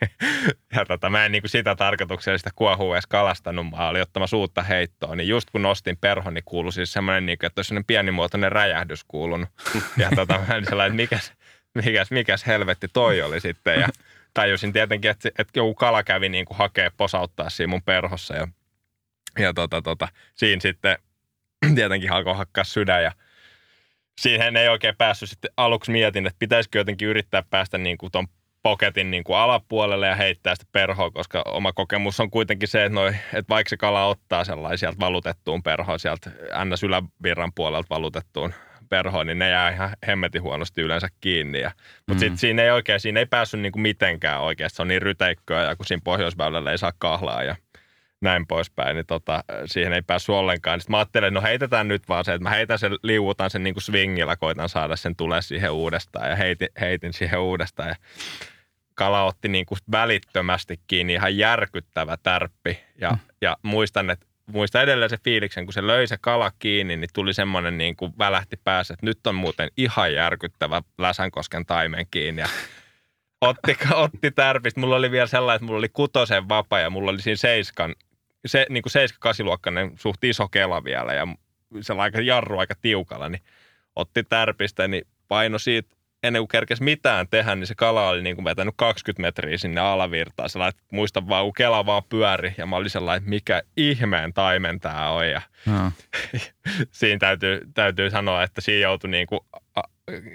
ja 0.76 0.84
tota, 0.84 1.10
mä 1.10 1.24
en 1.24 1.32
niin 1.32 1.42
kuin 1.42 1.50
sitä 1.50 1.74
tarkoituksellista 1.74 2.50
kuohua 2.54 2.94
edes 2.94 3.06
kalastanut, 3.06 3.70
mä 3.70 3.88
olin 3.88 4.02
ottamassa 4.02 4.36
uutta 4.36 4.62
heittoa, 4.62 5.16
niin 5.16 5.28
just 5.28 5.50
kun 5.50 5.62
nostin 5.62 5.96
perhon, 6.00 6.34
niin 6.34 6.44
kuului 6.44 6.72
siis 6.72 6.92
semmoinen, 6.92 7.26
niin 7.26 7.38
kuin, 7.38 7.46
että 7.46 7.58
olisi 7.58 7.74
pienimuotoinen 7.86 8.52
räjähdys 8.52 9.04
kuulunut. 9.04 9.48
Ja 9.96 10.10
tota, 10.16 10.38
mä 10.38 10.54
olin 10.54 10.64
sellainen, 10.64 11.00
että 11.00 11.14
mikäs, 11.14 11.32
mikäs, 11.84 12.10
mikäs 12.10 12.46
helvetti 12.46 12.88
toi 12.92 13.22
oli 13.22 13.40
sitten. 13.40 13.80
Ja 13.80 13.88
tajusin 14.34 14.72
tietenkin, 14.72 15.10
että, 15.10 15.28
että 15.38 15.58
joku 15.58 15.74
kala 15.74 16.02
kävi 16.02 16.28
niin 16.28 16.44
kuin 16.44 16.58
hakee 16.58 16.90
posauttaa 16.96 17.50
siinä 17.50 17.70
mun 17.70 17.82
perhossa 17.82 18.36
ja, 18.36 18.48
ja 19.38 19.54
tota, 19.54 19.82
tota, 19.82 20.08
siinä 20.34 20.60
sitten 20.60 20.98
tietenkin 21.74 22.12
alkoi 22.12 22.36
hakkaa 22.36 22.64
sydän 22.64 23.02
ja 23.02 23.12
siihen 24.20 24.56
ei 24.56 24.68
oikein 24.68 24.96
päässyt 24.98 25.30
sitten 25.30 25.50
aluksi 25.56 25.90
mietin, 25.90 26.26
että 26.26 26.38
pitäisikö 26.38 26.78
jotenkin 26.78 27.08
yrittää 27.08 27.42
päästä 27.50 27.78
niin 27.78 27.98
kuin 27.98 28.12
ton 28.12 28.26
poketin 28.62 29.10
niin 29.10 29.24
kuin 29.24 29.36
alapuolelle 29.36 30.06
ja 30.06 30.14
heittää 30.14 30.54
sitä 30.54 30.66
perhoa, 30.72 31.10
koska 31.10 31.42
oma 31.46 31.72
kokemus 31.72 32.20
on 32.20 32.30
kuitenkin 32.30 32.68
se, 32.68 32.84
että, 32.84 32.94
noi, 32.94 33.08
että 33.08 33.48
vaikka 33.48 33.68
se 33.68 33.76
kala 33.76 34.06
ottaa 34.06 34.44
sellaisia 34.44 34.76
sieltä 34.76 35.00
valutettuun 35.00 35.62
perhoon, 35.62 36.00
sieltä 36.00 36.30
ns. 36.64 36.82
ylävirran 36.82 37.52
puolelta 37.54 37.86
valutettuun 37.90 38.54
perhoon, 38.88 39.26
niin 39.26 39.38
ne 39.38 39.48
jää 39.48 39.70
ihan 39.70 39.90
hemmetin 40.06 40.42
huonosti 40.42 40.82
yleensä 40.82 41.08
kiinni. 41.20 41.60
Ja, 41.60 41.70
mutta 41.96 42.14
Mm. 42.14 42.18
sitten 42.18 42.38
siinä 42.38 42.62
ei 42.62 42.70
oikein, 42.70 43.00
siinä 43.00 43.20
ei 43.20 43.26
päässyt 43.26 43.60
niin 43.60 43.72
kuin 43.72 43.82
mitenkään 43.82 44.40
oikeasti, 44.40 44.76
se 44.76 44.82
on 44.82 44.88
niin 44.88 45.02
ryteikköä 45.02 45.62
ja 45.62 45.76
kun 45.76 45.86
siinä 45.86 46.00
pohjoisväylällä 46.04 46.70
ei 46.70 46.78
saa 46.78 46.92
kahlaa 46.98 47.42
ja 47.42 47.56
näin 48.24 48.46
poispäin, 48.46 48.96
niin 48.96 49.06
tota, 49.06 49.44
siihen 49.66 49.92
ei 49.92 50.02
päässyt 50.02 50.34
ollenkaan. 50.34 50.80
Sitten 50.80 50.92
mä 50.92 50.98
ajattelin, 50.98 51.26
että 51.26 51.40
no 51.40 51.42
heitetään 51.42 51.88
nyt 51.88 52.08
vaan 52.08 52.24
se, 52.24 52.34
että 52.34 52.42
mä 52.42 52.50
heitän 52.50 52.78
sen, 52.78 52.96
liuutan 53.02 53.50
sen 53.50 53.62
niin 53.62 53.74
kuin 53.74 53.82
swingillä, 53.82 54.36
koitan 54.36 54.68
saada 54.68 54.96
sen 54.96 55.16
tulee 55.16 55.42
siihen 55.42 55.70
uudestaan 55.70 56.30
ja 56.30 56.36
heitin, 56.36 56.68
heitin 56.80 57.12
siihen 57.12 57.40
uudestaan 57.40 57.88
ja 57.88 57.96
kala 58.94 59.22
otti 59.24 59.48
niin 59.48 59.66
kuin 59.66 59.78
välittömästi 59.92 60.80
kiinni 60.86 61.12
ihan 61.12 61.36
järkyttävä 61.36 62.16
tärppi 62.22 62.78
ja, 63.00 63.10
Mm. 63.10 63.18
ja 63.40 63.56
muistan, 63.62 64.10
että 64.10 64.26
muistan 64.46 64.82
edelleen 64.82 65.10
se 65.10 65.18
fiiliksen, 65.24 65.66
kun 65.66 65.72
se 65.72 65.86
löi 65.86 66.06
se 66.06 66.16
kala 66.20 66.52
kiinni, 66.58 66.96
niin 66.96 67.10
tuli 67.14 67.34
semmoinen 67.34 67.78
niin 67.78 67.96
kuin 67.96 68.12
välähti 68.18 68.56
päässä, 68.64 68.94
että 68.94 69.06
nyt 69.06 69.26
on 69.26 69.34
muuten 69.34 69.68
ihan 69.76 70.14
järkyttävä 70.14 70.82
Läsänkosken 70.98 71.66
taimen 71.66 72.06
kiinni 72.10 72.42
ja 72.42 72.48
otti, 73.40 73.76
otti 73.94 74.30
tärpistä. 74.30 74.80
Mulla 74.80 74.96
oli 74.96 75.10
vielä 75.10 75.26
sellainen, 75.26 75.56
että 75.56 75.66
mulla 75.66 75.78
oli 75.78 75.88
kutosen 75.88 76.48
vapa 76.48 76.78
ja 76.78 76.90
mulla 76.90 77.10
oli 77.10 77.22
siinä 77.22 77.36
seiskan, 77.36 77.94
se 78.46 78.66
niin 78.70 78.82
kuin 78.82 78.90
seiska 78.90 79.18
kasiluokkainen 79.20 79.92
suht 79.98 80.24
iso 80.24 80.48
kela 80.48 80.84
vielä 80.84 81.14
ja 81.14 81.28
sellainen 81.80 82.02
aika 82.14 82.20
jarru 82.20 82.58
aika 82.58 82.74
tiukalla, 82.80 83.28
niin 83.28 83.42
otti 83.96 84.22
tärpistä, 84.22 84.88
niin 84.88 85.06
paino 85.28 85.58
siitä 85.58 85.96
ennen 86.24 86.40
kuin 86.40 86.48
kerkesi 86.48 86.82
mitään 86.82 87.28
tehdä, 87.28 87.54
niin 87.54 87.66
se 87.66 87.74
kala 87.74 88.08
oli 88.08 88.22
niin 88.22 88.36
kuin 88.36 88.44
vetänyt 88.44 88.74
20 88.76 89.22
metriä 89.22 89.58
sinne 89.58 89.80
alavirtaan. 89.80 90.48
Sellainen, 90.48 90.78
että 90.78 90.96
muistan 90.96 91.28
vaan, 91.28 91.44
kun 91.44 91.52
kela 91.52 91.86
vaan 91.86 92.02
pyöri 92.08 92.54
ja 92.58 92.66
mä 92.66 92.76
olin 92.76 92.90
sellainen, 92.90 93.18
että 93.18 93.30
mikä 93.30 93.62
ihmeen 93.76 94.32
taimen 94.32 94.80
tämä 94.80 95.10
on. 95.10 95.28
Ja 95.28 95.42
Joo. 95.66 95.92
siinä 96.90 97.18
täytyy, 97.18 97.60
täytyy 97.74 98.10
sanoa, 98.10 98.42
että 98.42 98.60
siinä 98.60 98.82
joutui 98.82 99.10
niin 99.10 99.26
kuin 99.26 99.40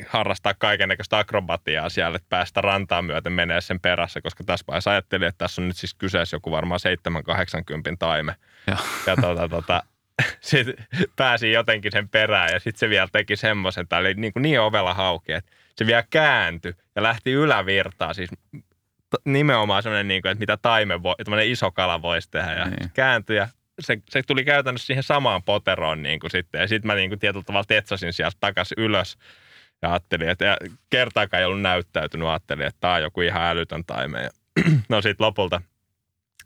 harrastaa 0.07 0.53
kaikennäköistä 0.53 1.17
akrobatiaa 1.17 1.89
siellä, 1.89 2.15
että 2.15 2.29
päästä 2.29 2.61
rantaan 2.61 3.05
myöten 3.05 3.33
menee 3.33 3.61
sen 3.61 3.79
perässä, 3.79 4.21
koska 4.21 4.43
tässä 4.43 4.63
vaiheessa 4.67 4.91
ajattelin, 4.91 5.27
että 5.27 5.37
tässä 5.37 5.61
on 5.61 5.67
nyt 5.67 5.77
siis 5.77 5.93
kyseessä 5.93 6.35
joku 6.35 6.51
varmaan 6.51 6.79
7-80 7.93 7.95
taime. 7.99 8.35
Joo. 8.67 8.77
Ja 9.07 9.15
tota, 9.15 9.49
tota, 9.49 9.83
sitten 10.41 10.87
pääsi 11.15 11.51
jotenkin 11.51 11.91
sen 11.91 12.09
perään 12.09 12.49
ja 12.53 12.59
sitten 12.59 12.79
se 12.79 12.89
vielä 12.89 13.07
teki 13.11 13.35
semmoisen, 13.35 13.87
tämä 13.87 13.99
oli 13.99 14.13
niin, 14.13 14.33
kuin 14.33 14.43
niin 14.43 14.59
ovella 14.59 14.93
hauki, 14.93 15.31
että 15.31 15.51
se 15.79 15.85
vielä 15.87 16.03
kääntyi 16.09 16.73
ja 16.95 17.03
lähti 17.03 17.31
ylävirtaan, 17.31 18.15
siis 18.15 18.29
nimenomaan 19.25 19.83
semmoinen, 19.83 20.07
niin 20.07 20.21
kuin, 20.21 20.31
että 20.31 20.39
mitä 20.39 20.57
taime 20.57 21.03
voi, 21.03 21.15
tämmöinen 21.23 21.47
iso 21.47 21.71
kala 21.71 22.01
voisi 22.01 22.31
tehdä 22.31 22.53
ja 22.53 22.65
Niin. 22.65 22.91
kääntyi 22.93 23.37
ja 23.37 23.47
se, 23.79 23.97
se 24.09 24.21
tuli 24.27 24.45
käytännössä 24.45 24.85
siihen 24.85 25.03
samaan 25.03 25.43
poteroon 25.43 26.03
niin 26.03 26.19
kuin 26.19 26.31
sitten 26.31 26.61
ja 26.61 26.67
sitten 26.67 26.87
mä 26.87 26.95
niin 26.95 27.09
kuin 27.09 27.19
tietyllä 27.19 27.43
tavalla 27.43 27.65
tetsasin 27.67 28.13
sieltä 28.13 28.37
takaisin 28.39 28.79
ylös 28.79 29.17
ja 29.81 29.89
ajattelin, 29.89 30.29
että 30.29 30.45
ja 30.45 30.57
kertaakaan 30.89 31.41
ei 31.41 31.45
ollut 31.45 31.61
näyttäytynyt, 31.61 32.27
ajattelin, 32.27 32.67
että 32.67 32.79
tämä 32.79 32.93
on 32.93 33.01
joku 33.01 33.21
ihan 33.21 33.43
älytön 33.43 33.85
taime 33.85 34.21
ja 34.21 34.29
no 34.89 35.01
sitten 35.01 35.25
lopulta 35.25 35.61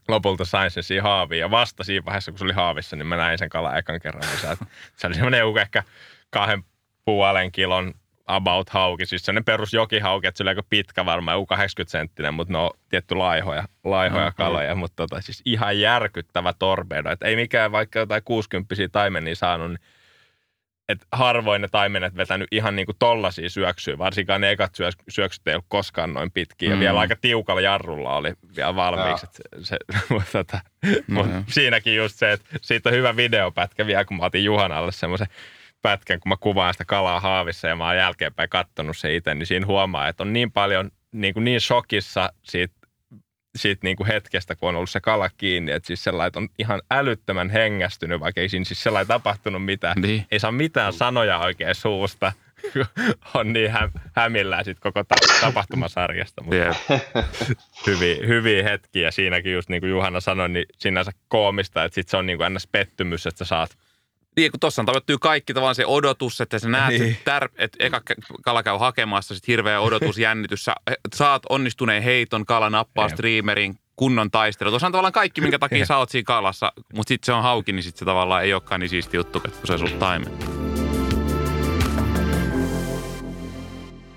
lopulta 0.07 0.45
sain 0.45 0.71
sen 0.71 0.83
siihen 0.83 1.03
haaviin. 1.03 1.39
Ja 1.39 1.51
vasta 1.51 1.83
siinä 1.83 2.05
vaiheessa, 2.05 2.31
kun 2.31 2.39
se 2.39 2.45
oli 2.45 2.53
haavissa, 2.53 2.95
niin 2.95 3.07
mä 3.07 3.17
näin 3.17 3.37
sen 3.37 3.49
kalan 3.49 3.77
ekan 3.77 3.99
kerran. 3.99 4.23
Se 4.95 5.07
oli 5.07 5.13
semmoinen 5.13 5.43
ehkä 5.61 5.83
kahden 6.29 6.63
puolen 7.05 7.51
kilon 7.51 7.93
about 8.25 8.69
hauki, 8.69 9.05
siis 9.05 9.25
semmoinen 9.25 9.45
perus 9.45 9.73
jokihauki, 9.73 10.27
että 10.27 10.37
se 10.37 10.43
oli 10.43 10.49
aika 10.49 10.63
pitkä 10.69 11.05
varmaan, 11.05 11.35
joku 11.35 11.45
80 11.45 11.91
senttinen, 11.91 12.33
mutta 12.33 12.53
no 12.53 12.71
tietty 12.89 13.15
laihoja, 13.15 13.63
laihoja 13.83 14.27
Okei. 14.27 14.35
kaloja, 14.45 14.75
mutta 14.75 14.95
tota, 14.95 15.21
siis 15.21 15.41
ihan 15.45 15.79
järkyttävä 15.79 16.53
torpedo, 16.59 17.11
että 17.11 17.25
ei 17.27 17.35
mikään 17.35 17.71
vaikka 17.71 17.99
jotain 17.99 18.23
60 18.25 18.75
taimenia 18.91 19.35
saanut, 19.35 19.69
niin 19.69 19.79
että 20.89 21.05
harvoin 21.11 21.61
ne 21.61 21.67
taimenet 21.67 22.15
vetänyt 22.15 22.47
ihan 22.51 22.75
niin 22.75 22.85
kuin 22.85 22.95
tollaisia 22.99 23.49
syöksyjä, 23.49 23.97
varsinkaan 23.97 24.41
ne 24.41 24.51
ekat 24.51 24.71
syöks- 24.75 25.03
syöksyt 25.09 25.47
ei 25.47 25.53
ollut 25.53 25.65
koskaan 25.67 26.13
noin 26.13 26.31
pitkiä. 26.31 26.69
Ja 26.69 26.75
Mm. 26.75 26.79
vielä 26.79 26.99
aika 26.99 27.15
tiukalla 27.21 27.61
jarrulla 27.61 28.15
oli 28.15 28.33
vielä 28.55 28.75
valmiiksi. 28.75 29.27
Se, 29.31 29.43
se, 29.63 29.77
mutta 30.13 30.31
tota, 30.31 30.59
No 31.07 31.23
mut 31.23 31.27
siinäkin 31.47 31.95
just 31.95 32.15
se, 32.15 32.31
että 32.31 32.49
siitä 32.61 32.89
on 32.89 32.95
hyvä 32.95 33.15
videopätkä 33.15 33.85
vielä, 33.87 34.05
kun 34.05 34.17
mä 34.17 34.25
otin 34.25 34.43
Juhanalle 34.43 34.91
semmoisen 34.91 35.27
pätkän, 35.83 36.19
kun 36.19 36.29
mä 36.29 36.35
kuvaan 36.39 36.73
sitä 36.73 36.85
kalaa 36.85 37.19
haavissa 37.19 37.67
ja 37.67 37.75
mä 37.75 37.85
oon 37.87 37.97
jälkeenpäin 37.97 38.49
kattonut 38.49 38.97
se 38.97 39.15
itse, 39.15 39.33
niin 39.33 39.47
siinä 39.47 39.65
huomaa, 39.65 40.07
että 40.07 40.23
on 40.23 40.33
niin 40.33 40.51
paljon 40.51 40.91
niin, 41.11 41.33
kuin 41.33 41.43
niin 41.43 41.61
shokissa 41.61 42.29
siitä, 42.43 42.75
siitä 43.55 43.79
niin 43.83 43.95
kuin 43.97 44.07
hetkestä, 44.07 44.55
kun 44.55 44.69
on 44.69 44.75
ollut 44.75 44.89
se 44.89 44.99
kala 45.01 45.29
kiinni, 45.37 45.71
että 45.71 45.87
siis 45.87 46.03
sellainen 46.03 46.31
on 46.43 46.49
ihan 46.59 46.81
älyttömän 46.91 47.49
hengästynyt, 47.49 48.19
vaikka 48.19 48.41
ei 48.41 48.49
siinä 48.49 48.65
siis 48.65 48.83
sellainen 48.83 49.07
tapahtunut 49.07 49.65
mitään 49.65 50.01
Niin. 50.01 50.25
ei 50.31 50.39
saa 50.39 50.51
mitään 50.51 50.93
sanoja 50.93 51.39
oikein 51.39 51.75
suusta. 51.75 52.31
on 53.33 53.53
niin 53.53 53.71
hä- 53.71 53.89
hämillään 54.15 54.65
sit 54.65 54.79
koko 54.79 55.03
ta- 55.03 55.15
tapahtumasarjasta, 55.41 56.43
mutta 56.43 56.55
Jep. 56.55 56.75
hyviä, 57.87 58.27
hyviä 58.27 58.63
hetkiä. 58.63 59.11
Siinäkin 59.11 59.53
just 59.53 59.69
niin 59.69 59.81
kuin 59.81 59.89
Juhana 59.89 60.19
sanoi, 60.19 60.49
niin 60.49 60.65
sinänsä 60.77 61.11
koomista, 61.27 61.83
että 61.83 61.95
sit 61.95 62.09
se 62.09 62.17
on 62.17 62.25
niin 62.25 62.37
kuin 62.37 62.53
ns. 62.53 62.67
pettymys, 62.67 63.27
että 63.27 63.37
sä 63.37 63.45
saat 63.45 63.77
Niin, 64.37 64.51
kun 64.51 64.59
tuossa 64.59 64.83
tavoittuu 64.83 65.17
kaikki 65.19 65.53
tavallaan 65.53 65.75
se 65.75 65.85
odotus, 65.85 66.41
että 66.41 66.59
sä 66.59 66.69
näet, 66.69 66.99
Niin. 66.99 67.17
tär, 67.25 67.49
että 67.57 67.77
eka 67.85 68.01
kala 68.43 68.63
käy 68.63 68.77
hakemassa, 68.77 69.35
sitten 69.35 69.51
hirveä 69.53 69.79
odotus, 69.81 70.17
jännitys. 70.27 70.63
Sä 70.65 70.75
saat 71.15 71.43
onnistuneen 71.49 72.03
heiton, 72.03 72.45
kala 72.45 72.69
nappaa 72.69 73.09
streamerin, 73.09 73.75
kunnon 73.95 74.31
taistelu. 74.31 74.69
Tuossa 74.69 74.85
on 74.87 74.91
tavallaan 74.91 75.13
kaikki, 75.13 75.41
minkä 75.41 75.59
takia 75.59 75.85
sä 75.91 75.97
oot 75.97 76.09
siinä 76.09 76.25
kalassa, 76.25 76.73
mutta 76.93 77.07
sitten 77.09 77.25
se 77.25 77.33
on 77.33 77.43
hauki, 77.43 77.71
niin 77.71 77.83
sitten 77.83 77.99
se 77.99 78.05
tavallaan 78.05 78.43
ei 78.43 78.53
olekaan 78.53 78.79
niin 78.81 78.89
siisti 78.89 79.17
juttu, 79.17 79.39
kun 79.39 79.51
se 79.63 79.73
on 79.73 79.79
sulla 79.79 79.97
taimen. 79.99 80.31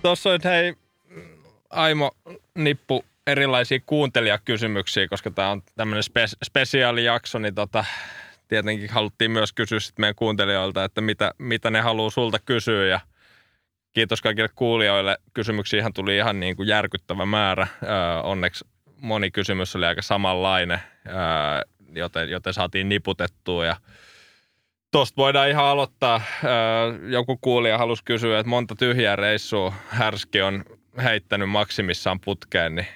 Tuossa 0.03 0.31
on 0.31 0.41
hei 0.45 0.75
Aimo 1.71 2.13
Nippu 2.55 3.05
erilaisia 3.27 3.81
kuuntelijakysymyksiä, 3.87 5.09
koska 5.09 5.31
tämä 5.31 5.51
on 5.51 5.63
tämmöinen 5.77 6.05
spe- 6.05 6.37
spesiaalijakso, 6.45 7.39
niin 7.39 7.55
tota, 7.55 7.85
tietenkin 8.49 8.91
haluttiin 8.91 9.31
myös 9.31 9.53
kysyä 9.53 9.81
sit 9.81 9.99
meidän 9.99 10.15
kuuntelijoilta, 10.15 10.85
että 10.85 11.01
mitä, 11.01 11.35
mitä 11.39 11.71
ne 11.71 11.81
haluaa 11.81 12.11
sulta 12.11 12.39
kysyä 12.39 12.87
ja 12.87 13.01
kiitos 13.93 14.23
kaikille 14.23 14.51
kuulijoille. 14.55 15.19
Kysymyksiä 15.35 15.91
tuli 15.95 16.17
ihan 16.17 16.41
niin 16.41 16.57
kuin 16.57 16.69
järkyttävä 16.69 17.27
määrä. 17.27 17.67
Öö, 17.83 17.91
onneksi 18.23 18.65
moni 19.01 19.31
kysymys 19.31 19.77
oli 19.77 19.87
aika 19.87 20.03
samanlainen, 20.03 20.81
öö, 21.07 21.15
joten, 21.95 22.31
joten 22.31 22.55
saatiin 22.55 22.89
niputettua 22.89 23.67
ja 23.67 23.77
Tuosta 24.93 25.17
voidaan 25.17 25.49
ihan 25.49 25.65
aloittaa. 25.65 26.21
Joku 27.09 27.37
kuulija 27.41 27.79
halusi 27.79 28.05
kysyä, 28.05 28.39
että 28.39 28.51
monta 28.51 28.75
tyhjää 28.75 29.17
reissua 29.17 29.73
Härski 29.89 30.43
on 30.43 30.65
heittänyt 31.03 31.51
maksimissaan 31.51 32.21
putkeen, 32.21 32.75
niin 32.75 32.87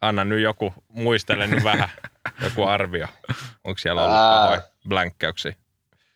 anna 0.00 0.24
nyt 0.24 0.40
joku, 0.40 0.74
muistele 0.88 1.46
nyt 1.46 1.64
vähän, 1.64 1.88
joku 2.44 2.62
arvio. 2.62 3.06
Onko 3.64 3.78
siellä 3.78 4.04
ollut 4.04 4.16
pahoja 4.16 4.75
blänkkäyksiä? 4.88 5.54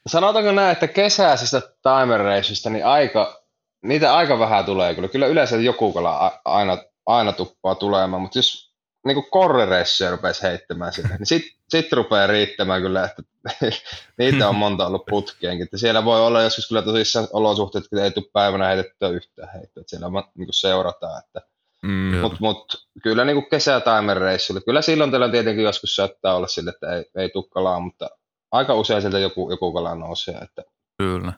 Sanotaanko 0.06 0.52
näin, 0.52 0.72
että 0.72 0.88
kesäisistä 0.88 1.60
timer 1.60 2.22
niin 2.70 2.86
aika, 2.86 3.42
niitä 3.82 4.14
aika 4.14 4.38
vähän 4.38 4.64
tulee 4.64 4.94
kyllä. 4.94 5.08
Kyllä 5.08 5.26
yleensä 5.26 5.56
joku 5.56 5.92
kala 5.92 6.40
aina, 6.44 6.78
aina 7.06 7.32
tuppaa 7.32 7.74
tulemaan, 7.74 8.22
mutta 8.22 8.38
jos 8.38 8.70
niin 9.06 9.30
korrereissuja 9.30 10.10
rupesi 10.10 10.42
heittämään 10.42 10.92
sinne, 10.92 11.16
niin 11.16 11.26
sitten 11.26 11.52
sit 11.68 11.92
rupeaa 11.92 12.26
riittämään 12.26 12.82
kyllä, 12.82 13.04
että 13.04 13.22
niitä 14.18 14.48
on 14.48 14.56
monta 14.56 14.86
ollut 14.86 15.06
putkeenkin. 15.10 15.64
Että 15.64 15.78
siellä 15.78 16.04
voi 16.04 16.20
olla 16.20 16.42
joskus 16.42 16.68
kyllä 16.68 16.82
tosissaan 16.82 17.28
olosuhteet, 17.32 17.84
että 17.84 18.04
ei 18.04 18.10
tule 18.10 18.30
päivänä 18.32 18.66
heitettyä 18.66 19.08
yhtään 19.08 19.52
heittoa, 19.54 19.80
että 19.80 19.90
siellä 19.90 20.08
niin 20.36 20.48
seurataan, 20.50 21.22
että 21.26 21.50
Mm. 21.82 22.16
Mutta 22.16 22.38
mut, 22.40 22.88
kyllä 23.02 23.24
niin 23.24 23.46
kesä 23.50 23.82
reissulle, 24.14 24.60
kyllä 24.60 24.82
silloin 24.82 25.10
teillä 25.10 25.28
tietenkin 25.28 25.64
joskus 25.64 25.96
saattaa 25.96 26.34
olla 26.34 26.46
sille, 26.46 26.70
että 26.70 26.96
ei, 26.96 27.04
ei 27.16 27.28
tule 27.28 27.44
kalaa, 27.50 27.80
mutta 27.80 28.10
aika 28.53 28.74
usein 28.74 29.01
sieltä 29.01 29.18
joku, 29.18 29.51
joku 29.51 29.72
kala 29.72 29.94
nousee. 29.94 30.34
Että. 30.34 30.62
Kyllä. 30.98 31.32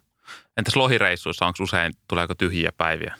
Entäs 0.57 0.77
lohireissuissa, 0.77 1.47
onko 1.47 1.63
usein, 1.63 1.93
tuleeko 2.09 2.35
tyhjiä 2.35 2.71
päiviä? 2.77 3.15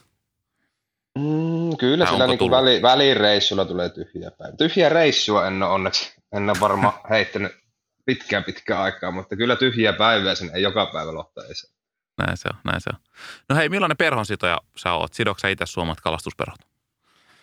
Mm, 1.19 1.77
kyllä, 1.79 2.07
sillä 2.07 2.27
niin 2.27 2.51
väli, 2.51 2.83
välireissulla 2.83 3.65
tulee 3.65 3.89
tyhjiä 3.89 4.31
päiviä. 4.31 4.57
Tyhjiä 4.57 4.89
reissua 4.89 5.47
en 5.47 5.63
ole 5.63 5.73
onneksi, 5.73 6.15
en 6.33 6.51
ole 6.51 6.61
varmaan 6.61 6.95
heittänyt 7.11 7.53
pitkään 8.05 8.45
pitkään 8.45 8.83
aikaa, 8.83 9.11
mutta 9.11 9.37
kyllä 9.37 9.57
tyhjiä 9.57 9.93
päiviä 9.93 10.35
sinne 10.35 10.53
ei 10.55 10.63
joka 10.63 10.87
päivä 10.87 11.15
lohta 11.15 11.45
ei 11.45 11.55
Näin 12.19 12.37
se 12.37 12.49
on, 12.53 12.59
näin 12.65 12.81
se 12.81 12.91
on. 12.95 13.01
No 13.49 13.57
hei, 13.57 13.69
millainen 13.69 13.97
perhonsitoja 13.97 14.59
sä 14.77 14.93
oot? 14.93 15.15
Sidoksa 15.15 15.49
itse 15.49 15.67
suomat 15.67 16.01
kalastusperhot? 16.01 16.61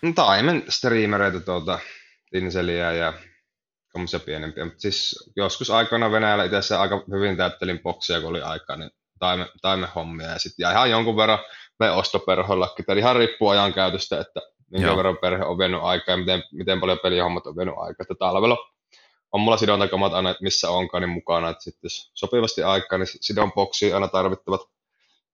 No, 0.01 0.13
taimen 0.13 0.63
striimereitä 0.69 1.39
tuolta 1.39 1.79
Tinseliä 2.31 2.91
ja 2.91 3.13
tämmöisiä 3.93 4.19
pienempiä. 4.19 4.65
Mutta 4.65 4.81
siis 4.81 5.29
joskus 5.35 5.69
aikana 5.69 6.11
Venäjällä 6.11 6.43
itse 6.43 6.75
aika 6.75 7.03
hyvin 7.11 7.37
täyttelin 7.37 7.79
boksia, 7.79 8.21
kun 8.21 8.29
oli 8.29 8.41
aikaa, 8.41 8.75
niin 8.75 8.91
taimen, 9.19 9.47
taimen 9.61 9.89
hommia. 9.95 10.27
Ja 10.27 10.39
sitten 10.39 10.71
ihan 10.71 10.91
jonkun 10.91 11.17
verran 11.17 11.39
me 11.79 11.91
ostoperhoillakin. 11.91 12.85
Tämä 12.85 12.99
ihan 12.99 13.15
riippuu 13.15 13.49
ajan 13.49 13.73
käytöstä, 13.73 14.19
että 14.19 14.39
minkä 14.71 14.87
Joo. 14.87 14.97
verran 14.97 15.17
perhe 15.17 15.45
on 15.45 15.57
vienyt 15.57 15.79
aikaa 15.83 16.13
ja 16.13 16.17
miten, 16.17 16.43
miten 16.51 16.79
paljon 16.79 16.99
pelihommat 17.03 17.47
on 17.47 17.57
vienyt 17.57 17.75
aikaa. 17.77 18.03
Että 18.03 18.15
talvella 18.19 18.57
on 19.31 19.41
mulla 19.41 19.57
sidontakomat 19.57 20.13
aina, 20.13 20.29
että 20.29 20.43
missä 20.43 20.69
onkaan 20.69 21.01
niin 21.01 21.09
mukana. 21.09 21.49
Että 21.49 21.63
sitten 21.63 21.85
jos 21.85 22.11
sopivasti 22.13 22.63
aikaa, 22.63 22.97
niin 22.97 23.07
sidon 23.21 23.51
boksiin 23.51 23.93
aina 23.95 24.07
tarvittavat 24.07 24.61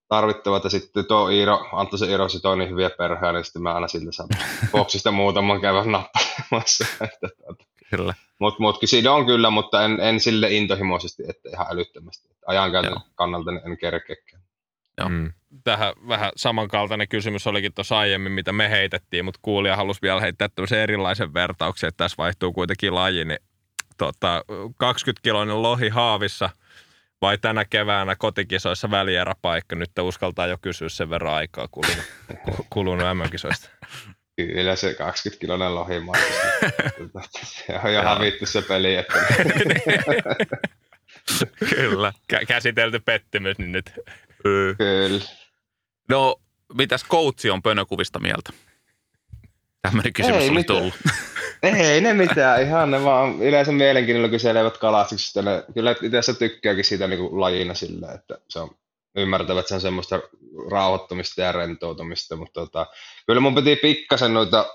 tarvittavat. 0.08 0.64
Ja 0.64 0.70
sitten 0.70 1.06
tuo 1.06 1.28
Iiro, 1.28 1.68
Antto 1.72 1.96
se 1.96 2.06
Iiro 2.06 2.28
sitoo 2.28 2.54
niin 2.54 2.70
hyviä 2.70 2.90
perheä, 2.90 3.32
niin 3.32 3.44
sitten 3.44 3.62
mä 3.62 3.74
aina 3.74 3.88
sillä 3.88 4.12
saan 4.12 4.28
boksista 4.72 5.10
muutaman 5.10 5.60
käydä 5.60 5.84
nappaamassa. 5.84 6.86
kyllä. 7.90 8.14
Mut, 8.38 8.58
mutkin 8.58 8.88
siinä 8.88 9.12
on 9.12 9.26
kyllä, 9.26 9.50
mutta 9.50 9.84
en, 9.84 10.00
en 10.00 10.20
sille 10.20 10.50
intohimoisesti, 10.50 11.22
että 11.28 11.48
ihan 11.52 11.66
älyttömästi. 11.70 12.28
Ajankäytön 12.46 12.96
kannalta 13.14 13.50
en 13.50 13.78
kerkeäkään. 13.78 14.42
Joo. 14.98 15.08
Mm. 15.08 15.32
Tähän 15.64 15.92
vähän 16.08 16.32
samankaltainen 16.36 17.08
kysymys 17.08 17.46
olikin 17.46 17.74
tuossa 17.74 17.98
aiemmin, 17.98 18.32
mitä 18.32 18.52
me 18.52 18.70
heitettiin, 18.70 19.24
mutta 19.24 19.40
kuulija 19.42 19.76
halusi 19.76 20.02
vielä 20.02 20.20
heittää 20.20 20.48
tämmöisen 20.48 20.78
erilaisen 20.78 21.34
vertauksen, 21.34 21.88
että 21.88 22.04
tässä 22.04 22.16
vaihtuu 22.18 22.52
kuitenkin 22.52 22.94
laji, 22.94 23.24
niin 23.24 23.38
tota, 23.96 24.44
20-kiloinen 24.84 25.62
lohi 25.62 25.88
haavissa– 25.88 26.50
vai 27.22 27.38
tänä 27.38 27.64
keväänä 27.64 28.16
kotikisoissa 28.16 28.90
välieräpaikka? 28.90 29.76
Nyt 29.76 29.90
te 29.94 30.02
uskaltaa 30.02 30.46
jo 30.46 30.58
kysyä 30.60 30.88
sen 30.88 31.10
verran 31.10 31.34
aikaa 31.34 31.68
kulunut, 31.76 32.04
kulunut 32.70 33.06
MM-kisoista. 33.14 33.68
Kyllä 34.36 34.76
se 34.76 34.94
20 34.94 35.40
kilonen 35.40 35.74
lohi 35.74 35.94
Se 37.44 37.80
on 37.84 37.94
jo 37.94 38.02
havittu 38.02 38.46
se 38.46 38.62
peli. 38.62 38.94
Että... 38.94 39.14
Kyllä. 41.74 42.12
Kä- 42.32 42.46
käsitelty 42.46 43.00
pettymys 43.00 43.58
niin 43.58 43.72
nyt. 43.72 43.92
Kyllä. 44.78 45.24
No, 46.08 46.40
mitäs 46.74 47.04
coachi 47.04 47.50
on 47.50 47.62
pönökuvista 47.62 48.18
mieltä? 48.18 48.52
Tämmöinen 49.82 50.12
kysymys 50.12 50.42
Ei, 50.42 50.48
oli 50.48 50.56
mitään. 50.56 50.78
tullut. 50.78 50.94
Ei 51.80 52.00
ne 52.00 52.12
mitään, 52.12 52.62
ihan 52.62 52.90
ne 52.90 53.04
vaan 53.04 53.42
yleensä 53.42 53.72
mielenkiinnolla 53.72 54.28
kyselevät 54.28 54.78
kalastuksesta. 54.78 55.42
Ne, 55.42 55.64
kyllä 55.74 55.94
itse 56.02 56.34
tykkääkin 56.38 56.84
siitä 56.84 57.06
niin 57.06 57.18
kuin 57.18 57.40
lajina 57.40 57.74
sillä, 57.74 58.12
että 58.12 58.38
se 58.48 58.58
on 58.58 58.76
ymmärtävät, 59.16 59.60
että 59.60 59.68
se 59.68 59.74
on 59.74 59.80
semmoista 59.80 60.20
rauhoittumista 60.70 61.40
ja 61.40 61.52
rentoutumista, 61.52 62.36
mutta 62.36 62.60
tota, 62.60 62.86
kyllä 63.26 63.40
mun 63.40 63.54
piti 63.54 63.76
pikkasen 63.76 64.34
noita 64.34 64.66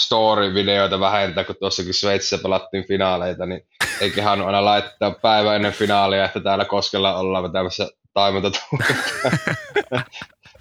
story-videoita 0.00 1.00
vähentää, 1.00 1.44
kun 1.44 1.56
tuossakin 1.60 1.94
Sveitsissä 1.94 2.38
pelattiin 2.38 2.88
finaaleita, 2.88 3.46
niin 3.46 3.68
ei 4.00 4.10
kehannut 4.10 4.46
aina 4.46 4.64
laittaa 4.64 5.10
päivä 5.10 5.56
ennen 5.56 5.72
finaalia, 5.72 6.24
että 6.24 6.40
täällä 6.40 6.64
Koskella 6.64 7.16
ollaan 7.16 7.44
vetämässä 7.44 7.88
taimenta 8.14 8.50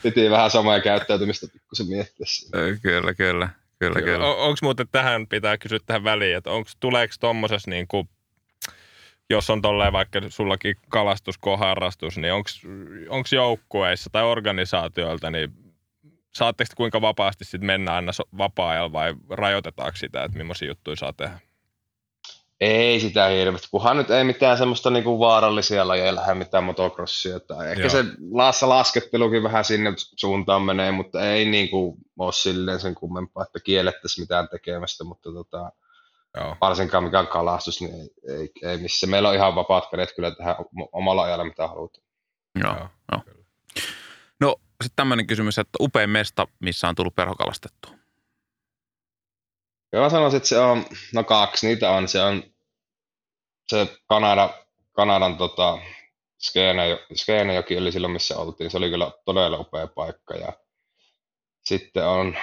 Piti 0.03 0.29
vähän 0.29 0.51
samaa 0.51 0.79
käyttäytymistä 0.79 1.47
pikkusen 1.53 1.87
miettiä. 1.87 2.25
Kyllä, 2.81 3.13
kyllä. 3.13 3.49
Kyllä, 3.79 4.01
kyllä. 4.01 4.25
Onko 4.25 4.57
muuten 4.61 4.87
tähän, 4.91 5.27
pitää 5.27 5.57
kysyä 5.57 5.79
tähän 5.85 6.03
väliin, 6.03 6.37
että 6.37 6.51
onko, 6.51 6.69
tuleeko 6.79 7.13
tuommoisessa 7.19 7.71
niin 7.71 7.87
kuin, 7.87 8.09
jos 9.29 9.49
on 9.49 9.61
tolleen 9.61 9.93
vaikka 9.93 10.21
sullakin 10.29 10.75
kalastuskoharrastus, 10.89 12.17
niin 12.17 12.33
onko 13.09 13.27
joukkueissa 13.31 14.09
tai 14.09 14.23
organisaatioilta, 14.23 15.31
niin 15.31 15.53
saatteko 16.35 16.73
kuinka 16.77 17.01
vapaasti 17.01 17.45
sitten 17.45 17.65
mennä 17.65 17.93
aina 17.93 18.11
vapaa-ajalla 18.37 18.91
vai 18.91 19.13
rajoitetaanko 19.29 19.95
sitä, 19.97 20.23
että 20.23 20.37
millaisia 20.37 20.67
juttuja 20.67 20.95
saa 20.95 21.13
tehdä? 21.13 21.39
Ei 22.61 22.99
sitä 22.99 23.27
hirveästi, 23.27 23.67
kunhan 23.71 23.97
nyt 23.97 24.09
ei 24.09 24.23
mitään 24.23 24.57
semmoista 24.57 24.89
niinku 24.89 25.19
vaarallisia 25.19 25.87
lajeja 25.87 26.15
lähde, 26.15 26.33
mitään 26.33 26.63
motocrossia. 26.63 27.39
Tai 27.39 27.71
ehkä 27.71 27.81
Joo. 27.81 27.89
se 27.89 28.03
laassa 28.31 28.69
laskettelukin 28.69 29.43
vähän 29.43 29.65
sinne 29.65 29.93
suuntaan 29.97 30.61
menee, 30.61 30.91
mutta 30.91 31.29
ei 31.29 31.45
niinku 31.45 31.97
ole 32.19 32.33
silleen 32.33 32.79
sen 32.79 32.95
kummempaa, 32.95 33.43
että 33.43 33.59
kiellettäisiin 33.59 34.23
mitään 34.23 34.49
tekemästä, 34.49 35.03
mutta 35.03 35.31
tota, 35.31 35.71
Joo. 36.37 36.57
varsinkaan 36.61 37.03
mikään 37.03 37.27
kalastus, 37.27 37.81
niin 37.81 37.93
ei, 37.93 38.09
ei, 38.37 38.69
ei 38.69 38.77
missä. 38.77 39.07
Meillä 39.07 39.29
on 39.29 39.35
ihan 39.35 39.55
vapaat 39.55 39.89
kädet 39.91 40.15
kyllä 40.15 40.31
tehdä 40.31 40.55
omalla 40.91 41.23
ajalla 41.23 41.45
mitä 41.45 41.67
halutaan. 41.67 42.05
Joo, 42.63 42.89
Joo. 43.11 43.21
No 44.39 44.55
sitten 44.83 44.95
tämmöinen 44.95 45.27
kysymys, 45.27 45.57
että 45.57 45.77
upein 45.79 46.09
mesta, 46.09 46.47
missä 46.59 46.87
on 46.87 46.95
tullut 46.95 47.15
perhokalastettua? 47.15 47.91
Joo, 49.93 50.03
mä 50.03 50.09
sanoisin, 50.09 50.37
että 50.37 50.49
se 50.49 50.59
on, 50.59 50.85
no 51.13 51.23
kaksi 51.23 51.67
niitä 51.67 51.91
on. 51.91 52.07
Se 52.07 52.21
on 52.21 52.43
se 53.67 53.87
Kanada, 54.07 54.49
Kanadan 54.91 55.37
tota, 55.37 55.77
Skeenejoki 57.15 57.77
oli 57.77 57.91
silloin, 57.91 58.13
missä 58.13 58.37
oltiin. 58.37 58.71
Se 58.71 58.77
oli 58.77 58.89
kyllä 58.89 59.11
todella 59.25 59.57
upea 59.57 59.87
paikka. 59.87 60.35
Ja 60.35 60.53
sitten 61.65 62.07
on, 62.07 62.37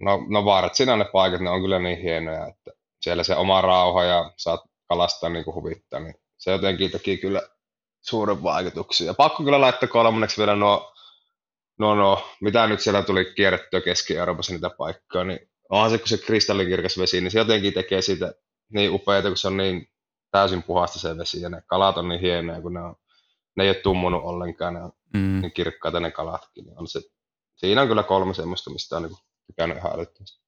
no, 0.00 0.18
no 0.28 0.44
Vartsina 0.44 0.96
ne 0.96 1.04
paikat, 1.12 1.40
ne 1.40 1.50
on 1.50 1.60
kyllä 1.60 1.78
niin 1.78 1.98
hienoja, 1.98 2.46
että 2.46 2.70
siellä 3.06 3.24
se 3.24 3.36
oma 3.36 3.60
rauha 3.60 4.04
ja 4.04 4.32
saat 4.36 4.60
kalastaa 4.88 5.30
niin 5.30 5.44
kuin 5.44 5.54
huvittaa, 5.54 6.00
niin 6.00 6.14
se 6.38 6.50
jotenkin 6.50 6.90
teki 6.90 7.16
kyllä 7.16 7.42
suuren 8.00 8.42
vaikutuksia. 8.42 9.06
Ja 9.06 9.14
pakko 9.14 9.44
kyllä 9.44 9.60
laittaa 9.60 9.88
kolmanneksi 9.88 10.38
vielä 10.38 10.56
nuo, 10.56 10.92
no, 11.78 11.94
no, 11.94 12.28
mitä 12.40 12.66
nyt 12.66 12.80
siellä 12.80 13.02
tuli 13.02 13.32
kierrettyä 13.36 13.80
Keski-Euroopassa 13.80 14.52
niitä 14.52 14.70
paikkoja, 14.70 15.24
niin 15.24 15.50
onhan 15.70 15.90
se, 15.90 15.98
kun 15.98 16.08
se 16.08 16.18
kristallinkirkas 16.18 16.98
vesi, 16.98 17.20
niin 17.20 17.30
se 17.30 17.38
jotenkin 17.38 17.74
tekee 17.74 18.02
siitä 18.02 18.34
niin 18.72 18.90
upeita, 18.90 19.28
kun 19.28 19.36
se 19.36 19.48
on 19.48 19.56
niin 19.56 19.88
täysin 20.30 20.62
puhasta 20.62 20.98
se 20.98 21.18
vesi 21.18 21.40
ja 21.40 21.48
ne 21.48 21.62
kalat 21.66 21.98
on 21.98 22.08
niin 22.08 22.20
hienoja, 22.20 22.60
kun 22.60 22.74
ne, 22.74 22.80
on, 22.80 22.96
ne 23.56 23.64
ei 23.64 23.70
ole 23.70 23.76
tummunut 23.76 24.24
ollenkaan, 24.24 24.74
ne 24.74 24.82
on 24.82 24.92
mm. 25.14 25.40
niin 25.40 25.52
kirkkaita 25.52 26.00
ne 26.00 26.10
kalatkin. 26.10 26.64
Niin 26.64 26.78
on 26.78 26.88
se, 26.88 27.00
siinä 27.56 27.82
on 27.82 27.88
kyllä 27.88 28.02
kolme 28.02 28.34
semmoista, 28.34 28.70
mistä 28.70 28.96
on 28.96 29.02
niin 29.02 29.16
tykännyt 29.46 29.78
ihan 29.78 29.92
älyttömästi. 29.92 30.42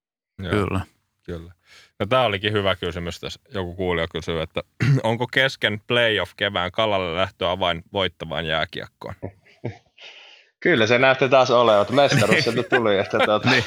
Kyllä. 0.51 0.81
Kyllä. 1.29 1.53
No 1.99 2.07
tämä 2.07 2.25
olikin 2.25 2.53
hyvä 2.53 2.77
kysymys 2.77 3.21
tässä. 3.21 3.41
Joku 3.55 3.75
kuulija 3.75 4.09
kysyy, 4.09 4.43
että 4.43 4.63
onko 5.03 5.27
kesken 5.27 5.81
playoff 5.87 6.33
kevään 6.37 6.73
kalalle 6.73 7.17
lähtö 7.17 7.51
avain 7.51 7.83
voittavaan 7.93 8.47
jääkiekkoon? 8.47 9.15
Kyllä 10.61 10.87
se 10.87 10.99
näytti 10.99 11.29
taas 11.29 11.51
olevan, 11.51 11.87
mestaruus 11.91 12.45
sieltä 12.45 12.63
tuli. 12.77 12.99
Että 12.99 13.19
tuota. 13.25 13.51
niin. 13.51 13.65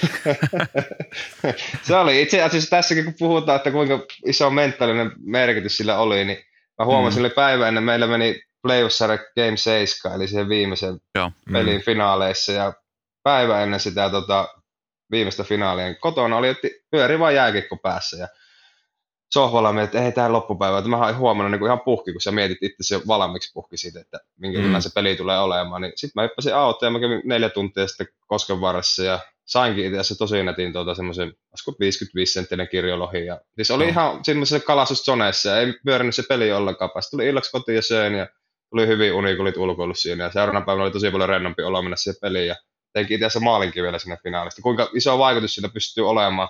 se 1.83 1.95
oli 1.95 2.21
itse 2.21 2.41
asiassa 2.41 2.69
tässäkin, 2.69 3.05
kun 3.05 3.13
puhutaan, 3.19 3.55
että 3.55 3.71
kuinka 3.71 3.99
iso 4.25 4.49
mentaalinen 4.49 5.11
merkitys 5.25 5.77
sillä 5.77 5.97
oli, 5.97 6.25
niin 6.25 6.37
Mä 6.81 6.85
huomasin, 6.85 7.21
mm. 7.21 7.25
oli 7.25 7.33
päivä 7.33 7.67
ennen 7.67 7.83
meillä 7.83 8.07
meni 8.07 8.41
playoff 8.61 8.95
Game 9.35 9.57
7, 9.57 10.15
eli 10.15 10.27
siihen 10.27 10.49
viimeisen 10.49 10.99
Joo. 11.15 11.31
pelin 11.53 11.75
mm. 11.75 11.81
finaaleissa, 11.81 12.51
ja 12.51 12.73
päivä 13.23 13.63
ennen 13.63 13.79
sitä 13.79 14.09
tota, 14.09 14.60
viimeistä 15.11 15.43
finaalia 15.43 15.95
kotona 15.95 16.37
oli, 16.37 16.47
että 16.47 16.67
pyöri 16.91 17.19
vaan 17.19 17.35
jääkikko 17.35 17.77
päässä, 17.77 18.17
ja 18.17 18.27
sohvalla 19.33 19.73
mietin, 19.73 19.87
että 19.87 20.05
ei 20.05 20.11
tämä 20.11 20.31
loppupäivä, 20.31 20.77
että 20.77 20.89
mä 20.89 21.13
huomannut 21.13 21.59
niin 21.59 21.65
ihan 21.65 21.81
puhki, 21.81 22.11
kun 22.11 22.21
sä 22.21 22.31
mietit 22.31 22.63
itse 22.63 22.95
jo 22.95 23.01
valmiiksi 23.07 23.51
puhki 23.53 23.77
siitä, 23.77 23.99
että 23.99 24.19
minkälainen 24.39 24.77
mm. 24.77 24.81
se 24.81 24.89
peli 24.95 25.15
tulee 25.15 25.39
olemaan, 25.39 25.81
niin 25.81 25.93
sitten 25.95 26.21
mä 26.21 26.27
hyppäsin 26.27 26.55
autoon 26.55 26.87
ja 26.87 26.91
mä 26.91 26.99
kävin 26.99 27.21
neljä 27.25 27.49
tuntia 27.49 27.87
sitten 27.87 28.07
kosken 28.27 28.61
varressa 28.61 29.03
ja 29.03 29.19
sainkin 29.45 29.85
itse 29.85 29.99
asiassa 29.99 30.17
tosi 30.17 30.43
netin 30.43 30.73
tuota 30.73 30.95
semmoisen, 30.95 31.33
55 31.79 32.33
senttinen 32.33 32.67
kirjolohi. 32.67 33.25
Ja, 33.25 33.41
siis 33.55 33.71
oli 33.71 33.83
mm. 33.83 33.89
ihan 33.89 34.19
semmoisessa 34.25 34.65
kalastuszoneessa 34.65 35.49
ja 35.49 35.59
ei 35.59 35.73
pyörinyt 35.85 36.15
se 36.15 36.23
peli 36.29 36.51
ollenkaan. 36.51 36.91
Päästä 36.93 37.11
tuli 37.11 37.27
illaksi 37.27 37.51
kotiin 37.51 37.75
ja 37.75 37.81
söin 37.81 38.13
ja 38.13 38.27
tuli 38.69 38.87
hyvin 38.87 39.13
uni, 39.13 39.35
kun 39.35 39.41
olit 39.41 39.57
ulkoillut 39.57 39.99
siinä. 39.99 40.23
Ja 40.23 40.31
seuraavana 40.31 40.65
päivänä 40.65 40.83
oli 40.83 40.91
tosi 40.91 41.11
paljon 41.11 41.29
rennompi 41.29 41.63
olla 41.63 41.81
mennä 41.81 41.95
siihen 41.95 42.19
peliin 42.21 42.47
ja 42.47 42.55
teinkin 42.93 43.15
itse 43.15 43.25
asiassa 43.25 43.39
maalinkin 43.39 43.83
vielä 43.83 43.99
sinne 43.99 44.17
finaalista. 44.23 44.61
Kuinka 44.61 44.89
iso 44.93 45.17
vaikutus 45.17 45.55
siitä 45.55 45.69
pystyy 45.69 46.09
olemaan 46.09 46.49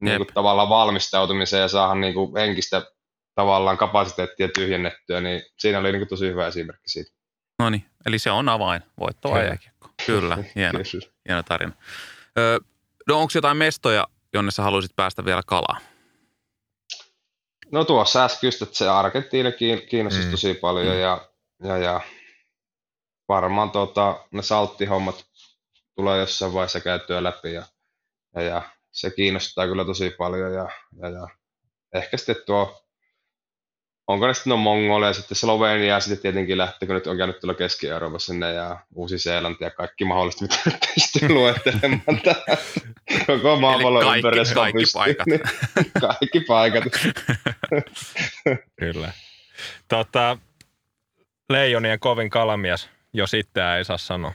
niin 0.00 0.16
kuin 0.16 0.34
tavallaan 0.34 0.68
valmistautumiseen 0.68 1.60
ja 1.60 1.68
saada 1.68 1.94
niin 1.94 2.14
kuin 2.14 2.36
henkistä 2.36 2.82
tavallaan 3.34 3.78
kapasiteettia 3.78 4.48
tyhjennettyä, 4.48 5.20
niin 5.20 5.42
siinä 5.58 5.78
oli 5.78 5.92
niin 5.92 6.00
kuin 6.00 6.08
tosi 6.08 6.28
hyvä 6.28 6.46
esimerkki 6.46 6.88
siitä. 6.88 7.12
No 7.58 7.70
niin, 7.70 7.84
eli 8.06 8.18
se 8.18 8.30
on 8.30 8.48
avain, 8.48 8.82
voittoa 9.00 9.42
jääkiekko. 9.42 9.88
Kyllä, 10.06 10.38
hieno, 10.54 10.78
hieno 11.28 11.42
tarina. 11.42 11.72
Öö, 12.38 12.58
no 13.06 13.20
onko 13.20 13.30
jotain 13.34 13.56
mestoja, 13.56 14.06
jonne 14.32 14.50
sä 14.50 14.62
haluaisit 14.62 14.96
päästä 14.96 15.24
vielä 15.24 15.42
kalaa? 15.46 15.78
No 17.72 17.84
tuossa 17.84 18.24
äsken 18.24 18.48
just, 18.48 18.62
että 18.62 18.76
se 18.76 18.88
Argentiina 18.88 19.50
kiinnostaisi 19.88 20.28
mm. 20.28 20.30
tosi 20.30 20.54
paljon 20.54 20.94
mm. 20.94 21.00
ja, 21.00 21.28
ja, 21.62 21.78
ja 21.78 22.00
varmaan 23.28 23.70
tota, 23.70 24.24
ne 24.30 24.42
salttihommat 24.42 25.24
tulee 25.96 26.18
jossain 26.18 26.52
vaiheessa 26.52 26.80
käyttöä 26.80 27.22
läpi 27.22 27.52
ja, 27.52 27.62
ja, 28.34 28.42
ja 28.42 28.62
se 28.90 29.10
kiinnostaa 29.10 29.66
kyllä 29.66 29.84
tosi 29.84 30.10
paljon 30.10 30.54
ja, 30.54 30.68
ja, 31.02 31.08
ja 31.08 31.28
ehkä 31.94 32.16
sitten 32.16 32.36
tuo, 32.46 32.82
onko 34.06 34.26
ne 34.26 34.34
sitten 34.34 34.50
no 34.50 34.56
Mongolia 34.56 35.12
sitten 35.12 35.36
Slovenia 35.36 35.94
ja 35.94 36.00
sitten 36.00 36.18
tietenkin 36.18 36.58
lähtee, 36.58 36.86
kun 36.86 36.94
nyt 36.94 37.06
on 37.06 37.16
käynyt 37.16 37.40
tuolla 37.40 37.54
Keski-Euroopassa 37.54 38.26
sinne 38.32 38.52
ja 38.52 38.80
Uusi-Seelanti 38.94 39.64
ja 39.64 39.70
kaikki 39.70 40.04
mahdollista, 40.04 40.44
mitä 40.44 40.60
nyt 40.64 40.76
pystyy 40.94 41.28
luettelemaan 41.34 42.20
tähän 42.24 42.58
koko 43.26 43.56
maapallon 43.56 44.16
ympäristössä. 44.16 44.54
Kaikki 44.54 44.80
pystyy, 44.80 45.00
paikat. 45.00 45.26
Niin, 45.26 45.40
kaikki 46.00 46.40
paikat. 46.40 46.84
kyllä. 48.80 49.12
Tota, 49.88 50.38
Leijonien 51.50 52.00
kovin 52.00 52.30
kalamies, 52.30 52.90
jos 53.12 53.34
itseään 53.34 53.78
ei 53.78 53.84
saa 53.84 53.98
sanoa. 53.98 54.32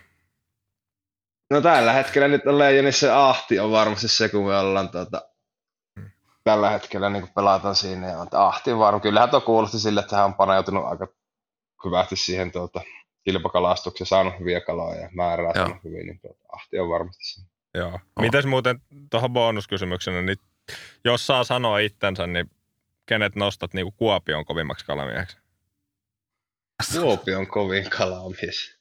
No 1.52 1.62
tällä 1.62 1.94
hetkellä 1.94 2.28
nyt 2.28 2.48
on 2.48 2.60
Leijonissa 2.60 3.30
Ahti 3.30 3.60
on 3.60 3.72
varmasti 3.72 4.08
se, 4.08 4.30
kun 4.30 4.48
me 4.48 4.58
ollaan 4.58 4.90
tuota, 4.90 5.22
hmm. 6.00 6.10
tällä 6.44 6.70
hetkellä 6.70 7.10
niin 7.10 7.22
kuin 7.22 7.34
pelataan 7.34 7.76
siinä. 7.76 8.08
Ja 8.08 8.26
Ahti 8.32 8.72
on 8.72 8.80
varmaan. 8.80 9.02
Kyllähän 9.02 9.30
tuo 9.30 9.42
kuulosti 9.42 9.80
sille, 9.80 10.00
että 10.00 10.16
hän 10.16 10.26
on 10.26 10.34
paneutunut 10.34 10.86
aika 10.86 11.08
hyvästi 11.86 12.16
siihen 12.16 12.52
tuota, 12.52 12.82
kilpakalastukseen, 13.24 14.08
saanut 14.08 14.40
hyviä 14.40 14.62
kaloja 14.62 15.02
ja 15.02 15.10
määrää 15.14 15.52
Joo. 15.56 15.66
saanut 15.66 15.84
hyvin, 15.84 16.06
niin 16.06 16.20
tuota, 16.20 16.44
Ahti 16.52 16.80
on 16.80 16.90
varmasti 16.90 17.24
se. 17.26 17.42
Joo. 17.74 17.90
Oh. 17.90 18.00
Mites 18.20 18.46
muuten 18.46 18.82
tuohon 19.10 19.34
bonuskysymyksenä, 19.34 20.22
niin 20.22 20.38
jos 21.06 21.28
saa 21.28 21.44
sanoa 21.44 21.80
itsensä, 21.80 22.28
niin 22.28 22.52
kenet 23.06 23.36
nostat 23.36 23.74
niin 23.74 23.86
kuin 23.86 23.96
Kuopion 23.98 24.46
kovimmaksi 24.46 24.86
kalamieheksi? 24.86 25.38
Kuopion 27.02 27.48
kovin 27.48 27.90
kalamies. 27.90 28.78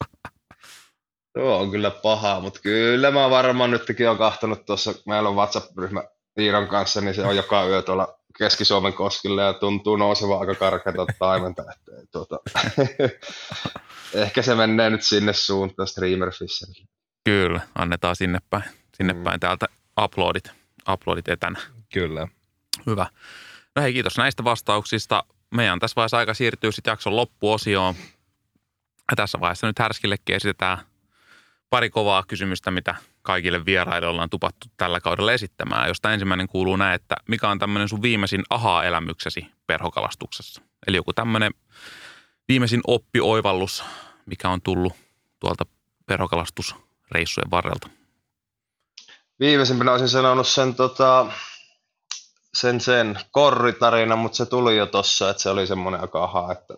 Tuo 1.33 1.59
on 1.59 1.71
kyllä 1.71 1.91
paha, 1.91 2.41
mutta 2.41 2.61
kyllä 2.61 3.11
mä 3.11 3.31
varmaan 3.31 3.71
nytkin 3.71 4.11
on 4.11 4.19
kahtanut 4.19 4.67
tuossa, 4.67 4.95
meillä 5.07 5.29
on 5.29 5.37
WhatsApp-ryhmä 5.37 6.03
Iiron 6.39 6.69
kanssa, 6.69 7.01
niin 7.01 7.15
se 7.15 7.23
on 7.23 7.37
joka 7.37 7.67
yö 7.67 7.83
tuolla 7.83 8.19
Keski-Suomen 8.39 8.93
koskilla 8.93 9.43
ja 9.43 9.53
tuntuu 9.53 9.97
nouseva 9.97 10.39
aika 10.39 10.55
karkeata 10.55 11.07
taimenta. 11.19 11.63
Että, 11.63 11.93
tuota, 12.13 12.39
ehkä 14.23 14.43
se 14.43 14.55
menee 14.55 14.91
nyt 14.91 15.03
sinne 15.03 15.33
suuntaan 15.33 15.87
Streamer 15.87 16.33
Fisherille. 16.33 16.89
Kyllä, 17.25 17.61
annetaan 17.75 18.17
sinne 18.17 18.39
päin, 18.51 18.65
sinne 18.97 19.13
mm. 19.13 19.25
päin 19.25 19.41
täältä 19.41 19.67
uploadit, 20.05 20.51
uploadit 20.93 21.29
etänä. 21.29 21.61
Kyllä. 21.93 22.29
Hyvä. 22.87 23.07
No 23.77 23.83
hei, 23.83 23.93
kiitos 23.93 24.17
näistä 24.17 24.45
vastauksista. 24.45 25.25
Meidän 25.55 25.79
tässä 25.79 25.95
vaiheessa 25.97 26.19
aika 26.19 26.35
siirtyy 26.35 26.73
sitten 26.73 26.93
jakson 26.93 27.17
loppuosioon. 27.17 27.95
Ja 29.11 29.17
tässä 29.17 29.41
vaiheessa 29.41 29.67
nyt 29.67 29.79
Härskillekin 29.79 30.37
esitetään 30.37 30.79
pari 31.71 31.91
kovaa 31.91 32.25
kysymystä, 32.29 32.71
mitä 32.71 32.95
kaikille 33.23 33.65
vieraille 33.65 34.09
ollaan 34.09 34.31
tupattu 34.31 34.67
tällä 34.77 35.01
kaudella 35.01 35.33
esittämään, 35.33 35.89
josta 35.89 36.13
ensimmäinen 36.13 36.49
kuuluu 36.49 36.77
näin, 36.77 36.95
että 36.95 37.17
mikä 37.29 37.49
on 37.49 37.59
tämmöinen 37.59 37.89
sun 37.89 38.03
viimeisin 38.03 38.43
aha-elämyksesi 38.51 39.47
perhokalastuksessa? 39.67 40.63
Eli 40.87 40.97
joku 40.97 41.13
tämmöinen 41.13 41.53
viimeisin 42.49 42.81
oppioivallus, 42.87 43.85
mikä 44.27 44.49
on 44.49 44.63
tullut 44.63 44.93
tuolta 45.41 45.67
perhokalastusreissujen 46.07 47.51
varrelta. 47.51 47.89
Viimeisimpänä 49.41 49.93
olisin 49.93 50.09
sanonut 50.09 50.49
sen, 50.49 50.75
tota, 50.75 51.27
sen, 52.55 52.81
sen 52.81 53.19
korritarina, 53.31 54.17
mutta 54.17 54.37
se 54.37 54.47
tuli 54.47 54.77
jo 54.77 54.87
tossa, 54.87 55.31
että 55.31 55.43
se 55.43 55.51
oli 55.51 55.67
semmoinen 55.67 56.01
aika 56.01 56.25
aha, 56.25 56.53
että 56.53 56.75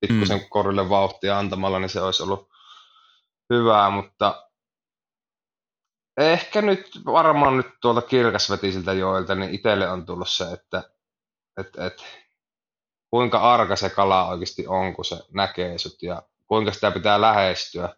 pikkusen 0.00 0.38
mm. 0.38 0.44
korille 0.48 0.88
vauhtia 0.88 1.38
antamalla, 1.38 1.78
niin 1.78 1.88
se 1.88 2.00
olisi 2.00 2.22
ollut 2.22 2.49
hyvää, 3.50 3.90
mutta 3.90 4.50
ehkä 6.16 6.62
nyt 6.62 6.90
varmaan 7.04 7.56
nyt 7.56 7.66
tuolta 7.82 8.02
kirkasvetisiltä 8.02 8.92
joilta, 8.92 9.34
niin 9.34 9.54
itselle 9.54 9.88
on 9.88 10.06
tullut 10.06 10.28
se, 10.28 10.52
että 10.52 10.82
et, 11.60 11.78
et, 11.78 12.04
kuinka 13.10 13.38
arka 13.38 13.76
se 13.76 13.90
kala 13.90 14.28
oikeasti 14.28 14.66
on, 14.66 14.94
kun 14.94 15.04
se 15.04 15.16
näkee 15.32 15.78
sut 15.78 16.02
ja 16.02 16.22
kuinka 16.46 16.72
sitä 16.72 16.90
pitää 16.90 17.20
lähestyä. 17.20 17.88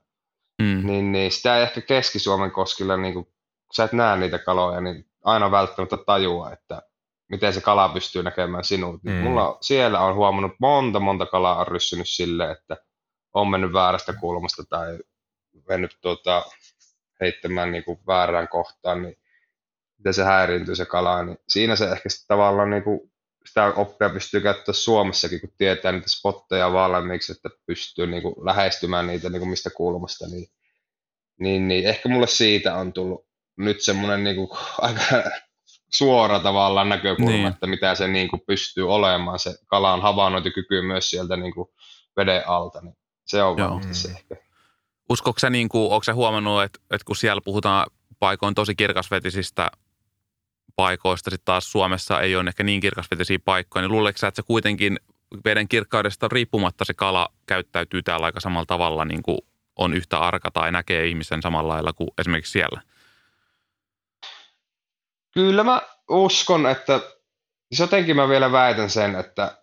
Mm. 0.63 0.87
Niin, 0.87 1.13
niin 1.13 1.33
sitä 1.33 1.57
ei 1.57 1.63
ehkä 1.63 1.81
Keski-Suomen 1.81 2.51
koskilla, 2.51 2.97
niin 2.97 3.15
kun 3.15 3.33
sä 3.73 3.85
et 3.85 3.93
näe 3.93 4.17
niitä 4.17 4.39
kaloja, 4.39 4.81
niin 4.81 5.11
aina 5.25 5.51
välttämättä 5.51 5.97
tajua, 6.07 6.53
että 6.53 6.83
miten 7.31 7.53
se 7.53 7.61
kala 7.61 7.89
pystyy 7.89 8.23
näkemään 8.23 8.65
sinut. 8.65 9.03
Niin 9.03 9.17
mm. 9.17 9.23
Mulla 9.23 9.59
siellä 9.61 10.01
on 10.01 10.15
huomannut 10.15 10.53
monta, 10.61 11.01
monta 11.01 11.27
kalaa 11.27 11.61
on 11.61 11.69
ryssynyt 11.69 12.09
sille, 12.09 12.51
että 12.51 12.77
on 13.35 13.49
mennyt 13.49 13.73
väärästä 13.73 14.13
kulmasta 14.13 14.63
tai 14.69 14.99
mennyt 15.73 15.99
tuota, 16.01 16.45
heittämään 17.21 17.73
niin 17.73 17.85
kuin 17.85 17.99
väärään 18.07 18.49
kohtaan, 18.49 19.03
niin 19.03 19.17
miten 19.99 20.15
se 20.15 20.25
häiriintyy 20.25 20.77
se 20.77 20.87
kala, 20.87 21.23
niin 21.23 21.39
siinä 21.49 21.77
se 21.77 21.91
ehkä 21.91 22.09
sitten 22.09 22.29
tavallaan 22.29 22.71
niin 22.71 22.83
kuin 22.83 23.01
sitä 23.47 23.67
oppia 23.67 24.11
pystyy 24.11 24.41
käyttämään 24.41 24.75
Suomessakin, 24.75 25.41
kun 25.41 25.53
tietää 25.59 25.93
niitä 25.93 26.09
spotteja 26.09 26.73
valmiiksi, 26.73 27.33
että 27.33 27.49
pystyy 27.67 28.07
niin 28.07 28.23
kuin 28.23 28.35
lähestymään 28.47 29.07
niitä 29.07 29.31
niin 29.31 29.41
kuin 29.41 29.51
mistä 29.51 29.71
kulmasta, 29.71 30.27
niin, 30.29 30.47
niin, 31.41 31.69
niin 31.69 31.87
ehkä 31.87 32.09
mulle 32.09 32.27
siitä 32.27 32.75
on 32.75 32.93
tullut 32.93 33.27
nyt 33.59 33.81
semmoinen 33.81 34.25
niin 34.25 34.37
kuin 34.37 34.49
aika 34.79 35.01
suora 35.93 36.41
tavallaan 36.41 36.89
näkökulma, 36.89 37.31
niin. 37.31 37.47
että 37.47 37.67
mitä 37.67 37.95
se 37.95 38.09
niin 38.09 38.29
kuin 38.29 38.43
pystyy 38.47 38.93
olemaan, 38.95 39.39
se 39.39 39.55
kalan 39.67 40.03
havainnointikyky 40.03 40.83
myös 40.83 41.11
sieltä 41.11 41.37
niin 41.37 41.55
kuin 41.55 41.69
veden 42.17 42.49
alta, 42.49 42.81
niin 42.81 42.97
se 43.27 43.43
on 43.43 43.57
varmasti 43.57 43.95
se 43.95 44.09
ehkä 44.09 44.37
Uskoiko 45.13 45.39
sä, 45.39 45.51
niin 45.51 45.69
kuin, 45.69 45.93
onko 45.93 46.05
sä 46.05 46.15
huomannut, 46.15 46.63
että, 46.63 46.79
että 46.91 47.05
kun 47.05 47.17
siellä 47.17 47.41
puhutaan 47.45 47.87
paikoin 48.19 48.55
tosi 48.55 48.75
kirkasvetisistä 48.75 49.71
paikoista, 50.77 51.31
sitten 51.31 51.45
taas 51.45 51.73
Suomessa 51.73 52.21
ei 52.21 52.37
ole 52.37 52.49
ehkä 52.49 52.63
niin 52.65 52.81
kirkasvetisiä 52.81 53.39
paikkoja, 53.45 53.83
niin 53.83 53.93
luuleeko 53.93 54.19
sä, 54.19 54.29
että 54.29 54.37
se 54.43 54.47
kuitenkin 54.47 54.99
veden 55.45 55.69
kirkkaudesta 55.69 56.29
riippumatta 56.33 56.85
se 56.85 56.95
kala 56.95 57.29
käyttäytyy 57.47 58.03
täällä 58.03 58.27
aika 58.27 58.41
samalla 58.41 58.67
tavalla, 58.67 59.05
niin 59.05 59.23
kuin 59.23 59.39
on 59.77 59.95
yhtä 59.95 60.19
arka 60.19 60.51
tai 60.51 60.73
näkee 60.73 61.07
ihmisen 61.07 61.43
samalla 61.43 61.73
lailla 61.73 61.93
kuin 61.93 62.11
esimerkiksi 62.19 62.53
siellä? 62.53 62.83
Kyllä 65.35 65.65
mä 65.65 65.83
uskon, 66.11 66.67
että 66.67 67.01
jotenkin 67.79 68.17
mä 68.17 68.29
vielä 68.29 68.53
väitän 68.53 68.91
sen, 68.91 69.15
että 69.15 69.62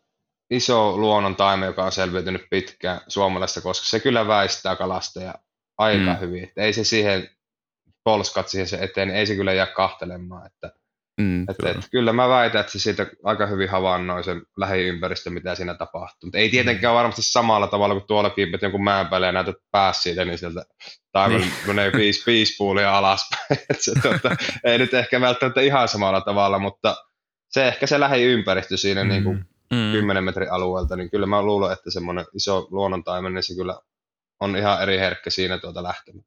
iso 0.50 0.98
luonnon 0.98 1.36
taime, 1.36 1.66
joka 1.66 1.84
on 1.84 1.92
selviytynyt 1.92 2.48
pitkään 2.50 3.02
suomalaisesta, 3.08 3.62
koska 3.62 3.86
se 3.86 4.00
kyllä 4.00 4.28
väistää 4.28 4.76
kalastaja 4.76 5.34
aika 5.78 6.14
mm. 6.14 6.20
hyvin. 6.20 6.44
Että 6.44 6.62
ei 6.62 6.74
se 6.74 6.84
siihen 6.84 7.30
polskat 8.04 8.48
siihen 8.48 8.68
se 8.68 8.78
eteen, 8.82 9.08
niin 9.08 9.18
ei 9.18 9.26
se 9.26 9.36
kyllä 9.36 9.54
jää 9.54 9.66
kahtelemaan. 9.66 10.46
Että, 10.46 10.72
mm, 11.22 11.42
että, 11.42 11.54
kyllä. 11.54 11.72
Että, 11.72 11.90
kyllä 11.92 12.14
mä 12.14 12.30
väitän, 12.30 12.60
että 12.60 12.72
se 12.72 12.80
siitä 12.80 13.08
aika 13.24 13.46
hyvin 13.46 13.70
havainnoi 13.70 14.24
sen 14.24 14.42
lähiympäristö, 14.58 15.30
mitä 15.30 15.56
siinä 15.56 15.74
tapahtuu. 15.74 16.28
Mutta 16.28 16.38
ei 16.38 16.50
tietenkään 16.50 16.94
mm. 16.94 16.98
varmasti 16.98 17.22
samalla 17.22 17.68
tavalla 17.68 17.96
kuin 17.96 18.08
tuolla 18.08 18.30
kiipet 18.30 18.62
jonkun 18.62 18.84
mäen 18.84 19.08
päälle 19.08 19.26
ja 19.26 19.32
näytät 19.32 19.56
päässä 19.72 20.02
siitä, 20.02 20.26
niin 20.26 20.38
sieltä 20.38 20.66
taimen 21.12 21.42
niin. 21.42 21.54
menee 21.68 21.92
viisi, 21.94 22.24
viisi 22.28 22.56
puulia 22.58 22.98
alaspäin. 22.98 23.60
se, 23.80 23.92
tuota, 24.02 24.36
ei 24.64 24.78
nyt 24.78 24.94
ehkä 24.94 25.22
välttämättä 25.22 25.62
ihan 25.62 25.88
samalla 25.88 26.22
tavalla, 26.22 26.60
mutta 26.60 26.96
se 27.50 27.68
ehkä 27.68 27.88
se 27.88 28.00
lähiympäristö 28.00 28.78
siinä 28.78 29.04
mm. 29.04 29.10
niin 29.10 29.24
kuin 29.24 29.46
mm. 29.74 29.92
10 29.92 30.24
metrin 30.24 30.52
alueelta, 30.52 30.96
niin 30.96 31.10
kyllä 31.10 31.26
mä 31.26 31.42
luulen, 31.42 31.74
että 31.74 31.92
semmoinen 31.92 32.26
iso 32.34 32.68
luonnontaimen, 32.72 33.34
niin 33.34 33.44
se 33.44 33.56
kyllä 33.56 33.80
on 34.40 34.58
ihan 34.58 34.82
eri 34.82 34.98
herkkä 34.98 35.30
siinä 35.30 35.58
tuota 35.58 35.84
lähtemään. 35.84 36.26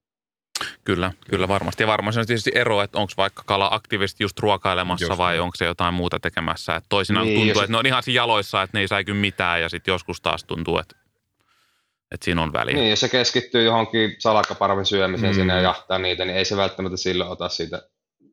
Kyllä, 0.85 1.12
kyllä 1.31 1.48
varmasti. 1.48 1.82
Ja 1.82 1.86
varmasti 1.86 2.20
on 2.20 2.27
tietysti 2.27 2.51
ero, 2.55 2.82
että 2.82 2.98
onko 2.98 3.12
vaikka 3.16 3.43
kala 3.47 3.69
aktiivisesti 3.73 4.24
just 4.24 4.39
ruokailemassa 4.39 5.06
just 5.06 5.19
vai 5.19 5.39
onko 5.39 5.56
se 5.56 5.64
jotain 5.64 5.94
muuta 5.94 6.20
tekemässä. 6.20 6.77
Että 6.77 6.86
toisinaan 6.89 7.27
niin, 7.27 7.39
tuntuu, 7.39 7.62
että 7.62 7.73
ne 7.73 7.78
on 7.78 7.86
ihan 7.86 8.02
siinä 8.02 8.16
jaloissa, 8.16 8.62
että 8.62 8.77
ne 8.77 8.81
ei 8.81 8.89
säiky 8.89 9.12
mitään 9.12 9.60
ja 9.60 9.69
sitten 9.69 9.93
joskus 9.93 10.20
taas 10.20 10.44
tuntuu, 10.44 10.78
että, 10.78 10.97
että 12.10 12.24
siinä 12.24 12.43
on 12.43 12.52
väliä. 12.52 12.74
Niin, 12.74 12.90
jos 12.90 13.01
se 13.01 13.09
keskittyy 13.09 13.62
johonkin 13.62 14.16
salakkaparvin 14.19 14.86
syömiseen 14.86 15.32
mm. 15.32 15.36
sinne 15.36 15.55
ja 15.55 15.60
jahtaa 15.60 15.98
niitä, 15.98 16.24
niin 16.24 16.36
ei 16.36 16.44
se 16.44 16.56
välttämättä 16.56 16.97
silloin 16.97 17.31
ota 17.31 17.48
siitä 17.48 17.82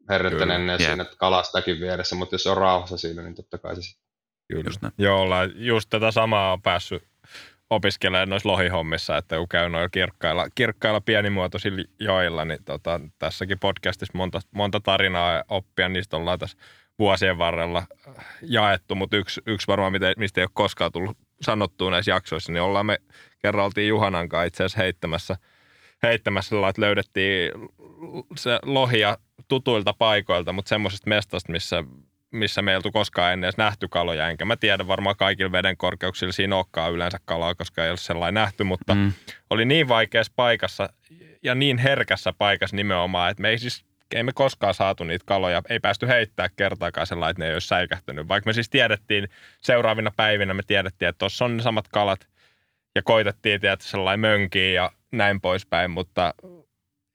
herrettäneen 0.10 0.80
siinä 0.80 1.06
kalastakin 1.06 1.80
vieressä, 1.80 2.16
mutta 2.16 2.36
jos 2.36 2.44
se 2.44 2.50
on 2.50 2.58
rauhassa 2.58 2.98
siinä, 2.98 3.22
niin 3.22 3.36
totta 3.36 3.58
kai 3.58 3.76
se 3.76 3.82
sitten. 3.82 4.09
Kyllä. 4.50 4.64
Just 4.66 4.82
Joo, 4.98 5.26
just 5.56 5.90
tätä 5.90 6.12
samaa 6.12 6.54
on 6.54 6.62
päässyt 6.62 7.04
opiskelee 7.70 8.26
noissa 8.26 8.50
lohihommissa, 8.50 9.18
että 9.18 9.38
kun 9.38 9.50
käy 9.50 9.70
noilla 9.70 9.90
kirkkailla, 9.90 10.48
kirkkailla 10.56 11.02
pienimuotoisilla 11.02 11.84
joilla, 12.00 12.46
niin 12.46 12.64
tota, 12.66 13.00
tässäkin 13.20 13.60
podcastissa 13.60 14.18
monta, 14.18 14.40
monta 14.52 14.80
tarinaa 14.80 15.34
ja 15.34 15.44
oppia, 15.50 15.90
niistä 15.90 16.18
ollaan 16.18 16.40
tässä 16.40 16.58
vuosien 17.00 17.38
varrella 17.38 17.84
jaettu, 18.42 18.96
mutta 18.96 19.18
yksi, 19.18 19.42
yksi 19.46 19.68
varmaan, 19.68 19.94
mistä 20.18 20.42
ei 20.42 20.44
ole 20.44 20.50
koskaan 20.54 20.92
tullut 20.92 21.18
sanottua 21.42 21.92
näissä 21.92 22.12
jaksoissa, 22.12 22.52
niin 22.52 22.62
ollaan 22.62 22.86
me 22.86 22.98
kerran 23.40 23.66
oltiin 23.66 23.88
Juhanan 23.88 24.30
kanssa 24.30 24.44
itse 24.44 24.64
asiassa 24.64 24.84
heittämässä, 24.84 25.38
heittämässä 26.04 26.56
että 26.70 26.82
löydettiin 26.82 27.52
se 28.36 28.60
lohia 28.64 29.18
tutuilta 29.48 29.94
paikoilta, 29.94 30.54
mutta 30.54 30.70
semmoisesta 30.70 31.10
mestasta, 31.10 31.52
missä 31.52 31.84
missä 32.32 32.62
me 32.62 32.72
ei 32.72 32.76
oltu 32.76 32.92
koskaan 32.92 33.34
ennen 33.34 33.48
edes 33.48 33.58
nähty 33.58 33.88
kaloja, 33.88 34.30
enkä 34.30 34.46
mä 34.46 34.56
tiedä 34.56 34.88
varmaan 34.88 35.16
kaikilla 35.16 35.52
veden 35.52 35.78
korkeuksilla 35.78 36.32
siinä 36.32 36.56
olekaan 36.56 36.94
yleensä 36.94 37.18
kalaa, 37.26 37.56
koska 37.56 37.84
ei 37.84 37.90
ole 37.90 37.98
sellainen 37.98 38.42
nähty, 38.42 38.64
mutta 38.64 38.96
mm. 38.96 39.14
oli 39.50 39.66
niin 39.66 39.88
vaikeassa 39.88 40.34
paikassa 40.36 40.90
ja 41.44 41.56
niin 41.56 41.78
herkässä 41.78 42.34
paikassa 42.38 42.76
nimenomaan, 42.76 43.32
että 43.32 43.42
me 43.42 43.50
ei 43.50 43.60
siis 43.60 43.86
ei 44.16 44.24
me 44.24 44.32
koskaan 44.34 44.74
saatu 44.74 45.04
niitä 45.04 45.26
kaloja, 45.28 45.62
ei 45.70 45.80
päästy 45.80 46.08
heittää 46.08 46.50
kertaakaan 46.56 47.08
sellainen, 47.08 47.32
että 47.32 47.44
ne 47.44 47.48
ei 47.48 47.54
olisi 47.54 47.68
säikähtynyt. 47.68 48.28
Vaikka 48.28 48.50
me 48.50 48.54
siis 48.54 48.70
tiedettiin 48.70 49.30
seuraavina 49.62 50.12
päivinä, 50.16 50.54
me 50.54 50.64
tiedettiin, 50.68 51.10
että 51.10 51.20
tuossa 51.20 51.46
on 51.46 51.58
ne 51.58 51.64
samat 51.64 51.88
kalat 51.88 52.28
ja 52.96 53.02
koitettiin 53.04 53.62
tietää 53.62 53.88
sellainen 53.88 54.20
mönkiä 54.20 54.72
ja 54.72 54.92
näin 55.12 55.42
poispäin, 55.42 55.92
mutta 55.92 56.34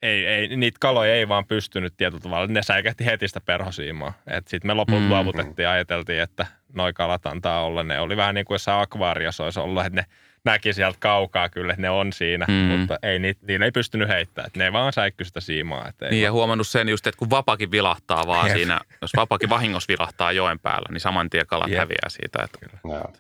ei, 0.05 0.26
ei, 0.26 0.56
niitä 0.56 0.78
kaloja 0.81 1.14
ei 1.14 1.28
vaan 1.28 1.47
pystynyt 1.47 1.94
tietyllä 1.97 2.22
tavalla. 2.22 2.47
Ne 2.47 2.62
säikähti 2.62 3.05
heti 3.05 3.28
sitä 3.28 3.40
perhosiimaa. 3.40 4.12
Sitten 4.47 4.66
me 4.66 4.74
lopulta 4.74 5.01
mm. 5.01 5.09
luovutettiin 5.09 5.64
ja 5.64 5.70
ajateltiin, 5.70 6.20
että 6.20 6.47
noi 6.72 6.93
kalat 6.93 7.26
antaa 7.26 7.64
olla. 7.64 7.82
Ne 7.82 8.01
oli 8.01 8.16
vähän 8.16 8.35
niin 8.35 8.44
kuin 8.44 8.55
jossain 8.55 8.82
akvaariossa 8.82 9.44
olisi 9.44 9.60
ollut, 9.60 9.86
että 9.86 10.01
ne 10.01 10.06
näki 10.44 10.72
sieltä 10.72 10.97
kaukaa 11.01 11.48
kyllä, 11.48 11.72
että 11.72 11.82
ne 11.82 11.90
on 11.90 12.12
siinä, 12.12 12.47
mm. 12.48 12.55
mutta 12.55 12.98
ei, 13.02 13.18
niitä, 13.18 13.40
niillä 13.47 13.64
ei 13.64 13.72
pystynyt 13.72 14.09
heittämään. 14.09 14.47
Että 14.47 14.59
ne 14.59 14.72
vaan 14.72 14.93
säikky 14.93 15.24
sitä 15.24 15.40
siimaa. 15.40 15.89
Että 15.89 16.06
ei 16.06 16.10
niin 16.10 16.22
ja 16.22 16.32
huomannut 16.32 16.68
sen 16.68 16.89
just, 16.89 17.06
että 17.06 17.18
kun 17.18 17.31
vapakin 17.31 17.70
vilahtaa 17.70 18.26
vaan 18.26 18.47
Jep. 18.48 18.56
siinä, 18.56 18.81
jos 19.02 19.10
vapakin 19.16 19.48
vahingossa 19.48 19.89
vilahtaa 19.89 20.32
joen 20.32 20.59
päällä, 20.59 20.89
niin 20.90 21.01
saman 21.01 21.31
tien 21.31 21.47
kalat 21.47 21.70
Jep. 21.70 21.78
häviää 21.78 22.09
siitä. 22.09 22.43
Että 22.43 22.59
Joo. 22.85 23.12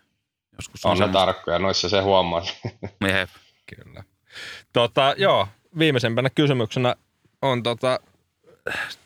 Joskus 0.56 0.84
on, 0.84 0.92
on 0.92 0.98
ne 0.98 1.08
tarkkoja, 1.08 1.58
noissa 1.58 1.88
se 1.88 2.00
huomaa. 2.00 2.42
Jep. 3.08 3.30
Kyllä. 3.76 4.02
Tota, 4.72 5.14
joo, 5.16 5.48
viimeisempänä 5.78 6.30
kysymyksenä 6.30 6.94
on 7.42 7.62
tota, 7.62 8.00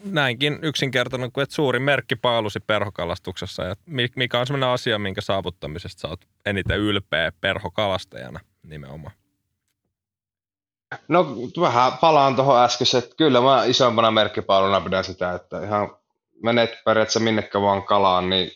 näinkin 0.05 0.59
yksinkertainen 0.62 1.32
kuin, 1.32 1.43
että 1.43 1.55
suuri 1.55 1.78
merkki 1.78 2.16
paalusi 2.16 2.61
perhokalastuksessa. 2.61 3.65
Ja 3.65 3.74
mikä 4.16 4.40
on 4.40 4.47
sellainen 4.47 4.69
asia, 4.69 4.99
minkä 4.99 5.20
saavuttamisesta 5.20 6.01
sä 6.01 6.09
oot 6.09 6.20
eniten 6.47 6.78
ylpeä 6.78 7.32
perhokalastajana 7.40 8.40
nimenomaan? 8.62 9.15
No 11.09 11.27
vähän 11.61 11.93
palaan 12.01 12.36
tuohon 12.36 12.65
äskeiseen, 12.65 13.05
että 13.05 13.16
kyllä 13.16 13.40
mä 13.40 13.65
isompana 13.65 14.11
merkkipaaluna 14.11 14.81
pidän 14.81 15.05
sitä, 15.05 15.32
että 15.32 15.65
ihan 15.65 15.97
menet 16.43 16.70
periaatteessa 16.85 17.20
minnekä 17.20 17.61
vaan 17.61 17.82
kalaan, 17.82 18.31
niin 18.31 18.51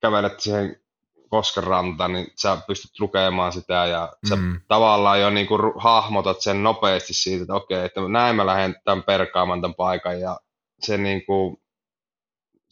kävelet 0.00 0.40
siihen 0.40 0.80
kosken 1.28 1.64
ranta, 1.64 2.08
niin 2.08 2.26
sä 2.42 2.58
pystyt 2.66 3.00
lukemaan 3.00 3.52
sitä 3.52 3.86
ja 3.86 4.12
sä 4.28 4.36
mm. 4.36 4.60
tavallaan 4.68 5.20
jo 5.20 5.30
niin 5.30 5.46
kuin 5.46 5.60
hahmotat 5.76 6.40
sen 6.40 6.62
nopeasti 6.62 7.14
siitä, 7.14 7.42
että 7.42 7.54
okei, 7.54 7.84
että 7.84 8.00
näin 8.08 8.36
mä 8.36 8.46
lähden 8.46 8.76
tämän 8.84 9.02
perkaamaan 9.02 9.60
tämän 9.60 9.74
paikan 9.74 10.20
ja 10.20 10.40
se 10.80 10.98
niin 10.98 11.26
kuin, 11.26 11.56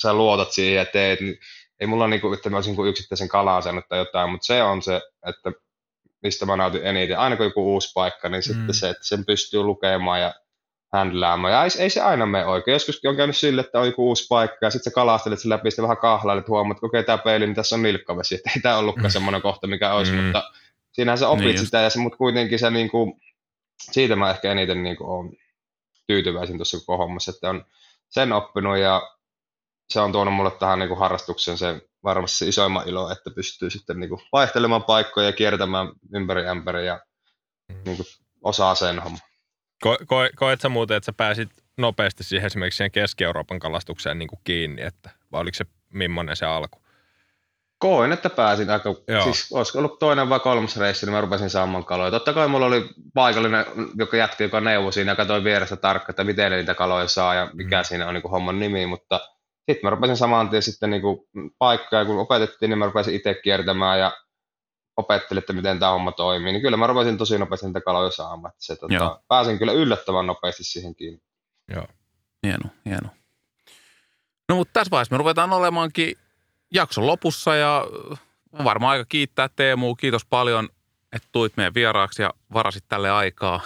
sä 0.02 0.14
luotat 0.14 0.52
siihen 0.52 0.76
ja 0.76 0.84
teet, 0.84 1.20
niin 1.20 1.38
ei 1.80 1.86
mulla 1.86 2.08
niin 2.08 2.20
kuin, 2.20 2.34
että 2.34 2.50
mä 2.50 2.56
olisin 2.56 2.76
kuin 2.76 2.88
yksittäisen 2.88 3.28
kalaan 3.28 3.62
saanut 3.62 3.84
tai 3.88 3.98
jotain, 3.98 4.30
mutta 4.30 4.46
se 4.46 4.62
on 4.62 4.82
se, 4.82 5.00
että 5.26 5.52
mistä 6.22 6.46
mä 6.46 6.56
nautin 6.56 6.86
eniten. 6.86 7.18
Aina 7.18 7.36
kun 7.36 7.46
joku 7.46 7.72
uusi 7.72 7.92
paikka, 7.94 8.28
niin 8.28 8.38
mm. 8.38 8.42
sitten 8.42 8.74
se, 8.74 8.90
että 8.90 9.06
sen 9.06 9.24
pystyy 9.24 9.62
lukemaan 9.62 10.20
ja 10.20 10.34
händläämään. 10.96 11.54
Ja 11.54 11.64
ei, 11.64 11.70
ei 11.78 11.90
se 11.90 12.00
aina 12.00 12.26
mene 12.26 12.46
oikein. 12.46 12.72
Joskus 12.72 13.00
on 13.04 13.16
käynyt 13.16 13.36
sille, 13.36 13.60
että 13.60 13.80
on 13.80 13.86
joku 13.86 14.08
uusi 14.08 14.26
paikka 14.28 14.66
ja 14.66 14.70
sitten 14.70 14.90
sä 14.90 14.94
kalastelet 14.94 15.40
sen 15.40 15.48
läpi, 15.48 15.70
sitten 15.70 15.82
vähän 15.82 15.96
kahlailet, 15.96 16.42
että 16.42 16.50
huomaat, 16.50 16.76
että 16.76 16.86
okei, 16.86 17.04
tämä 17.04 17.18
peili, 17.18 17.46
niin 17.46 17.54
tässä 17.54 17.76
on 17.76 17.82
nilkkavesi. 17.82 18.34
Että 18.34 18.50
ei 18.56 18.62
tämä 18.62 18.76
ollutkaan 18.76 19.06
mm. 19.06 19.10
semmoinen 19.10 19.42
kohta, 19.42 19.66
mikä 19.66 19.94
olisi, 19.94 20.12
mm. 20.12 20.18
mutta 20.18 20.52
siinähän 20.92 21.18
sä 21.18 21.28
opit 21.28 21.44
niin 21.44 21.58
sitä, 21.58 21.80
ja 21.80 21.90
se, 21.90 21.98
mutta 21.98 22.18
kuitenkin 22.18 22.58
se 22.58 22.70
niin 22.70 22.90
kuin, 22.90 23.20
siitä 23.80 24.16
mä 24.16 24.30
ehkä 24.30 24.52
eniten 24.52 24.82
niin 24.82 24.96
kuin, 24.96 25.10
olen 25.10 25.32
tyytyväisin 26.06 26.58
tuossa 26.58 26.78
koko 26.78 26.96
hommassa, 26.96 27.30
että 27.30 27.50
on 27.50 27.64
sen 28.08 28.32
oppinut 28.32 28.78
ja 28.78 29.02
se 29.90 30.00
on 30.00 30.12
tuonut 30.12 30.34
mulle 30.34 30.50
tähän 30.50 30.78
niin 30.78 30.88
kuin 30.88 31.00
harrastukseen 31.00 31.58
se 31.58 31.80
varmasti 32.04 32.38
se 32.38 32.48
isoimman 32.48 32.88
ilo, 32.88 33.10
että 33.10 33.30
pystyy 33.30 33.70
sitten 33.70 34.00
niin 34.00 34.08
kuin 34.08 34.20
vaihtelemaan 34.32 34.84
paikkoja 34.84 35.26
ja 35.26 35.32
kiertämään 35.32 35.88
ympäri 36.14 36.48
ämpäri 36.48 36.86
ja 36.86 37.00
mm. 37.68 37.80
niin 37.84 37.96
kuin 37.96 38.06
osaa 38.42 38.74
sen 38.74 38.98
homman. 38.98 39.20
Ko, 39.82 39.98
ko, 40.06 40.16
koet 40.36 40.60
sä 40.60 40.68
muuten, 40.68 40.96
että 40.96 41.06
sä 41.06 41.12
pääsit 41.12 41.48
nopeasti 41.76 42.24
siihen 42.24 42.46
esimerkiksi 42.46 42.76
siihen 42.76 42.90
Keski-Euroopan 42.90 43.58
kalastukseen 43.58 44.18
niin 44.18 44.28
kuin 44.28 44.40
kiinni, 44.44 44.82
että, 44.82 45.10
vai 45.32 45.40
oliko 45.40 45.54
se 45.54 45.64
millainen 45.92 46.36
se 46.36 46.46
alku? 46.46 46.78
Koin, 47.78 48.12
että 48.12 48.30
pääsin 48.30 48.70
aika, 48.70 48.94
Joo. 49.08 49.22
siis 49.22 49.52
olisiko 49.52 49.78
ollut 49.78 49.98
toinen 49.98 50.28
vai 50.28 50.40
kolmas 50.40 50.76
reissi, 50.76 51.06
niin 51.06 51.14
mä 51.14 51.20
rupesin 51.20 51.50
saamaan 51.50 51.84
kaloja. 51.84 52.10
Totta 52.10 52.32
kai 52.32 52.48
mulla 52.48 52.66
oli 52.66 52.88
paikallinen 53.14 53.66
joka 53.98 54.16
jätki, 54.16 54.42
joka 54.42 54.60
neuvoi 54.60 54.92
siinä 54.92 55.12
ja 55.12 55.16
katsoi 55.16 55.44
vierestä 55.44 55.76
tarkkaan, 55.76 56.10
että 56.10 56.24
miten 56.24 56.52
niitä 56.52 56.74
kaloja 56.74 57.08
saa 57.08 57.34
ja 57.34 57.50
mikä 57.52 57.80
mm. 57.80 57.84
siinä 57.84 58.08
on 58.08 58.14
niin 58.14 58.22
kuin 58.22 58.30
homman 58.30 58.58
nimi, 58.58 58.86
mutta 58.86 59.20
sitten 59.56 59.80
mä 59.82 59.90
rupesin 59.90 60.16
saman 60.16 60.48
tien 60.48 60.62
sitten 60.62 60.90
niin 60.90 61.02
kuin 61.02 61.18
paikkaa, 61.58 62.04
kun 62.04 62.18
opetettiin, 62.18 62.70
niin 62.70 62.78
mä 62.78 62.86
rupesin 62.86 63.14
itse 63.14 63.34
kiertämään 63.34 63.98
ja 63.98 64.12
opettelin, 64.96 65.38
että 65.38 65.52
miten 65.52 65.78
tämä 65.78 65.92
homma 65.92 66.12
toimii, 66.12 66.52
niin 66.52 66.62
kyllä 66.62 66.76
mä 66.76 66.86
rupesin 66.86 67.18
tosi 67.18 67.38
nopeasti 67.38 67.66
niitä 67.66 67.80
kaloja 67.80 68.10
saamaan. 68.10 68.52
Että 68.52 68.64
se, 68.64 68.76
tota, 68.76 69.20
pääsin 69.28 69.58
kyllä 69.58 69.72
yllättävän 69.72 70.26
nopeasti 70.26 70.64
siihen 70.64 70.94
kiinni. 70.94 71.20
Joo. 71.74 71.86
Hieno, 72.46 72.70
hieno. 72.84 73.08
No 74.48 74.56
mutta 74.56 74.72
tässä 74.72 74.90
vaiheessa 74.90 75.14
me 75.14 75.18
ruvetaan 75.18 75.52
olemaankin 75.52 76.18
jakson 76.74 77.06
lopussa 77.06 77.56
ja 77.56 77.84
varmaan 78.64 78.92
aika 78.92 79.04
kiittää 79.08 79.48
Teemu. 79.56 79.94
Kiitos 79.94 80.24
paljon, 80.24 80.68
että 81.12 81.28
tuit 81.32 81.56
meidän 81.56 81.74
vieraaksi 81.74 82.22
ja 82.22 82.34
varasit 82.52 82.84
tälle 82.88 83.10
aikaa 83.10 83.60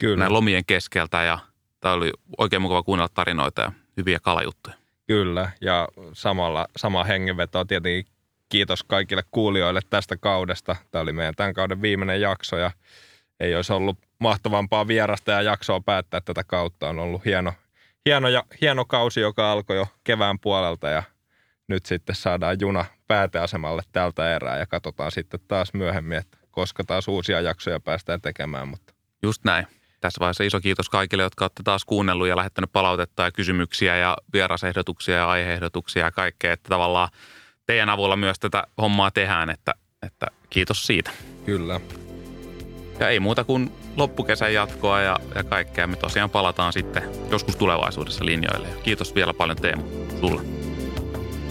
Kyllä. 0.00 0.16
näin 0.16 0.32
lomien 0.32 0.64
keskeltä 0.64 1.22
ja 1.22 1.38
tämä 1.80 1.94
oli 1.94 2.12
oikein 2.38 2.62
mukava 2.62 2.82
kuunnella 2.82 3.08
tarinoita 3.14 3.62
ja 3.62 3.72
hyviä 3.96 4.18
kalajuttuja. 4.22 4.76
Kyllä, 5.06 5.50
ja 5.60 5.88
samalla, 6.12 6.66
sama 6.76 7.04
hengenveto 7.04 7.64
tietenkin 7.64 8.12
kiitos 8.48 8.84
kaikille 8.84 9.22
kuulijoille 9.30 9.80
tästä 9.90 10.16
kaudesta. 10.16 10.76
Tämä 10.90 11.02
oli 11.02 11.12
meidän 11.12 11.34
tämän 11.34 11.54
kauden 11.54 11.82
viimeinen 11.82 12.20
jakso 12.20 12.56
ja 12.56 12.70
ei 13.40 13.56
olisi 13.56 13.72
ollut 13.72 13.98
mahtavampaa 14.18 14.88
vierasta 14.88 15.30
ja 15.30 15.42
jaksoa 15.42 15.80
päättää 15.80 16.20
tätä 16.20 16.44
kautta. 16.44 16.88
On 16.88 16.98
ollut 16.98 17.24
hieno, 17.24 17.52
hieno, 18.06 18.28
ja, 18.28 18.44
hieno 18.60 18.84
kausi, 18.84 19.20
joka 19.20 19.52
alkoi 19.52 19.76
jo 19.76 19.86
kevään 20.04 20.38
puolelta 20.38 20.88
ja 20.88 21.02
nyt 21.68 21.86
sitten 21.86 22.16
saadaan 22.16 22.56
juna 22.60 22.84
pääteasemalle 23.06 23.82
tältä 23.92 24.36
erää 24.36 24.58
ja 24.58 24.66
katsotaan 24.66 25.12
sitten 25.12 25.40
taas 25.48 25.74
myöhemmin, 25.74 26.18
että 26.18 26.38
koska 26.50 26.84
taas 26.84 27.08
uusia 27.08 27.40
jaksoja 27.40 27.80
päästään 27.80 28.20
tekemään. 28.20 28.68
Mutta. 28.68 28.94
Just 29.22 29.44
näin. 29.44 29.66
Tässä 30.00 30.20
vaiheessa 30.20 30.44
iso 30.44 30.60
kiitos 30.60 30.88
kaikille, 30.88 31.22
jotka 31.22 31.44
olette 31.44 31.62
taas 31.62 31.84
kuunnellut 31.84 32.28
ja 32.28 32.36
lähettänyt 32.36 32.72
palautetta 32.72 33.22
ja 33.22 33.32
kysymyksiä 33.32 33.96
ja 33.96 34.16
vierasehdotuksia 34.32 35.16
ja 35.16 35.28
aiheehdotuksia 35.28 36.04
ja 36.04 36.10
kaikkea. 36.10 36.52
Että 36.52 36.68
tavallaan 36.68 37.08
teidän 37.68 37.88
avulla 37.88 38.16
myös 38.16 38.38
tätä 38.38 38.64
hommaa 38.82 39.10
tehdään, 39.10 39.50
että, 39.50 39.74
että 40.02 40.26
kiitos 40.50 40.86
siitä. 40.86 41.10
Kyllä. 41.46 41.80
Ja 43.00 43.08
ei 43.08 43.20
muuta 43.20 43.44
kuin 43.44 43.72
loppukesän 43.96 44.54
jatkoa 44.54 45.00
ja, 45.00 45.16
ja 45.34 45.44
kaikkea. 45.44 45.86
Me 45.86 45.96
tosiaan 45.96 46.30
palataan 46.30 46.72
sitten 46.72 47.02
joskus 47.30 47.56
tulevaisuudessa 47.56 48.24
linjoille. 48.24 48.68
Kiitos 48.82 49.14
vielä 49.14 49.34
paljon 49.34 49.56
Teemu 49.56 49.82
sulle. 50.20 50.40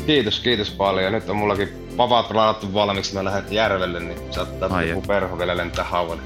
Kiitos, 0.05 0.39
kiitos 0.39 0.71
paljon. 0.71 1.13
Nyt 1.13 1.29
on 1.29 1.35
mullakin 1.35 1.69
pavat 1.97 2.31
ladattu 2.31 2.73
valmiiksi, 2.73 3.13
mä 3.13 3.23
lähden 3.23 3.53
järvelle, 3.53 3.99
niin 3.99 4.33
saattaa 4.33 4.83
joku 4.83 5.01
perho 5.01 5.37
vielä 5.37 5.57
lentää 5.57 5.85
haualle. 5.85 6.23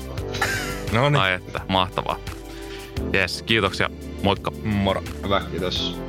no 0.91 1.09
niin. 1.09 1.22
Ai 1.22 1.34
että, 1.34 1.61
mahtavaa. 1.68 2.19
Jes, 3.13 3.43
kiitoksia. 3.43 3.89
Moikka. 4.23 4.51
Moro. 4.63 5.03
Hyvä, 5.23 5.41
kiitos. 5.51 6.01